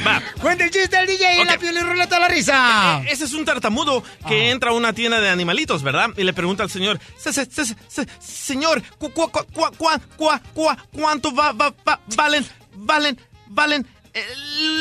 va. 0.00 0.22
Cuenta 0.40 0.64
el 0.64 0.70
chiste 0.70 0.96
al 0.96 1.06
DJ 1.06 1.26
okay. 1.26 1.40
en 1.40 1.46
la 1.46 1.58
piel 1.58 1.76
y 1.76 1.80
ruleta 1.80 2.18
la 2.18 2.28
risa. 2.28 3.00
Eh, 3.00 3.06
eh, 3.06 3.12
ese 3.12 3.24
es 3.24 3.32
un 3.32 3.44
tartamudo 3.44 4.02
que 4.26 4.48
ah. 4.48 4.50
entra 4.50 4.70
a 4.70 4.74
una 4.74 4.92
tienda 4.92 5.20
de 5.20 5.28
animalitos, 5.28 5.82
¿verdad? 5.82 6.10
Y 6.16 6.24
le 6.24 6.32
pregunta 6.32 6.62
al 6.62 6.70
señor, 6.70 7.00
se, 7.16 7.32
se, 7.32 7.46
se, 7.46 8.06
señor, 8.18 8.82
cu, 8.98 9.10
cu, 9.12 9.30
cu, 9.30 10.70
¿cuánto 10.92 11.34
va, 11.34 11.52
va, 11.52 11.74
va, 11.86 12.00
valen, 12.16 12.46
valen, 12.74 13.20
valen? 13.48 13.86
Eh, 14.12 14.24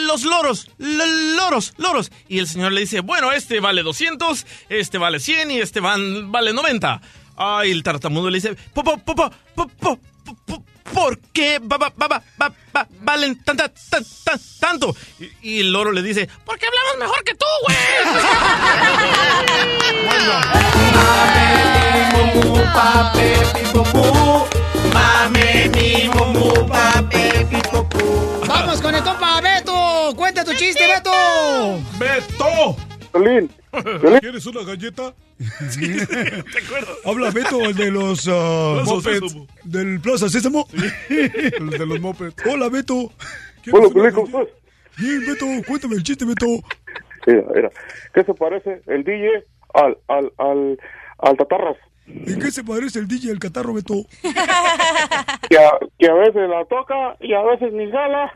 los 0.07 0.23
loros, 0.23 0.71
loros, 0.77 1.73
loros. 1.77 2.11
Y 2.27 2.39
el 2.39 2.47
señor 2.47 2.71
le 2.71 2.81
dice, 2.81 3.01
bueno, 3.01 3.31
este 3.31 3.59
vale 3.59 3.83
200, 3.83 4.45
este 4.69 4.97
vale 4.97 5.19
100 5.19 5.51
y 5.51 5.59
este 5.59 5.79
van, 5.79 6.31
vale 6.31 6.53
90. 6.53 7.01
Ay, 7.35 7.71
el 7.71 7.83
tartamudo 7.83 8.29
le 8.29 8.37
dice, 8.37 8.55
po, 8.73 8.83
po, 8.83 8.97
po, 8.97 9.15
po, 9.15 9.31
po, 9.55 9.67
po, 9.67 9.99
po, 10.45 10.65
¿por 10.93 11.19
qué 11.33 11.59
va- 11.59 11.77
va- 11.77 11.93
va- 12.01 12.07
va- 12.07 12.23
va- 12.41 12.53
va- 12.75 12.87
valen 13.01 13.43
tan, 13.43 13.57
tan, 13.57 13.71
tan, 13.89 14.03
tan- 14.23 14.39
tanto? 14.59 14.95
Y, 15.19 15.31
y 15.57 15.59
el 15.61 15.71
loro 15.71 15.91
le 15.91 16.01
dice, 16.01 16.27
porque 16.45 16.65
hablamos 16.67 16.97
mejor 16.99 17.23
que 17.23 17.35
tú, 17.35 17.45
güey. 17.65 17.77
Vamos 28.47 28.81
con 28.81 28.93
el 28.95 29.03
compa 29.03 29.41
Beto. 29.41 30.13
Cuenta 30.15 30.43
tu 30.43 30.53
chiste, 30.53 30.85
Beto. 30.87 31.11
¡Beto! 31.97 32.75
Piolín, 33.11 33.49
¿Quieres 34.19 34.45
una 34.45 34.63
galleta? 34.63 35.13
¿Te 35.79 36.65
acuerdas? 36.65 36.97
Habla 37.05 37.31
Beto, 37.31 37.61
el 37.61 37.75
de 37.75 37.91
los 37.91 38.27
uh, 38.27 38.75
Plaza 38.75 38.93
mopeds. 38.95 39.37
¿Del 39.63 39.99
Plaza 39.99 40.29
Sésamo? 40.29 40.67
el 41.09 41.69
de 41.69 41.85
los 41.85 41.99
mopeds. 41.99 42.35
Hola, 42.45 42.69
Beto. 42.69 43.11
Hola, 43.71 43.89
Piolín, 43.89 44.11
¿cómo 44.11 44.27
galleta? 44.27 44.49
Bien, 44.97 45.25
Beto, 45.25 45.45
cuéntame 45.67 45.95
el 45.95 46.03
chiste, 46.03 46.25
Beto. 46.25 46.45
Mira, 47.25 47.43
mira, 47.53 47.69
¿qué 48.13 48.23
se 48.23 48.33
parece 48.33 48.81
el 48.87 49.03
DJ 49.03 49.43
al, 49.73 49.97
al, 50.07 50.31
al, 50.37 50.79
al 51.19 51.37
Tatarras? 51.37 51.77
¿En 52.07 52.39
qué 52.39 52.51
se 52.51 52.63
parece 52.63 52.99
el 52.99 53.07
DJ 53.07 53.31
al 53.31 53.39
catarro, 53.39 53.73
Beto? 53.73 54.05
Que 55.49 55.57
a, 55.57 55.71
que 55.97 56.07
a 56.07 56.13
veces 56.13 56.49
la 56.49 56.65
toca 56.65 57.15
y 57.19 57.33
a 57.33 57.41
veces 57.43 57.71
ni 57.73 57.89
jala. 57.91 58.31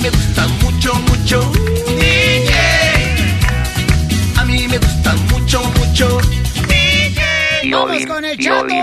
A 0.00 0.02
mí 0.02 0.08
me 0.08 0.16
gusta 0.16 0.46
mucho, 0.62 0.94
mucho 0.94 1.52
DJ. 1.98 2.54
A 4.38 4.44
mí 4.46 4.66
me 4.66 4.78
gusta 4.78 5.12
mucho, 5.30 5.62
mucho 5.62 6.18
DJ. 6.66 7.70
Vamos 7.70 8.06
con 8.06 8.24
el 8.24 8.38
chato. 8.38 8.74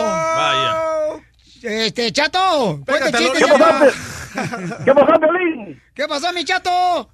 Vaya. 0.00 0.76
Este, 1.62 2.10
chato. 2.10 2.80
Cuenta 2.86 3.08
el 3.08 3.12
Pégate, 3.12 3.18
chiste, 3.18 3.38
¿qué 3.38 3.44
chato. 3.44 3.58
pasó? 3.58 4.84
¿Qué 4.86 4.94
pasó, 4.94 5.20
Piolín? 5.20 5.82
¿Qué 5.94 6.08
pasó, 6.08 6.32
mi 6.32 6.42
chato? 6.46 7.10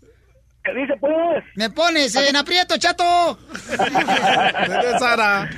¿Qué 0.62 0.74
dice, 0.74 0.94
pues? 1.00 1.44
Me 1.56 1.68
pones 1.70 2.14
en 2.14 2.36
aprieto, 2.36 2.76
chato. 2.78 3.40
Sara. 5.00 5.50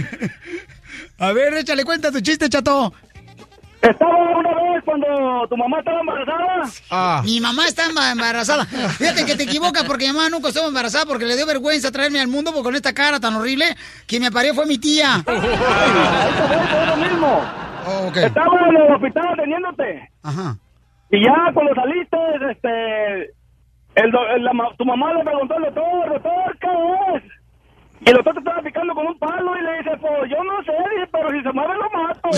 A 1.19 1.33
ver, 1.33 1.53
échale 1.53 1.85
cuenta 1.85 2.11
tu 2.11 2.23
chiste, 2.23 2.49
chato. 2.49 2.95
Estaba 3.89 4.17
una 4.39 4.51
vez 4.73 4.85
cuando 4.85 5.47
tu 5.49 5.57
mamá 5.57 5.79
estaba 5.79 6.01
embarazada. 6.01 6.63
Ah. 6.91 7.23
Mi 7.25 7.41
mamá 7.41 7.67
está 7.67 7.85
emba- 7.87 8.11
embarazada. 8.13 8.65
Fíjate 8.65 9.25
que 9.27 9.35
te 9.37 9.43
equivocas 9.45 9.85
porque 9.85 10.07
mi 10.07 10.13
mamá 10.15 10.29
nunca 10.31 10.49
estuvo 10.49 10.67
embarazada 10.69 11.05
porque 11.07 11.25
le 11.27 11.37
dio 11.37 11.47
vergüenza 11.47 11.93
traerme 11.93 12.21
al 12.21 12.29
mundo 12.29 12.51
porque 12.53 12.65
con 12.65 12.75
esta 12.77 12.93
cara 12.95 13.21
tan 13.21 13.35
horrible 13.37 13.67
que 14.07 14.21
me 14.21 14.31
parió 14.33 14.55
fue 14.55 14.67
mi 14.67 14.79
tía. 14.79 15.23
Fue 15.25 16.87
lo 16.87 16.97
mismo. 16.97 17.41
Oh. 17.87 18.11
Estaba 18.15 18.69
en 18.71 18.77
el 18.77 18.93
hospital 18.95 19.29
atendiéndote. 19.35 20.11
Ajá. 20.23 20.57
Y 21.11 21.23
ya 21.25 21.53
cuando 21.53 21.75
saliste, 21.75 22.17
este, 22.51 23.25
el, 23.97 24.11
do- 24.11 24.27
el- 24.35 24.45
la 24.45 24.53
ma- 24.55 24.75
tu 24.79 24.85
mamá 24.87 25.13
le 25.15 25.23
preguntó 25.25 25.55
al 25.55 25.63
doctor, 25.65 26.13
doctor, 26.15 26.59
¿qué 26.61 26.69
es? 27.17 27.23
Y 28.07 28.11
el 28.11 28.17
doctor 28.17 28.35
te 28.35 28.41
estaba 28.41 28.61
picando 28.61 28.95
con 28.95 29.07
un 29.07 29.19
palo 29.19 29.57
y 29.57 29.63
le 29.63 29.79
dice, 29.79 29.97
pues 29.99 30.31
yo 30.31 30.37
no 30.45 30.63
sé, 30.63 30.73
dice, 30.95 31.09
pero 31.11 31.31
si 31.31 31.43
se 31.43 31.53
mueve 31.53 31.75
lo 31.77 31.89
mato. 31.91 32.29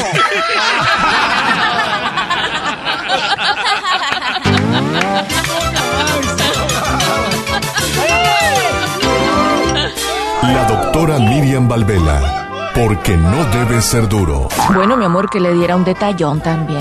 La 10.43 10.65
doctora 10.69 11.19
Miriam 11.19 11.69
Valvela, 11.69 12.71
porque 12.73 13.17
no 13.17 13.45
debe 13.47 13.83
ser 13.83 14.09
duro. 14.09 14.49
Bueno, 14.73 14.97
mi 14.97 15.05
amor, 15.05 15.29
que 15.29 15.41
le 15.41 15.53
diera 15.53 15.75
un 15.75 15.83
detallón 15.85 16.41
también. 16.41 16.81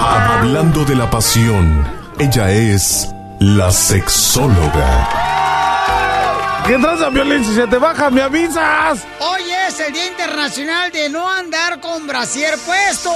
Hablando 0.00 0.84
de 0.84 0.96
la 0.96 1.08
pasión, 1.08 1.86
ella 2.18 2.50
es 2.50 3.14
la 3.38 3.70
sexóloga. 3.70 5.27
¿Qué 6.68 6.76
tranza, 6.76 7.08
Violín? 7.08 7.42
Si 7.42 7.54
se 7.54 7.66
te 7.66 7.78
baja, 7.78 8.10
me 8.10 8.20
avisas. 8.20 9.06
Hoy 9.20 9.40
es 9.66 9.80
el 9.80 9.90
Día 9.90 10.06
Internacional 10.06 10.92
de 10.92 11.08
no 11.08 11.26
andar 11.26 11.80
con 11.80 12.06
brasier 12.06 12.58
puesto. 12.58 13.10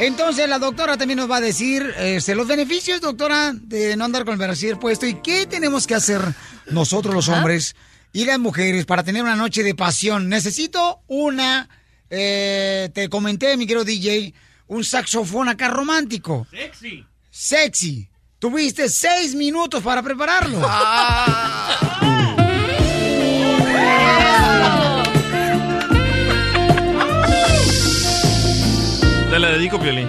Entonces 0.00 0.48
la 0.48 0.58
doctora 0.58 0.96
también 0.96 1.18
nos 1.18 1.30
va 1.30 1.36
a 1.36 1.40
decir 1.40 1.94
este, 1.96 2.34
los 2.34 2.48
beneficios, 2.48 3.00
doctora, 3.00 3.52
de 3.54 3.96
no 3.96 4.06
andar 4.06 4.24
con 4.24 4.32
el 4.32 4.38
brasier 4.38 4.76
puesto 4.76 5.06
y 5.06 5.14
qué 5.22 5.46
tenemos 5.46 5.86
que 5.86 5.94
hacer 5.94 6.20
nosotros 6.68 7.14
los 7.14 7.28
hombres 7.28 7.76
y 8.12 8.24
las 8.24 8.40
mujeres 8.40 8.86
para 8.86 9.04
tener 9.04 9.22
una 9.22 9.36
noche 9.36 9.62
de 9.62 9.76
pasión. 9.76 10.28
Necesito 10.28 11.02
una, 11.06 11.68
eh, 12.10 12.90
te 12.92 13.08
comenté, 13.08 13.56
mi 13.56 13.68
querido 13.68 13.84
DJ, 13.84 14.34
un 14.66 14.82
saxofón 14.82 15.48
acá 15.48 15.68
romántico. 15.68 16.48
Sexy. 16.50 17.06
Sexy. 17.30 18.08
Tuviste 18.40 18.88
seis 18.88 19.32
minutos 19.36 19.80
para 19.80 20.02
prepararlo. 20.02 20.60
Te 29.36 29.40
la 29.40 29.50
dedico, 29.50 29.78
Piolín. 29.78 30.08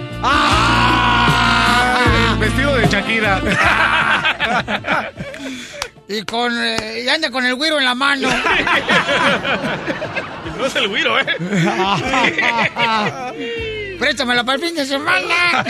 Vestido 2.40 2.76
de 2.76 2.88
Shakira. 2.88 3.42
y 6.08 6.22
con 6.22 6.50
eh, 6.56 7.02
y 7.04 7.08
anda 7.10 7.30
con 7.30 7.44
el 7.44 7.54
güiro 7.54 7.78
en 7.78 7.84
la 7.84 7.94
mano. 7.94 8.26
No 10.56 10.64
es 10.64 10.74
el 10.76 10.88
güiro, 10.88 11.20
¿eh? 11.20 11.26
Préstamela 14.00 14.44
para 14.44 14.56
el 14.56 14.64
fin 14.64 14.74
de 14.74 14.86
semana. 14.86 15.62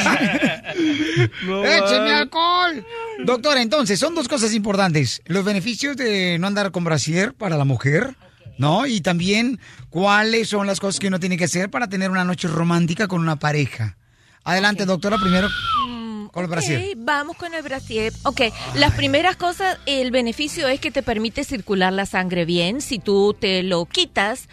Écheme 0.73 2.15
alcohol. 2.15 2.87
Doctora, 3.25 3.61
entonces, 3.61 3.99
son 3.99 4.15
dos 4.15 4.29
cosas 4.29 4.55
importantes. 4.55 5.21
Los 5.27 5.45
beneficios 5.45 5.97
de 5.97 6.39
no 6.39 6.47
andar 6.47 6.71
con 6.71 6.85
brasier 6.85 7.35
para 7.35 7.57
la 7.57 7.65
mujer, 7.65 8.15
¿no? 8.59 8.87
Y 8.87 9.01
también 9.01 9.59
cuáles 9.89 10.49
son 10.49 10.67
las 10.67 10.81
cosas 10.81 11.01
que 11.01 11.09
uno 11.09 11.21
tiene 11.21 11.37
que 11.37 11.45
hacer 11.45 11.71
para 11.71 11.89
tener 11.89 12.11
una 12.11 12.25
noche 12.25 12.49
romántica 12.49 13.09
con 13.09 13.21
una 13.21 13.39
pareja. 13.39 13.97
Adelante, 14.45 14.85
doctora, 14.85 15.17
primero 15.19 15.49
con 16.33 16.45
el 16.45 16.51
brasier. 16.51 16.97
Vamos 16.97 17.37
con 17.37 17.55
el 17.55 17.63
brasier. 17.63 18.13
Ok, 18.25 18.43
las 18.75 18.95
primeras 18.95 19.37
cosas, 19.37 19.79
el 19.87 20.11
beneficio 20.11 20.69
es 20.69 20.81
que 20.81 20.91
te 20.91 21.03
permite 21.03 21.45
circular 21.45 21.93
la 21.93 22.07
sangre 22.07 22.45
bien. 22.45 22.81
Si 22.81 22.99
tú 22.99 23.35
te 23.39 23.63
lo 23.63 23.87
quitas, 23.87 24.49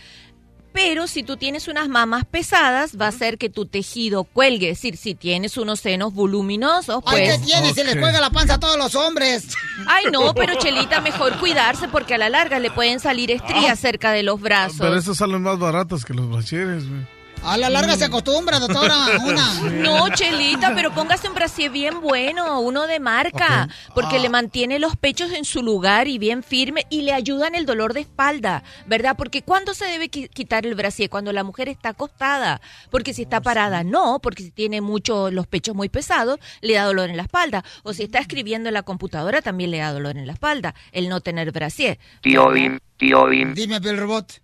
pero 0.75 1.07
si 1.07 1.23
tú 1.23 1.37
tienes 1.37 1.69
unas 1.69 1.87
mamas 1.87 2.25
pesadas, 2.25 2.99
va 2.99 3.05
a 3.05 3.07
hacer 3.07 3.37
que 3.37 3.49
tu 3.49 3.65
tejido 3.65 4.25
cuelgue. 4.25 4.71
Es 4.71 4.79
decir, 4.79 4.97
si 4.97 5.15
tienes 5.15 5.55
unos 5.55 5.79
senos 5.79 6.13
voluminosos, 6.13 7.01
pues... 7.01 7.15
Ay, 7.15 7.39
¿qué 7.39 7.45
tiene? 7.45 7.73
Se 7.73 7.85
les 7.85 7.95
cuelga 7.95 8.19
la 8.19 8.29
panza 8.29 8.55
a 8.55 8.59
todos 8.59 8.77
los 8.77 8.93
hombres. 8.93 9.47
Ay, 9.87 10.07
no, 10.11 10.33
pero 10.33 10.55
Chelita, 10.59 10.99
mejor 10.99 11.39
cuidarse 11.39 11.87
porque 11.87 12.15
a 12.15 12.17
la 12.17 12.29
larga 12.29 12.59
le 12.59 12.71
pueden 12.71 12.99
salir 12.99 13.31
estrías 13.31 13.79
cerca 13.79 14.11
de 14.11 14.23
los 14.23 14.41
brazos. 14.41 14.79
Pero 14.81 14.97
esos 14.97 15.17
salen 15.17 15.43
más 15.43 15.57
baratos 15.57 16.03
que 16.03 16.13
los 16.13 16.29
brasieres, 16.29 16.85
güey. 16.89 17.14
A 17.45 17.57
la 17.57 17.69
larga 17.69 17.95
se 17.95 18.05
acostumbra, 18.05 18.59
doctora, 18.59 18.95
una. 19.23 19.53
No, 19.71 20.09
Chelita, 20.09 20.73
pero 20.73 20.91
póngase 20.93 21.27
un 21.27 21.35
brasier 21.35 21.69
bien 21.71 22.01
bueno, 22.01 22.59
uno 22.61 22.87
de 22.87 22.99
marca, 22.99 23.69
porque 23.93 24.17
Ah. 24.17 24.19
le 24.19 24.29
mantiene 24.29 24.79
los 24.79 24.95
pechos 24.95 25.31
en 25.31 25.45
su 25.45 25.61
lugar 25.61 26.07
y 26.07 26.17
bien 26.17 26.41
firme 26.43 26.85
y 26.89 27.03
le 27.03 27.13
ayuda 27.13 27.47
en 27.47 27.55
el 27.55 27.65
dolor 27.65 27.93
de 27.93 28.01
espalda, 28.01 28.63
¿verdad? 28.87 29.15
Porque 29.17 29.43
¿cuándo 29.43 29.73
se 29.75 29.85
debe 29.85 30.09
qui- 30.09 30.29
quitar 30.29 30.65
el 30.65 30.73
brasier? 30.75 31.09
Cuando 31.09 31.31
la 31.33 31.43
mujer 31.43 31.69
está 31.69 31.89
acostada, 31.89 32.61
porque 32.89 33.13
si 33.13 33.21
está 33.23 33.41
parada, 33.41 33.83
no, 33.83 34.19
porque 34.21 34.43
si 34.43 34.51
tiene 34.51 34.81
mucho 34.81 35.29
los 35.29 35.45
pechos 35.45 35.75
muy 35.75 35.89
pesados, 35.89 36.39
le 36.61 36.73
da 36.73 36.85
dolor 36.85 37.09
en 37.09 37.17
la 37.17 37.23
espalda, 37.23 37.63
o 37.83 37.93
si 37.93 38.03
está 38.03 38.19
escribiendo 38.19 38.69
en 38.69 38.73
la 38.73 38.83
computadora, 38.83 39.41
también 39.41 39.69
le 39.71 39.77
da 39.77 39.93
dolor 39.93 40.17
en 40.17 40.25
la 40.25 40.33
espalda, 40.33 40.73
el 40.91 41.09
no 41.09 41.21
tener 41.21 41.51
brasier. 41.51 41.99
Tío 42.21 42.49
Bim, 42.49 42.79
tío 42.97 43.25
Bim, 43.27 43.53
Dime, 43.53 43.77
el 43.77 43.97
robot. 43.97 44.41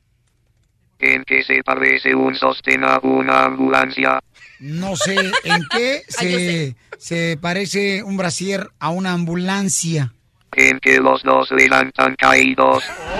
¿En 1.01 1.23
qué 1.23 1.43
se 1.43 1.63
parece 1.63 2.15
un 2.15 2.35
sostén 2.35 2.83
a 2.83 2.99
una 3.03 3.45
ambulancia? 3.45 4.19
No 4.59 4.95
sé 4.95 5.15
en 5.43 5.65
qué 5.71 6.03
se, 6.07 6.75
se 6.97 7.37
parece 7.41 8.03
un 8.03 8.17
brasier 8.17 8.69
a 8.79 8.89
una 8.89 9.13
ambulancia. 9.13 10.13
En 10.53 10.79
que 10.79 10.99
los 10.99 11.23
dos 11.23 11.49
levantan 11.51 12.15
caídos. 12.15 12.83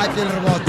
Ay, 0.00 0.10
el 0.16 0.28
robot. 0.28 0.62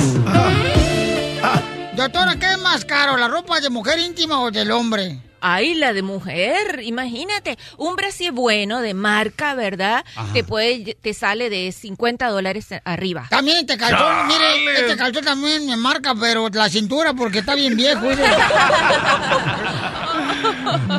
Doctora, 1.96 2.36
¿qué 2.38 2.52
es 2.52 2.60
más 2.60 2.84
caro, 2.84 3.16
la 3.16 3.30
ropa 3.30 3.62
de 3.62 3.70
mujer 3.70 4.00
íntima 4.00 4.42
o 4.42 4.52
del 4.52 4.72
hombre? 4.72 5.18
Ay, 5.48 5.76
la 5.76 5.94
de 5.94 6.02
mujer, 6.02 6.82
imagínate, 6.82 7.56
un 7.78 7.96
brasier 7.96 8.32
bueno 8.32 8.82
de 8.82 8.96
marca, 8.96 9.54
¿verdad? 9.54 10.04
Ajá. 10.16 10.34
Te 10.34 10.44
puede, 10.44 10.96
te 11.00 11.14
sale 11.14 11.52
de 11.52 11.72
50 11.72 12.30
dólares 12.30 12.66
arriba. 12.84 13.28
También 13.30 13.58
este 13.58 13.78
calzón, 13.78 14.26
mire, 14.26 14.80
este 14.80 14.98
calzón 14.98 15.24
también 15.24 15.68
me 15.68 15.78
marca, 15.78 16.16
pero 16.20 16.50
la 16.50 16.68
cintura 16.68 17.14
porque 17.14 17.40
está 17.40 17.54
bien 17.54 17.78
viejo. 17.78 18.08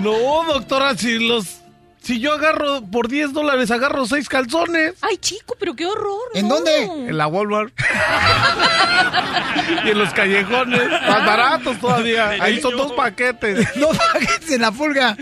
No, 0.02 0.44
doctora, 0.44 0.96
si 0.96 1.18
los. 1.18 1.46
Si 2.06 2.20
yo 2.20 2.34
agarro 2.34 2.82
por 2.82 3.08
10 3.08 3.32
dólares, 3.32 3.68
agarro 3.72 4.06
6 4.06 4.28
calzones. 4.28 4.94
Ay, 5.00 5.16
chico, 5.16 5.56
pero 5.58 5.74
qué 5.74 5.86
horror. 5.86 6.20
¿En 6.34 6.48
dónde? 6.48 6.84
En 6.84 7.18
la 7.18 7.26
Walmart. 7.26 7.72
y 9.84 9.90
en 9.90 9.98
los 9.98 10.12
callejones. 10.12 10.88
Más 10.88 11.26
baratos 11.26 11.80
todavía. 11.80 12.28
Ahí 12.40 12.60
son 12.60 12.76
dos 12.76 12.92
paquetes. 12.92 13.66
Dos 13.74 13.98
paquetes 13.98 14.52
en 14.52 14.60
la 14.60 14.70
pulga. 14.70 15.16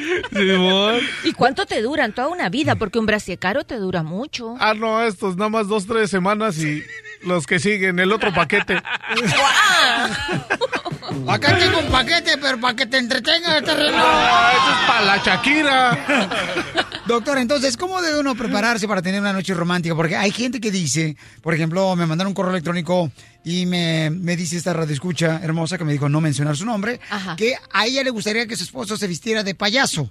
¿Y 1.24 1.32
cuánto 1.32 1.65
te 1.65 1.81
duran? 1.81 2.12
Toda 2.12 2.28
una 2.28 2.51
vida, 2.51 2.74
porque 2.74 2.98
un 2.98 3.06
brasier 3.06 3.39
caro 3.39 3.65
te 3.65 3.77
dura 3.77 4.02
mucho. 4.02 4.55
Ah, 4.61 4.74
no, 4.74 5.02
estos 5.02 5.36
nada 5.36 5.48
más 5.48 5.69
dos, 5.69 5.86
tres 5.86 6.11
semanas 6.11 6.59
y 6.59 6.82
los 7.23 7.47
que 7.47 7.61
siguen, 7.61 7.98
el 7.98 8.12
otro 8.12 8.31
paquete. 8.35 8.74
Acá 11.28 11.59
tengo 11.59 11.78
un 11.78 11.86
paquete, 11.86 12.36
pero 12.41 12.61
para 12.61 12.77
que 12.77 12.86
te 12.86 12.99
entretenga 12.99 13.59
este 13.59 13.74
reloj. 13.74 14.01
Ah, 14.03 14.53
eso 14.53 14.70
es 14.70 14.86
para 14.86 15.05
la 15.05 15.16
Shakira. 15.24 16.86
Doctor, 17.07 17.39
entonces, 17.39 17.77
¿cómo 17.77 18.01
debe 18.01 18.20
uno 18.20 18.35
prepararse 18.35 18.89
para 18.89 19.03
tener 19.03 19.20
una 19.20 19.32
noche 19.32 19.53
romántica? 19.55 19.95
Porque 19.95 20.16
hay 20.16 20.31
gente 20.31 20.61
que 20.61 20.70
dice, 20.70 21.16
por 21.43 21.53
ejemplo, 21.55 21.95
me 21.97 22.07
mandaron 22.07 22.31
un 22.31 22.35
correo 22.35 22.53
electrónico 22.53 23.11
y 23.45 23.66
me, 23.66 24.11
me 24.11 24.36
dice 24.36 24.57
esta 24.57 24.73
radioescucha 24.73 25.41
hermosa 25.43 25.77
que 25.77 25.85
me 25.85 25.93
dijo 25.93 26.09
no 26.09 26.20
mencionar 26.20 26.57
su 26.57 26.65
nombre, 26.65 27.01
Ajá. 27.11 27.36
que 27.36 27.57
a 27.73 27.86
ella 27.86 28.03
le 28.03 28.11
gustaría 28.11 28.47
que 28.47 28.57
su 28.57 28.65
esposo 28.65 28.97
se 28.97 29.07
vistiera 29.07 29.43
de 29.43 29.55
payaso. 29.55 30.11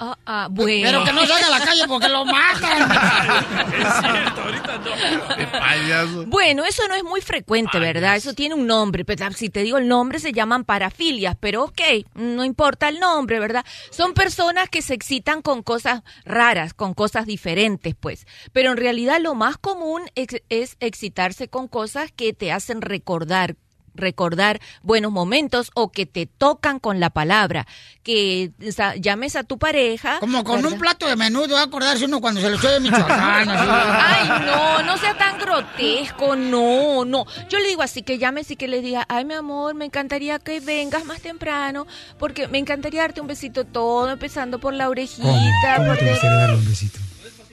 Ah, 0.00 0.16
ah, 0.26 0.48
bueno. 0.50 0.86
Pero 0.86 1.04
que 1.04 1.12
no 1.12 1.26
salga 1.26 1.46
a 1.48 1.58
la 1.58 1.64
calle 1.64 1.88
porque 1.88 2.08
lo 2.08 2.24
matan. 2.24 2.88
Payaso. 5.52 6.24
Bueno, 6.26 6.64
eso 6.64 6.86
no 6.88 6.94
es 6.94 7.02
muy 7.02 7.20
frecuente, 7.20 7.78
¿verdad? 7.80 8.16
Eso 8.16 8.32
tiene 8.32 8.54
un 8.54 8.66
nombre. 8.66 9.04
pero 9.04 9.32
Si 9.32 9.50
te 9.50 9.62
digo 9.62 9.78
el 9.78 9.88
nombre, 9.88 10.20
se 10.20 10.32
llaman 10.32 10.64
parafilias, 10.64 11.36
pero 11.40 11.64
ok, 11.64 11.80
no 12.14 12.44
importa 12.44 12.88
el 12.88 13.00
nombre, 13.00 13.40
¿verdad? 13.40 13.64
Son 13.90 14.14
personas 14.14 14.68
que 14.68 14.82
se 14.82 14.94
excitan 14.94 15.42
con 15.42 15.62
cosas 15.62 16.02
raras, 16.24 16.74
con 16.74 16.94
cosas 16.94 17.26
diferentes, 17.26 17.96
pues. 17.98 18.26
Pero 18.52 18.70
en 18.70 18.76
realidad 18.76 19.18
lo 19.20 19.34
más 19.34 19.56
común 19.56 20.02
es 20.14 20.76
excitarse 20.80 21.48
con 21.48 21.66
cosas 21.66 22.12
que 22.12 22.32
te 22.32 22.52
hacen 22.52 22.82
recordar 22.82 23.56
recordar 23.98 24.60
buenos 24.82 25.12
momentos 25.12 25.70
o 25.74 25.92
que 25.92 26.06
te 26.06 26.26
tocan 26.26 26.78
con 26.78 27.00
la 27.00 27.10
palabra, 27.10 27.66
que 28.02 28.52
o 28.66 28.72
sea, 28.72 28.96
llames 28.96 29.36
a 29.36 29.44
tu 29.44 29.58
pareja. 29.58 30.18
Como 30.20 30.42
con 30.44 30.56
¿verdad? 30.56 30.72
un 30.72 30.78
plato 30.78 31.06
de 31.06 31.16
menudo, 31.16 31.54
va 31.54 31.60
a 31.60 31.64
acordarse 31.64 32.06
uno 32.06 32.20
cuando 32.20 32.40
se 32.40 32.48
lo 32.48 32.56
echó 32.56 32.70
de 32.70 32.80
Michoacán. 32.80 33.48
Ay, 33.50 34.28
no, 34.46 34.82
no 34.82 34.96
sea 34.96 35.16
tan 35.16 35.38
grotesco, 35.38 36.36
no, 36.36 37.04
no. 37.04 37.26
Yo 37.48 37.58
le 37.58 37.68
digo 37.68 37.82
así 37.82 38.02
que 38.02 38.18
llames 38.18 38.50
y 38.50 38.56
que 38.56 38.68
le 38.68 38.80
diga, 38.80 39.04
ay, 39.08 39.24
mi 39.24 39.34
amor, 39.34 39.74
me 39.74 39.84
encantaría 39.84 40.38
que 40.38 40.60
vengas 40.60 41.04
más 41.04 41.20
temprano, 41.20 41.86
porque 42.18 42.48
me 42.48 42.58
encantaría 42.58 43.02
darte 43.02 43.20
un 43.20 43.26
besito 43.26 43.64
todo, 43.64 44.10
empezando 44.10 44.58
por 44.58 44.74
la 44.74 44.88
orejita. 44.88 45.28
¿Cómo 45.76 45.94
te 45.96 46.10
gustaría 46.10 46.38
darle 46.38 46.56
un 46.56 46.66
besito? 46.66 46.98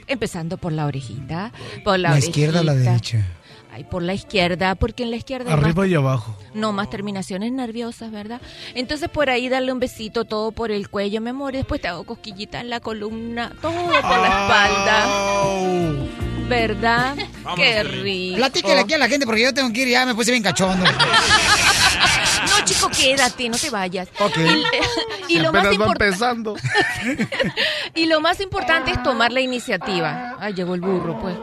Empezando 0.08 0.58
por 0.58 0.72
la 0.72 0.86
orejita, 0.86 1.52
por 1.84 1.98
la, 1.98 2.12
¿La 2.12 2.20
izquierda 2.20 2.62
o 2.62 2.64
la 2.64 2.76
derecha? 2.76 3.26
Ay, 3.76 3.84
por 3.84 4.02
la 4.04 4.14
izquierda, 4.14 4.76
porque 4.76 5.04
en 5.04 5.12
la 5.12 5.18
izquierda 5.18 5.54
más 5.54 5.62
Arriba 5.62 5.86
y 5.86 5.96
abajo. 5.96 6.34
no, 6.54 6.72
más 6.72 6.90
terminaciones 6.90 7.52
nerviosas, 7.52 8.10
¿verdad? 8.10 8.40
Entonces 8.74 9.10
por 9.10 9.30
ahí 9.30 9.50
darle 9.50 9.74
un 9.74 9.82
besito 9.82 10.24
todo 10.24 10.54
por 10.54 10.72
el 10.72 10.90
cuello, 10.90 11.20
mi 11.20 11.32
amor, 11.32 11.56
y 11.56 11.58
después 11.58 11.82
te 11.82 11.90
hago 11.90 12.06
cosquillita 12.06 12.62
en 12.62 12.70
la 12.70 12.80
columna, 12.80 13.52
todo 13.62 13.74
por 13.74 13.92
la 13.92 14.28
espalda. 14.28 15.08
¿Verdad? 16.48 17.18
Qué 17.58 17.84
rico. 17.84 18.38
Platíquele 18.38 18.80
aquí 18.80 18.94
a 18.94 18.98
la 18.98 19.10
gente 19.10 19.26
porque 19.26 19.42
yo 19.42 19.54
tengo 19.54 19.74
que 19.74 19.82
ir 19.82 19.90
ya, 19.90 20.06
me 20.06 20.16
puse 20.16 20.32
bien 20.32 20.44
cachondo. 20.44 20.86
No, 22.46 22.64
chico, 22.64 22.90
quédate, 22.90 23.50
no 23.50 23.58
te 23.58 23.70
vayas. 23.70 24.08
Ok. 24.20 24.38
Y, 25.28 25.34
y 25.36 25.40
lo 25.40 25.52
más 25.52 25.66
empezando. 25.66 26.56
y 27.96 28.06
lo 28.06 28.22
más 28.22 28.40
importante 28.40 28.92
es 28.92 29.02
tomar 29.04 29.32
la 29.34 29.42
iniciativa. 29.42 30.36
Ay, 30.40 30.54
llegó 30.54 30.76
el 30.76 30.82
burro, 30.82 31.20
pues. 31.20 31.36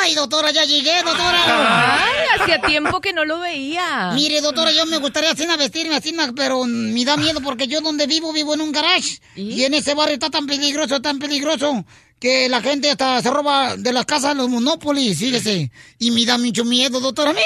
Ay, 0.00 0.14
doctora, 0.14 0.50
ya 0.50 0.64
llegué, 0.64 1.02
doctora. 1.02 1.98
Ay, 2.04 2.40
hacía 2.40 2.60
tiempo 2.60 3.00
que 3.00 3.12
no 3.12 3.24
lo 3.24 3.40
veía. 3.40 4.10
Mire, 4.14 4.40
doctora, 4.40 4.72
yo 4.72 4.86
me 4.86 4.98
gustaría 4.98 5.30
así 5.30 5.46
vestirme 5.58 5.96
así, 5.96 6.14
pero 6.36 6.64
me 6.64 7.04
da 7.04 7.16
miedo 7.16 7.40
porque 7.40 7.66
yo 7.66 7.80
donde 7.80 8.06
vivo 8.06 8.32
vivo 8.32 8.54
en 8.54 8.60
un 8.60 8.72
garage. 8.72 9.20
Y 9.36 9.64
en 9.64 9.74
ese 9.74 9.94
barrio 9.94 10.14
está 10.14 10.30
tan 10.30 10.46
peligroso, 10.46 11.00
tan 11.00 11.18
peligroso, 11.18 11.84
que 12.18 12.48
la 12.48 12.60
gente 12.60 12.90
hasta 12.90 13.20
se 13.22 13.30
roba 13.30 13.76
de 13.76 13.92
las 13.92 14.04
casas 14.06 14.36
los 14.36 14.48
Monopoly, 14.48 15.14
fíjese. 15.14 15.70
Y 15.98 16.10
me 16.10 16.24
da 16.24 16.38
mucho 16.38 16.64
miedo, 16.64 17.00
doctora. 17.00 17.32
No 17.32 17.38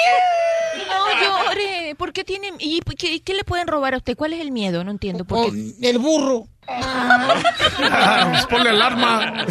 ¿Por 1.95 2.13
qué 2.13 2.23
tiene... 2.23 2.51
¿Y 2.59 2.81
qué, 2.97 3.21
qué 3.21 3.33
le 3.33 3.43
pueden 3.43 3.67
robar 3.67 3.93
a 3.93 3.97
usted? 3.97 4.15
¿Cuál 4.15 4.33
es 4.33 4.41
el 4.41 4.51
miedo? 4.51 4.83
No 4.83 4.91
entiendo. 4.91 5.25
¿Por 5.25 5.51
qué? 5.51 5.73
El 5.81 5.99
burro. 5.99 6.47
Pues 6.65 8.45
ponle 8.49 8.69
alarma. 8.69 9.45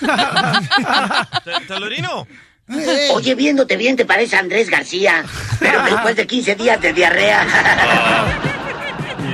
Talorino. 1.68 2.26
Oye, 3.12 3.34
viéndote 3.34 3.76
bien 3.76 3.96
te 3.96 4.06
parece 4.06 4.36
Andrés 4.36 4.70
García, 4.70 5.24
pero 5.60 5.84
después 5.90 6.16
de 6.16 6.26
15 6.26 6.54
días 6.54 6.80
de 6.80 6.92
diarrea. 6.94 7.46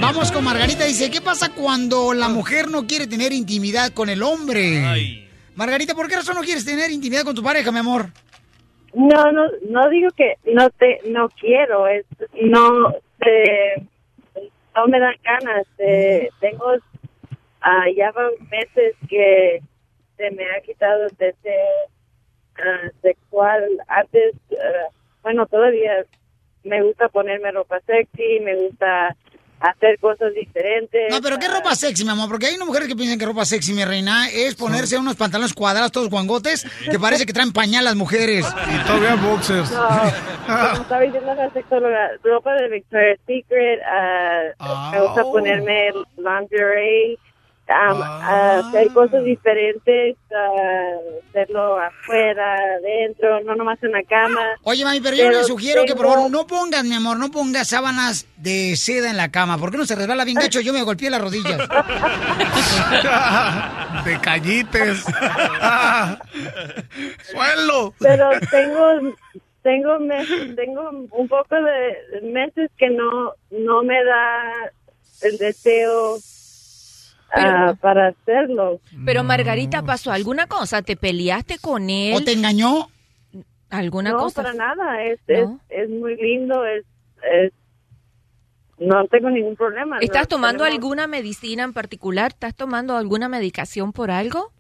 Vamos 0.01 0.32
con 0.32 0.43
Margarita. 0.43 0.85
Dice, 0.85 1.10
¿qué 1.10 1.20
pasa 1.20 1.51
cuando 1.51 2.12
la 2.12 2.28
mujer 2.28 2.68
no 2.68 2.86
quiere 2.86 3.06
tener 3.06 3.32
intimidad 3.32 3.93
con 3.93 4.09
el 4.09 4.22
hombre? 4.22 5.27
Margarita, 5.55 5.94
¿por 5.94 6.09
qué 6.09 6.16
razón 6.16 6.35
no 6.35 6.43
quieres 6.43 6.64
tener 6.64 6.90
intimidad 6.90 7.22
con 7.22 7.35
tu 7.35 7.43
pareja, 7.43 7.70
mi 7.70 7.78
amor? 7.78 8.12
No, 8.94 9.30
no, 9.30 9.46
no 9.68 9.88
digo 9.88 10.10
que 10.16 10.34
no 10.44 10.68
te, 10.70 11.00
no 11.06 11.28
quiero, 11.28 11.86
es, 11.86 12.04
no, 12.42 12.94
eh, 13.24 13.82
no 14.74 14.86
me 14.88 14.98
dan 14.98 15.14
ganas. 15.22 15.66
eh, 15.78 16.28
tengo, 16.40 16.74
ah, 17.60 17.84
ya 17.94 18.10
van 18.12 18.32
meses 18.50 18.96
que 19.08 19.60
se 20.16 20.30
me 20.32 20.44
ha 20.44 20.60
quitado 20.62 21.04
el 21.04 21.16
deseo 21.16 21.88
ah, 22.58 22.90
sexual. 23.00 23.64
Antes, 23.86 24.34
ah, 24.52 24.88
bueno, 25.22 25.46
todavía 25.46 26.04
me 26.64 26.82
gusta 26.82 27.08
ponerme 27.08 27.52
ropa 27.52 27.80
sexy, 27.80 28.40
me 28.40 28.56
gusta 28.56 29.16
hacer 29.60 29.98
cosas 29.98 30.32
diferentes. 30.34 31.10
No, 31.10 31.20
pero 31.20 31.38
¿qué 31.38 31.48
ropa 31.48 31.74
sexy, 31.74 32.04
mi 32.04 32.10
amor? 32.10 32.28
Porque 32.28 32.46
hay 32.46 32.54
unas 32.54 32.66
mujeres 32.66 32.88
que 32.88 32.96
piensan 32.96 33.18
que 33.18 33.26
ropa 33.26 33.44
sexy, 33.44 33.72
mi 33.72 33.84
reina, 33.84 34.28
es 34.30 34.54
ponerse 34.54 34.98
unos 34.98 35.16
pantalones 35.16 35.54
cuadrados, 35.54 35.92
todos 35.92 36.08
guangotes, 36.08 36.66
que 36.90 36.98
parece 36.98 37.26
que 37.26 37.32
traen 37.32 37.52
pañal 37.52 37.84
las 37.84 37.96
mujeres. 37.96 38.46
Y 38.46 38.86
todavía 38.86 39.14
boxers. 39.16 39.70
No, 39.70 39.88
como 40.48 40.82
estaba 40.82 41.00
diciendo 41.02 41.34
la 41.34 41.50
sexóloga, 41.50 42.10
ropa 42.24 42.54
de 42.54 42.68
Victoria's 42.68 43.20
Secret, 43.26 43.80
ah, 43.86 44.90
me 44.92 45.00
gusta 45.00 45.22
ponerme 45.22 45.90
lingerie, 46.16 47.18
um, 47.70 48.02
ah, 48.02 48.62
hacer 48.66 48.92
cosas 48.92 49.24
diferentes, 49.24 50.16
ah, 50.34 50.97
hacerlo 51.28 51.78
afuera, 51.78 52.56
adentro, 52.76 53.40
no 53.44 53.55
nomás 53.55 53.82
en 53.82 53.92
la 53.92 54.02
cama. 54.02 54.40
Oye, 54.64 54.84
mami, 54.84 55.01
pero 55.01 55.16
yo 55.16 55.30
le 55.30 55.44
sugiero 55.44 55.84
que 55.86 55.94
por 55.94 56.06
favor 56.06 56.30
no 56.30 56.47
pongas, 56.47 56.84
mi 56.84 56.94
amor, 56.94 57.18
no 57.18 57.30
pongas 57.30 57.68
sábanas 57.68 58.26
de 58.36 58.74
seda 58.76 59.10
en 59.10 59.16
la 59.16 59.30
cama. 59.30 59.59
¿Por 59.59 59.70
qué 59.70 59.76
no 59.78 59.86
se 59.86 59.94
resbala 59.94 60.24
bien 60.24 60.38
gacho? 60.38 60.60
Yo 60.60 60.72
me 60.72 60.82
golpeé 60.82 61.10
las 61.10 61.20
rodillas. 61.20 61.59
De 64.05 64.18
callites. 64.20 65.05
Suelo. 67.30 67.94
Pero 67.98 68.30
tengo, 68.51 69.14
tengo, 69.62 69.98
mes- 70.01 70.56
tengo 70.56 70.90
un 70.90 71.28
poco 71.28 71.56
de 71.56 72.20
meses 72.22 72.70
que 72.78 72.88
no, 72.90 73.32
no 73.51 73.82
me 73.82 74.02
da 74.05 74.42
el 75.22 75.36
deseo 75.38 76.16
ah, 77.32 77.74
para 77.81 78.09
hacerlo. 78.09 78.81
Pero 79.05 79.24
Margarita, 79.24 79.82
¿pasó 79.82 80.12
alguna 80.12 80.47
cosa? 80.47 80.82
¿Te 80.82 80.97
peleaste 80.97 81.59
con 81.59 81.90
él? 81.90 82.15
¿O 82.16 82.20
te 82.24 82.32
engañó? 82.32 82.89
¿Alguna 83.70 84.11
no, 84.11 84.19
cosa? 84.19 84.43
para 84.43 84.55
nada, 84.55 85.05
es, 85.05 85.20
¿No? 85.28 85.61
es, 85.69 85.85
es 85.85 85.90
muy 85.90 86.16
lindo, 86.16 86.65
es, 86.66 86.85
es, 87.32 87.52
no 88.78 89.07
tengo 89.07 89.31
ningún 89.31 89.55
problema. 89.57 89.98
¿Estás 90.01 90.23
No 90.23 90.28
tomando 90.28 90.65
tenemos- 90.65 90.74
alguna 90.82 91.07
medicina 91.07 91.62
en 91.62 91.73
particular? 91.73 92.32
¿Estás 92.32 92.55
tomando 92.57 92.97
alguna 92.97 93.28
medicación 93.28 93.93
por 93.93 94.11
algo? 94.11 94.51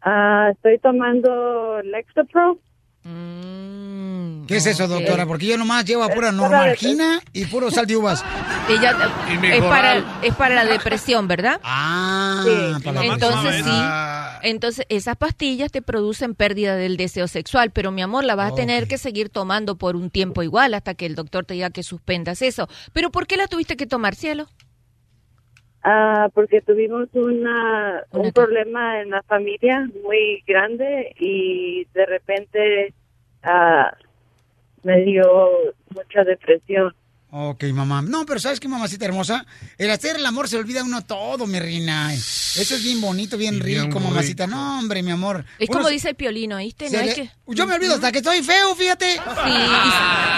Ah, 0.00 0.48
estoy 0.52 0.78
tomando 0.78 1.80
Lexapro. 1.82 2.58
¿Qué 3.04 4.56
es 4.56 4.66
eso, 4.66 4.86
doctora? 4.86 5.26
Porque 5.26 5.46
yo 5.46 5.58
nomás 5.58 5.84
llevo 5.84 6.04
a 6.04 6.08
pura 6.08 6.28
para 6.28 6.32
normalgina 6.32 7.20
y 7.32 7.46
puro 7.46 7.70
sal 7.70 7.86
de 7.86 7.96
uvas. 7.96 8.24
Ella 8.68 8.96
Y 9.28 9.46
es 9.46 9.62
para, 9.62 10.20
es 10.22 10.34
para 10.34 10.54
la 10.54 10.64
depresión, 10.64 11.26
¿verdad? 11.26 11.60
Ah, 11.64 12.44
para 12.84 13.02
la 13.02 13.12
entonces 13.12 13.64
sí. 13.64 14.48
Entonces 14.48 14.86
esas 14.88 15.16
pastillas 15.16 15.72
te 15.72 15.82
producen 15.82 16.34
pérdida 16.34 16.76
del 16.76 16.96
deseo 16.96 17.28
sexual, 17.28 17.70
pero 17.70 17.90
mi 17.90 18.02
amor, 18.02 18.24
la 18.24 18.34
vas 18.34 18.52
a 18.52 18.54
tener 18.54 18.86
que 18.88 18.98
seguir 18.98 19.30
tomando 19.30 19.76
por 19.76 19.96
un 19.96 20.10
tiempo 20.10 20.42
igual 20.42 20.74
hasta 20.74 20.94
que 20.94 21.06
el 21.06 21.14
doctor 21.14 21.44
te 21.44 21.54
diga 21.54 21.70
que 21.70 21.82
suspendas 21.82 22.42
eso. 22.42 22.68
Pero 22.92 23.10
¿por 23.10 23.26
qué 23.26 23.36
la 23.36 23.46
tuviste 23.46 23.76
que 23.76 23.86
tomar, 23.86 24.14
cielo? 24.14 24.48
Ah, 25.84 26.28
porque 26.32 26.60
tuvimos 26.60 27.08
una, 27.14 28.04
un 28.12 28.30
problema 28.30 29.00
en 29.00 29.10
la 29.10 29.22
familia 29.22 29.88
muy 30.04 30.44
grande 30.46 31.12
y 31.18 31.86
de 31.92 32.06
repente 32.06 32.94
ah, 33.42 33.92
me 34.84 35.02
dio 35.02 35.24
mucha 35.90 36.22
depresión. 36.22 36.94
Ok, 37.34 37.64
mamá. 37.72 38.02
No, 38.02 38.26
pero 38.26 38.38
¿sabes 38.40 38.60
qué, 38.60 38.68
mamacita 38.68 39.06
hermosa? 39.06 39.46
El 39.78 39.90
hacer 39.90 40.16
el 40.16 40.26
amor 40.26 40.48
se 40.50 40.58
olvida 40.58 40.84
uno 40.84 41.00
todo, 41.02 41.46
mi 41.46 41.58
reina. 41.58 42.12
Eso 42.12 42.74
es 42.74 42.84
bien 42.84 43.00
bonito, 43.00 43.38
bien 43.38 43.58
bien 43.58 43.86
rico, 43.86 44.00
mamacita. 44.00 44.46
No, 44.46 44.78
hombre, 44.78 45.02
mi 45.02 45.12
amor. 45.12 45.46
Es 45.58 45.70
Uno 45.70 45.78
como 45.78 45.88
se- 45.88 45.94
dice 45.94 46.08
el 46.10 46.14
piolino, 46.14 46.58
¿viste? 46.58 46.90
No 46.90 46.98
le- 46.98 47.08
es 47.08 47.14
que... 47.14 47.30
Yo 47.46 47.66
me 47.66 47.74
olvido 47.74 47.94
hasta 47.94 48.12
que 48.12 48.18
estoy 48.18 48.42
feo, 48.42 48.74
fíjate. 48.74 49.14
Sí, 49.14 49.20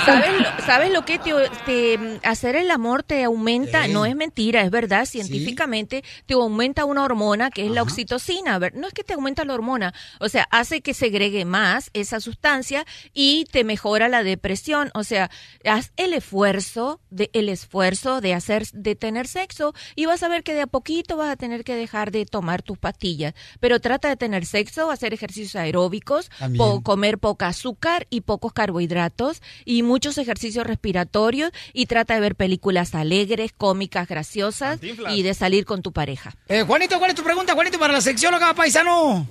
¿sabes, 0.07 0.41
lo- 0.41 0.67
¿sabes 0.67 0.93
lo 0.93 1.05
que 1.05 1.19
te, 1.19 1.33
te- 1.67 2.21
hacer 2.23 2.55
el 2.55 2.71
amor 2.71 3.03
te 3.03 3.25
aumenta? 3.25 3.89
No 3.89 4.07
es 4.07 4.15
mentira, 4.15 4.63
es 4.63 4.71
verdad, 4.71 5.05
científicamente 5.05 6.05
te 6.27 6.35
aumenta 6.35 6.85
una 6.85 7.03
hormona 7.03 7.51
que 7.51 7.67
es 7.67 7.73
la 7.73 7.83
oxitocina. 7.83 8.55
A 8.55 8.59
ver, 8.61 8.77
no 8.77 8.87
es 8.87 8.95
que 8.95 9.03
te 9.03 9.15
aumenta 9.15 9.45
la 9.45 9.55
hormona, 9.55 9.93
o 10.21 10.29
sea, 10.29 10.47
hace 10.53 10.81
que 10.81 10.95
segregue 10.95 11.45
más 11.45 11.91
esa 11.93 12.21
sustancia 12.21 12.87
y 13.13 13.47
te 13.51 13.65
mejora 13.65 14.09
la 14.09 14.23
depresión. 14.23 14.93
O 14.95 15.03
sea, 15.03 15.29
haz 15.65 15.91
el 15.97 16.13
esfuerzo 16.15 16.84
de 17.11 17.31
el 17.33 17.49
esfuerzo 17.49 18.21
de 18.21 18.35
hacer 18.35 18.67
de 18.73 18.95
tener 18.95 19.27
sexo 19.29 19.73
y 19.97 20.07
vas 20.07 20.23
a 20.23 20.29
ver 20.29 20.43
que 20.43 20.55
de 20.55 20.63
a 20.63 20.67
poquito 20.67 21.17
vas 21.17 21.31
a 21.31 21.37
tener 21.37 21.65
que 21.65 21.75
dejar 21.75 22.11
de 22.11 22.27
tomar 22.27 22.63
tus 22.63 22.79
pastillas, 22.79 23.35
pero 23.61 23.81
trata 23.81 24.09
de 24.09 24.17
tener 24.17 24.47
sexo, 24.47 24.91
hacer 24.91 25.13
ejercicios 25.15 25.57
aeróbicos, 25.57 26.31
po- 26.59 26.83
comer 26.83 27.19
poca 27.19 27.49
azúcar 27.49 28.07
y 28.11 28.21
pocos 28.23 28.53
carbohidratos 28.53 29.43
y 29.65 29.83
muchos 29.83 30.19
ejercicios 30.19 30.67
respiratorios 30.67 31.51
y 31.73 31.87
trata 31.87 32.15
de 32.15 32.21
ver 32.21 32.35
películas 32.37 32.95
alegres, 32.95 33.53
cómicas, 33.57 34.09
graciosas 34.09 34.81
y 35.17 35.23
de 35.23 35.35
salir 35.35 35.65
con 35.65 35.83
tu 35.83 35.93
pareja. 35.93 36.35
Eh, 36.49 36.63
Juanito, 36.63 36.99
¿cuál 36.99 37.11
es 37.11 37.17
tu 37.17 37.23
pregunta, 37.23 37.55
Juanito, 37.55 37.79
para 37.79 37.93
la 37.93 38.01
sexóloga, 38.01 38.55
paisano? 38.55 39.27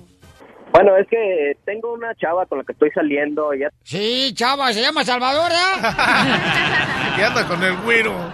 Bueno, 0.74 0.96
es 0.96 1.06
que 1.06 1.56
tengo 1.64 1.92
una 1.92 2.16
chava 2.16 2.46
con 2.46 2.58
la 2.58 2.64
que 2.64 2.72
estoy 2.72 2.90
saliendo. 2.90 3.54
Ya... 3.54 3.70
Sí, 3.84 4.34
chava, 4.34 4.72
se 4.72 4.82
llama 4.82 5.04
Salvador, 5.04 5.52
Y 7.16 7.22
anda 7.22 7.46
con 7.46 7.62
el 7.62 7.76
güiro. 7.78 8.12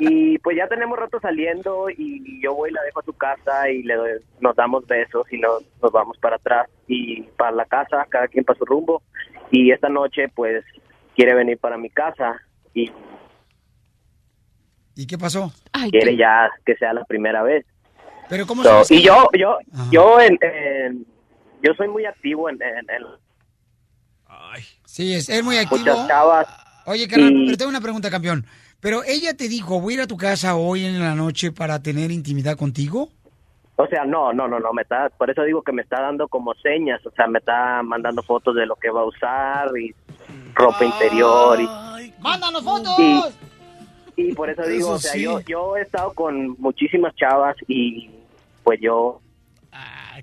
Y 0.00 0.38
pues 0.38 0.56
ya 0.56 0.68
tenemos 0.68 0.96
rato 0.96 1.18
saliendo 1.18 1.90
y 1.90 2.40
yo 2.40 2.54
voy 2.54 2.70
y 2.70 2.72
la 2.72 2.82
dejo 2.82 3.00
a 3.00 3.04
su 3.04 3.12
casa 3.14 3.68
y 3.68 3.82
le 3.82 3.96
doy, 3.96 4.12
nos 4.40 4.54
damos 4.54 4.86
besos 4.86 5.26
y 5.32 5.38
nos, 5.38 5.64
nos 5.82 5.90
vamos 5.90 6.16
para 6.18 6.36
atrás 6.36 6.68
y 6.86 7.22
para 7.36 7.50
la 7.50 7.64
casa, 7.64 8.06
cada 8.08 8.28
quien 8.28 8.44
para 8.44 8.56
su 8.60 8.64
rumbo. 8.64 9.02
Y 9.50 9.72
esta 9.72 9.88
noche 9.88 10.28
pues 10.32 10.64
quiere 11.16 11.34
venir 11.34 11.58
para 11.58 11.76
mi 11.76 11.90
casa 11.90 12.40
y 12.74 12.92
¿Y 14.94 15.06
qué 15.06 15.18
pasó? 15.18 15.52
quiere 15.90 16.16
ya 16.16 16.48
que 16.64 16.76
sea 16.76 16.92
la 16.92 17.04
primera 17.04 17.42
vez. 17.42 17.66
Pero 18.28 18.46
¿cómo 18.46 18.62
So, 18.62 18.82
que- 18.88 18.96
y 18.96 19.02
yo, 19.02 19.28
yo, 19.38 19.58
yo 19.90 20.20
en, 20.20 20.38
en- 20.42 21.06
yo 21.62 21.72
soy 21.74 21.88
muy 21.88 22.04
activo 22.04 22.48
en, 22.50 22.56
en- 22.62 22.78
en 22.90 23.02
Sí, 24.84 25.14
es, 25.14 25.28
es 25.28 25.44
muy 25.44 25.56
activo. 25.58 25.80
muchas 25.80 26.08
chavas. 26.08 26.46
Oye, 26.86 27.06
carnal, 27.06 27.32
Y- 27.32 27.44
pero 27.46 27.56
tengo 27.58 27.68
una 27.70 27.80
pregunta, 27.80 28.10
campeón. 28.10 28.44
Pero 28.80 29.02
ella 29.04 29.36
te 29.36 29.48
dijo, 29.48 29.80
voy 29.80 29.92
a 29.92 29.96
ir 29.96 30.00
a 30.02 30.06
tu 30.06 30.16
casa 30.16 30.56
hoy 30.56 30.84
en 30.84 30.98
la 31.00 31.14
noche 31.14 31.52
para 31.52 31.82
tener 31.82 32.10
intimidad 32.10 32.56
contigo. 32.56 33.08
O 33.76 33.86
sea, 33.86 34.04
no, 34.04 34.32
no, 34.32 34.48
no, 34.48 34.58
no, 34.58 34.72
me 34.72 34.82
está, 34.82 35.08
por 35.10 35.30
eso 35.30 35.42
digo 35.44 35.62
que 35.62 35.70
me 35.72 35.82
está 35.82 36.00
dando 36.00 36.26
como 36.26 36.52
señas, 36.54 37.04
o 37.06 37.10
sea, 37.12 37.28
me 37.28 37.38
está 37.38 37.80
mandando 37.84 38.22
fotos 38.24 38.56
de 38.56 38.66
lo 38.66 38.74
que 38.74 38.90
va 38.90 39.02
a 39.02 39.04
usar 39.04 39.70
y 39.78 39.94
ropa 40.54 40.84
interior 40.84 41.60
y, 41.60 42.10
¡Mándanos 42.20 42.64
fotos! 42.64 42.96
y, 42.98 43.22
y 44.16 44.32
por 44.34 44.50
eso 44.50 44.62
digo, 44.62 44.86
Eso 44.88 44.92
o 44.94 44.98
sea, 44.98 45.12
sí. 45.12 45.22
yo, 45.22 45.38
yo 45.42 45.76
he 45.76 45.82
estado 45.82 46.12
con 46.12 46.56
muchísimas 46.60 47.14
chavas 47.14 47.54
y 47.68 48.10
pues 48.68 48.80
yo 48.82 49.22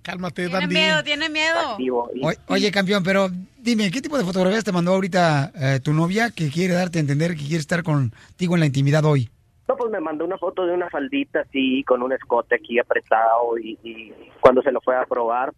Cálmate, 0.03 0.47
Tiene 0.49 0.67
miedo, 0.67 1.03
tiene 1.03 1.29
miedo. 1.29 1.57
activo 1.71 2.11
y- 2.13 2.23
O- 2.23 2.53
oye, 2.53 2.69
campeón, 2.71 3.01
pero 3.03 3.27
dime, 3.57 3.89
¿qué 3.89 4.01
tipo 4.03 4.19
de 4.19 4.23
fotografías 4.25 4.63
te 4.63 4.71
mandó 4.71 4.93
ahorita 4.93 5.51
eh, 5.55 5.79
tu 5.79 5.93
novia 5.93 6.29
que 6.29 6.51
quiere 6.51 6.75
darte 6.75 6.99
a 6.99 7.01
entender 7.01 7.31
que 7.31 7.41
quiere 7.41 7.57
estar 7.57 7.81
contigo 7.81 8.53
en 8.55 8.59
la 8.59 8.65
intimidad 8.67 9.03
hoy? 9.05 9.31
No, 9.67 9.75
pues 9.75 9.89
me 9.91 9.99
mandó 9.99 10.25
una 10.25 10.37
foto 10.37 10.63
de 10.67 10.73
una 10.73 10.89
faldita 10.91 11.39
así, 11.39 11.83
con 11.87 12.03
un 12.03 12.11
escote 12.13 12.53
aquí 12.55 12.77
apretado 12.77 13.57
y, 13.57 13.79
y 13.83 14.13
cuando 14.41 14.61
se 14.61 14.71
lo 14.71 14.79
fue 14.81 14.95
a 14.95 15.05
probar. 15.05 15.51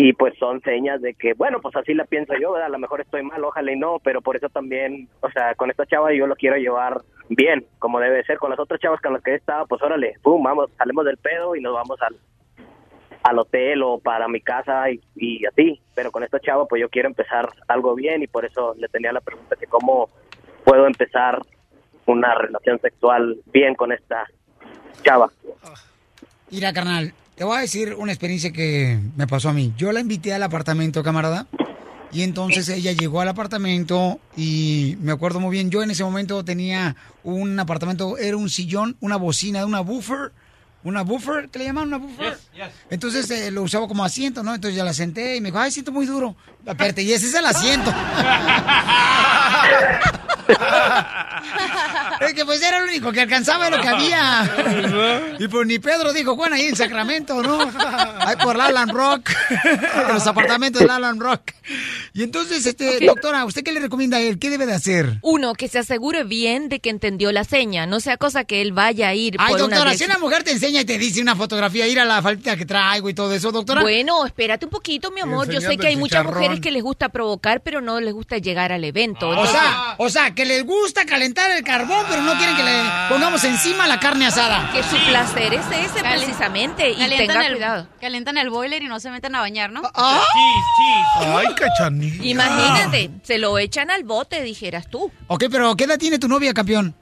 Y 0.00 0.12
pues 0.12 0.32
son 0.38 0.60
señas 0.60 1.02
de 1.02 1.14
que, 1.14 1.32
bueno, 1.32 1.60
pues 1.60 1.74
así 1.74 1.92
la 1.92 2.04
pienso 2.04 2.32
yo, 2.40 2.52
¿verdad? 2.52 2.68
A 2.68 2.70
lo 2.70 2.78
mejor 2.78 3.00
estoy 3.00 3.24
mal, 3.24 3.42
ojalá 3.42 3.72
y 3.72 3.76
no, 3.76 3.98
pero 3.98 4.22
por 4.22 4.36
eso 4.36 4.48
también, 4.48 5.08
o 5.22 5.28
sea, 5.28 5.56
con 5.56 5.72
esta 5.72 5.86
chava 5.86 6.14
yo 6.14 6.28
lo 6.28 6.36
quiero 6.36 6.56
llevar 6.56 7.02
bien, 7.28 7.66
como 7.80 7.98
debe 7.98 8.22
ser. 8.22 8.38
Con 8.38 8.50
las 8.50 8.60
otras 8.60 8.80
chavas 8.80 9.00
con 9.00 9.14
las 9.14 9.24
que 9.24 9.32
he 9.32 9.34
estado, 9.34 9.66
pues 9.66 9.82
órale, 9.82 10.14
pum, 10.22 10.40
vamos, 10.40 10.70
salimos 10.78 11.04
del 11.04 11.16
pedo 11.16 11.56
y 11.56 11.60
nos 11.60 11.74
vamos 11.74 12.00
al, 12.00 12.16
al 13.24 13.38
hotel 13.40 13.82
o 13.82 13.98
para 13.98 14.28
mi 14.28 14.40
casa 14.40 14.88
y, 14.88 15.00
y 15.16 15.44
así. 15.46 15.80
Pero 15.96 16.12
con 16.12 16.22
esta 16.22 16.38
chava, 16.38 16.66
pues 16.66 16.80
yo 16.80 16.88
quiero 16.88 17.08
empezar 17.08 17.48
algo 17.66 17.96
bien 17.96 18.22
y 18.22 18.28
por 18.28 18.44
eso 18.44 18.76
le 18.78 18.86
tenía 18.86 19.10
la 19.12 19.20
pregunta 19.20 19.56
que 19.56 19.66
cómo 19.66 20.10
puedo 20.64 20.86
empezar 20.86 21.42
una 22.06 22.36
relación 22.36 22.78
sexual 22.78 23.36
bien 23.46 23.74
con 23.74 23.90
esta 23.90 24.28
chava. 25.02 25.28
Mira, 26.52 26.72
carnal, 26.72 27.12
te 27.38 27.44
voy 27.44 27.56
a 27.56 27.60
decir 27.60 27.94
una 27.94 28.10
experiencia 28.10 28.52
que 28.52 28.98
me 29.16 29.28
pasó 29.28 29.48
a 29.48 29.52
mí. 29.52 29.72
Yo 29.78 29.92
la 29.92 30.00
invité 30.00 30.34
al 30.34 30.42
apartamento, 30.42 31.04
camarada, 31.04 31.46
y 32.10 32.22
entonces 32.22 32.68
ella 32.68 32.90
llegó 32.90 33.20
al 33.20 33.28
apartamento 33.28 34.18
y 34.36 34.96
me 35.00 35.12
acuerdo 35.12 35.38
muy 35.38 35.52
bien, 35.52 35.70
yo 35.70 35.84
en 35.84 35.92
ese 35.92 36.02
momento 36.02 36.44
tenía 36.44 36.96
un 37.22 37.58
apartamento, 37.60 38.18
era 38.18 38.36
un 38.36 38.50
sillón, 38.50 38.96
una 39.00 39.16
bocina, 39.16 39.64
una 39.66 39.80
buffer, 39.80 40.32
una 40.84 41.02
buffer, 41.02 41.48
¿qué 41.50 41.58
le 41.58 41.64
llaman? 41.66 41.88
Una 41.88 41.98
buffer. 41.98 42.38
Entonces 42.90 43.30
eh, 43.30 43.50
lo 43.50 43.62
usaba 43.62 43.88
como 43.88 44.04
asiento, 44.04 44.42
¿no? 44.42 44.54
Entonces 44.54 44.76
ya 44.76 44.84
la 44.84 44.94
senté 44.94 45.36
y 45.36 45.40
me 45.40 45.48
dijo, 45.48 45.58
ay, 45.58 45.70
siento 45.70 45.92
muy 45.92 46.06
duro. 46.06 46.36
Espérate, 46.64 47.02
y 47.02 47.12
ese 47.12 47.26
es 47.26 47.34
el 47.34 47.46
asiento. 47.46 47.92
es 52.20 52.34
que 52.34 52.44
pues 52.44 52.62
era 52.62 52.78
el 52.78 52.88
único 52.88 53.12
que 53.12 53.20
alcanzaba 53.20 53.70
lo 53.70 53.80
que 53.80 53.88
había. 53.88 55.36
y 55.38 55.48
pues 55.48 55.66
ni 55.66 55.78
Pedro 55.78 56.12
dijo, 56.12 56.36
bueno, 56.36 56.56
ahí 56.56 56.66
en 56.66 56.76
Sacramento, 56.76 57.42
¿no? 57.42 57.60
Ahí 58.20 58.36
por 58.36 58.56
la 58.56 58.66
Alan 58.66 58.88
Rock. 58.88 59.30
Los 60.12 60.26
apartamentos 60.26 60.82
de 60.82 60.90
Alan 60.90 61.20
Rock. 61.20 61.52
Y 62.12 62.22
entonces, 62.22 62.64
este, 62.66 63.04
doctora, 63.04 63.44
¿usted 63.44 63.62
qué 63.62 63.72
le 63.72 63.80
recomienda 63.80 64.18
a 64.18 64.20
él? 64.20 64.38
¿Qué 64.38 64.50
debe 64.50 64.66
de 64.66 64.74
hacer? 64.74 65.18
Uno, 65.22 65.54
que 65.54 65.68
se 65.68 65.78
asegure 65.78 66.24
bien 66.24 66.68
de 66.68 66.80
que 66.80 66.90
entendió 66.90 67.32
la 67.32 67.44
seña. 67.44 67.86
No 67.86 68.00
sea 68.00 68.16
cosa 68.16 68.44
que 68.44 68.62
él 68.62 68.72
vaya 68.72 69.08
a 69.08 69.14
ir 69.14 69.36
Ay, 69.38 69.50
por 69.50 69.60
doctora, 69.60 69.94
si 69.94 70.04
una 70.04 70.18
mujer 70.18 70.44
te 70.44 70.52
enseña 70.52 70.67
y 70.68 70.84
te 70.84 70.98
dice 70.98 71.20
una 71.22 71.34
fotografía, 71.34 71.86
ir 71.86 71.98
a 71.98 72.04
la 72.04 72.20
falta 72.22 72.56
que 72.56 72.66
traigo 72.66 73.08
y 73.08 73.14
todo 73.14 73.32
eso, 73.32 73.50
doctora. 73.50 73.82
Bueno, 73.82 74.24
espérate 74.26 74.66
un 74.66 74.70
poquito, 74.70 75.10
mi 75.10 75.20
amor. 75.20 75.50
Yo 75.50 75.60
sé 75.60 75.76
que 75.76 75.88
hay 75.88 75.96
muchas 75.96 76.24
mujeres 76.24 76.60
que 76.60 76.70
les 76.70 76.82
gusta 76.82 77.08
provocar, 77.08 77.62
pero 77.62 77.80
no 77.80 78.00
les 78.00 78.12
gusta 78.12 78.38
llegar 78.38 78.72
al 78.72 78.84
evento. 78.84 79.28
O 79.28 79.32
Entonces- 79.32 79.58
sea, 79.58 79.94
o 79.98 80.08
sea, 80.08 80.34
que 80.34 80.44
les 80.44 80.64
gusta 80.64 81.06
calentar 81.06 81.50
el 81.50 81.64
carbón, 81.64 82.04
pero 82.08 82.22
no 82.22 82.34
quieren 82.36 82.56
que 82.56 82.62
le 82.62 82.82
pongamos 83.08 83.42
encima 83.44 83.86
la 83.86 83.98
carne 83.98 84.26
asada. 84.26 84.70
Que 84.72 84.82
su 84.82 84.96
placer 85.08 85.54
es 85.54 85.66
ese, 85.66 86.00
precisamente, 86.00 86.90
y 86.90 86.96
Calientan 86.96 87.26
tenga 87.28 87.46
el, 87.46 87.52
cuidado. 87.54 87.88
Calientan 88.00 88.38
el 88.38 88.50
boiler 88.50 88.82
y 88.82 88.86
no 88.86 89.00
se 89.00 89.10
meten 89.10 89.34
a 89.34 89.40
bañar, 89.40 89.70
¿no? 89.70 89.82
Ah. 89.94 90.22
Ay, 91.20 91.46
cachanilla. 91.54 92.24
Imagínate, 92.24 93.10
se 93.22 93.38
lo 93.38 93.58
echan 93.58 93.90
al 93.90 94.04
bote, 94.04 94.42
dijeras 94.42 94.88
tú. 94.88 95.10
Ok, 95.26 95.44
pero 95.50 95.74
¿qué 95.76 95.84
edad 95.84 95.98
tiene 95.98 96.18
tu 96.18 96.28
novia, 96.28 96.52
campeón? 96.54 96.94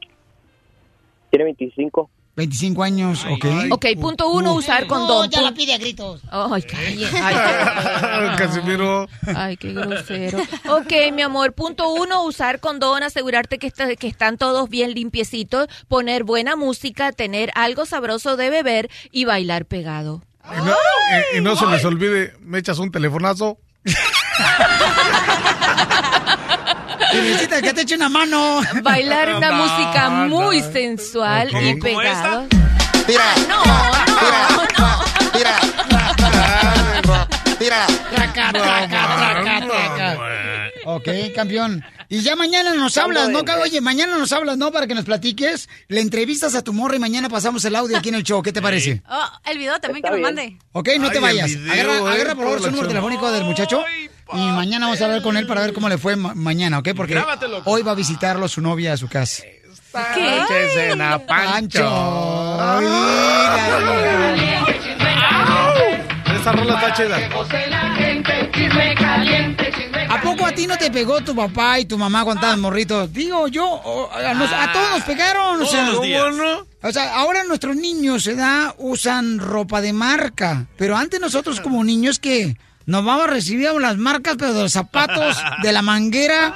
Tiene 1.31 1.45
25. 1.45 2.11
25 2.37 2.83
años, 2.83 3.25
ok. 3.31 3.47
Ok, 3.71 3.87
punto 3.99 4.29
uno, 4.29 4.53
usar 4.55 4.87
condón. 4.87 5.31
ya 5.31 5.41
la 5.41 5.53
pide 5.55 5.73
a 5.73 5.79
gritos. 5.79 6.21
Ay, 6.31 6.63
calle. 6.63 7.09
Ay, 7.23 7.35
qué- 7.35 8.37
Casimiro. 8.45 9.09
Ay, 9.35 9.57
qué 9.57 9.73
grosero. 9.73 10.39
Ok, 10.69 10.93
mi 11.15 11.23
amor, 11.23 11.55
punto 11.55 11.89
uno, 11.89 12.25
usar 12.25 12.61
condón, 12.61 13.03
asegurarte 13.03 13.59
que, 13.59 13.67
está- 13.67 13.97
que 13.97 14.07
están 14.07 14.37
todos 14.37 14.69
bien 14.69 14.93
limpiecitos, 14.93 15.69
poner 15.89 16.25
buena 16.25 16.57
música, 16.57 17.11
tener 17.13 17.51
algo 17.55 17.87
sabroso 17.87 18.37
de 18.37 18.51
beber 18.51 18.91
y 19.11 19.25
bailar 19.25 19.65
pegado. 19.65 20.23
Y 20.45 20.57
no, 20.65 20.75
y- 21.33 21.39
y 21.39 21.41
no 21.41 21.57
se 21.57 21.67
les 21.67 21.85
olvide, 21.87 22.35
me 22.41 22.59
echas 22.59 22.79
un 22.79 22.93
telefonazo. 22.93 23.59
Y 27.17 27.21
necesitas 27.21 27.63
que 27.63 27.73
te 27.75 27.81
eche 27.83 27.95
una 27.97 28.09
mano. 28.09 28.61
Bailar 28.83 29.35
una 29.37 29.51
No, 29.51 29.57
música 29.67 30.09
no. 30.09 30.29
muy 30.29 30.61
sensual 30.63 31.49
Ok. 31.49 31.55
y 31.63 31.79
¿Cómo 31.79 31.99
pegado. 32.01 32.47
Tira. 33.07 33.25
No, 33.49 33.65
no, 33.65 35.05
Tira. 35.33 35.59
Tira. 37.59 37.87
Traca, 38.15 38.53
traca, 38.53 38.89
traca, 38.89 39.33
traca. 39.33 39.56
Ok, 40.89 41.09
campeón. 41.35 41.85
Y 42.09 42.21
ya 42.21 42.37
mañana 42.37 42.73
nos 42.75 42.97
hablas, 42.97 43.29
¿no? 43.29 43.41
Oye, 43.61 43.81
mañana 43.81 44.17
nos 44.19 44.33
hablas, 44.33 44.57
¿no? 44.57 44.71
Para 44.71 44.87
que 44.87 44.95
nos 44.95 45.05
platiques. 45.05 45.69
Le 45.89 46.01
entrevistas 46.01 46.55
a 46.55 46.63
tu 46.63 46.73
morra 46.73 46.95
y 46.95 47.01
mañana 47.01 47.29
pasamos 47.29 47.65
el 47.65 47.75
audio 47.75 47.97
aquí 47.99 48.11
en 48.11 48.15
el 48.15 48.23
show. 48.23 48.41
¿Qué 48.41 48.53
te 48.53 48.63
parece? 48.63 49.03
Oh, 49.11 49.27
el 49.51 49.59
video 49.59 49.81
también 49.81 50.05
que 50.05 50.11
me 50.13 50.19
mande. 50.19 50.57
Ok, 50.71 50.91
no 51.01 51.11
te 51.11 51.17
Ay, 51.19 51.23
vayas. 51.23 51.51
el 51.51 51.59
video, 51.59 51.73
agarra, 51.91 51.95
eh, 51.95 52.15
agarra 52.15 52.35
por 52.37 52.45
favor 52.45 52.59
su 52.61 52.65
la 52.67 52.71
número 52.71 52.89
telefónico 52.89 53.33
del 53.33 53.43
muchacho. 53.45 53.85
Y 54.33 54.37
mañana 54.37 54.87
vamos 54.87 55.01
a 55.01 55.05
hablar 55.07 55.23
con 55.23 55.37
él 55.37 55.47
para 55.49 55.61
ver 55.63 55.73
cómo 55.73 55.89
le 55.89 55.99
fue 55.99 56.15
ma- 56.15 56.35
mañana, 56.35 56.79
¿ok? 56.79 56.91
Porque 56.97 57.15
Grábatelo. 57.15 57.63
hoy 57.65 57.83
va 57.83 57.91
a 57.93 57.95
visitarlo 57.97 58.47
su 58.47 58.61
novia 58.61 58.93
a 58.93 58.97
su 58.97 59.09
casa. 59.09 59.43
¿Qué? 60.15 60.43
Cena, 60.75 61.19
Pancho. 61.27 62.61
Ay, 62.61 62.87
Esa 66.41 66.53
rola 66.53 66.75
está 66.75 66.93
chida. 66.95 67.19
¿A 70.09 70.20
poco 70.23 70.47
a 70.47 70.53
ti 70.53 70.66
no 70.66 70.77
te 70.78 70.91
pegó 70.91 71.20
tu 71.23 71.35
papá 71.35 71.78
y 71.81 71.85
tu 71.85 71.99
mamá 71.99 72.24
cuando 72.24 72.41
estaban 72.41 72.61
morritos? 72.61 73.12
Digo 73.12 73.49
yo, 73.49 73.66
o- 73.66 74.11
a, 74.12 74.35
nos- 74.35 74.53
a 74.53 74.73
todos 74.73 74.91
nos 74.91 75.03
pegaron. 75.03 75.62
o 75.62 75.66
sea, 75.66 75.81
Todos 75.85 75.95
los 75.97 76.03
días. 76.05 76.23
¿cómo 76.23 76.37
no? 76.37 76.66
O 76.83 76.93
sea, 76.93 77.16
ahora 77.16 77.45
nuestros 77.45 77.74
niños 77.77 78.27
¿verdad? 78.27 78.74
usan 78.78 79.39
ropa 79.39 79.81
de 79.81 79.93
marca. 79.93 80.66
Pero 80.77 80.97
antes 80.97 81.20
nosotros 81.20 81.61
como 81.61 81.83
niños 81.85 82.19
que 82.19 82.57
nos 82.87 83.05
vamos 83.05 83.25
a 83.25 83.27
recibir 83.27 83.71
las 83.81 83.97
marcas, 83.97 84.37
pero 84.39 84.55
de 84.55 84.63
los 84.63 84.73
zapatos, 84.73 85.37
de 85.63 85.73
la 85.73 85.83
manguera, 85.83 86.55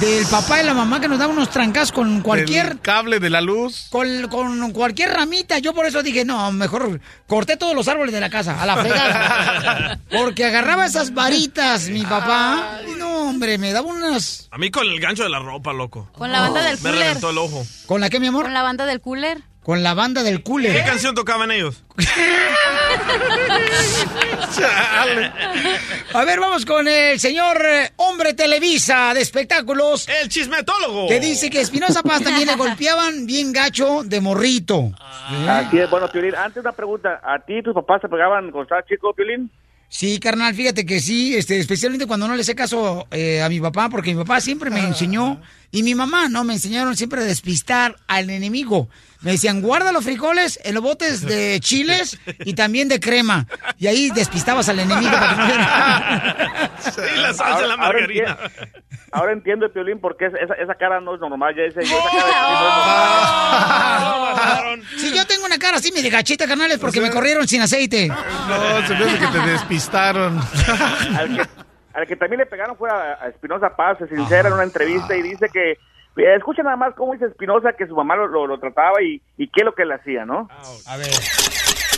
del 0.00 0.26
papá 0.26 0.60
y 0.60 0.66
la 0.66 0.74
mamá 0.74 1.00
que 1.00 1.08
nos 1.08 1.18
daban 1.18 1.36
unos 1.36 1.50
trancas 1.50 1.92
con 1.92 2.20
cualquier... 2.20 2.68
Del 2.68 2.80
cable 2.80 3.20
de 3.20 3.30
la 3.30 3.40
luz. 3.40 3.86
Con, 3.90 4.28
con 4.28 4.72
cualquier 4.72 5.10
ramita, 5.10 5.58
yo 5.58 5.72
por 5.74 5.86
eso 5.86 6.02
dije, 6.02 6.24
no, 6.24 6.50
mejor 6.52 7.00
corté 7.26 7.56
todos 7.56 7.74
los 7.74 7.86
árboles 7.88 8.12
de 8.12 8.20
la 8.20 8.28
casa, 8.28 8.60
a 8.60 8.66
la 8.66 8.76
fregada. 8.76 10.00
Porque 10.10 10.44
agarraba 10.44 10.84
esas 10.86 11.14
varitas, 11.14 11.88
mi 11.88 12.02
papá. 12.02 12.80
No, 12.98 13.28
hombre, 13.28 13.56
me 13.58 13.72
daba 13.72 13.88
unas... 13.88 14.48
A 14.50 14.58
mí 14.58 14.70
con 14.70 14.86
el 14.86 15.00
gancho 15.00 15.22
de 15.22 15.28
la 15.28 15.38
ropa, 15.38 15.72
loco. 15.72 16.08
Con 16.12 16.32
la 16.32 16.40
banda 16.40 16.62
del 16.62 16.76
Me 16.76 16.82
cooler. 16.90 16.98
reventó 16.98 17.30
el 17.30 17.38
ojo. 17.38 17.64
¿Con 17.86 18.00
la 18.00 18.10
qué, 18.10 18.18
mi 18.20 18.26
amor? 18.26 18.44
Con 18.44 18.54
la 18.54 18.62
banda 18.62 18.84
del 18.84 19.00
cooler. 19.00 19.42
Con 19.68 19.82
la 19.82 19.92
banda 19.92 20.22
del 20.22 20.38
¿Qué 20.38 20.44
cooler. 20.44 20.82
canción 20.82 21.14
tocaban 21.14 21.50
ellos? 21.50 21.84
A 26.14 26.24
ver, 26.24 26.40
vamos 26.40 26.64
con 26.64 26.88
el 26.88 27.20
señor 27.20 27.60
eh, 27.62 27.92
hombre 27.96 28.32
Televisa 28.32 29.12
de 29.12 29.20
espectáculos. 29.20 30.08
El 30.08 30.30
chismetólogo. 30.30 31.06
Que 31.08 31.20
dice 31.20 31.50
que 31.50 31.60
Espinosa 31.60 32.02
Paz 32.02 32.22
también 32.22 32.46
le 32.48 32.56
golpeaban 32.56 33.26
bien 33.26 33.52
gacho 33.52 34.04
de 34.04 34.22
morrito. 34.22 34.90
Así 35.46 35.78
es, 35.78 35.90
bueno, 35.90 36.08
Piolín, 36.08 36.34
antes 36.34 36.62
una 36.62 36.72
pregunta. 36.72 37.20
¿A 37.22 37.38
ti 37.38 37.62
tus 37.62 37.74
papás 37.74 38.00
te 38.00 38.08
pegaban 38.08 38.44
cuando 38.50 38.62
estabas 38.62 38.86
chico, 38.86 39.12
Piolín? 39.12 39.50
Sí, 39.90 40.20
carnal, 40.20 40.54
fíjate 40.54 40.84
que 40.84 41.00
sí, 41.00 41.34
este, 41.34 41.58
especialmente 41.58 42.06
cuando 42.06 42.28
no 42.28 42.36
le 42.36 42.44
sé 42.44 42.54
caso 42.54 43.06
eh, 43.10 43.40
a 43.42 43.48
mi 43.48 43.58
papá, 43.58 43.88
porque 43.88 44.14
mi 44.14 44.22
papá 44.22 44.38
siempre 44.40 44.68
me 44.68 44.80
enseñó, 44.80 45.40
y 45.70 45.82
mi 45.82 45.94
mamá, 45.94 46.28
¿no? 46.28 46.44
Me 46.44 46.54
enseñaron 46.54 46.96
siempre 46.96 47.20
a 47.20 47.24
despistar 47.24 47.96
al 48.06 48.30
enemigo. 48.30 48.88
Me 49.20 49.32
decían, 49.32 49.60
guarda 49.60 49.90
los 49.90 50.04
frijoles 50.04 50.60
en 50.62 50.74
los 50.74 50.82
botes 50.82 51.22
de 51.22 51.58
chiles 51.60 52.18
y 52.44 52.54
también 52.54 52.88
de 52.88 53.00
crema. 53.00 53.46
Y 53.76 53.88
ahí 53.88 54.10
despistabas 54.10 54.68
al 54.68 54.78
enemigo 54.78 55.10
para 55.10 55.28
que 55.30 55.36
no 55.36 55.46
viera. 55.46 56.70
Y 57.16 57.18
la 57.20 57.34
salsa 57.34 57.62
en 57.62 57.68
la 57.68 57.74
Ahora 57.74 57.76
margarina. 57.76 58.38
enti- 58.38 58.82
Ahora 59.10 59.32
entiendo, 59.32 59.72
Piolín, 59.72 59.98
porque 60.00 60.26
esa, 60.26 60.54
esa 60.54 60.74
cara 60.76 61.00
no 61.00 61.14
es 61.16 61.20
normal. 61.20 61.52
Ya 61.56 61.62
ese, 61.64 61.80
esa 61.80 61.94
cara 62.10 62.42
no 64.00 64.18
normal. 64.18 64.82
Si 64.98 65.12
yo 65.12 65.26
tengo 65.26 65.44
una 65.46 65.58
cara 65.58 65.78
así, 65.78 65.90
me 65.90 66.02
de 66.02 66.10
gachita, 66.10 66.46
carnal, 66.46 66.70
es 66.70 66.78
porque 66.78 67.00
me 67.00 67.10
corrieron 67.10 67.48
sin 67.48 67.60
aceite. 67.62 68.06
No, 68.08 68.86
se 68.86 68.94
me 68.94 69.04
hace 69.04 69.18
que 69.18 69.26
te 69.26 69.38
despistaron. 69.50 70.38
al, 71.16 71.36
que, 71.36 71.48
al 71.98 72.06
que 72.06 72.16
también 72.16 72.38
le 72.40 72.46
pegaron 72.46 72.76
fue 72.76 72.90
a, 72.90 73.18
a 73.24 73.28
Espinosa 73.28 73.74
Paz, 73.76 73.98
se 73.98 74.08
sincera 74.08 74.48
en 74.48 74.54
una 74.54 74.62
entrevista 74.64 75.14
y 75.16 75.22
dice 75.22 75.48
que, 75.52 75.72
eh, 75.72 76.34
escucha 76.36 76.62
nada 76.62 76.76
más 76.76 76.94
cómo 76.96 77.12
dice 77.12 77.26
Espinosa 77.26 77.72
que 77.76 77.86
su 77.86 77.94
mamá 77.94 78.16
lo, 78.16 78.26
lo- 78.28 78.46
lo 78.46 78.58
trataba 78.58 79.02
y, 79.02 79.20
y 79.36 79.48
qué 79.48 79.60
es 79.60 79.64
lo 79.64 79.74
que 79.74 79.84
le 79.84 79.94
hacía, 79.94 80.24
¿no? 80.24 80.48
A 80.86 80.96
ver. 80.96 81.08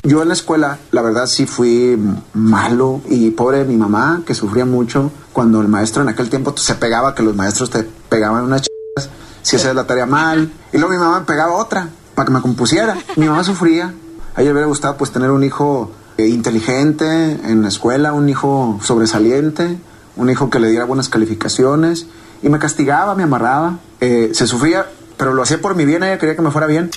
Yo 0.02 0.22
en 0.22 0.28
la 0.28 0.34
escuela, 0.34 0.78
la 0.92 1.02
verdad 1.02 1.26
sí 1.26 1.44
fui 1.46 1.98
malo 2.32 3.00
y 3.10 3.30
pobre 3.32 3.64
mi 3.64 3.76
mamá, 3.76 4.22
que 4.26 4.34
sufría 4.34 4.64
mucho 4.64 5.12
cuando 5.32 5.60
el 5.60 5.68
maestro 5.68 6.02
en 6.02 6.08
aquel 6.08 6.30
tiempo 6.30 6.56
se 6.56 6.74
pegaba, 6.76 7.14
que 7.14 7.22
los 7.22 7.36
maestros 7.36 7.68
te 7.70 7.82
pegaban 8.08 8.44
unas 8.44 8.62
chicas, 8.62 9.10
si 9.42 9.56
hacías 9.56 9.74
la 9.74 9.86
tarea 9.86 10.06
mal, 10.06 10.50
y 10.72 10.78
luego 10.78 10.92
mi 10.94 10.98
mamá 10.98 11.20
me 11.20 11.26
pegaba 11.26 11.52
otra 11.52 11.88
para 12.14 12.26
que 12.26 12.32
me 12.32 12.40
compusiera. 12.40 12.96
Mi 13.16 13.26
mamá 13.28 13.44
sufría. 13.44 13.92
A 14.34 14.40
ella 14.40 14.50
le 14.50 14.52
hubiera 14.52 14.66
gustado 14.68 14.96
pues 14.96 15.10
tener 15.12 15.30
un 15.30 15.44
hijo 15.44 15.90
eh, 16.16 16.26
inteligente 16.28 17.04
en 17.44 17.62
la 17.62 17.68
escuela, 17.68 18.12
un 18.14 18.28
hijo 18.28 18.78
sobresaliente, 18.82 19.76
un 20.16 20.30
hijo 20.30 20.50
que 20.50 20.58
le 20.58 20.68
diera 20.68 20.84
buenas 20.84 21.08
calificaciones, 21.08 22.06
y 22.42 22.48
me 22.48 22.58
castigaba, 22.58 23.14
me 23.14 23.22
amarraba, 23.24 23.78
Eh, 24.00 24.30
se 24.32 24.46
sufría, 24.46 24.86
pero 25.18 25.34
lo 25.34 25.42
hacía 25.42 25.58
por 25.60 25.74
mi 25.74 25.84
bien, 25.84 26.02
ella 26.02 26.18
quería 26.18 26.34
que 26.34 26.40
me 26.42 26.50
fuera 26.50 26.66
bien. 26.66 26.90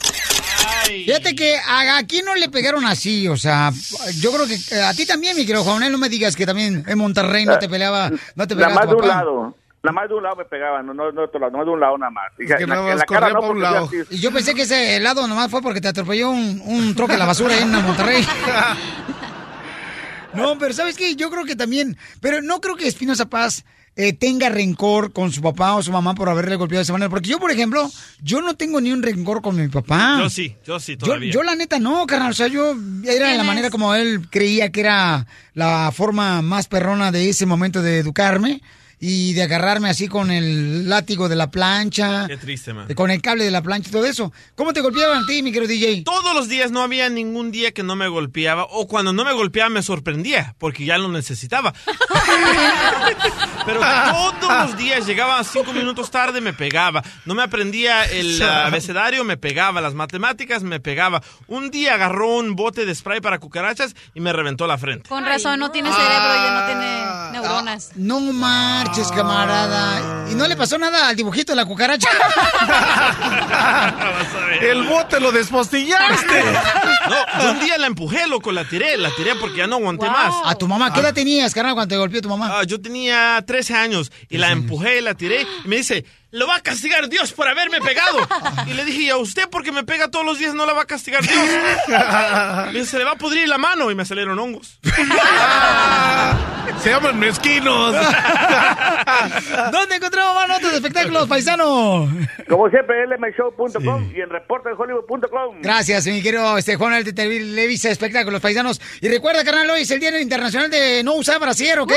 Fíjate 1.06 1.36
que 1.36 1.58
a, 1.58 1.98
aquí 1.98 2.22
no 2.22 2.34
le 2.36 2.48
pegaron 2.50 2.86
así, 2.86 3.28
o 3.28 3.36
sea, 3.36 3.72
yo 4.22 4.32
creo 4.32 4.48
que 4.48 4.56
eh, 4.72 4.82
a 4.82 4.94
ti 4.94 5.06
también, 5.06 5.36
mi 5.36 5.46
querido 5.46 5.64
Juanel, 5.64 5.92
no 5.92 5.98
me 5.98 6.08
digas 6.08 6.36
que 6.36 6.46
también 6.46 6.84
en 6.88 6.98
Monterrey 6.98 7.46
no 7.46 7.60
te 7.60 7.68
peleaba, 7.68 8.10
no 8.36 8.48
te 8.48 8.56
Nada 8.56 8.68
pegaba 8.68 8.74
más 8.76 8.84
tu 8.86 8.90
de 8.90 9.02
un 9.02 9.08
lado. 9.08 9.56
Nada 9.84 9.94
más 9.94 10.08
de 10.08 10.16
un 10.16 10.24
lado 10.24 10.36
me 10.38 10.46
pegaban, 10.46 10.86
no, 10.86 10.94
no, 10.94 11.12
no 11.12 11.28
de 11.28 11.40
lado, 11.40 11.66
de 11.66 11.72
un 11.72 11.80
lado 11.80 11.98
nada 11.98 12.12
más. 12.12 12.32
Y 12.40 12.46
que 12.46 12.54
en 12.54 12.70
nada 12.70 12.84
la, 12.84 12.92
en 12.94 12.98
la 13.00 13.06
cara 13.06 13.30
no, 13.30 13.42
pa' 13.42 13.50
un 13.50 13.62
lado. 13.62 13.90
Y 14.10 14.18
yo 14.18 14.32
pensé 14.32 14.56
que 14.56 14.62
ese 14.62 14.96
helado 14.96 15.28
nomás 15.28 15.52
fue 15.52 15.62
porque 15.62 15.82
te 15.82 15.90
atropelló 15.90 16.30
un, 16.30 16.62
un 16.66 16.96
troque 16.96 17.16
a 17.16 17.18
la 17.18 17.26
basura 17.26 17.54
ahí 17.56 17.64
en 17.64 17.72
Monterrey. 17.72 18.26
No, 20.36 20.58
pero 20.58 20.74
¿sabes 20.74 20.96
qué? 20.96 21.16
Yo 21.16 21.30
creo 21.30 21.46
que 21.46 21.56
también, 21.56 21.98
pero 22.22 22.42
no 22.42 22.62
creo 22.62 22.76
que 22.76 22.88
Espinosa 22.88 23.26
Paz 23.26 23.64
eh, 23.96 24.14
tenga 24.14 24.50
rencor 24.50 25.14
con 25.14 25.32
su 25.32 25.42
papá 25.42 25.76
o 25.76 25.84
su 25.84 25.92
mamá 25.92 26.16
por 26.16 26.28
haberle 26.28 26.56
golpeado 26.56 26.80
de 26.80 26.84
esa 26.84 26.94
manera. 26.94 27.10
Porque 27.10 27.30
yo, 27.30 27.40
por 27.40 27.52
ejemplo, 27.52 27.92
yo 28.22 28.42
no 28.42 28.56
tengo 28.56 28.82
ni 28.82 28.92
un 28.92 29.04
rencor 29.04 29.42
con 29.42 29.56
mi 29.56 29.68
papá. 29.68 30.18
Yo 30.20 30.30
sí, 30.30 30.56
yo 30.66 30.80
sí, 30.80 30.94
Yo, 30.94 31.06
todavía. 31.06 31.32
yo 31.32 31.44
la 31.44 31.56
neta 31.56 31.78
no, 31.80 32.06
carnal. 32.08 32.32
O 32.32 32.34
sea, 32.34 32.48
yo 32.48 32.76
era 33.06 33.34
la 33.36 33.44
manera 33.44 33.70
como 33.70 33.94
él 33.94 34.28
creía 34.30 34.72
que 34.72 34.80
era 34.80 35.28
la 35.54 35.92
forma 35.96 36.42
más 36.42 36.68
perrona 36.68 37.12
de 37.12 37.30
ese 37.30 37.46
momento 37.46 37.82
de 37.84 38.00
educarme 38.00 38.62
y 39.06 39.34
de 39.34 39.44
agarrarme 39.44 39.90
así 39.90 40.08
con 40.08 40.32
el 40.32 40.88
látigo 40.88 41.28
de 41.28 41.36
la 41.36 41.52
plancha, 41.52 42.26
Qué 42.26 42.38
triste, 42.38 42.74
man. 42.74 42.88
con 42.96 43.12
el 43.12 43.22
cable 43.22 43.44
de 43.44 43.52
la 43.52 43.62
plancha 43.62 43.90
y 43.90 43.92
todo 43.92 44.06
eso. 44.06 44.32
¿Cómo 44.56 44.72
te 44.72 44.80
golpeaban 44.80 45.24
a 45.24 45.26
ti, 45.26 45.44
mi 45.44 45.52
querido 45.52 45.68
DJ? 45.68 46.04
Todos 46.06 46.34
los 46.34 46.48
días 46.48 46.72
no 46.72 46.82
había 46.82 47.10
ningún 47.10 47.52
día 47.52 47.74
que 47.74 47.84
no 47.84 47.98
me 47.98 48.08
golpeaba 48.08 48.64
o 48.64 48.88
cuando 48.88 49.12
no 49.12 49.26
me 49.26 49.34
golpeaba 49.34 49.68
me 49.68 49.84
sorprendía 49.84 50.56
porque 50.58 50.86
ya 50.86 50.98
lo 50.98 51.10
necesitaba. 51.10 51.74
Pero 53.66 53.82
todos 54.40 54.70
los 54.70 54.78
días 54.78 55.06
llegaba 55.06 55.44
cinco 55.44 55.74
minutos 55.74 56.10
tarde 56.10 56.40
me 56.40 56.54
pegaba. 56.54 57.04
No 57.26 57.36
me 57.36 57.44
aprendía 57.44 58.06
el 58.06 58.42
ah, 58.42 58.66
abecedario, 58.68 59.26
me 59.26 59.36
pegaba. 59.36 59.82
Las 59.82 59.96
matemáticas 59.96 60.64
me 60.64 60.80
pegaba. 60.80 61.22
Un 61.48 61.72
día 61.72 61.96
agarró 61.96 62.38
un 62.38 62.56
bote 62.56 62.86
de 62.86 62.96
spray 62.96 63.20
para 63.20 63.40
cucarachas 63.40 63.96
y 64.14 64.22
me 64.22 64.32
reventó 64.32 64.66
la 64.66 64.78
frente. 64.78 65.10
Con 65.10 65.26
razón, 65.26 65.60
no 65.60 65.72
tiene 65.72 65.92
cerebro 65.92 66.36
y 66.36 66.52
no 66.52 66.66
tiene 66.66 67.32
neuronas. 67.34 67.92
No 67.96 68.20
marches, 68.94 69.12
camarada. 69.12 70.30
¿Y 70.30 70.36
no 70.36 70.48
le 70.48 70.56
pasó 70.56 70.78
nada 70.78 71.10
al 71.10 71.16
dibujito 71.16 71.52
de 71.52 71.56
la 71.56 71.66
cucaracha? 71.66 72.10
El 74.62 74.84
bote 74.84 75.20
lo 75.20 75.32
despostillaste. 75.32 76.44
No, 77.10 77.44
yo 77.44 77.52
un 77.54 77.60
día 77.60 77.80
la 77.80 77.88
empujé, 77.88 78.28
loco, 78.28 78.52
la 78.52 78.66
tiré, 78.66 78.96
la 78.98 79.10
tiré 79.16 79.34
porque 79.36 79.58
ya 79.58 79.68
no 79.68 79.78
aguanté 79.78 80.08
más. 80.08 80.34
¿A 80.46 80.54
tu 80.56 80.68
mamá? 80.68 80.94
¿Qué 80.94 81.00
edad 81.00 81.14
tenías, 81.14 81.56
carnal, 81.56 81.74
cuando 81.74 81.94
te 81.94 81.98
golpeó 81.98 82.22
tu 82.22 82.30
mamá? 82.30 82.60
Ah, 82.60 82.64
yo 82.66 82.80
tenía 82.80 83.44
13 83.46 83.74
años 83.74 84.12
y 84.30 84.38
la 84.38 84.52
empujé, 84.52 85.02
la 85.02 85.16
tiré 85.16 85.48
y 85.66 85.68
me 85.68 85.78
dice, 85.78 86.06
lo 86.34 86.48
va 86.48 86.56
a 86.56 86.62
castigar 86.62 87.08
Dios 87.10 87.32
por 87.32 87.48
haberme 87.48 87.80
pegado. 87.80 88.18
Y 88.68 88.74
le 88.74 88.86
dije, 88.86 89.02
¿y 89.04 89.10
a 89.10 89.18
usted 89.18 89.50
porque 89.50 89.72
me 89.72 89.84
pega 89.84 90.10
todos 90.10 90.26
los 90.26 90.40
días 90.40 90.56
no 90.56 90.66
la 90.66 90.74
va 90.74 90.84
a 90.84 90.86
castigar 90.86 91.22
Dios? 91.22 91.36
Me 92.68 92.80
dice, 92.80 92.92
se 92.92 92.98
le 92.98 93.04
va 93.04 93.12
a 93.12 93.16
pudrir 93.16 93.48
la 93.48 93.58
mano 93.58 93.92
y 93.92 93.96
me 93.96 94.06
salieron 94.06 94.40
hongos. 94.40 94.80
Se 96.82 96.90
llaman 96.90 97.20
mezquinos. 97.20 97.96
¿Dónde 99.72 99.96
encontramos 99.96 100.36
más 100.36 100.48
notas 100.48 100.72
de 100.72 100.78
espectáculos, 100.78 101.28
paisano? 101.28 102.10
Como 102.50 102.70
siempre, 102.70 103.06
lmshow.com 103.08 104.12
y 104.14 104.22
en 104.22 104.30
reportehollywood.com. 104.30 105.62
Gracias, 105.62 106.08
mi 106.08 106.22
querido 106.22 106.58
este, 106.58 106.76
Juan 106.76 107.04
de 107.04 107.14
Televisa 107.14 107.90
Espectáculos 107.90 108.42
Paisanos. 108.42 108.82
Y 109.02 109.08
recuerda, 109.08 109.44
carnal, 109.44 109.70
hoy 109.70 109.82
es 109.82 109.92
el 109.92 110.00
Día 110.00 110.20
Internacional 110.20 110.70
de 110.70 111.04
No 111.04 111.14
Usar 111.14 111.40
Brasier, 111.40 111.80
¿ok? 111.80 111.94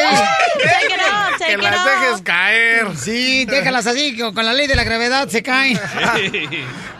Que 1.38 1.56
las 1.56 1.84
dejes 1.84 2.22
caer. 2.22 2.96
Sí, 2.96 3.44
déjalas 3.44 3.86
así, 3.86 4.14
que 4.14 4.24
con 4.32 4.44
la 4.44 4.52
ley 4.52 4.66
de 4.66 4.76
la 4.76 4.84
gravedad 4.84 5.28
se 5.28 5.42
caen. 5.42 5.78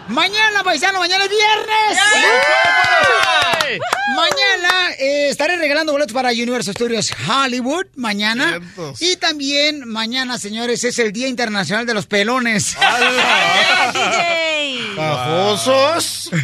Mañana, 0.09 0.63
paisano, 0.65 0.99
mañana 0.99 1.25
es 1.25 1.31
viernes. 1.31 1.99
Mañana 4.15 4.93
eh, 4.99 5.29
estaré 5.29 5.57
regalando 5.57 5.93
boletos 5.93 6.15
para 6.15 6.31
Universal 6.31 6.75
Studios 6.75 7.13
Hollywood, 7.29 7.87
mañana. 7.97 8.61
Y 9.01 9.17
también 9.17 9.87
mañana, 9.89 10.39
señores, 10.39 10.85
es 10.85 10.99
el 10.99 11.13
Día 11.13 11.29
Internacional 11.29 11.85
de 11.87 11.95
los 11.95 12.07
Pelones. 12.07 12.77
Bajosos. 14.97 16.31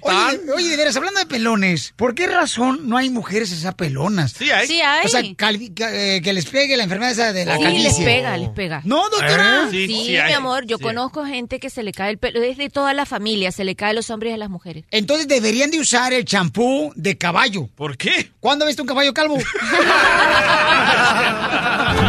Oye, 0.00 0.40
oye, 0.54 0.68
de 0.70 0.76
veras, 0.76 0.96
hablando 0.96 1.20
de 1.20 1.26
pelones, 1.26 1.92
¿por 1.96 2.14
qué 2.14 2.26
razón 2.26 2.88
no 2.88 2.96
hay 2.96 3.10
mujeres 3.10 3.50
esas 3.52 3.74
pelonas? 3.74 4.32
Sí 4.32 4.50
hay. 4.50 4.66
Sí 4.66 4.80
hay. 4.80 5.04
O 5.04 5.08
sea, 5.08 5.20
calvi- 5.22 5.72
eh, 5.92 6.20
que 6.22 6.32
les 6.32 6.46
pegue 6.46 6.76
la 6.76 6.84
enfermedad 6.84 7.12
esa 7.12 7.32
de 7.32 7.44
la 7.44 7.56
Sí, 7.56 7.62
calvicie. 7.62 7.88
les 7.88 7.98
pega, 7.98 8.36
les 8.36 8.48
pega. 8.50 8.80
No, 8.84 9.02
doctora. 9.10 9.64
¿Eh? 9.64 9.70
Sí, 9.70 9.86
Sí, 9.86 10.04
sí 10.06 10.16
hay. 10.16 10.28
mi 10.28 10.32
amor, 10.34 10.64
yo 10.66 10.78
Sí. 10.78 10.82
conozco 10.84 11.24
gente 11.26 11.58
que 11.58 11.68
se 11.68 11.82
le 11.82 11.92
cae 11.92 12.10
el 12.12 12.18
pelo, 12.18 12.40
desde 12.56 12.70
toda 12.70 12.94
la 12.94 13.06
familia, 13.06 13.52
se 13.52 13.64
le 13.64 13.76
cae 13.76 13.90
a 13.90 13.92
los 13.92 14.10
hombres 14.10 14.30
y 14.32 14.34
a 14.34 14.38
las 14.38 14.50
mujeres. 14.50 14.84
Entonces 14.90 15.28
deberían 15.28 15.70
de 15.70 15.78
usar 15.78 16.12
el 16.12 16.24
champú 16.24 16.92
de 16.96 17.16
caballo. 17.16 17.68
¿Por 17.74 17.96
qué? 17.96 18.32
¿Cuándo 18.40 18.66
viste 18.66 18.82
un 18.82 18.88
caballo 18.88 19.12
calvo? 19.14 19.36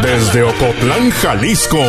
Desde 0.01 0.43
Ocotlán, 0.43 1.11
Jalisco. 1.11 1.79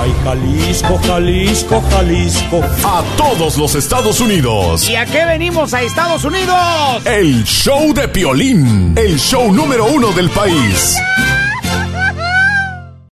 Ay, 0.00 0.14
Jalisco, 0.24 0.98
Jalisco, 1.06 1.82
Jalisco. 1.90 2.60
A 2.84 3.02
todos 3.16 3.56
los 3.56 3.74
Estados 3.74 4.20
Unidos. 4.20 4.88
¿Y 4.88 4.96
a 4.96 5.06
qué 5.06 5.24
venimos 5.24 5.74
a 5.74 5.82
Estados 5.82 6.24
Unidos? 6.24 7.04
El 7.04 7.44
show 7.44 7.92
de 7.92 8.08
Piolín. 8.08 8.94
El 8.96 9.18
show 9.18 9.52
número 9.52 9.86
uno 9.86 10.12
del 10.12 10.30
país. 10.30 10.96